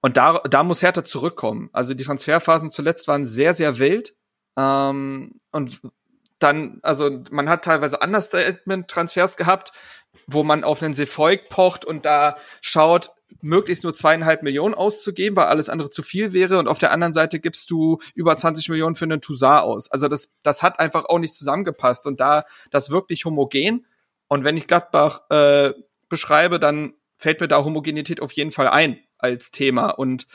Und 0.00 0.16
da, 0.16 0.40
da 0.50 0.64
muss 0.64 0.82
Hertha 0.82 1.04
zurückkommen. 1.04 1.68
Also 1.72 1.94
die 1.94 2.04
Transferphasen 2.04 2.70
zuletzt 2.70 3.06
waren 3.06 3.24
sehr, 3.24 3.54
sehr 3.54 3.78
wild. 3.78 4.14
Ähm, 4.56 5.34
und 5.50 5.80
dann, 6.38 6.80
also 6.82 7.22
man 7.30 7.48
hat 7.48 7.64
teilweise 7.64 7.98
Understatement-Transfers 7.98 9.36
gehabt, 9.36 9.72
wo 10.26 10.42
man 10.42 10.64
auf 10.64 10.82
einen 10.82 10.94
Sefolk 10.94 11.48
pocht 11.48 11.84
und 11.84 12.04
da 12.04 12.36
schaut, 12.60 13.12
möglichst 13.40 13.84
nur 13.84 13.94
zweieinhalb 13.94 14.42
Millionen 14.42 14.74
auszugeben, 14.74 15.36
weil 15.36 15.46
alles 15.46 15.68
andere 15.68 15.90
zu 15.90 16.02
viel 16.02 16.32
wäre. 16.32 16.58
Und 16.58 16.68
auf 16.68 16.78
der 16.78 16.92
anderen 16.92 17.12
Seite 17.12 17.40
gibst 17.40 17.70
du 17.70 17.98
über 18.14 18.36
20 18.36 18.68
Millionen 18.68 18.94
für 18.94 19.04
einen 19.04 19.20
Toussaint 19.20 19.62
aus. 19.62 19.90
Also 19.90 20.08
das, 20.08 20.32
das 20.42 20.62
hat 20.62 20.78
einfach 20.78 21.06
auch 21.06 21.18
nicht 21.18 21.34
zusammengepasst. 21.34 22.06
Und 22.06 22.20
da 22.20 22.44
das 22.70 22.90
wirklich 22.90 23.24
homogen. 23.24 23.86
Und 24.28 24.44
wenn 24.44 24.56
ich 24.56 24.66
Gladbach 24.66 25.22
äh, 25.30 25.72
beschreibe, 26.08 26.58
dann 26.58 26.94
fällt 27.16 27.40
mir 27.40 27.48
da 27.48 27.64
Homogenität 27.64 28.20
auf 28.20 28.32
jeden 28.32 28.50
Fall 28.50 28.68
ein 28.68 28.98
als 29.18 29.50
Thema. 29.50 29.90
Und 29.90 30.26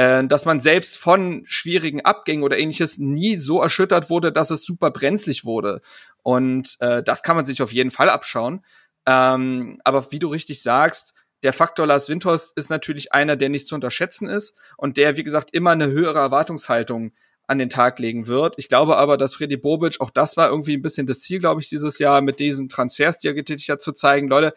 äh, 0.00 0.26
dass 0.26 0.46
man 0.46 0.60
selbst 0.60 0.96
von 0.96 1.42
schwierigen 1.44 2.00
Abgängen 2.00 2.42
oder 2.42 2.56
ähnliches 2.56 2.96
nie 2.96 3.36
so 3.36 3.60
erschüttert 3.60 4.08
wurde, 4.08 4.32
dass 4.32 4.50
es 4.50 4.64
super 4.64 4.90
brenzlig 4.90 5.44
wurde. 5.44 5.82
Und 6.22 6.78
äh, 6.80 7.02
das 7.02 7.22
kann 7.22 7.36
man 7.36 7.44
sich 7.44 7.60
auf 7.60 7.70
jeden 7.70 7.90
Fall 7.90 8.08
abschauen. 8.08 8.64
Ähm, 9.04 9.78
aber 9.84 10.10
wie 10.10 10.18
du 10.18 10.28
richtig 10.28 10.62
sagst, 10.62 11.12
der 11.42 11.52
Faktor 11.52 11.86
Lars 11.86 12.08
Windhorst 12.08 12.56
ist 12.56 12.70
natürlich 12.70 13.12
einer, 13.12 13.36
der 13.36 13.50
nicht 13.50 13.68
zu 13.68 13.74
unterschätzen 13.74 14.26
ist 14.26 14.58
und 14.78 14.96
der, 14.96 15.18
wie 15.18 15.22
gesagt, 15.22 15.52
immer 15.52 15.72
eine 15.72 15.88
höhere 15.88 16.18
Erwartungshaltung 16.18 17.12
an 17.46 17.58
den 17.58 17.68
Tag 17.68 17.98
legen 17.98 18.26
wird. 18.26 18.54
Ich 18.56 18.68
glaube 18.68 18.96
aber, 18.96 19.18
dass 19.18 19.34
Freddy 19.34 19.58
Bobic, 19.58 20.00
auch 20.00 20.10
das 20.10 20.34
war 20.38 20.48
irgendwie 20.48 20.78
ein 20.78 20.82
bisschen 20.82 21.06
das 21.06 21.20
Ziel, 21.20 21.40
glaube 21.40 21.60
ich, 21.60 21.68
dieses 21.68 21.98
Jahr 21.98 22.22
mit 22.22 22.40
diesen 22.40 22.70
Transfers, 22.70 23.18
die 23.18 23.28
er 23.28 23.34
getätigt 23.34 23.68
hat, 23.68 23.82
zu 23.82 23.92
zeigen, 23.92 24.28
Leute, 24.28 24.54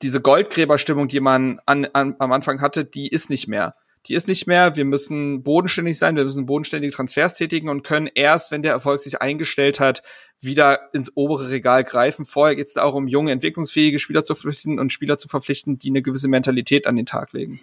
diese 0.00 0.22
Goldgräberstimmung, 0.22 1.08
die 1.08 1.20
man 1.20 1.60
an, 1.66 1.84
an, 1.92 2.16
am 2.18 2.32
Anfang 2.32 2.62
hatte, 2.62 2.86
die 2.86 3.08
ist 3.08 3.28
nicht 3.28 3.46
mehr 3.46 3.74
die 4.06 4.14
ist 4.14 4.28
nicht 4.28 4.46
mehr. 4.46 4.76
Wir 4.76 4.84
müssen 4.84 5.42
bodenständig 5.42 5.98
sein, 5.98 6.16
wir 6.16 6.24
müssen 6.24 6.46
bodenständige 6.46 6.92
Transfers 6.92 7.34
tätigen 7.34 7.68
und 7.68 7.84
können 7.84 8.08
erst, 8.12 8.50
wenn 8.50 8.62
der 8.62 8.72
Erfolg 8.72 9.00
sich 9.00 9.20
eingestellt 9.20 9.80
hat, 9.80 10.02
wieder 10.40 10.92
ins 10.92 11.12
obere 11.14 11.50
Regal 11.50 11.84
greifen. 11.84 12.24
Vorher 12.24 12.56
geht 12.56 12.66
es 12.66 12.72
darum, 12.72 13.06
junge, 13.06 13.30
entwicklungsfähige 13.30 13.98
Spieler 13.98 14.24
zu 14.24 14.34
verpflichten 14.34 14.78
und 14.80 14.92
Spieler 14.92 15.18
zu 15.18 15.28
verpflichten, 15.28 15.78
die 15.78 15.90
eine 15.90 16.02
gewisse 16.02 16.28
Mentalität 16.28 16.86
an 16.86 16.96
den 16.96 17.06
Tag 17.06 17.32
legen. 17.32 17.60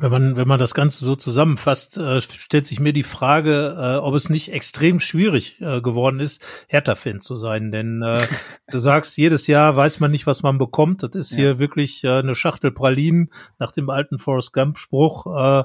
Wenn 0.00 0.12
man, 0.12 0.36
wenn 0.36 0.46
man 0.46 0.60
das 0.60 0.74
Ganze 0.74 1.04
so 1.04 1.16
zusammenfasst, 1.16 1.98
äh, 1.98 2.20
stellt 2.20 2.66
sich 2.66 2.78
mir 2.78 2.92
die 2.92 3.02
Frage, 3.02 3.76
äh, 3.76 3.96
ob 3.96 4.14
es 4.14 4.30
nicht 4.30 4.52
extrem 4.52 5.00
schwierig 5.00 5.60
äh, 5.60 5.80
geworden 5.80 6.20
ist, 6.20 6.40
Hertha-Fan 6.68 7.18
zu 7.18 7.34
sein. 7.34 7.72
Denn 7.72 8.02
äh, 8.02 8.24
du 8.70 8.78
sagst, 8.78 9.18
jedes 9.18 9.48
Jahr 9.48 9.74
weiß 9.74 9.98
man 9.98 10.12
nicht, 10.12 10.28
was 10.28 10.44
man 10.44 10.56
bekommt. 10.56 11.02
Das 11.02 11.10
ist 11.16 11.32
ja. 11.32 11.38
hier 11.38 11.58
wirklich 11.58 12.04
äh, 12.04 12.18
eine 12.18 12.36
Schachtel 12.36 12.70
Pralinen 12.70 13.32
nach 13.58 13.72
dem 13.72 13.90
alten 13.90 14.20
Forrest 14.20 14.52
Gump-Spruch. 14.52 15.26
Äh, 15.26 15.64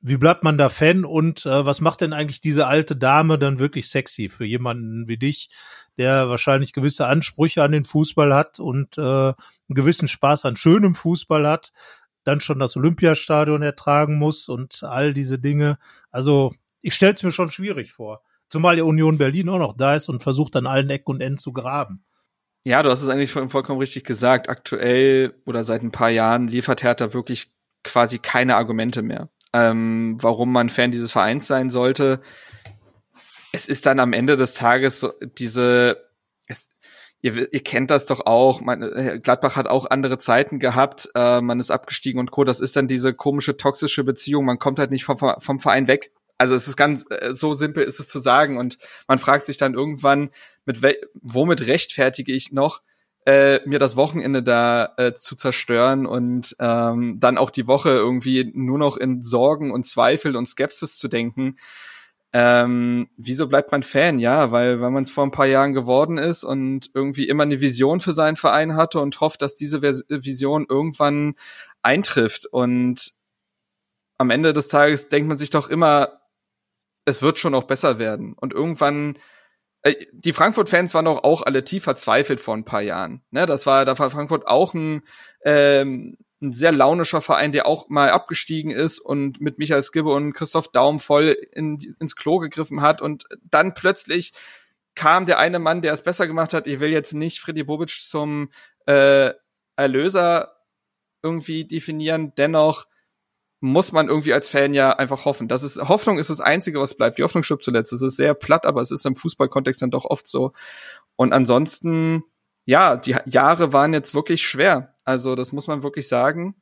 wie 0.00 0.16
bleibt 0.16 0.42
man 0.42 0.58
da 0.58 0.68
Fan 0.68 1.04
und 1.04 1.46
äh, 1.46 1.64
was 1.64 1.80
macht 1.80 2.00
denn 2.00 2.12
eigentlich 2.12 2.40
diese 2.40 2.66
alte 2.66 2.96
Dame 2.96 3.38
dann 3.38 3.60
wirklich 3.60 3.88
sexy 3.88 4.28
für 4.28 4.46
jemanden 4.46 5.06
wie 5.06 5.16
dich, 5.16 5.50
der 5.96 6.28
wahrscheinlich 6.28 6.72
gewisse 6.72 7.06
Ansprüche 7.06 7.62
an 7.62 7.70
den 7.70 7.84
Fußball 7.84 8.34
hat 8.34 8.58
und 8.58 8.98
äh, 8.98 9.00
einen 9.00 9.34
gewissen 9.68 10.08
Spaß 10.08 10.44
an 10.44 10.56
schönem 10.56 10.96
Fußball 10.96 11.48
hat? 11.48 11.72
Dann 12.28 12.40
schon 12.40 12.58
das 12.58 12.76
Olympiastadion 12.76 13.62
ertragen 13.62 14.18
muss 14.18 14.48
und 14.48 14.82
all 14.82 15.14
diese 15.14 15.38
Dinge. 15.38 15.78
Also 16.10 16.54
ich 16.82 16.94
stelle 16.94 17.14
es 17.14 17.22
mir 17.22 17.32
schon 17.32 17.50
schwierig 17.50 17.90
vor. 17.92 18.22
Zumal 18.50 18.76
die 18.76 18.82
Union 18.82 19.18
Berlin 19.18 19.48
auch 19.48 19.58
noch 19.58 19.76
da 19.76 19.94
ist 19.94 20.08
und 20.08 20.22
versucht 20.22 20.54
an 20.56 20.66
allen 20.66 20.90
Ecken 20.90 21.10
und 21.10 21.20
Enden 21.20 21.38
zu 21.38 21.52
graben. 21.52 22.04
Ja, 22.64 22.82
du 22.82 22.90
hast 22.90 23.02
es 23.02 23.08
eigentlich 23.08 23.32
vollkommen 23.32 23.78
richtig 23.78 24.04
gesagt. 24.04 24.48
Aktuell 24.48 25.34
oder 25.46 25.64
seit 25.64 25.82
ein 25.82 25.90
paar 25.90 26.10
Jahren 26.10 26.48
liefert 26.48 26.82
Hertha 26.82 27.14
wirklich 27.14 27.50
quasi 27.82 28.18
keine 28.18 28.56
Argumente 28.56 29.02
mehr, 29.02 29.30
ähm, 29.52 30.16
warum 30.20 30.52
man 30.52 30.68
Fan 30.68 30.90
dieses 30.90 31.12
Vereins 31.12 31.46
sein 31.46 31.70
sollte. 31.70 32.20
Es 33.52 33.68
ist 33.68 33.86
dann 33.86 34.00
am 34.00 34.12
Ende 34.12 34.36
des 34.36 34.54
Tages 34.54 35.06
diese, 35.38 35.96
es, 35.96 36.07
ihr, 37.20 37.52
ihr 37.52 37.62
kennt 37.62 37.90
das 37.90 38.06
doch 38.06 38.26
auch. 38.26 38.60
Man, 38.60 38.82
äh, 38.82 39.20
Gladbach 39.22 39.56
hat 39.56 39.66
auch 39.66 39.86
andere 39.90 40.18
Zeiten 40.18 40.58
gehabt. 40.58 41.10
Äh, 41.14 41.40
man 41.40 41.60
ist 41.60 41.70
abgestiegen 41.70 42.20
und 42.20 42.30
Co. 42.30 42.44
Das 42.44 42.60
ist 42.60 42.76
dann 42.76 42.88
diese 42.88 43.14
komische 43.14 43.56
toxische 43.56 44.04
Beziehung. 44.04 44.44
Man 44.44 44.58
kommt 44.58 44.78
halt 44.78 44.90
nicht 44.90 45.04
vom, 45.04 45.18
vom 45.18 45.58
Verein 45.58 45.88
weg. 45.88 46.12
Also 46.38 46.54
es 46.54 46.68
ist 46.68 46.76
ganz 46.76 47.04
äh, 47.10 47.34
so 47.34 47.54
simpel 47.54 47.82
ist 47.82 47.98
es 47.98 48.08
zu 48.08 48.20
sagen 48.20 48.58
und 48.58 48.78
man 49.08 49.18
fragt 49.18 49.46
sich 49.46 49.58
dann 49.58 49.74
irgendwann, 49.74 50.30
mit 50.64 50.80
womit 51.14 51.66
rechtfertige 51.66 52.32
ich 52.32 52.52
noch 52.52 52.82
äh, 53.26 53.60
mir 53.66 53.78
das 53.78 53.96
Wochenende 53.96 54.42
da 54.42 54.94
äh, 54.96 55.14
zu 55.14 55.34
zerstören 55.34 56.06
und 56.06 56.56
ähm, 56.60 57.18
dann 57.18 57.36
auch 57.36 57.50
die 57.50 57.66
Woche 57.66 57.90
irgendwie 57.90 58.50
nur 58.54 58.78
noch 58.78 58.96
in 58.96 59.22
Sorgen 59.22 59.72
und 59.72 59.84
Zweifel 59.84 60.36
und 60.36 60.46
Skepsis 60.46 60.96
zu 60.96 61.08
denken. 61.08 61.56
Ähm, 62.32 63.08
wieso 63.16 63.48
bleibt 63.48 63.72
man 63.72 63.82
Fan? 63.82 64.18
Ja, 64.18 64.52
weil, 64.52 64.80
weil 64.80 64.90
man 64.90 65.04
es 65.04 65.10
vor 65.10 65.24
ein 65.24 65.30
paar 65.30 65.46
Jahren 65.46 65.72
geworden 65.72 66.18
ist 66.18 66.44
und 66.44 66.90
irgendwie 66.92 67.28
immer 67.28 67.44
eine 67.44 67.60
Vision 67.60 68.00
für 68.00 68.12
seinen 68.12 68.36
Verein 68.36 68.76
hatte 68.76 69.00
und 69.00 69.18
hofft, 69.20 69.40
dass 69.40 69.54
diese 69.54 69.82
Vision 69.82 70.66
irgendwann 70.68 71.36
eintrifft. 71.82 72.46
Und 72.46 73.12
am 74.18 74.30
Ende 74.30 74.52
des 74.52 74.68
Tages 74.68 75.08
denkt 75.08 75.28
man 75.28 75.38
sich 75.38 75.50
doch 75.50 75.70
immer, 75.70 76.20
es 77.06 77.22
wird 77.22 77.38
schon 77.38 77.54
auch 77.54 77.64
besser 77.64 77.98
werden. 77.98 78.34
Und 78.34 78.52
irgendwann, 78.52 79.18
äh, 79.82 79.94
die 80.12 80.32
Frankfurt-Fans 80.34 80.92
waren 80.94 81.06
doch 81.06 81.24
auch 81.24 81.42
alle 81.42 81.64
tief 81.64 81.84
verzweifelt 81.84 82.40
vor 82.40 82.54
ein 82.54 82.64
paar 82.64 82.82
Jahren. 82.82 83.22
Ne, 83.30 83.46
das 83.46 83.64
war, 83.66 83.86
da 83.86 83.98
war 83.98 84.10
Frankfurt 84.10 84.46
auch 84.46 84.74
ein, 84.74 85.02
ähm, 85.44 86.18
ein 86.40 86.52
sehr 86.52 86.72
launischer 86.72 87.20
Verein, 87.20 87.52
der 87.52 87.66
auch 87.66 87.88
mal 87.88 88.10
abgestiegen 88.10 88.70
ist 88.70 89.00
und 89.00 89.40
mit 89.40 89.58
Michael 89.58 89.82
Skibbe 89.82 90.12
und 90.12 90.32
Christoph 90.32 90.68
Daum 90.68 91.00
voll 91.00 91.36
in, 91.52 91.96
ins 91.98 92.14
Klo 92.14 92.38
gegriffen 92.38 92.80
hat 92.80 93.02
und 93.02 93.24
dann 93.42 93.74
plötzlich 93.74 94.32
kam 94.94 95.26
der 95.26 95.38
eine 95.38 95.58
Mann, 95.58 95.82
der 95.82 95.92
es 95.92 96.02
besser 96.02 96.26
gemacht 96.26 96.54
hat. 96.54 96.66
Ich 96.66 96.80
will 96.80 96.90
jetzt 96.90 97.12
nicht 97.12 97.40
Freddy 97.40 97.64
Bobic 97.64 97.90
zum 97.90 98.50
äh, 98.86 99.32
Erlöser 99.76 100.56
irgendwie 101.22 101.64
definieren, 101.64 102.32
dennoch 102.36 102.86
muss 103.60 103.90
man 103.90 104.08
irgendwie 104.08 104.32
als 104.32 104.48
Fan 104.48 104.72
ja 104.72 104.92
einfach 104.92 105.24
hoffen. 105.24 105.48
Das 105.48 105.64
ist 105.64 105.76
Hoffnung 105.88 106.18
ist 106.18 106.30
das 106.30 106.40
einzige, 106.40 106.78
was 106.80 106.96
bleibt. 106.96 107.18
Die 107.18 107.24
Hoffnung 107.24 107.42
stirbt 107.42 107.64
zuletzt. 107.64 107.92
Es 107.92 108.02
ist 108.02 108.16
sehr 108.16 108.34
platt, 108.34 108.64
aber 108.64 108.80
es 108.80 108.92
ist 108.92 109.04
im 109.04 109.16
Fußballkontext 109.16 109.82
dann 109.82 109.90
doch 109.90 110.04
oft 110.04 110.28
so. 110.28 110.52
Und 111.16 111.32
ansonsten 111.32 112.22
ja, 112.68 112.96
die 112.98 113.16
Jahre 113.24 113.72
waren 113.72 113.94
jetzt 113.94 114.14
wirklich 114.14 114.42
schwer. 114.46 114.92
Also 115.08 115.34
das 115.34 115.52
muss 115.52 115.68
man 115.68 115.82
wirklich 115.82 116.06
sagen. 116.06 116.54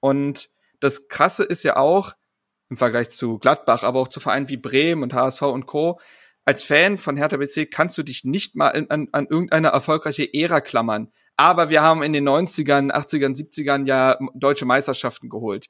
Und 0.00 0.48
das 0.80 1.06
Krasse 1.06 1.44
ist 1.44 1.62
ja 1.62 1.76
auch 1.76 2.14
im 2.68 2.76
Vergleich 2.76 3.10
zu 3.10 3.38
Gladbach, 3.38 3.84
aber 3.84 4.00
auch 4.00 4.08
zu 4.08 4.18
Vereinen 4.18 4.48
wie 4.48 4.56
Bremen 4.56 5.04
und 5.04 5.14
HSV 5.14 5.42
und 5.42 5.66
Co. 5.66 6.00
Als 6.44 6.64
Fan 6.64 6.98
von 6.98 7.16
Hertha 7.16 7.36
BC 7.36 7.70
kannst 7.70 7.96
du 7.96 8.02
dich 8.02 8.24
nicht 8.24 8.56
mal 8.56 8.70
in, 8.70 8.90
an, 8.90 9.08
an 9.12 9.28
irgendeine 9.28 9.68
erfolgreiche 9.68 10.28
Ära 10.34 10.60
klammern. 10.60 11.12
Aber 11.36 11.70
wir 11.70 11.82
haben 11.82 12.02
in 12.02 12.12
den 12.12 12.28
90ern, 12.28 12.90
80ern, 12.90 13.36
70ern 13.36 13.86
ja 13.86 14.18
deutsche 14.34 14.64
Meisterschaften 14.64 15.28
geholt. 15.28 15.68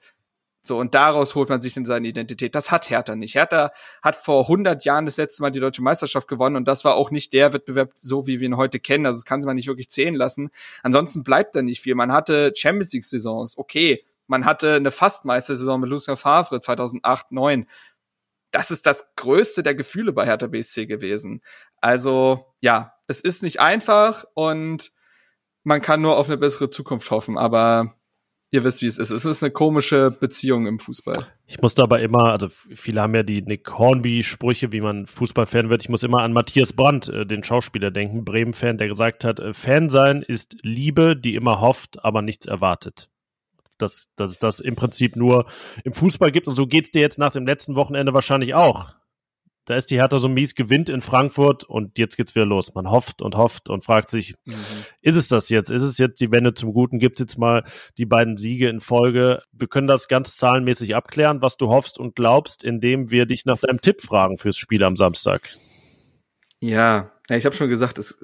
So, 0.64 0.78
und 0.78 0.94
daraus 0.94 1.34
holt 1.34 1.48
man 1.48 1.60
sich 1.60 1.74
dann 1.74 1.84
seine 1.84 2.06
Identität. 2.06 2.54
Das 2.54 2.70
hat 2.70 2.88
Hertha 2.88 3.16
nicht. 3.16 3.34
Hertha 3.34 3.72
hat 4.00 4.14
vor 4.14 4.42
100 4.42 4.84
Jahren 4.84 5.06
das 5.06 5.16
letzte 5.16 5.42
Mal 5.42 5.50
die 5.50 5.58
deutsche 5.58 5.82
Meisterschaft 5.82 6.28
gewonnen 6.28 6.54
und 6.54 6.68
das 6.68 6.84
war 6.84 6.94
auch 6.94 7.10
nicht 7.10 7.32
der 7.32 7.52
Wettbewerb, 7.52 7.90
so 8.00 8.28
wie 8.28 8.38
wir 8.38 8.46
ihn 8.46 8.56
heute 8.56 8.78
kennen. 8.78 9.04
Also 9.04 9.18
das 9.18 9.24
kann 9.24 9.40
man 9.40 9.56
nicht 9.56 9.66
wirklich 9.66 9.90
zählen 9.90 10.14
lassen. 10.14 10.50
Ansonsten 10.84 11.24
bleibt 11.24 11.56
da 11.56 11.62
nicht 11.62 11.80
viel. 11.80 11.96
Man 11.96 12.12
hatte 12.12 12.52
Champions 12.56 12.92
League 12.92 13.04
Saisons, 13.04 13.58
okay. 13.58 14.04
Man 14.28 14.44
hatte 14.44 14.74
eine 14.76 14.92
Fastmeistersaison 14.92 15.80
mit 15.80 15.90
Lucien 15.90 16.16
Favre 16.16 16.60
2008, 16.60 17.32
9. 17.32 17.66
Das 18.52 18.70
ist 18.70 18.86
das 18.86 19.14
größte 19.16 19.64
der 19.64 19.74
Gefühle 19.74 20.12
bei 20.12 20.26
Hertha 20.26 20.46
BSC 20.46 20.86
gewesen. 20.86 21.42
Also, 21.80 22.54
ja, 22.60 22.94
es 23.08 23.20
ist 23.20 23.42
nicht 23.42 23.60
einfach 23.60 24.24
und 24.34 24.92
man 25.64 25.80
kann 25.82 26.02
nur 26.02 26.16
auf 26.16 26.28
eine 26.28 26.38
bessere 26.38 26.70
Zukunft 26.70 27.10
hoffen, 27.10 27.36
aber 27.36 27.96
ihr 28.52 28.62
wisst, 28.64 28.82
wie 28.82 28.86
es 28.86 28.98
ist. 28.98 29.10
Es 29.10 29.24
ist 29.24 29.42
eine 29.42 29.50
komische 29.50 30.10
Beziehung 30.10 30.66
im 30.66 30.78
Fußball. 30.78 31.26
Ich 31.46 31.60
muss 31.60 31.74
dabei 31.74 32.02
immer, 32.02 32.30
also 32.30 32.48
viele 32.74 33.00
haben 33.00 33.14
ja 33.14 33.22
die 33.22 33.42
Nick 33.42 33.76
Hornby-Sprüche, 33.76 34.72
wie 34.72 34.82
man 34.82 35.06
Fußballfan 35.06 35.70
wird. 35.70 35.82
Ich 35.82 35.88
muss 35.88 36.02
immer 36.02 36.22
an 36.22 36.32
Matthias 36.32 36.72
Brandt, 36.72 37.08
äh, 37.08 37.26
den 37.26 37.42
Schauspieler, 37.42 37.90
denken, 37.90 38.24
Bremen-Fan, 38.24 38.78
der 38.78 38.88
gesagt 38.88 39.24
hat, 39.24 39.40
äh, 39.40 39.54
Fan 39.54 39.88
sein 39.88 40.22
ist 40.22 40.56
Liebe, 40.62 41.16
die 41.16 41.34
immer 41.34 41.60
hofft, 41.60 42.04
aber 42.04 42.22
nichts 42.22 42.46
erwartet. 42.46 43.08
Dass, 43.78 44.08
dass 44.16 44.32
es 44.32 44.38
das 44.38 44.60
im 44.60 44.76
Prinzip 44.76 45.16
nur 45.16 45.46
im 45.82 45.94
Fußball 45.94 46.30
gibt. 46.30 46.46
Und 46.46 46.54
so 46.54 46.66
geht 46.66 46.84
es 46.84 46.90
dir 46.92 47.00
jetzt 47.00 47.18
nach 47.18 47.32
dem 47.32 47.46
letzten 47.46 47.74
Wochenende 47.74 48.12
wahrscheinlich 48.12 48.54
auch 48.54 48.94
da 49.64 49.76
ist 49.76 49.90
die 49.90 49.96
Hertha 49.96 50.18
so 50.18 50.28
mies, 50.28 50.54
gewinnt 50.54 50.88
in 50.88 51.00
Frankfurt 51.00 51.64
und 51.64 51.98
jetzt 51.98 52.16
geht's 52.16 52.34
wieder 52.34 52.46
los. 52.46 52.74
Man 52.74 52.90
hofft 52.90 53.22
und 53.22 53.36
hofft 53.36 53.68
und 53.68 53.84
fragt 53.84 54.10
sich, 54.10 54.34
mhm. 54.44 54.54
ist 55.00 55.16
es 55.16 55.28
das 55.28 55.48
jetzt? 55.48 55.70
Ist 55.70 55.82
es 55.82 55.98
jetzt 55.98 56.20
die 56.20 56.32
Wende 56.32 56.54
zum 56.54 56.72
Guten? 56.72 56.98
Gibt's 56.98 57.20
jetzt 57.20 57.38
mal 57.38 57.64
die 57.96 58.06
beiden 58.06 58.36
Siege 58.36 58.68
in 58.68 58.80
Folge? 58.80 59.42
Wir 59.52 59.68
können 59.68 59.86
das 59.86 60.08
ganz 60.08 60.36
zahlenmäßig 60.36 60.96
abklären, 60.96 61.42
was 61.42 61.56
du 61.56 61.68
hoffst 61.68 61.98
und 61.98 62.16
glaubst, 62.16 62.64
indem 62.64 63.10
wir 63.10 63.26
dich 63.26 63.44
nach 63.44 63.58
deinem 63.58 63.80
Tipp 63.80 64.00
fragen 64.00 64.36
fürs 64.36 64.56
Spiel 64.56 64.82
am 64.82 64.96
Samstag. 64.96 65.56
Ja, 66.60 67.12
ja 67.28 67.36
ich 67.36 67.44
habe 67.44 67.54
schon 67.54 67.68
gesagt, 67.68 67.98
es 67.98 68.18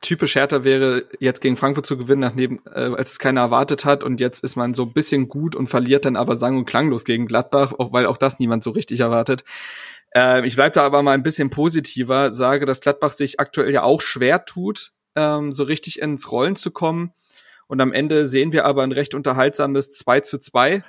typisch 0.00 0.34
Hertha 0.34 0.64
wäre, 0.64 1.04
jetzt 1.18 1.40
gegen 1.40 1.56
Frankfurt 1.56 1.86
zu 1.86 1.96
gewinnen, 1.96 2.20
nachdem, 2.20 2.60
äh, 2.66 2.94
als 2.96 3.12
es 3.12 3.18
keiner 3.18 3.42
erwartet 3.42 3.84
hat. 3.84 4.02
Und 4.02 4.20
jetzt 4.20 4.42
ist 4.42 4.56
man 4.56 4.74
so 4.74 4.84
ein 4.84 4.92
bisschen 4.92 5.28
gut 5.28 5.54
und 5.54 5.68
verliert 5.68 6.04
dann 6.04 6.16
aber 6.16 6.36
sang- 6.36 6.56
und 6.56 6.64
klanglos 6.64 7.04
gegen 7.04 7.26
Gladbach, 7.26 7.74
auch 7.78 7.92
weil 7.92 8.06
auch 8.06 8.16
das 8.16 8.38
niemand 8.38 8.64
so 8.64 8.70
richtig 8.70 9.00
erwartet. 9.00 9.44
Äh, 10.14 10.46
ich 10.46 10.56
bleibe 10.56 10.74
da 10.74 10.84
aber 10.84 11.02
mal 11.02 11.12
ein 11.12 11.22
bisschen 11.22 11.50
positiver, 11.50 12.32
sage, 12.32 12.66
dass 12.66 12.80
Gladbach 12.80 13.12
sich 13.12 13.40
aktuell 13.40 13.72
ja 13.72 13.82
auch 13.82 14.00
schwer 14.00 14.44
tut, 14.44 14.92
ähm, 15.14 15.52
so 15.52 15.64
richtig 15.64 16.00
ins 16.00 16.30
Rollen 16.30 16.56
zu 16.56 16.70
kommen. 16.70 17.12
Und 17.66 17.80
am 17.80 17.92
Ende 17.92 18.26
sehen 18.26 18.52
wir 18.52 18.64
aber 18.64 18.82
ein 18.82 18.92
recht 18.92 19.14
unterhaltsames 19.14 19.92
2 19.92 20.20
zu 20.20 20.38
2. 20.38 20.82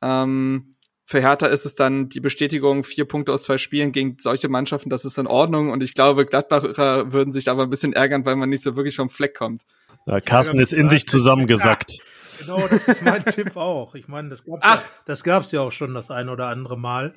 Ähm, 0.00 0.74
für 1.04 1.20
Hertha 1.20 1.48
ist 1.48 1.66
es 1.66 1.74
dann 1.74 2.08
die 2.08 2.20
Bestätigung, 2.20 2.84
vier 2.84 3.04
Punkte 3.04 3.32
aus 3.32 3.42
zwei 3.42 3.58
Spielen 3.58 3.90
gegen 3.90 4.16
solche 4.20 4.48
Mannschaften, 4.48 4.90
das 4.90 5.04
ist 5.04 5.18
in 5.18 5.26
Ordnung. 5.26 5.70
Und 5.70 5.82
ich 5.82 5.94
glaube, 5.94 6.24
Gladbacher 6.24 7.12
würden 7.12 7.32
sich 7.32 7.50
aber 7.50 7.64
ein 7.64 7.70
bisschen 7.70 7.92
ärgern, 7.92 8.24
weil 8.24 8.36
man 8.36 8.48
nicht 8.48 8.62
so 8.62 8.76
wirklich 8.76 8.94
vom 8.94 9.08
Fleck 9.08 9.36
kommt. 9.36 9.64
Ja, 10.06 10.20
Carsten 10.20 10.60
ist 10.60 10.72
in 10.72 10.88
sich 10.88 11.08
zusammengesackt. 11.08 11.94
Ja, 11.94 12.04
genau, 12.38 12.68
das 12.68 12.86
ist 12.86 13.02
mein 13.02 13.24
Tipp 13.24 13.56
auch. 13.56 13.96
Ich 13.96 14.06
meine, 14.06 14.28
das 14.28 14.44
gab's, 14.44 14.64
ja, 14.64 14.82
das 15.04 15.24
gab's 15.24 15.50
ja 15.50 15.62
auch 15.62 15.72
schon 15.72 15.94
das 15.94 16.12
ein 16.12 16.28
oder 16.28 16.46
andere 16.46 16.78
Mal. 16.78 17.16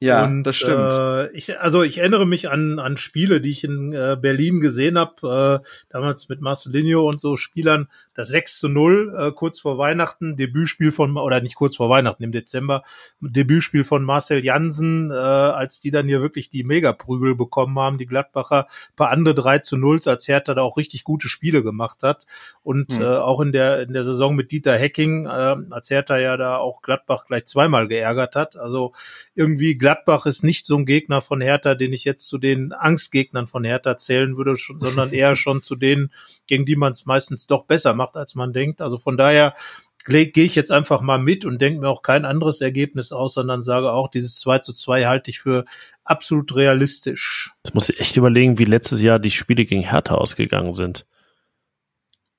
Ja, 0.00 0.24
und, 0.26 0.44
das 0.44 0.54
stimmt. 0.54 0.92
Äh, 0.92 1.32
ich, 1.32 1.60
also 1.60 1.82
ich 1.82 1.98
erinnere 1.98 2.24
mich 2.24 2.48
an, 2.48 2.78
an 2.78 2.96
Spiele, 2.96 3.40
die 3.40 3.50
ich 3.50 3.64
in 3.64 3.92
äh, 3.92 4.16
Berlin 4.20 4.60
gesehen 4.60 4.96
habe, 4.96 5.62
äh, 5.64 5.68
damals 5.90 6.28
mit 6.28 6.40
Marcelinho 6.40 7.08
und 7.08 7.18
so 7.18 7.36
Spielern. 7.36 7.88
Das 8.14 8.28
6 8.28 8.58
zu 8.60 8.68
0, 8.68 9.14
äh, 9.16 9.32
kurz 9.32 9.58
vor 9.58 9.76
Weihnachten, 9.76 10.36
Debütspiel 10.36 10.92
von, 10.92 11.16
oder 11.16 11.40
nicht 11.40 11.56
kurz 11.56 11.76
vor 11.76 11.90
Weihnachten, 11.90 12.22
im 12.22 12.30
Dezember, 12.30 12.84
Debütspiel 13.20 13.82
von 13.82 14.04
Marcel 14.04 14.44
Jansen, 14.44 15.10
äh, 15.10 15.14
als 15.14 15.80
die 15.80 15.90
dann 15.90 16.06
hier 16.06 16.22
wirklich 16.22 16.48
die 16.48 16.62
Megaprügel 16.62 17.34
bekommen 17.34 17.78
haben, 17.78 17.98
die 17.98 18.06
Gladbacher, 18.06 18.66
paar 18.94 19.10
andere 19.10 19.34
3 19.34 19.58
zu 19.60 19.76
0, 19.76 20.00
als 20.06 20.28
Hertha 20.28 20.54
da 20.54 20.62
auch 20.62 20.76
richtig 20.76 21.02
gute 21.02 21.28
Spiele 21.28 21.64
gemacht 21.64 22.04
hat. 22.04 22.24
Und 22.62 22.96
mhm. 22.96 23.02
äh, 23.02 23.16
auch 23.16 23.40
in 23.40 23.50
der, 23.50 23.82
in 23.82 23.92
der 23.92 24.04
Saison 24.04 24.36
mit 24.36 24.52
Dieter 24.52 24.76
Hecking, 24.76 25.26
äh, 25.26 25.56
als 25.70 25.90
Hertha 25.90 26.18
ja 26.18 26.36
da 26.36 26.58
auch 26.58 26.82
Gladbach 26.82 27.24
gleich 27.26 27.46
zweimal 27.46 27.88
geärgert 27.88 28.36
hat. 28.36 28.56
Also 28.56 28.92
irgendwie 29.34 29.76
Gladbach 29.88 30.26
ist 30.26 30.44
nicht 30.44 30.66
so 30.66 30.76
ein 30.76 30.84
Gegner 30.84 31.22
von 31.22 31.40
Hertha, 31.40 31.74
den 31.74 31.94
ich 31.94 32.04
jetzt 32.04 32.26
zu 32.26 32.36
den 32.36 32.74
Angstgegnern 32.74 33.46
von 33.46 33.64
Hertha 33.64 33.96
zählen 33.96 34.36
würde, 34.36 34.54
sondern 34.76 35.14
eher 35.14 35.34
schon 35.34 35.62
zu 35.62 35.76
denen, 35.76 36.12
gegen 36.46 36.66
die 36.66 36.76
man 36.76 36.92
es 36.92 37.06
meistens 37.06 37.46
doch 37.46 37.64
besser 37.64 37.94
macht, 37.94 38.18
als 38.18 38.34
man 38.34 38.52
denkt. 38.52 38.82
Also 38.82 38.98
von 38.98 39.16
daher 39.16 39.54
gehe 40.04 40.44
ich 40.44 40.54
jetzt 40.54 40.70
einfach 40.70 41.00
mal 41.00 41.18
mit 41.18 41.46
und 41.46 41.62
denke 41.62 41.80
mir 41.80 41.88
auch 41.88 42.02
kein 42.02 42.26
anderes 42.26 42.60
Ergebnis 42.60 43.12
aus, 43.12 43.32
sondern 43.32 43.62
sage 43.62 43.90
auch, 43.90 44.08
dieses 44.08 44.38
2 44.40 44.58
zu 44.58 44.74
2 44.74 45.06
halte 45.06 45.30
ich 45.30 45.38
für 45.40 45.64
absolut 46.04 46.54
realistisch. 46.54 47.52
Jetzt 47.64 47.74
muss 47.74 47.88
ich 47.88 47.98
echt 47.98 48.18
überlegen, 48.18 48.58
wie 48.58 48.64
letztes 48.64 49.00
Jahr 49.00 49.18
die 49.18 49.30
Spiele 49.30 49.64
gegen 49.64 49.82
Hertha 49.82 50.16
ausgegangen 50.16 50.74
sind. 50.74 51.06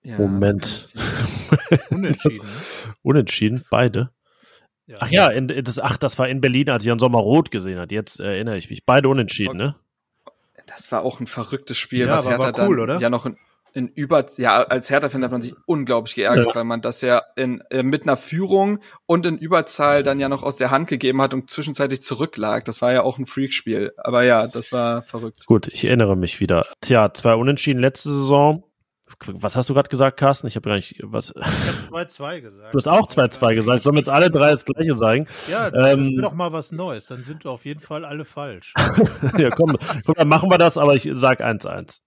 Ja, 0.04 0.20
Moment. 0.20 0.94
Unentschieden. 1.90 2.46
Ne? 2.46 2.96
unentschieden, 3.02 3.62
beide. 3.72 4.12
Ja. 4.90 4.98
Ach 5.02 5.12
ja, 5.12 5.28
in, 5.28 5.48
das, 5.48 5.78
ach, 5.78 5.98
das 5.98 6.18
war 6.18 6.28
in 6.28 6.42
Berlin, 6.42 6.68
als 6.72 6.84
ich 6.84 6.92
an 6.92 6.98
Sommerrot 6.98 7.52
gesehen 7.52 7.78
hat. 7.78 7.92
Jetzt 7.92 8.20
erinnere 8.20 8.58
ich 8.58 8.72
mich. 8.72 8.86
Beide 8.86 9.08
unentschieden, 9.08 9.56
ne? 9.56 9.76
Das 10.66 10.92
war 10.92 11.04
auch 11.04 11.20
ein 11.20 11.28
verrücktes 11.28 11.78
Spiel, 11.78 12.08
ja, 12.08 12.12
was 12.12 12.28
Hertha 12.28 12.48
cool, 12.66 12.78
dann 12.78 12.84
oder? 12.84 13.00
ja 13.00 13.12
noch 13.12 13.28
in, 13.28 13.38
in 13.74 13.88
über, 13.90 14.26
ja, 14.38 14.64
als 14.64 14.90
Hertha-Fan 14.90 15.24
hat 15.24 15.32
man 15.32 15.44
sich 15.44 15.54
unglaublich 15.68 16.16
geärgert, 16.16 16.48
ja. 16.48 16.56
weil 16.56 16.64
man 16.64 16.82
das 16.82 17.02
ja 17.02 17.22
in, 17.36 17.62
äh, 17.70 17.84
mit 17.84 18.04
einer 18.04 18.18
Führung 18.18 18.80
und 19.06 19.28
in 19.28 19.38
Überzahl 19.38 20.02
dann 20.02 20.20
ja 20.20 20.28
noch 20.28 20.42
aus 20.42 20.58
der 20.58 20.72
Hand 20.72 20.88
gegeben 20.88 21.22
hat 21.22 21.36
und 21.36 21.52
zwischenzeitlich 21.52 22.02
zurücklag. 22.02 22.66
Das 22.66 22.82
war 22.82 22.92
ja 22.92 23.04
auch 23.04 23.20
ein 23.20 23.28
Freakspiel. 23.28 23.94
Aber 23.98 24.24
ja, 24.24 24.48
das 24.48 24.72
war 24.72 25.04
verrückt. 25.04 25.46
Gut, 25.46 25.68
ich 25.68 25.86
erinnere 25.86 26.16
mich 26.16 26.40
wieder. 26.40 26.66
Tja, 26.82 27.14
zwei 27.14 27.36
Unentschieden 27.36 27.80
letzte 27.80 28.10
Saison. 28.10 28.64
Was 29.28 29.56
hast 29.56 29.70
du 29.70 29.74
gerade 29.74 29.90
gesagt, 29.90 30.18
Carsten? 30.18 30.48
Ich 30.48 30.56
habe 30.56 30.70
gar 30.70 30.76
nicht 30.76 31.00
was. 31.04 31.34
Ich 31.36 31.92
habe 31.92 32.04
2-2 32.04 32.42
gesagt. 32.42 32.74
Du 32.74 32.78
hast 32.78 32.88
auch 32.88 33.08
2-2 33.08 33.56
gesagt. 33.56 33.84
Sollen 33.84 33.96
wir 33.96 34.00
jetzt 34.00 34.10
alle 34.10 34.32
drei 34.32 34.52
das 34.52 34.66
gleiche 34.66 34.94
sagen? 34.94 35.28
Ja, 35.50 35.70
das 35.70 35.94
ähm, 35.94 36.02
ist 36.02 36.24
doch 36.24 36.34
mal 36.34 36.52
was 36.54 36.72
Neues. 36.72 37.08
Dann 37.08 37.24
sind 37.24 37.44
wir 37.44 37.52
auf 37.52 37.66
jeden 37.66 37.80
Fall 37.80 38.06
alle 38.06 38.26
falsch. 38.26 38.74
ja, 39.38 39.50
komm, 39.50 39.78
komm, 40.06 40.16
dann 40.16 40.28
machen 40.28 40.50
wir 40.50 40.58
das, 40.58 40.78
aber 40.78 40.96
ich 40.96 41.10
sag 41.14 41.42
1-1. 41.42 42.02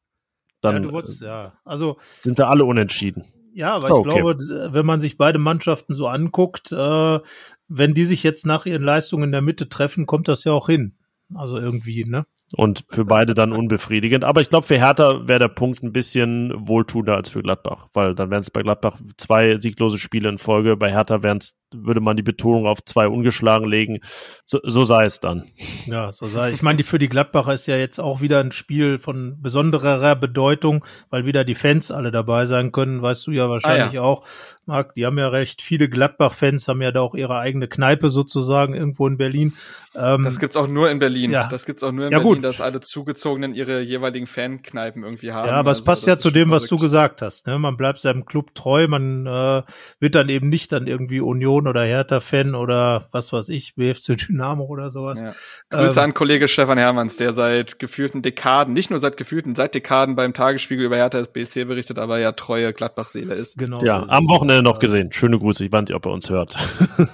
dann 0.60 0.84
ja, 0.84 0.92
wolltest, 0.92 1.20
ja. 1.20 1.52
Also, 1.64 1.98
sind 2.20 2.38
da 2.38 2.48
alle 2.48 2.64
unentschieden. 2.64 3.24
Ja, 3.54 3.74
aber 3.74 3.84
ich 3.84 3.90
okay. 3.90 4.20
glaube, 4.20 4.70
wenn 4.72 4.86
man 4.86 5.00
sich 5.00 5.18
beide 5.18 5.38
Mannschaften 5.38 5.94
so 5.94 6.08
anguckt, 6.08 6.72
äh, 6.72 7.20
wenn 7.68 7.94
die 7.94 8.04
sich 8.04 8.22
jetzt 8.22 8.46
nach 8.46 8.66
ihren 8.66 8.82
Leistungen 8.82 9.24
in 9.24 9.32
der 9.32 9.42
Mitte 9.42 9.68
treffen, 9.68 10.06
kommt 10.06 10.28
das 10.28 10.44
ja 10.44 10.52
auch 10.52 10.68
hin. 10.68 10.96
Also 11.34 11.58
irgendwie, 11.58 12.04
ne? 12.04 12.26
Und 12.54 12.84
für 12.88 13.04
beide 13.04 13.34
dann 13.34 13.52
unbefriedigend. 13.52 14.24
Aber 14.24 14.40
ich 14.40 14.50
glaube, 14.50 14.66
für 14.66 14.76
Hertha 14.76 15.26
wäre 15.26 15.38
der 15.38 15.48
Punkt 15.48 15.82
ein 15.82 15.92
bisschen 15.92 16.52
wohltuender 16.54 17.16
als 17.16 17.30
für 17.30 17.42
Gladbach, 17.42 17.88
weil 17.94 18.14
dann 18.14 18.30
wären 18.30 18.42
es 18.42 18.50
bei 18.50 18.62
Gladbach 18.62 18.98
zwei 19.16 19.58
sieglose 19.58 19.98
Spiele 19.98 20.28
in 20.28 20.38
Folge. 20.38 20.76
Bei 20.76 20.90
Hertha 20.90 21.22
wären 21.22 21.38
es 21.38 21.56
würde 21.74 22.00
man 22.00 22.16
die 22.16 22.22
Betonung 22.22 22.66
auf 22.66 22.84
zwei 22.84 23.08
ungeschlagen 23.08 23.68
legen. 23.68 24.00
So, 24.44 24.60
so 24.62 24.84
sei 24.84 25.04
es 25.04 25.20
dann. 25.20 25.44
Ja, 25.86 26.12
so 26.12 26.26
sei. 26.26 26.52
Ich 26.52 26.62
meine, 26.62 26.76
die 26.76 26.82
für 26.82 26.98
die 26.98 27.08
Gladbacher 27.08 27.54
ist 27.54 27.66
ja 27.66 27.76
jetzt 27.76 27.98
auch 27.98 28.20
wieder 28.20 28.40
ein 28.40 28.52
Spiel 28.52 28.98
von 28.98 29.40
besonderer 29.40 30.14
Bedeutung, 30.16 30.84
weil 31.10 31.26
wieder 31.26 31.44
die 31.44 31.54
Fans 31.54 31.90
alle 31.90 32.10
dabei 32.10 32.44
sein 32.44 32.72
können. 32.72 33.02
Weißt 33.02 33.26
du 33.26 33.30
ja 33.32 33.48
wahrscheinlich 33.48 33.92
ah, 33.92 33.94
ja. 33.94 34.02
auch, 34.02 34.24
Marc. 34.66 34.94
Die 34.94 35.06
haben 35.06 35.18
ja 35.18 35.28
recht 35.28 35.62
viele 35.62 35.88
Gladbach-Fans, 35.88 36.68
haben 36.68 36.82
ja 36.82 36.92
da 36.92 37.00
auch 37.00 37.14
ihre 37.14 37.38
eigene 37.38 37.68
Kneipe 37.68 38.10
sozusagen 38.10 38.74
irgendwo 38.74 39.06
in 39.06 39.16
Berlin. 39.16 39.54
Ähm, 39.94 40.24
das 40.24 40.38
gibt's 40.38 40.56
auch 40.56 40.68
nur 40.68 40.90
in 40.90 40.98
Berlin. 40.98 41.30
Ja. 41.30 41.48
Das 41.48 41.66
gibt's 41.66 41.82
auch 41.82 41.92
nur 41.92 42.06
in 42.06 42.12
ja, 42.12 42.18
Berlin, 42.18 42.34
gut. 42.34 42.41
Dass 42.42 42.60
alle 42.60 42.80
Zugezogenen 42.80 43.54
ihre 43.54 43.80
jeweiligen 43.80 44.26
Fankneipen 44.26 45.04
irgendwie 45.04 45.32
haben. 45.32 45.48
Ja, 45.48 45.54
aber 45.54 45.70
also, 45.70 45.80
es 45.80 45.84
passt 45.84 46.06
ja 46.06 46.18
zu 46.18 46.30
dem, 46.30 46.50
was 46.50 46.66
du 46.66 46.76
gesagt 46.76 47.22
hast. 47.22 47.46
Ne? 47.46 47.58
Man 47.58 47.76
bleibt 47.76 48.00
seinem 48.00 48.24
Club 48.24 48.54
treu, 48.54 48.86
man 48.88 49.26
äh, 49.26 49.62
wird 50.00 50.14
dann 50.14 50.28
eben 50.28 50.48
nicht 50.48 50.72
dann 50.72 50.86
irgendwie 50.86 51.20
Union 51.20 51.66
oder 51.66 51.84
Hertha-Fan 51.84 52.54
oder 52.54 53.08
was 53.12 53.32
weiß 53.32 53.48
ich, 53.48 53.74
BFC 53.76 54.16
Dynamo 54.16 54.64
oder 54.64 54.90
sowas. 54.90 55.20
Ja. 55.20 55.34
Grüße 55.70 56.00
ähm, 56.00 56.04
an 56.04 56.14
Kollege 56.14 56.48
Stefan 56.48 56.78
Hermanns, 56.78 57.16
der 57.16 57.32
seit 57.32 57.78
gefühlten 57.78 58.22
Dekaden, 58.22 58.74
nicht 58.74 58.90
nur 58.90 58.98
seit 58.98 59.16
gefühlten, 59.16 59.54
seit 59.54 59.74
Dekaden 59.74 60.16
beim 60.16 60.34
Tagesspiegel 60.34 60.86
über 60.86 60.96
Hertha 60.96 61.22
BSC 61.22 61.64
berichtet, 61.64 61.98
aber 61.98 62.18
ja 62.18 62.32
treue 62.32 62.72
Gladbach-Seele 62.72 63.34
ist. 63.34 63.56
Genau. 63.58 63.80
Ja, 63.82 64.04
am 64.08 64.28
Wochenende 64.28 64.62
noch 64.62 64.78
gesehen. 64.78 65.12
Schöne 65.12 65.38
Grüße. 65.38 65.64
Ich 65.64 65.72
weiß 65.72 65.82
nicht, 65.82 65.94
ob 65.94 66.06
er 66.06 66.12
uns 66.12 66.30
hört. 66.30 66.56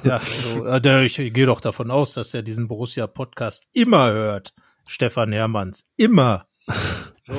ja, 0.05 0.21
so, 0.43 0.67
äh, 0.67 1.05
ich 1.05 1.17
gehe 1.17 1.47
doch 1.47 1.61
davon 1.61 1.91
aus, 1.91 2.15
dass 2.15 2.35
er 2.35 2.43
diesen 2.43 2.69
Borussia-Podcast 2.69 3.67
immer 3.73 4.11
hört. 4.11 4.55
Stefan 4.89 5.33
Hermanns. 5.33 5.85
Immer. 5.97 6.47
So. 7.31 7.35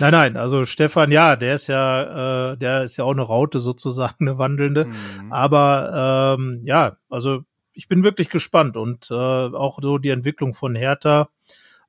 Nein, 0.00 0.10
nein, 0.10 0.36
also 0.36 0.64
Stefan, 0.64 1.12
ja, 1.12 1.36
der 1.36 1.54
ist 1.54 1.68
ja, 1.68 2.50
äh, 2.52 2.56
der 2.56 2.82
ist 2.82 2.96
ja 2.96 3.04
auch 3.04 3.12
eine 3.12 3.22
Raute 3.22 3.60
sozusagen, 3.60 4.26
eine 4.26 4.38
wandelnde. 4.38 4.86
Mhm. 4.86 5.32
Aber 5.32 6.36
ähm, 6.36 6.62
ja, 6.64 6.96
also 7.08 7.44
ich 7.74 7.86
bin 7.86 8.02
wirklich 8.02 8.28
gespannt 8.28 8.76
und 8.76 9.08
äh, 9.12 9.14
auch 9.14 9.78
so 9.80 9.98
die 9.98 10.08
Entwicklung 10.08 10.52
von 10.52 10.74
Hertha 10.74 11.28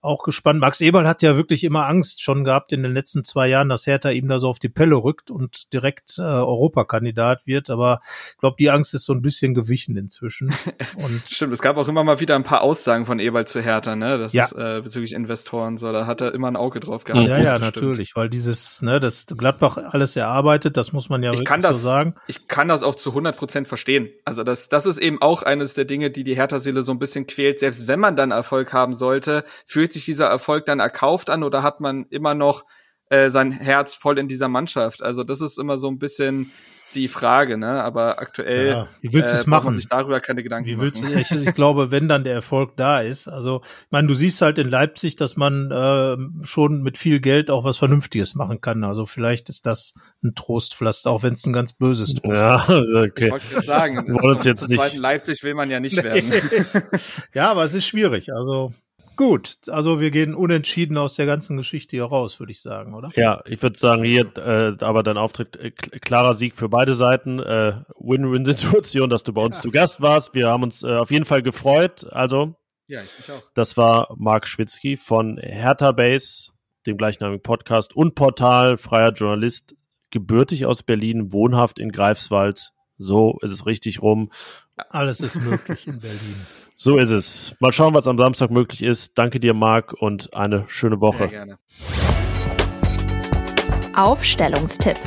auch 0.01 0.23
gespannt. 0.23 0.59
Max 0.59 0.81
Eberl 0.81 1.07
hat 1.07 1.21
ja 1.21 1.37
wirklich 1.37 1.63
immer 1.63 1.87
Angst 1.87 2.21
schon 2.21 2.43
gehabt 2.43 2.71
in 2.71 2.83
den 2.83 2.93
letzten 2.93 3.23
zwei 3.23 3.47
Jahren, 3.47 3.69
dass 3.69 3.87
Hertha 3.87 4.09
ihm 4.09 4.27
da 4.27 4.39
so 4.39 4.49
auf 4.49 4.59
die 4.59 4.69
Pelle 4.69 4.95
rückt 4.95 5.31
und 5.31 5.71
direkt 5.73 6.17
äh, 6.17 6.21
Europakandidat 6.21 7.45
wird. 7.45 7.69
Aber 7.69 8.01
ich 8.31 8.37
glaube, 8.37 8.55
die 8.59 8.69
Angst 8.69 8.93
ist 8.93 9.05
so 9.05 9.13
ein 9.13 9.21
bisschen 9.21 9.53
gewichen 9.53 9.95
inzwischen. 9.97 10.53
Und 10.95 11.21
Stimmt, 11.27 11.53
es 11.53 11.61
gab 11.61 11.77
auch 11.77 11.87
immer 11.87 12.03
mal 12.03 12.19
wieder 12.19 12.35
ein 12.35 12.43
paar 12.43 12.61
Aussagen 12.61 13.05
von 13.05 13.19
Eberl 13.19 13.45
zu 13.45 13.61
Hertha, 13.61 13.95
ne? 13.95 14.17
Das 14.17 14.33
ja. 14.33 14.45
ist 14.45 14.53
äh, 14.53 14.81
bezüglich 14.81 15.13
Investoren 15.13 15.77
so. 15.77 15.91
Da 15.91 16.05
hat 16.05 16.21
er 16.21 16.33
immer 16.33 16.47
ein 16.47 16.55
Auge 16.55 16.79
drauf 16.79 17.03
gehabt. 17.03 17.27
Ja, 17.27 17.37
ja, 17.37 17.59
natürlich, 17.59 18.15
weil 18.15 18.29
dieses, 18.29 18.81
ne, 18.81 18.99
das 18.99 19.25
Gladbach 19.25 19.77
alles 19.77 20.15
erarbeitet, 20.15 20.77
das 20.77 20.93
muss 20.93 21.09
man 21.09 21.23
ja 21.23 21.31
ich 21.31 21.39
wirklich 21.39 21.47
kann 21.47 21.61
das, 21.61 21.81
so 21.81 21.89
sagen. 21.89 22.15
Ich 22.27 22.47
kann 22.47 22.67
das 22.67 22.83
auch 22.83 22.95
zu 22.95 23.11
100 23.11 23.37
Prozent 23.37 23.67
verstehen. 23.67 24.09
Also 24.25 24.43
das, 24.43 24.69
das 24.69 24.85
ist 24.85 24.97
eben 24.97 25.21
auch 25.21 25.43
eines 25.43 25.73
der 25.73 25.85
Dinge, 25.85 26.11
die 26.11 26.23
die 26.23 26.35
Hertha-Seele 26.35 26.81
so 26.81 26.91
ein 26.91 26.99
bisschen 26.99 27.27
quält. 27.27 27.59
Selbst 27.59 27.87
wenn 27.87 27.99
man 27.99 28.15
dann 28.15 28.31
Erfolg 28.31 28.73
haben 28.73 28.93
sollte, 28.93 29.43
fühlt 29.65 29.90
fühlt 29.91 29.93
sich 29.93 30.05
dieser 30.05 30.27
Erfolg 30.27 30.65
dann 30.65 30.79
erkauft 30.79 31.29
an 31.29 31.43
oder 31.43 31.63
hat 31.63 31.81
man 31.81 32.05
immer 32.09 32.33
noch 32.33 32.63
äh, 33.09 33.29
sein 33.29 33.51
Herz 33.51 33.93
voll 33.93 34.17
in 34.17 34.27
dieser 34.27 34.47
Mannschaft? 34.47 35.03
Also 35.03 35.23
das 35.23 35.41
ist 35.41 35.59
immer 35.59 35.77
so 35.77 35.89
ein 35.89 35.99
bisschen 35.99 36.51
die 36.95 37.07
Frage, 37.07 37.57
ne? 37.57 37.83
Aber 37.83 38.19
aktuell 38.19 38.67
ja, 38.67 38.87
wie 39.01 39.13
willst 39.13 39.33
äh, 39.33 39.49
machen? 39.49 39.65
man 39.65 39.75
sich 39.75 39.87
darüber 39.87 40.19
keine 40.19 40.43
Gedanken 40.43 40.67
wie 40.67 40.79
willst, 40.79 41.01
machen. 41.01 41.17
Ich, 41.19 41.31
ich 41.31 41.53
glaube, 41.53 41.91
wenn 41.91 42.07
dann 42.07 42.23
der 42.23 42.33
Erfolg 42.33 42.75
da 42.75 43.01
ist, 43.01 43.27
also 43.27 43.61
ich 43.63 43.91
meine, 43.91 44.07
du 44.07 44.13
siehst 44.13 44.41
halt 44.41 44.57
in 44.57 44.69
Leipzig, 44.69 45.15
dass 45.15 45.37
man 45.37 45.71
äh, 45.71 46.17
schon 46.45 46.81
mit 46.81 46.97
viel 46.97 47.19
Geld 47.19 47.49
auch 47.49 47.63
was 47.63 47.77
Vernünftiges 47.77 48.35
machen 48.35 48.61
kann. 48.61 48.83
Also 48.83 49.05
vielleicht 49.05 49.49
ist 49.49 49.65
das 49.65 49.93
ein 50.23 50.35
Trostpflaster, 50.35 51.09
auch 51.09 51.23
wenn 51.23 51.33
es 51.33 51.45
ein 51.45 51.53
ganz 51.53 51.73
böses 51.73 52.13
Trost 52.13 52.35
ja, 52.35 52.55
okay. 52.67 53.25
Ich 53.25 53.31
wollte 53.31 53.63
sagen, 53.63 54.07
wollen 54.07 54.35
uns 54.35 54.43
jetzt 54.43 54.69
nicht. 54.69 54.95
Leipzig 54.95 55.43
will 55.43 55.53
man 55.53 55.69
ja 55.69 55.79
nicht 55.79 56.01
werden. 56.01 56.31
ja, 57.33 57.51
aber 57.51 57.63
es 57.63 57.73
ist 57.73 57.85
schwierig. 57.85 58.33
Also 58.33 58.73
Gut, 59.21 59.57
also 59.67 59.99
wir 59.99 60.09
gehen 60.09 60.33
unentschieden 60.33 60.97
aus 60.97 61.13
der 61.13 61.27
ganzen 61.27 61.55
Geschichte 61.55 61.95
hier 61.95 62.05
raus, 62.05 62.39
würde 62.39 62.53
ich 62.53 62.59
sagen, 62.59 62.95
oder? 62.95 63.11
Ja, 63.13 63.43
ich 63.45 63.61
würde 63.61 63.77
sagen, 63.77 64.03
hier 64.03 64.35
äh, 64.35 64.83
aber 64.83 65.03
dein 65.03 65.17
Auftritt, 65.17 65.57
äh, 65.57 65.69
klarer 65.69 66.33
Sieg 66.33 66.55
für 66.55 66.69
beide 66.69 66.95
Seiten, 66.95 67.37
äh, 67.37 67.83
Win-Win-Situation, 67.99 69.11
dass 69.11 69.21
du 69.21 69.31
bei 69.31 69.43
uns 69.43 69.57
ja. 69.57 69.61
zu 69.61 69.69
Gast 69.69 70.01
warst. 70.01 70.33
Wir 70.33 70.47
haben 70.47 70.63
uns 70.63 70.81
äh, 70.81 70.95
auf 70.95 71.11
jeden 71.11 71.25
Fall 71.25 71.43
gefreut. 71.43 72.11
Also, 72.11 72.55
ja, 72.87 73.01
ich 73.19 73.31
auch. 73.31 73.43
Das 73.53 73.77
war 73.77 74.11
Marc 74.17 74.47
Schwitzky 74.47 74.97
von 74.97 75.37
Hertha 75.37 75.91
Base, 75.91 76.49
dem 76.87 76.97
gleichnamigen 76.97 77.43
Podcast 77.43 77.95
und 77.95 78.15
Portal, 78.15 78.79
freier 78.79 79.11
Journalist, 79.11 79.75
gebürtig 80.09 80.65
aus 80.65 80.81
Berlin, 80.81 81.31
wohnhaft 81.31 81.77
in 81.77 81.91
Greifswald. 81.91 82.71
So 83.01 83.39
ist 83.41 83.51
es 83.51 83.65
richtig 83.65 84.01
rum. 84.01 84.29
Alles 84.89 85.21
ist 85.21 85.41
möglich 85.41 85.87
in 85.87 85.99
Berlin. 85.99 86.35
So 86.77 86.97
ist 86.97 87.11
es. 87.11 87.53
Mal 87.59 87.71
schauen, 87.71 87.93
was 87.93 88.07
am 88.07 88.17
Samstag 88.17 88.49
möglich 88.49 88.81
ist. 88.81 89.15
Danke 89.15 89.39
dir, 89.39 89.53
Marc, 89.53 89.93
und 89.93 90.33
eine 90.33 90.63
schöne 90.67 90.99
Woche. 90.99 91.29
Sehr 91.29 91.45
gerne. 91.45 91.59
Aufstellungstipp. 93.95 94.97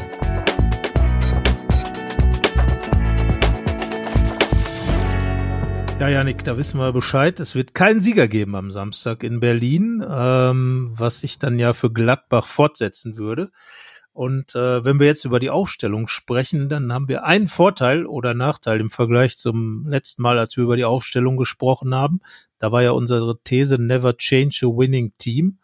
Ja, 5.99 6.09
Janik, 6.09 6.45
da 6.45 6.57
wissen 6.57 6.79
wir 6.79 6.93
Bescheid. 6.93 7.41
Es 7.41 7.57
wird 7.57 7.75
keinen 7.75 7.99
Sieger 7.99 8.29
geben 8.29 8.55
am 8.55 8.71
Samstag 8.71 9.25
in 9.25 9.41
Berlin, 9.41 10.05
ähm, 10.09 10.93
was 10.95 11.21
sich 11.21 11.41
dann 11.41 11.59
ja 11.59 11.73
für 11.73 11.91
Gladbach 11.91 12.47
fortsetzen 12.47 13.17
würde. 13.17 13.51
Und 14.15 14.55
äh, 14.55 14.85
wenn 14.85 15.01
wir 15.01 15.09
jetzt 15.09 15.25
über 15.25 15.41
die 15.41 15.51
Aufstellung 15.51 16.07
sprechen, 16.07 16.69
dann 16.69 16.93
haben 16.93 17.09
wir 17.09 17.25
einen 17.25 17.49
Vorteil 17.49 18.07
oder 18.07 18.33
Nachteil 18.33 18.81
im 18.81 18.89
Vergleich 18.89 19.37
zum 19.37 19.89
letzten 19.89 20.23
Mal, 20.23 20.39
als 20.39 20.57
wir 20.57 20.63
über 20.63 20.77
die 20.77 20.85
Aufstellung 20.85 21.37
gesprochen 21.37 21.95
haben. 21.97 22.21
Da 22.61 22.71
war 22.71 22.83
ja 22.83 22.93
unsere 22.93 23.41
These 23.43 23.77
Never 23.77 24.17
Change 24.17 24.61
a 24.63 24.69
Winning 24.69 25.13
Team. 25.19 25.59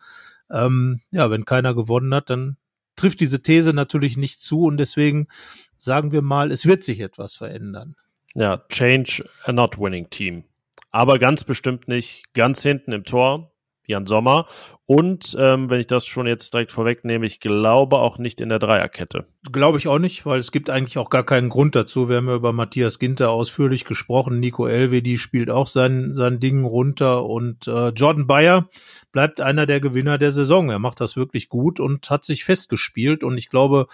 Ähm, 0.50 1.00
ja, 1.12 1.30
wenn 1.30 1.44
keiner 1.44 1.74
gewonnen 1.74 2.12
hat, 2.12 2.28
dann 2.28 2.56
trifft 2.96 3.20
diese 3.20 3.40
These 3.40 3.72
natürlich 3.72 4.16
nicht 4.16 4.42
zu 4.42 4.64
und 4.64 4.78
deswegen 4.78 5.28
sagen 5.76 6.10
wir 6.10 6.20
mal, 6.20 6.50
es 6.50 6.66
wird 6.66 6.82
sich 6.82 6.98
etwas 6.98 7.34
verändern. 7.34 7.94
Ja, 8.34 8.64
Change 8.68 9.28
a 9.44 9.52
not 9.52 9.78
winning 9.78 10.10
team. 10.10 10.42
Aber 10.90 11.20
ganz 11.20 11.44
bestimmt 11.44 11.86
nicht 11.86 12.34
ganz 12.34 12.62
hinten 12.62 12.90
im 12.90 13.04
Tor. 13.04 13.49
Jan 13.90 14.06
Sommer. 14.06 14.46
Und 14.86 15.36
ähm, 15.38 15.70
wenn 15.70 15.80
ich 15.80 15.86
das 15.86 16.06
schon 16.06 16.26
jetzt 16.26 16.52
direkt 16.52 16.72
vorwegnehme, 16.72 17.26
ich 17.26 17.40
glaube 17.40 17.98
auch 17.98 18.18
nicht 18.18 18.40
in 18.40 18.48
der 18.48 18.58
Dreierkette. 18.58 19.26
Glaube 19.42 19.78
ich 19.78 19.88
auch 19.88 19.98
nicht, 19.98 20.26
weil 20.26 20.38
es 20.38 20.52
gibt 20.52 20.68
eigentlich 20.68 20.98
auch 20.98 21.08
gar 21.08 21.24
keinen 21.24 21.48
Grund 21.48 21.74
dazu. 21.74 22.10
Wir 22.10 22.16
haben 22.16 22.28
ja 22.28 22.34
über 22.34 22.52
Matthias 22.52 22.98
Ginter 22.98 23.30
ausführlich 23.30 23.86
gesprochen. 23.86 24.38
Nico 24.38 24.66
Elvedi 24.66 25.16
spielt 25.16 25.48
auch 25.48 25.66
sein, 25.66 26.12
sein 26.12 26.40
Ding 26.40 26.64
runter 26.64 27.24
und 27.24 27.66
äh, 27.66 27.88
Jordan 27.88 28.26
Bayer 28.26 28.68
bleibt 29.12 29.40
einer 29.40 29.64
der 29.64 29.80
Gewinner 29.80 30.18
der 30.18 30.30
Saison. 30.30 30.68
Er 30.68 30.78
macht 30.78 31.00
das 31.00 31.16
wirklich 31.16 31.48
gut 31.48 31.80
und 31.80 32.10
hat 32.10 32.22
sich 32.22 32.44
festgespielt. 32.44 33.24
Und 33.24 33.38
ich 33.38 33.48
glaube, 33.48 33.86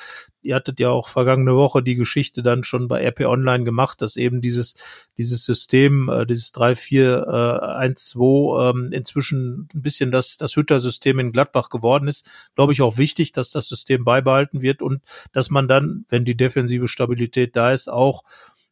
ihr 0.42 0.54
hattet 0.54 0.80
ja 0.80 0.90
auch 0.90 1.08
vergangene 1.08 1.56
Woche 1.56 1.82
die 1.82 1.96
Geschichte 1.96 2.42
dann 2.42 2.64
schon 2.64 2.88
bei 2.88 3.06
RP 3.06 3.26
Online 3.26 3.64
gemacht, 3.64 4.02
dass 4.02 4.16
eben 4.16 4.40
dieses, 4.40 4.74
dieses 5.16 5.44
System, 5.44 6.08
äh, 6.08 6.26
dieses 6.26 6.52
3-4-1-2 6.54 8.70
ähm, 8.70 8.92
inzwischen 8.92 9.68
ein 9.74 9.82
bisschen 9.82 10.10
das, 10.10 10.36
das 10.36 10.56
Hütter-System 10.56 11.18
in 11.18 11.32
Gladbach 11.32 11.68
geworden 11.68 12.08
ist. 12.08 12.28
Glaube 12.54 12.72
ich 12.72 12.82
auch 12.82 12.98
wichtig, 12.98 13.32
dass 13.32 13.50
das 13.50 13.68
System 13.68 14.04
beibehalten 14.04 14.62
wird 14.62 14.82
und 14.82 15.02
dass 15.36 15.50
man 15.50 15.68
dann, 15.68 16.06
wenn 16.08 16.24
die 16.24 16.34
defensive 16.34 16.88
Stabilität 16.88 17.56
da 17.56 17.70
ist, 17.70 17.88
auch 17.88 18.22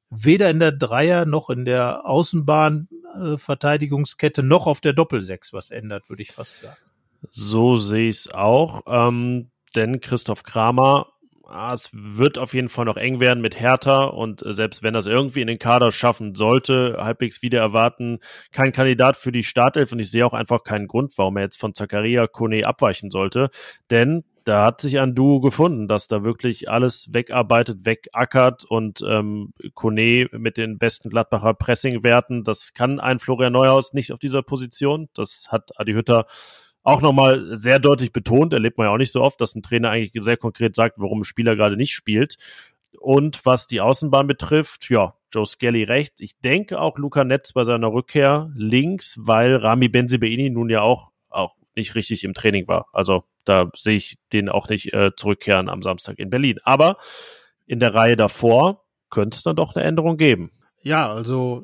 weder 0.09 0.49
in 0.49 0.61
der 0.61 0.73
Dreier 0.73 1.27
noch 1.27 1.51
in 1.51 1.67
der 1.67 2.07
Außenbahn 2.07 2.89
äh, 3.15 4.43
noch 4.43 4.67
auf 4.67 4.81
der 4.81 4.95
Doppelsechs 4.95 5.53
was 5.53 5.71
ändert, 5.71 6.09
würde 6.09 6.23
ich 6.23 6.33
fast 6.33 6.61
sagen. 6.61 6.77
So 7.29 7.77
sehe 7.77 8.09
ich 8.09 8.17
es 8.17 8.33
auch. 8.33 8.81
Ähm, 8.87 9.51
denn 9.77 10.01
Christoph 10.01 10.43
Kramer 10.43 11.09
ah, 11.47 11.75
es 11.75 11.91
wird 11.93 12.39
auf 12.39 12.55
jeden 12.55 12.71
Fall 12.71 12.87
noch 12.87 12.97
eng 12.97 13.21
werden 13.21 13.43
mit 13.43 13.61
Hertha 13.61 14.05
und 14.05 14.41
äh, 14.41 14.55
selbst 14.55 14.83
wenn 14.83 14.95
das 14.95 15.05
irgendwie 15.05 15.43
in 15.43 15.47
den 15.47 15.59
Kader 15.59 15.93
schaffen 15.93 16.35
sollte, 16.35 16.97
halbwegs 16.99 17.43
wieder 17.43 17.61
erwarten, 17.61 18.21
kein 18.53 18.73
Kandidat 18.73 19.19
für 19.19 19.33
die 19.33 19.43
Startelf 19.43 19.93
und 19.93 19.99
ich 19.99 20.11
sehe 20.11 20.25
auch 20.25 20.33
einfach 20.33 20.65
keinen 20.65 20.89
Grund, 20.89 21.13
warum 21.17 21.37
er 21.37 21.43
jetzt 21.43 21.61
von 21.61 21.75
Zakaria 21.75 22.27
Kone 22.27 22.65
abweichen 22.65 23.11
sollte, 23.11 23.51
denn 23.91 24.25
da 24.45 24.67
hat 24.67 24.81
sich 24.81 24.99
ein 24.99 25.15
Duo 25.15 25.41
gefunden, 25.41 25.89
das 25.89 26.07
da 26.07 26.25
wirklich 26.25 26.71
alles 26.71 27.09
wegarbeitet, 27.13 27.85
wegackert 27.85 28.65
und 28.65 29.03
ähm, 29.07 29.55
Kone 29.75 30.29
mit 30.33 30.57
den 30.57 30.79
besten 30.79 31.09
Gladbacher 31.09 31.55
Pressingwerten, 31.55 32.45
das 32.45 32.75
kann 32.75 33.01
ein 33.01 33.19
Florian 33.19 33.55
Neuhaus 33.55 33.93
nicht 33.95 34.13
auf 34.13 34.19
dieser 34.19 34.43
Position, 34.43 35.09
das 35.15 35.49
hat 35.51 35.79
Adi 35.79 35.93
Hütter 35.93 36.27
auch 36.83 37.01
nochmal 37.01 37.57
sehr 37.57 37.79
deutlich 37.79 38.13
betont, 38.13 38.53
erlebt 38.53 38.77
man 38.77 38.87
ja 38.87 38.93
auch 38.93 38.99
nicht 38.99 39.13
so 39.13 39.23
oft, 39.23 39.41
dass 39.41 39.55
ein 39.55 39.63
Trainer 39.63 39.91
eigentlich 39.91 40.13
sehr 40.23 40.37
konkret 40.37 40.77
sagt, 40.77 40.99
warum 40.99 41.21
ein 41.21 41.25
Spieler 41.25 41.57
gerade 41.57 41.79
nicht 41.79 41.93
spielt. 41.93 42.37
Und 43.01 43.45
was 43.45 43.67
die 43.67 43.81
Außenbahn 43.81 44.27
betrifft, 44.27 44.89
ja, 44.91 45.15
Joe 45.33 45.47
Skelly 45.47 45.83
rechts. 45.83 46.21
Ich 46.21 46.39
denke 46.41 46.81
auch 46.81 46.97
Luca 46.99 47.25
Netz 47.25 47.53
bei 47.53 47.65
seiner 47.65 47.93
Rückkehr 47.93 48.53
links, 48.55 49.19
weil 49.19 49.57
Rami 49.57 49.89
Benzibaini 49.89 50.51
nun 50.51 50.69
ja 50.69 50.83
auch, 50.83 51.11
auch 51.29 51.57
nicht 51.77 51.95
richtig 51.95 52.25
im 52.25 52.35
Training 52.35 52.69
war. 52.69 52.87
Also 52.93 53.25
da 53.45 53.71
sehe 53.75 53.97
ich 53.97 54.19
den 54.33 54.49
auch 54.49 54.69
nicht 54.69 54.93
äh, 54.93 55.11
zurückkehren 55.17 55.69
am 55.69 55.83
Samstag 55.83 56.19
in 56.19 56.31
Berlin. 56.31 56.59
Aber 56.65 56.97
in 57.67 57.81
der 57.81 57.95
Reihe 57.95 58.17
davor 58.17 58.85
könnte 59.11 59.37
es 59.37 59.43
dann 59.43 59.57
doch 59.57 59.75
eine 59.75 59.85
Änderung 59.85 60.17
geben. 60.17 60.51
Ja, 60.85 61.11
also 61.11 61.63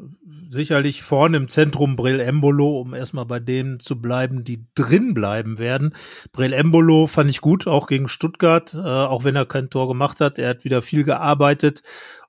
sicherlich 0.48 1.02
vorne 1.02 1.36
im 1.36 1.48
Zentrum 1.48 1.94
Brill 1.94 2.20
Embolo, 2.20 2.80
um 2.80 2.94
erstmal 2.94 3.26
bei 3.26 3.38
denen 3.38 3.78
zu 3.78 4.00
bleiben, 4.00 4.44
die 4.44 4.64
drin 4.74 5.12
bleiben 5.12 5.58
werden. 5.58 5.94
Brill 6.32 6.54
Embolo 6.54 7.06
fand 7.06 7.28
ich 7.28 7.42
gut, 7.42 7.66
auch 7.66 7.86
gegen 7.86 8.08
Stuttgart, 8.08 8.72
äh, 8.72 8.78
auch 8.78 9.22
wenn 9.22 9.36
er 9.36 9.44
kein 9.44 9.68
Tor 9.68 9.88
gemacht 9.88 10.22
hat. 10.22 10.38
Er 10.38 10.48
hat 10.48 10.64
wieder 10.64 10.80
viel 10.80 11.04
gearbeitet 11.04 11.82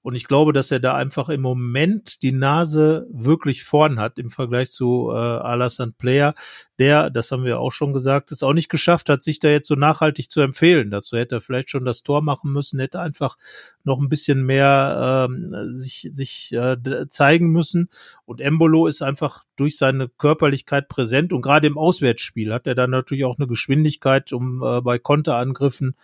und 0.04 0.16
ich 0.16 0.26
glaube, 0.26 0.52
dass 0.52 0.72
er 0.72 0.80
da 0.80 0.96
einfach 0.96 1.30
im 1.30 1.42
Moment 1.42 2.24
die 2.24 2.32
Nase 2.32 3.08
wirklich 3.12 3.64
vorn 3.64 4.00
hat 4.00 4.18
im 4.18 4.30
Vergleich 4.30 4.72
zu 4.72 5.12
äh, 5.12 5.16
Alassane 5.16 5.94
Player, 5.96 6.34
der, 6.80 7.12
das 7.12 7.32
haben 7.32 7.44
wir 7.44 7.60
auch 7.60 7.72
schon 7.72 7.94
gesagt, 7.94 8.32
es 8.32 8.42
auch 8.42 8.54
nicht 8.54 8.70
geschafft 8.70 9.10
hat, 9.10 9.22
sich 9.22 9.40
da 9.40 9.50
jetzt 9.50 9.68
so 9.68 9.76
nachhaltig 9.76 10.32
zu 10.32 10.42
empfehlen. 10.42 10.90
Dazu 10.90 11.18
hätte 11.18 11.36
er 11.36 11.42
vielleicht 11.42 11.70
schon 11.70 11.86
das 11.86 12.02
Tor 12.02 12.24
machen 12.24 12.52
müssen, 12.52 12.80
hätte 12.80 13.00
einfach 13.00 13.38
noch 13.84 14.00
ein 14.00 14.10
bisschen 14.10 14.44
mehr 14.44 15.28
ähm, 15.30 15.54
sich, 15.72 16.10
sich 16.12 16.52
äh, 16.54 16.78
zeigen 17.10 17.52
müssen. 17.52 17.90
Und 18.26 18.42
Embolo 18.42 18.88
ist 18.88 19.04
einfach 19.04 19.44
durch 19.56 19.78
seine 19.78 20.10
Körperlichkeit 20.10 20.88
präsent 20.88 21.32
und 21.32 21.44
gerade 21.44 21.68
im 21.68 21.78
Auswärtsspiel 21.78 22.52
hat 22.52 22.66
er 22.66 22.74
dann 22.74 22.90
natürlich 22.90 23.26
auch 23.26 23.38
eine 23.38 23.48
Geschwindigkeit, 23.48 24.34
um 24.34 24.64
äh, 24.64 24.82
bei 24.82 24.98
Konterangriffen 24.98 25.96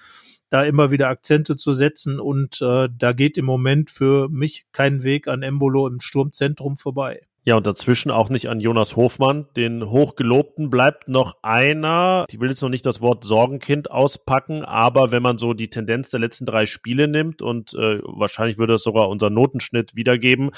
da 0.49 0.63
immer 0.63 0.91
wieder 0.91 1.09
Akzente 1.09 1.55
zu 1.55 1.73
setzen 1.73 2.19
und 2.19 2.61
äh, 2.61 2.89
da 2.95 3.13
geht 3.13 3.37
im 3.37 3.45
Moment 3.45 3.89
für 3.89 4.29
mich 4.29 4.65
kein 4.71 5.03
Weg 5.03 5.27
an 5.27 5.43
Embolo 5.43 5.87
im 5.87 5.99
Sturmzentrum 5.99 6.77
vorbei. 6.77 7.21
Ja, 7.47 7.55
und 7.55 7.65
dazwischen 7.65 8.11
auch 8.11 8.27
nicht 8.27 8.49
an 8.49 8.59
Jonas 8.59 8.97
Hofmann, 8.97 9.47
den 9.55 9.89
Hochgelobten. 9.89 10.69
Bleibt 10.69 11.07
noch 11.07 11.37
einer, 11.43 12.25
ich 12.29 12.41
will 12.41 12.49
jetzt 12.49 12.61
noch 12.61 12.67
nicht 12.67 12.85
das 12.85 12.99
Wort 12.99 13.23
Sorgenkind 13.23 13.89
auspacken, 13.89 14.65
aber 14.65 15.11
wenn 15.11 15.23
man 15.23 15.37
so 15.37 15.53
die 15.53 15.69
Tendenz 15.69 16.09
der 16.09 16.19
letzten 16.19 16.45
drei 16.45 16.65
Spiele 16.65 17.07
nimmt 17.07 17.41
und 17.41 17.73
äh, 17.73 18.01
wahrscheinlich 18.03 18.57
würde 18.57 18.73
es 18.73 18.83
sogar 18.83 19.07
unser 19.07 19.29
Notenschnitt 19.29 19.95
wiedergeben, 19.95 20.51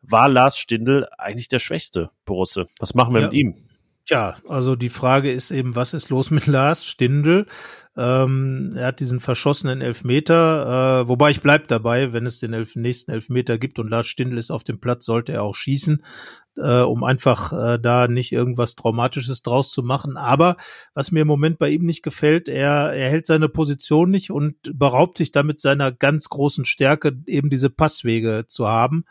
war 0.00 0.28
Lars 0.28 0.58
Stindl 0.58 1.06
eigentlich 1.16 1.46
der 1.46 1.60
schwächste 1.60 2.10
Borusse. 2.24 2.66
Was 2.80 2.94
machen 2.94 3.14
wir 3.14 3.20
ja. 3.20 3.26
mit 3.28 3.34
ihm? 3.34 3.54
Tja, 4.04 4.36
also 4.48 4.74
die 4.74 4.88
Frage 4.88 5.30
ist 5.30 5.52
eben, 5.52 5.76
was 5.76 5.94
ist 5.94 6.10
los 6.10 6.32
mit 6.32 6.48
Lars 6.48 6.84
Stindl? 6.84 7.46
Ähm, 7.94 8.72
er 8.74 8.86
hat 8.86 9.00
diesen 9.00 9.20
verschossenen 9.20 9.82
Elfmeter, 9.82 11.02
äh, 11.02 11.08
wobei 11.08 11.30
ich 11.30 11.42
bleib 11.42 11.68
dabei, 11.68 12.14
wenn 12.14 12.24
es 12.24 12.40
den 12.40 12.54
Elf 12.54 12.74
nächsten 12.74 13.10
Elfmeter 13.10 13.58
gibt 13.58 13.78
und 13.78 13.88
Lars 13.88 14.06
Stindl 14.06 14.38
ist 14.38 14.50
auf 14.50 14.64
dem 14.64 14.80
Platz, 14.80 15.04
sollte 15.04 15.32
er 15.32 15.42
auch 15.42 15.54
schießen, 15.54 16.02
äh, 16.56 16.80
um 16.80 17.04
einfach 17.04 17.52
äh, 17.52 17.78
da 17.78 18.08
nicht 18.08 18.32
irgendwas 18.32 18.76
Traumatisches 18.76 19.42
draus 19.42 19.72
zu 19.72 19.82
machen. 19.82 20.16
Aber 20.16 20.56
was 20.94 21.12
mir 21.12 21.20
im 21.20 21.28
Moment 21.28 21.58
bei 21.58 21.68
ihm 21.68 21.84
nicht 21.84 22.02
gefällt, 22.02 22.48
er, 22.48 22.94
er 22.94 23.10
hält 23.10 23.26
seine 23.26 23.50
Position 23.50 24.10
nicht 24.10 24.30
und 24.30 24.56
beraubt 24.72 25.18
sich 25.18 25.30
damit 25.30 25.60
seiner 25.60 25.92
ganz 25.92 26.30
großen 26.30 26.64
Stärke, 26.64 27.18
eben 27.26 27.50
diese 27.50 27.68
Passwege 27.68 28.44
zu 28.48 28.68
haben 28.68 29.04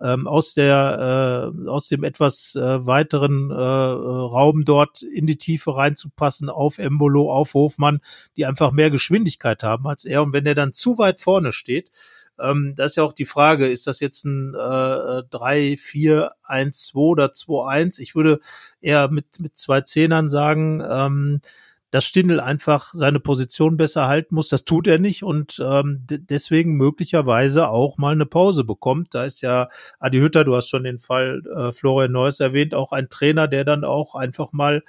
ähm, 0.00 0.26
aus 0.26 0.54
der 0.54 1.52
äh, 1.64 1.68
aus 1.68 1.88
dem 1.88 2.04
etwas 2.04 2.54
äh, 2.54 2.86
weiteren 2.86 3.50
äh, 3.50 3.54
Raum 3.54 4.64
dort 4.64 5.02
in 5.02 5.26
die 5.26 5.38
Tiefe 5.38 5.76
reinzupassen 5.76 6.48
auf 6.48 6.78
Embolo, 6.78 7.32
auf 7.32 7.54
Hofmann, 7.54 8.00
die 8.36 8.46
einfach 8.46 8.72
mehr 8.72 8.90
Geschwindigkeit 8.90 9.62
haben 9.62 9.86
als 9.86 10.04
er. 10.04 10.22
Und 10.22 10.32
wenn 10.32 10.46
er 10.46 10.54
dann 10.54 10.72
zu 10.72 10.98
weit 10.98 11.20
vorne 11.20 11.52
steht, 11.52 11.90
ähm, 12.38 12.74
da 12.76 12.84
ist 12.84 12.96
ja 12.96 13.02
auch 13.02 13.12
die 13.12 13.24
Frage, 13.24 13.66
ist 13.68 13.86
das 13.86 14.00
jetzt 14.00 14.24
ein 14.24 14.54
äh, 14.54 15.22
3, 15.30 15.76
4, 15.78 16.32
1, 16.44 16.86
2 16.88 16.98
oder 16.98 17.32
2, 17.32 17.66
1? 17.66 17.98
Ich 17.98 18.14
würde 18.14 18.40
eher 18.80 19.10
mit, 19.10 19.40
mit 19.40 19.56
zwei 19.56 19.80
Zehnern 19.80 20.28
sagen, 20.28 20.82
ähm, 20.86 21.40
dass 21.96 22.04
Stindl 22.04 22.40
einfach 22.40 22.92
seine 22.92 23.20
Position 23.20 23.78
besser 23.78 24.06
halten 24.06 24.34
muss. 24.34 24.50
Das 24.50 24.64
tut 24.64 24.86
er 24.86 24.98
nicht 24.98 25.22
und 25.22 25.64
ähm, 25.66 26.04
deswegen 26.06 26.74
möglicherweise 26.74 27.70
auch 27.70 27.96
mal 27.96 28.12
eine 28.12 28.26
Pause 28.26 28.64
bekommt. 28.64 29.14
Da 29.14 29.24
ist 29.24 29.40
ja 29.40 29.70
Adi 29.98 30.18
Hütter, 30.18 30.44
du 30.44 30.54
hast 30.54 30.68
schon 30.68 30.84
den 30.84 30.98
Fall 30.98 31.40
äh, 31.56 31.72
Florian 31.72 32.12
Neuss 32.12 32.38
erwähnt, 32.38 32.74
auch 32.74 32.92
ein 32.92 33.08
Trainer, 33.08 33.48
der 33.48 33.64
dann 33.64 33.82
auch 33.82 34.14
einfach 34.14 34.52
mal 34.52 34.84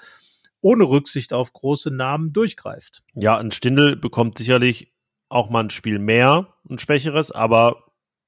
ohne 0.59 0.83
Rücksicht 0.83 1.31
auf 1.31 1.53
große 1.53 1.91
Namen 1.91 2.33
durchgreift. 2.33 3.03
Ja, 3.15 3.37
ein 3.37 3.51
Stindl 3.51 3.95
bekommt 3.95 4.37
sicherlich 4.37 4.91
auch 5.29 5.49
mal 5.49 5.63
ein 5.63 5.69
Spiel 5.69 5.99
mehr, 5.99 6.55
ein 6.69 6.77
schwächeres, 6.77 7.31
aber 7.31 7.85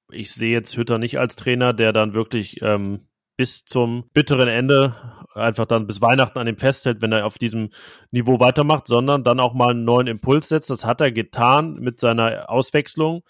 ich 0.10 0.32
sehe 0.32 0.54
jetzt 0.54 0.78
Hütter 0.78 1.00
nicht 1.00 1.20
als 1.20 1.36
Trainer, 1.36 1.74
der 1.74 1.92
dann 1.92 2.14
wirklich 2.14 2.62
ähm, 2.62 3.10
bis 3.36 3.66
zum 3.66 4.06
bitteren 4.14 4.48
Ende 4.48 4.96
einfach 5.40 5.66
dann 5.66 5.88
bis 5.88 6.02
Weihnachten 6.02 6.40
an 6.40 6.48
ihm 6.48 6.58
festhält, 6.58 7.02
wenn 7.02 7.12
er 7.12 7.26
auf 7.26 7.38
diesem 7.38 7.70
Niveau 8.12 8.40
weitermacht, 8.40 8.88
sondern 8.88 9.24
dann 9.24 9.40
auch 9.40 9.54
mal 9.54 9.72
einen 9.72 9.86
neuen 9.86 10.08
Impuls 10.08 10.50
setzt. 10.50 10.70
Das 10.70 10.86
hat 10.86 11.02
er 11.02 11.12
getan 11.12 11.76
mit 11.76 12.00
seiner 12.00 12.50
Auswechslung 12.50 13.24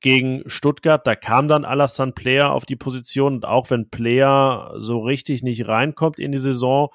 gegen 0.00 0.42
Stuttgart. 0.46 1.06
Da 1.06 1.14
kam 1.14 1.48
dann 1.48 1.64
Alassane 1.64 2.12
Player 2.12 2.52
auf 2.52 2.66
die 2.66 2.76
Position 2.76 3.34
und 3.34 3.46
auch 3.46 3.70
wenn 3.70 3.90
Player 3.90 4.74
so 4.78 5.00
richtig 5.00 5.42
nicht 5.42 5.68
reinkommt 5.68 6.18
in 6.18 6.32
die 6.32 6.38
Saison, 6.38 6.90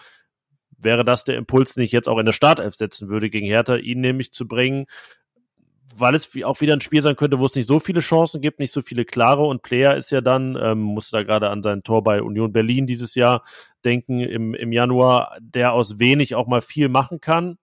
wäre 0.78 1.04
das 1.04 1.24
der 1.24 1.38
Impuls, 1.38 1.74
den 1.74 1.84
ich 1.84 1.92
jetzt 1.92 2.08
auch 2.08 2.20
in 2.20 2.26
der 2.26 2.34
Startelf 2.34 2.76
setzen 2.76 3.10
würde 3.10 3.30
gegen 3.30 3.48
Hertha, 3.48 3.76
ihn 3.76 4.02
nämlich 4.02 4.32
zu 4.32 4.48
bringen 4.48 4.86
weil 6.00 6.16
es 6.16 6.30
auch 6.44 6.62
wieder 6.62 6.74
ein 6.74 6.82
Spiel 6.82 7.02
sein 7.02 7.16
könnte, 7.16 7.40
wo 7.40 7.46
es 7.46 7.56
nicht 7.56 7.68
so 7.68 7.80
viele 7.80 8.00
Chancen 8.00 8.42
gibt, 8.42 8.60
nicht 8.60 8.74
so 8.74 8.82
viele 8.82 9.06
klare. 9.06 9.44
Und 9.44 9.62
Player 9.62 9.96
ist 9.96 10.12
ja 10.12 10.22
dann, 10.22 10.58
ähm, 10.62 10.80
muss 10.80 11.10
da 11.10 11.24
gerade 11.24 11.50
an 11.50 11.64
sein 11.64 11.84
Tor 11.84 12.04
bei 12.04 12.22
Union 12.22 12.52
Berlin 12.52 12.86
dieses 12.86 13.16
Jahr 13.16 13.44
denken, 13.84 14.20
im, 14.20 14.54
im 14.54 14.72
Januar, 14.72 15.38
der 15.40 15.74
aus 15.74 16.00
wenig 16.00 16.36
auch 16.36 16.48
mal 16.48 16.62
viel 16.62 16.90
machen 16.90 17.20
kann, 17.22 17.58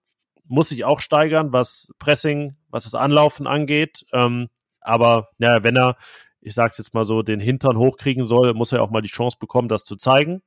muss 0.47 0.69
sich 0.69 0.85
auch 0.85 1.01
steigern, 1.01 1.53
was 1.53 1.93
Pressing, 1.99 2.57
was 2.69 2.85
das 2.85 2.95
Anlaufen 2.95 3.47
angeht, 3.47 4.05
ähm, 4.13 4.49
aber 4.81 5.31
ja, 5.39 5.65
wenn 5.65 5.77
er, 5.77 5.97
ich 6.43 6.55
sag's 6.55 6.77
jetzt 6.77 6.93
mal 6.93 7.05
so, 7.05 7.23
den 7.23 7.41
Hintern 7.41 7.79
hochkriegen 7.79 8.25
soll, 8.25 8.53
muss 8.53 8.73
er 8.73 8.83
auch 8.83 8.91
mal 8.91 9.01
die 9.01 9.09
Chance 9.09 9.39
bekommen, 9.41 9.69
das 9.69 9.85
zu 9.85 9.97
zeigen 9.97 10.43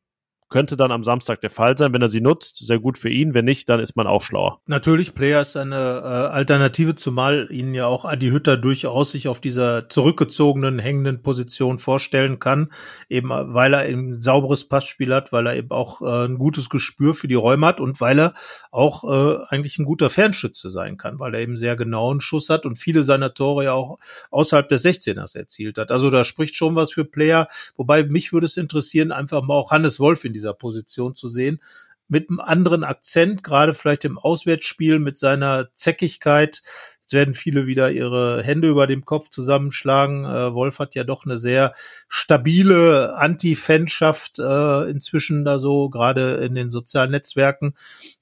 könnte 0.50 0.78
dann 0.78 0.92
am 0.92 1.04
Samstag 1.04 1.42
der 1.42 1.50
Fall 1.50 1.78
sein, 1.78 1.94
wenn 1.94 2.02
er 2.02 2.10
sie 2.10 2.22
nutzt. 2.22 2.66
Sehr 2.66 2.80
gut 2.80 2.98
für 2.98 3.10
ihn. 3.10 3.34
Wenn 3.34 3.46
nicht, 3.46 3.68
dann 3.70 3.80
ist 3.80 3.96
man 3.96 4.08
auch 4.08 4.22
schlauer. 4.22 4.62
Natürlich, 4.66 5.14
Player 5.14 5.42
ist 5.42 5.58
eine 5.58 5.76
äh, 5.76 6.08
Alternative, 6.34 6.96
zumal 6.96 7.48
ihn 7.52 7.74
ja 7.74 7.86
auch 7.88 8.06
Adi 8.06 8.30
Hütter 8.30 8.56
durchaus 8.56 9.12
sich 9.12 9.28
auf 9.28 9.42
dieser 9.42 9.90
zurückgezogenen, 9.90 10.80
hängenden 10.80 11.22
Position 11.22 11.80
vorstellen 11.80 12.40
kann. 12.40 12.72
Eben 13.10 13.32
äh, 13.32 13.54
weil 13.54 13.74
er 13.74 13.82
ein 13.82 14.20
sauberes 14.20 14.68
Passspiel 14.68 15.14
hat, 15.14 15.34
weil 15.34 15.48
er 15.48 15.56
eben 15.56 15.72
auch 15.72 16.02
äh, 16.02 16.26
ein 16.26 16.38
gutes 16.38 16.70
Gespür 16.70 17.14
für 17.14 17.28
die 17.28 17.36
Räume 17.36 17.68
hat 17.68 17.80
und 17.80 18.00
weil 18.00 18.20
er 18.20 18.34
auch 18.72 19.04
äh, 19.04 19.40
eigentlich 19.50 19.78
ein 19.80 19.86
guter 19.86 20.10
Fernschütze 20.10 20.70
sein 20.70 20.98
kann, 20.98 21.20
weil 21.20 21.36
er 21.36 21.42
eben 21.42 21.58
sehr 21.58 21.76
genauen 21.76 22.22
Schuss 22.22 22.50
hat 22.50 22.66
und 22.66 22.78
viele 22.78 23.04
seiner 23.04 23.34
Tore 23.34 23.66
ja 23.66 23.74
auch 23.74 24.00
außerhalb 24.32 24.70
des 24.70 24.86
16ers 24.86 25.38
erzielt 25.38 25.78
hat. 25.78 25.92
Also 25.92 26.10
da 26.10 26.24
spricht 26.24 26.56
schon 26.56 26.76
was 26.76 26.94
für 26.94 27.04
Player. 27.04 27.50
Wobei 27.76 28.04
mich 28.04 28.32
würde 28.32 28.46
es 28.46 28.56
interessieren, 28.56 29.12
einfach 29.12 29.42
mal 29.42 29.56
auch 29.56 29.72
Hannes 29.72 30.00
Wolf 30.00 30.24
in 30.24 30.37
dieser 30.38 30.54
Position 30.54 31.16
zu 31.16 31.28
sehen. 31.28 31.62
Mit 32.08 32.30
einem 32.30 32.40
anderen 32.40 32.86
Akzent, 32.86 33.44
gerade 33.44 33.74
vielleicht 33.74 34.06
im 34.06 34.18
Auswärtsspiel, 34.18 35.00
mit 35.00 35.18
seiner 35.18 35.68
Zäckigkeit. 35.74 36.62
Jetzt 37.02 37.14
werden 37.14 37.34
viele 37.34 37.68
wieder 37.68 37.92
ihre 37.92 38.44
Hände 38.44 38.70
über 38.70 38.88
dem 38.88 39.04
Kopf 39.04 39.30
zusammenschlagen. 39.30 40.24
Äh, 40.24 40.54
Wolf 40.54 40.80
hat 40.80 40.96
ja 40.96 41.04
doch 41.04 41.26
eine 41.26 41.38
sehr 41.38 41.74
stabile 42.08 43.16
Anti-Fanschaft 43.18 44.40
äh, 44.40 44.90
inzwischen 44.90 45.44
da 45.44 45.60
so, 45.60 45.90
gerade 45.90 46.36
in 46.36 46.56
den 46.56 46.72
sozialen 46.72 47.12
Netzwerken 47.12 47.74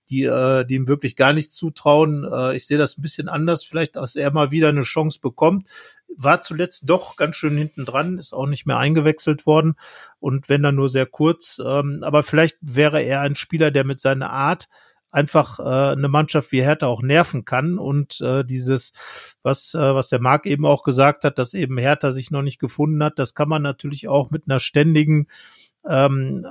die, 0.09 0.23
äh, 0.23 0.65
die 0.65 0.75
ihm 0.75 0.87
wirklich 0.87 1.15
gar 1.15 1.33
nicht 1.33 1.51
zutrauen. 1.51 2.27
Äh, 2.31 2.55
ich 2.55 2.65
sehe 2.67 2.77
das 2.77 2.97
ein 2.97 3.01
bisschen 3.01 3.29
anders, 3.29 3.63
vielleicht, 3.63 3.95
dass 3.95 4.15
er 4.15 4.31
mal 4.31 4.51
wieder 4.51 4.69
eine 4.69 4.81
Chance 4.81 5.19
bekommt 5.19 5.67
war 6.17 6.41
zuletzt 6.41 6.89
doch 6.89 7.15
ganz 7.15 7.35
schön 7.35 7.57
hinten 7.57 7.85
dran, 7.85 8.17
ist 8.17 8.33
auch 8.33 8.47
nicht 8.47 8.65
mehr 8.65 8.77
eingewechselt 8.77 9.45
worden 9.45 9.75
und 10.19 10.49
wenn 10.49 10.63
dann 10.63 10.75
nur 10.75 10.89
sehr 10.89 11.05
kurz. 11.05 11.61
Ähm, 11.63 12.03
aber 12.03 12.23
vielleicht 12.23 12.57
wäre 12.61 13.01
er 13.01 13.21
ein 13.21 13.35
Spieler, 13.35 13.71
der 13.71 13.83
mit 13.83 13.99
seiner 13.99 14.29
Art 14.29 14.67
einfach 15.11 15.59
äh, 15.59 15.93
eine 15.93 16.09
Mannschaft 16.09 16.51
wie 16.51 16.61
Hertha 16.61 16.87
auch 16.87 17.01
nerven 17.01 17.45
kann 17.45 17.77
und 17.77 18.19
äh, 18.21 18.43
dieses, 18.43 18.91
was, 19.43 19.73
äh, 19.73 19.95
was 19.95 20.09
der 20.09 20.19
Marc 20.19 20.45
eben 20.45 20.65
auch 20.65 20.83
gesagt 20.83 21.23
hat, 21.23 21.39
dass 21.39 21.53
eben 21.53 21.77
Hertha 21.77 22.11
sich 22.11 22.31
noch 22.31 22.41
nicht 22.41 22.59
gefunden 22.59 23.01
hat, 23.01 23.17
das 23.17 23.33
kann 23.33 23.47
man 23.47 23.61
natürlich 23.61 24.09
auch 24.09 24.29
mit 24.29 24.43
einer 24.47 24.59
ständigen 24.59 25.27
ähm, 25.87 26.45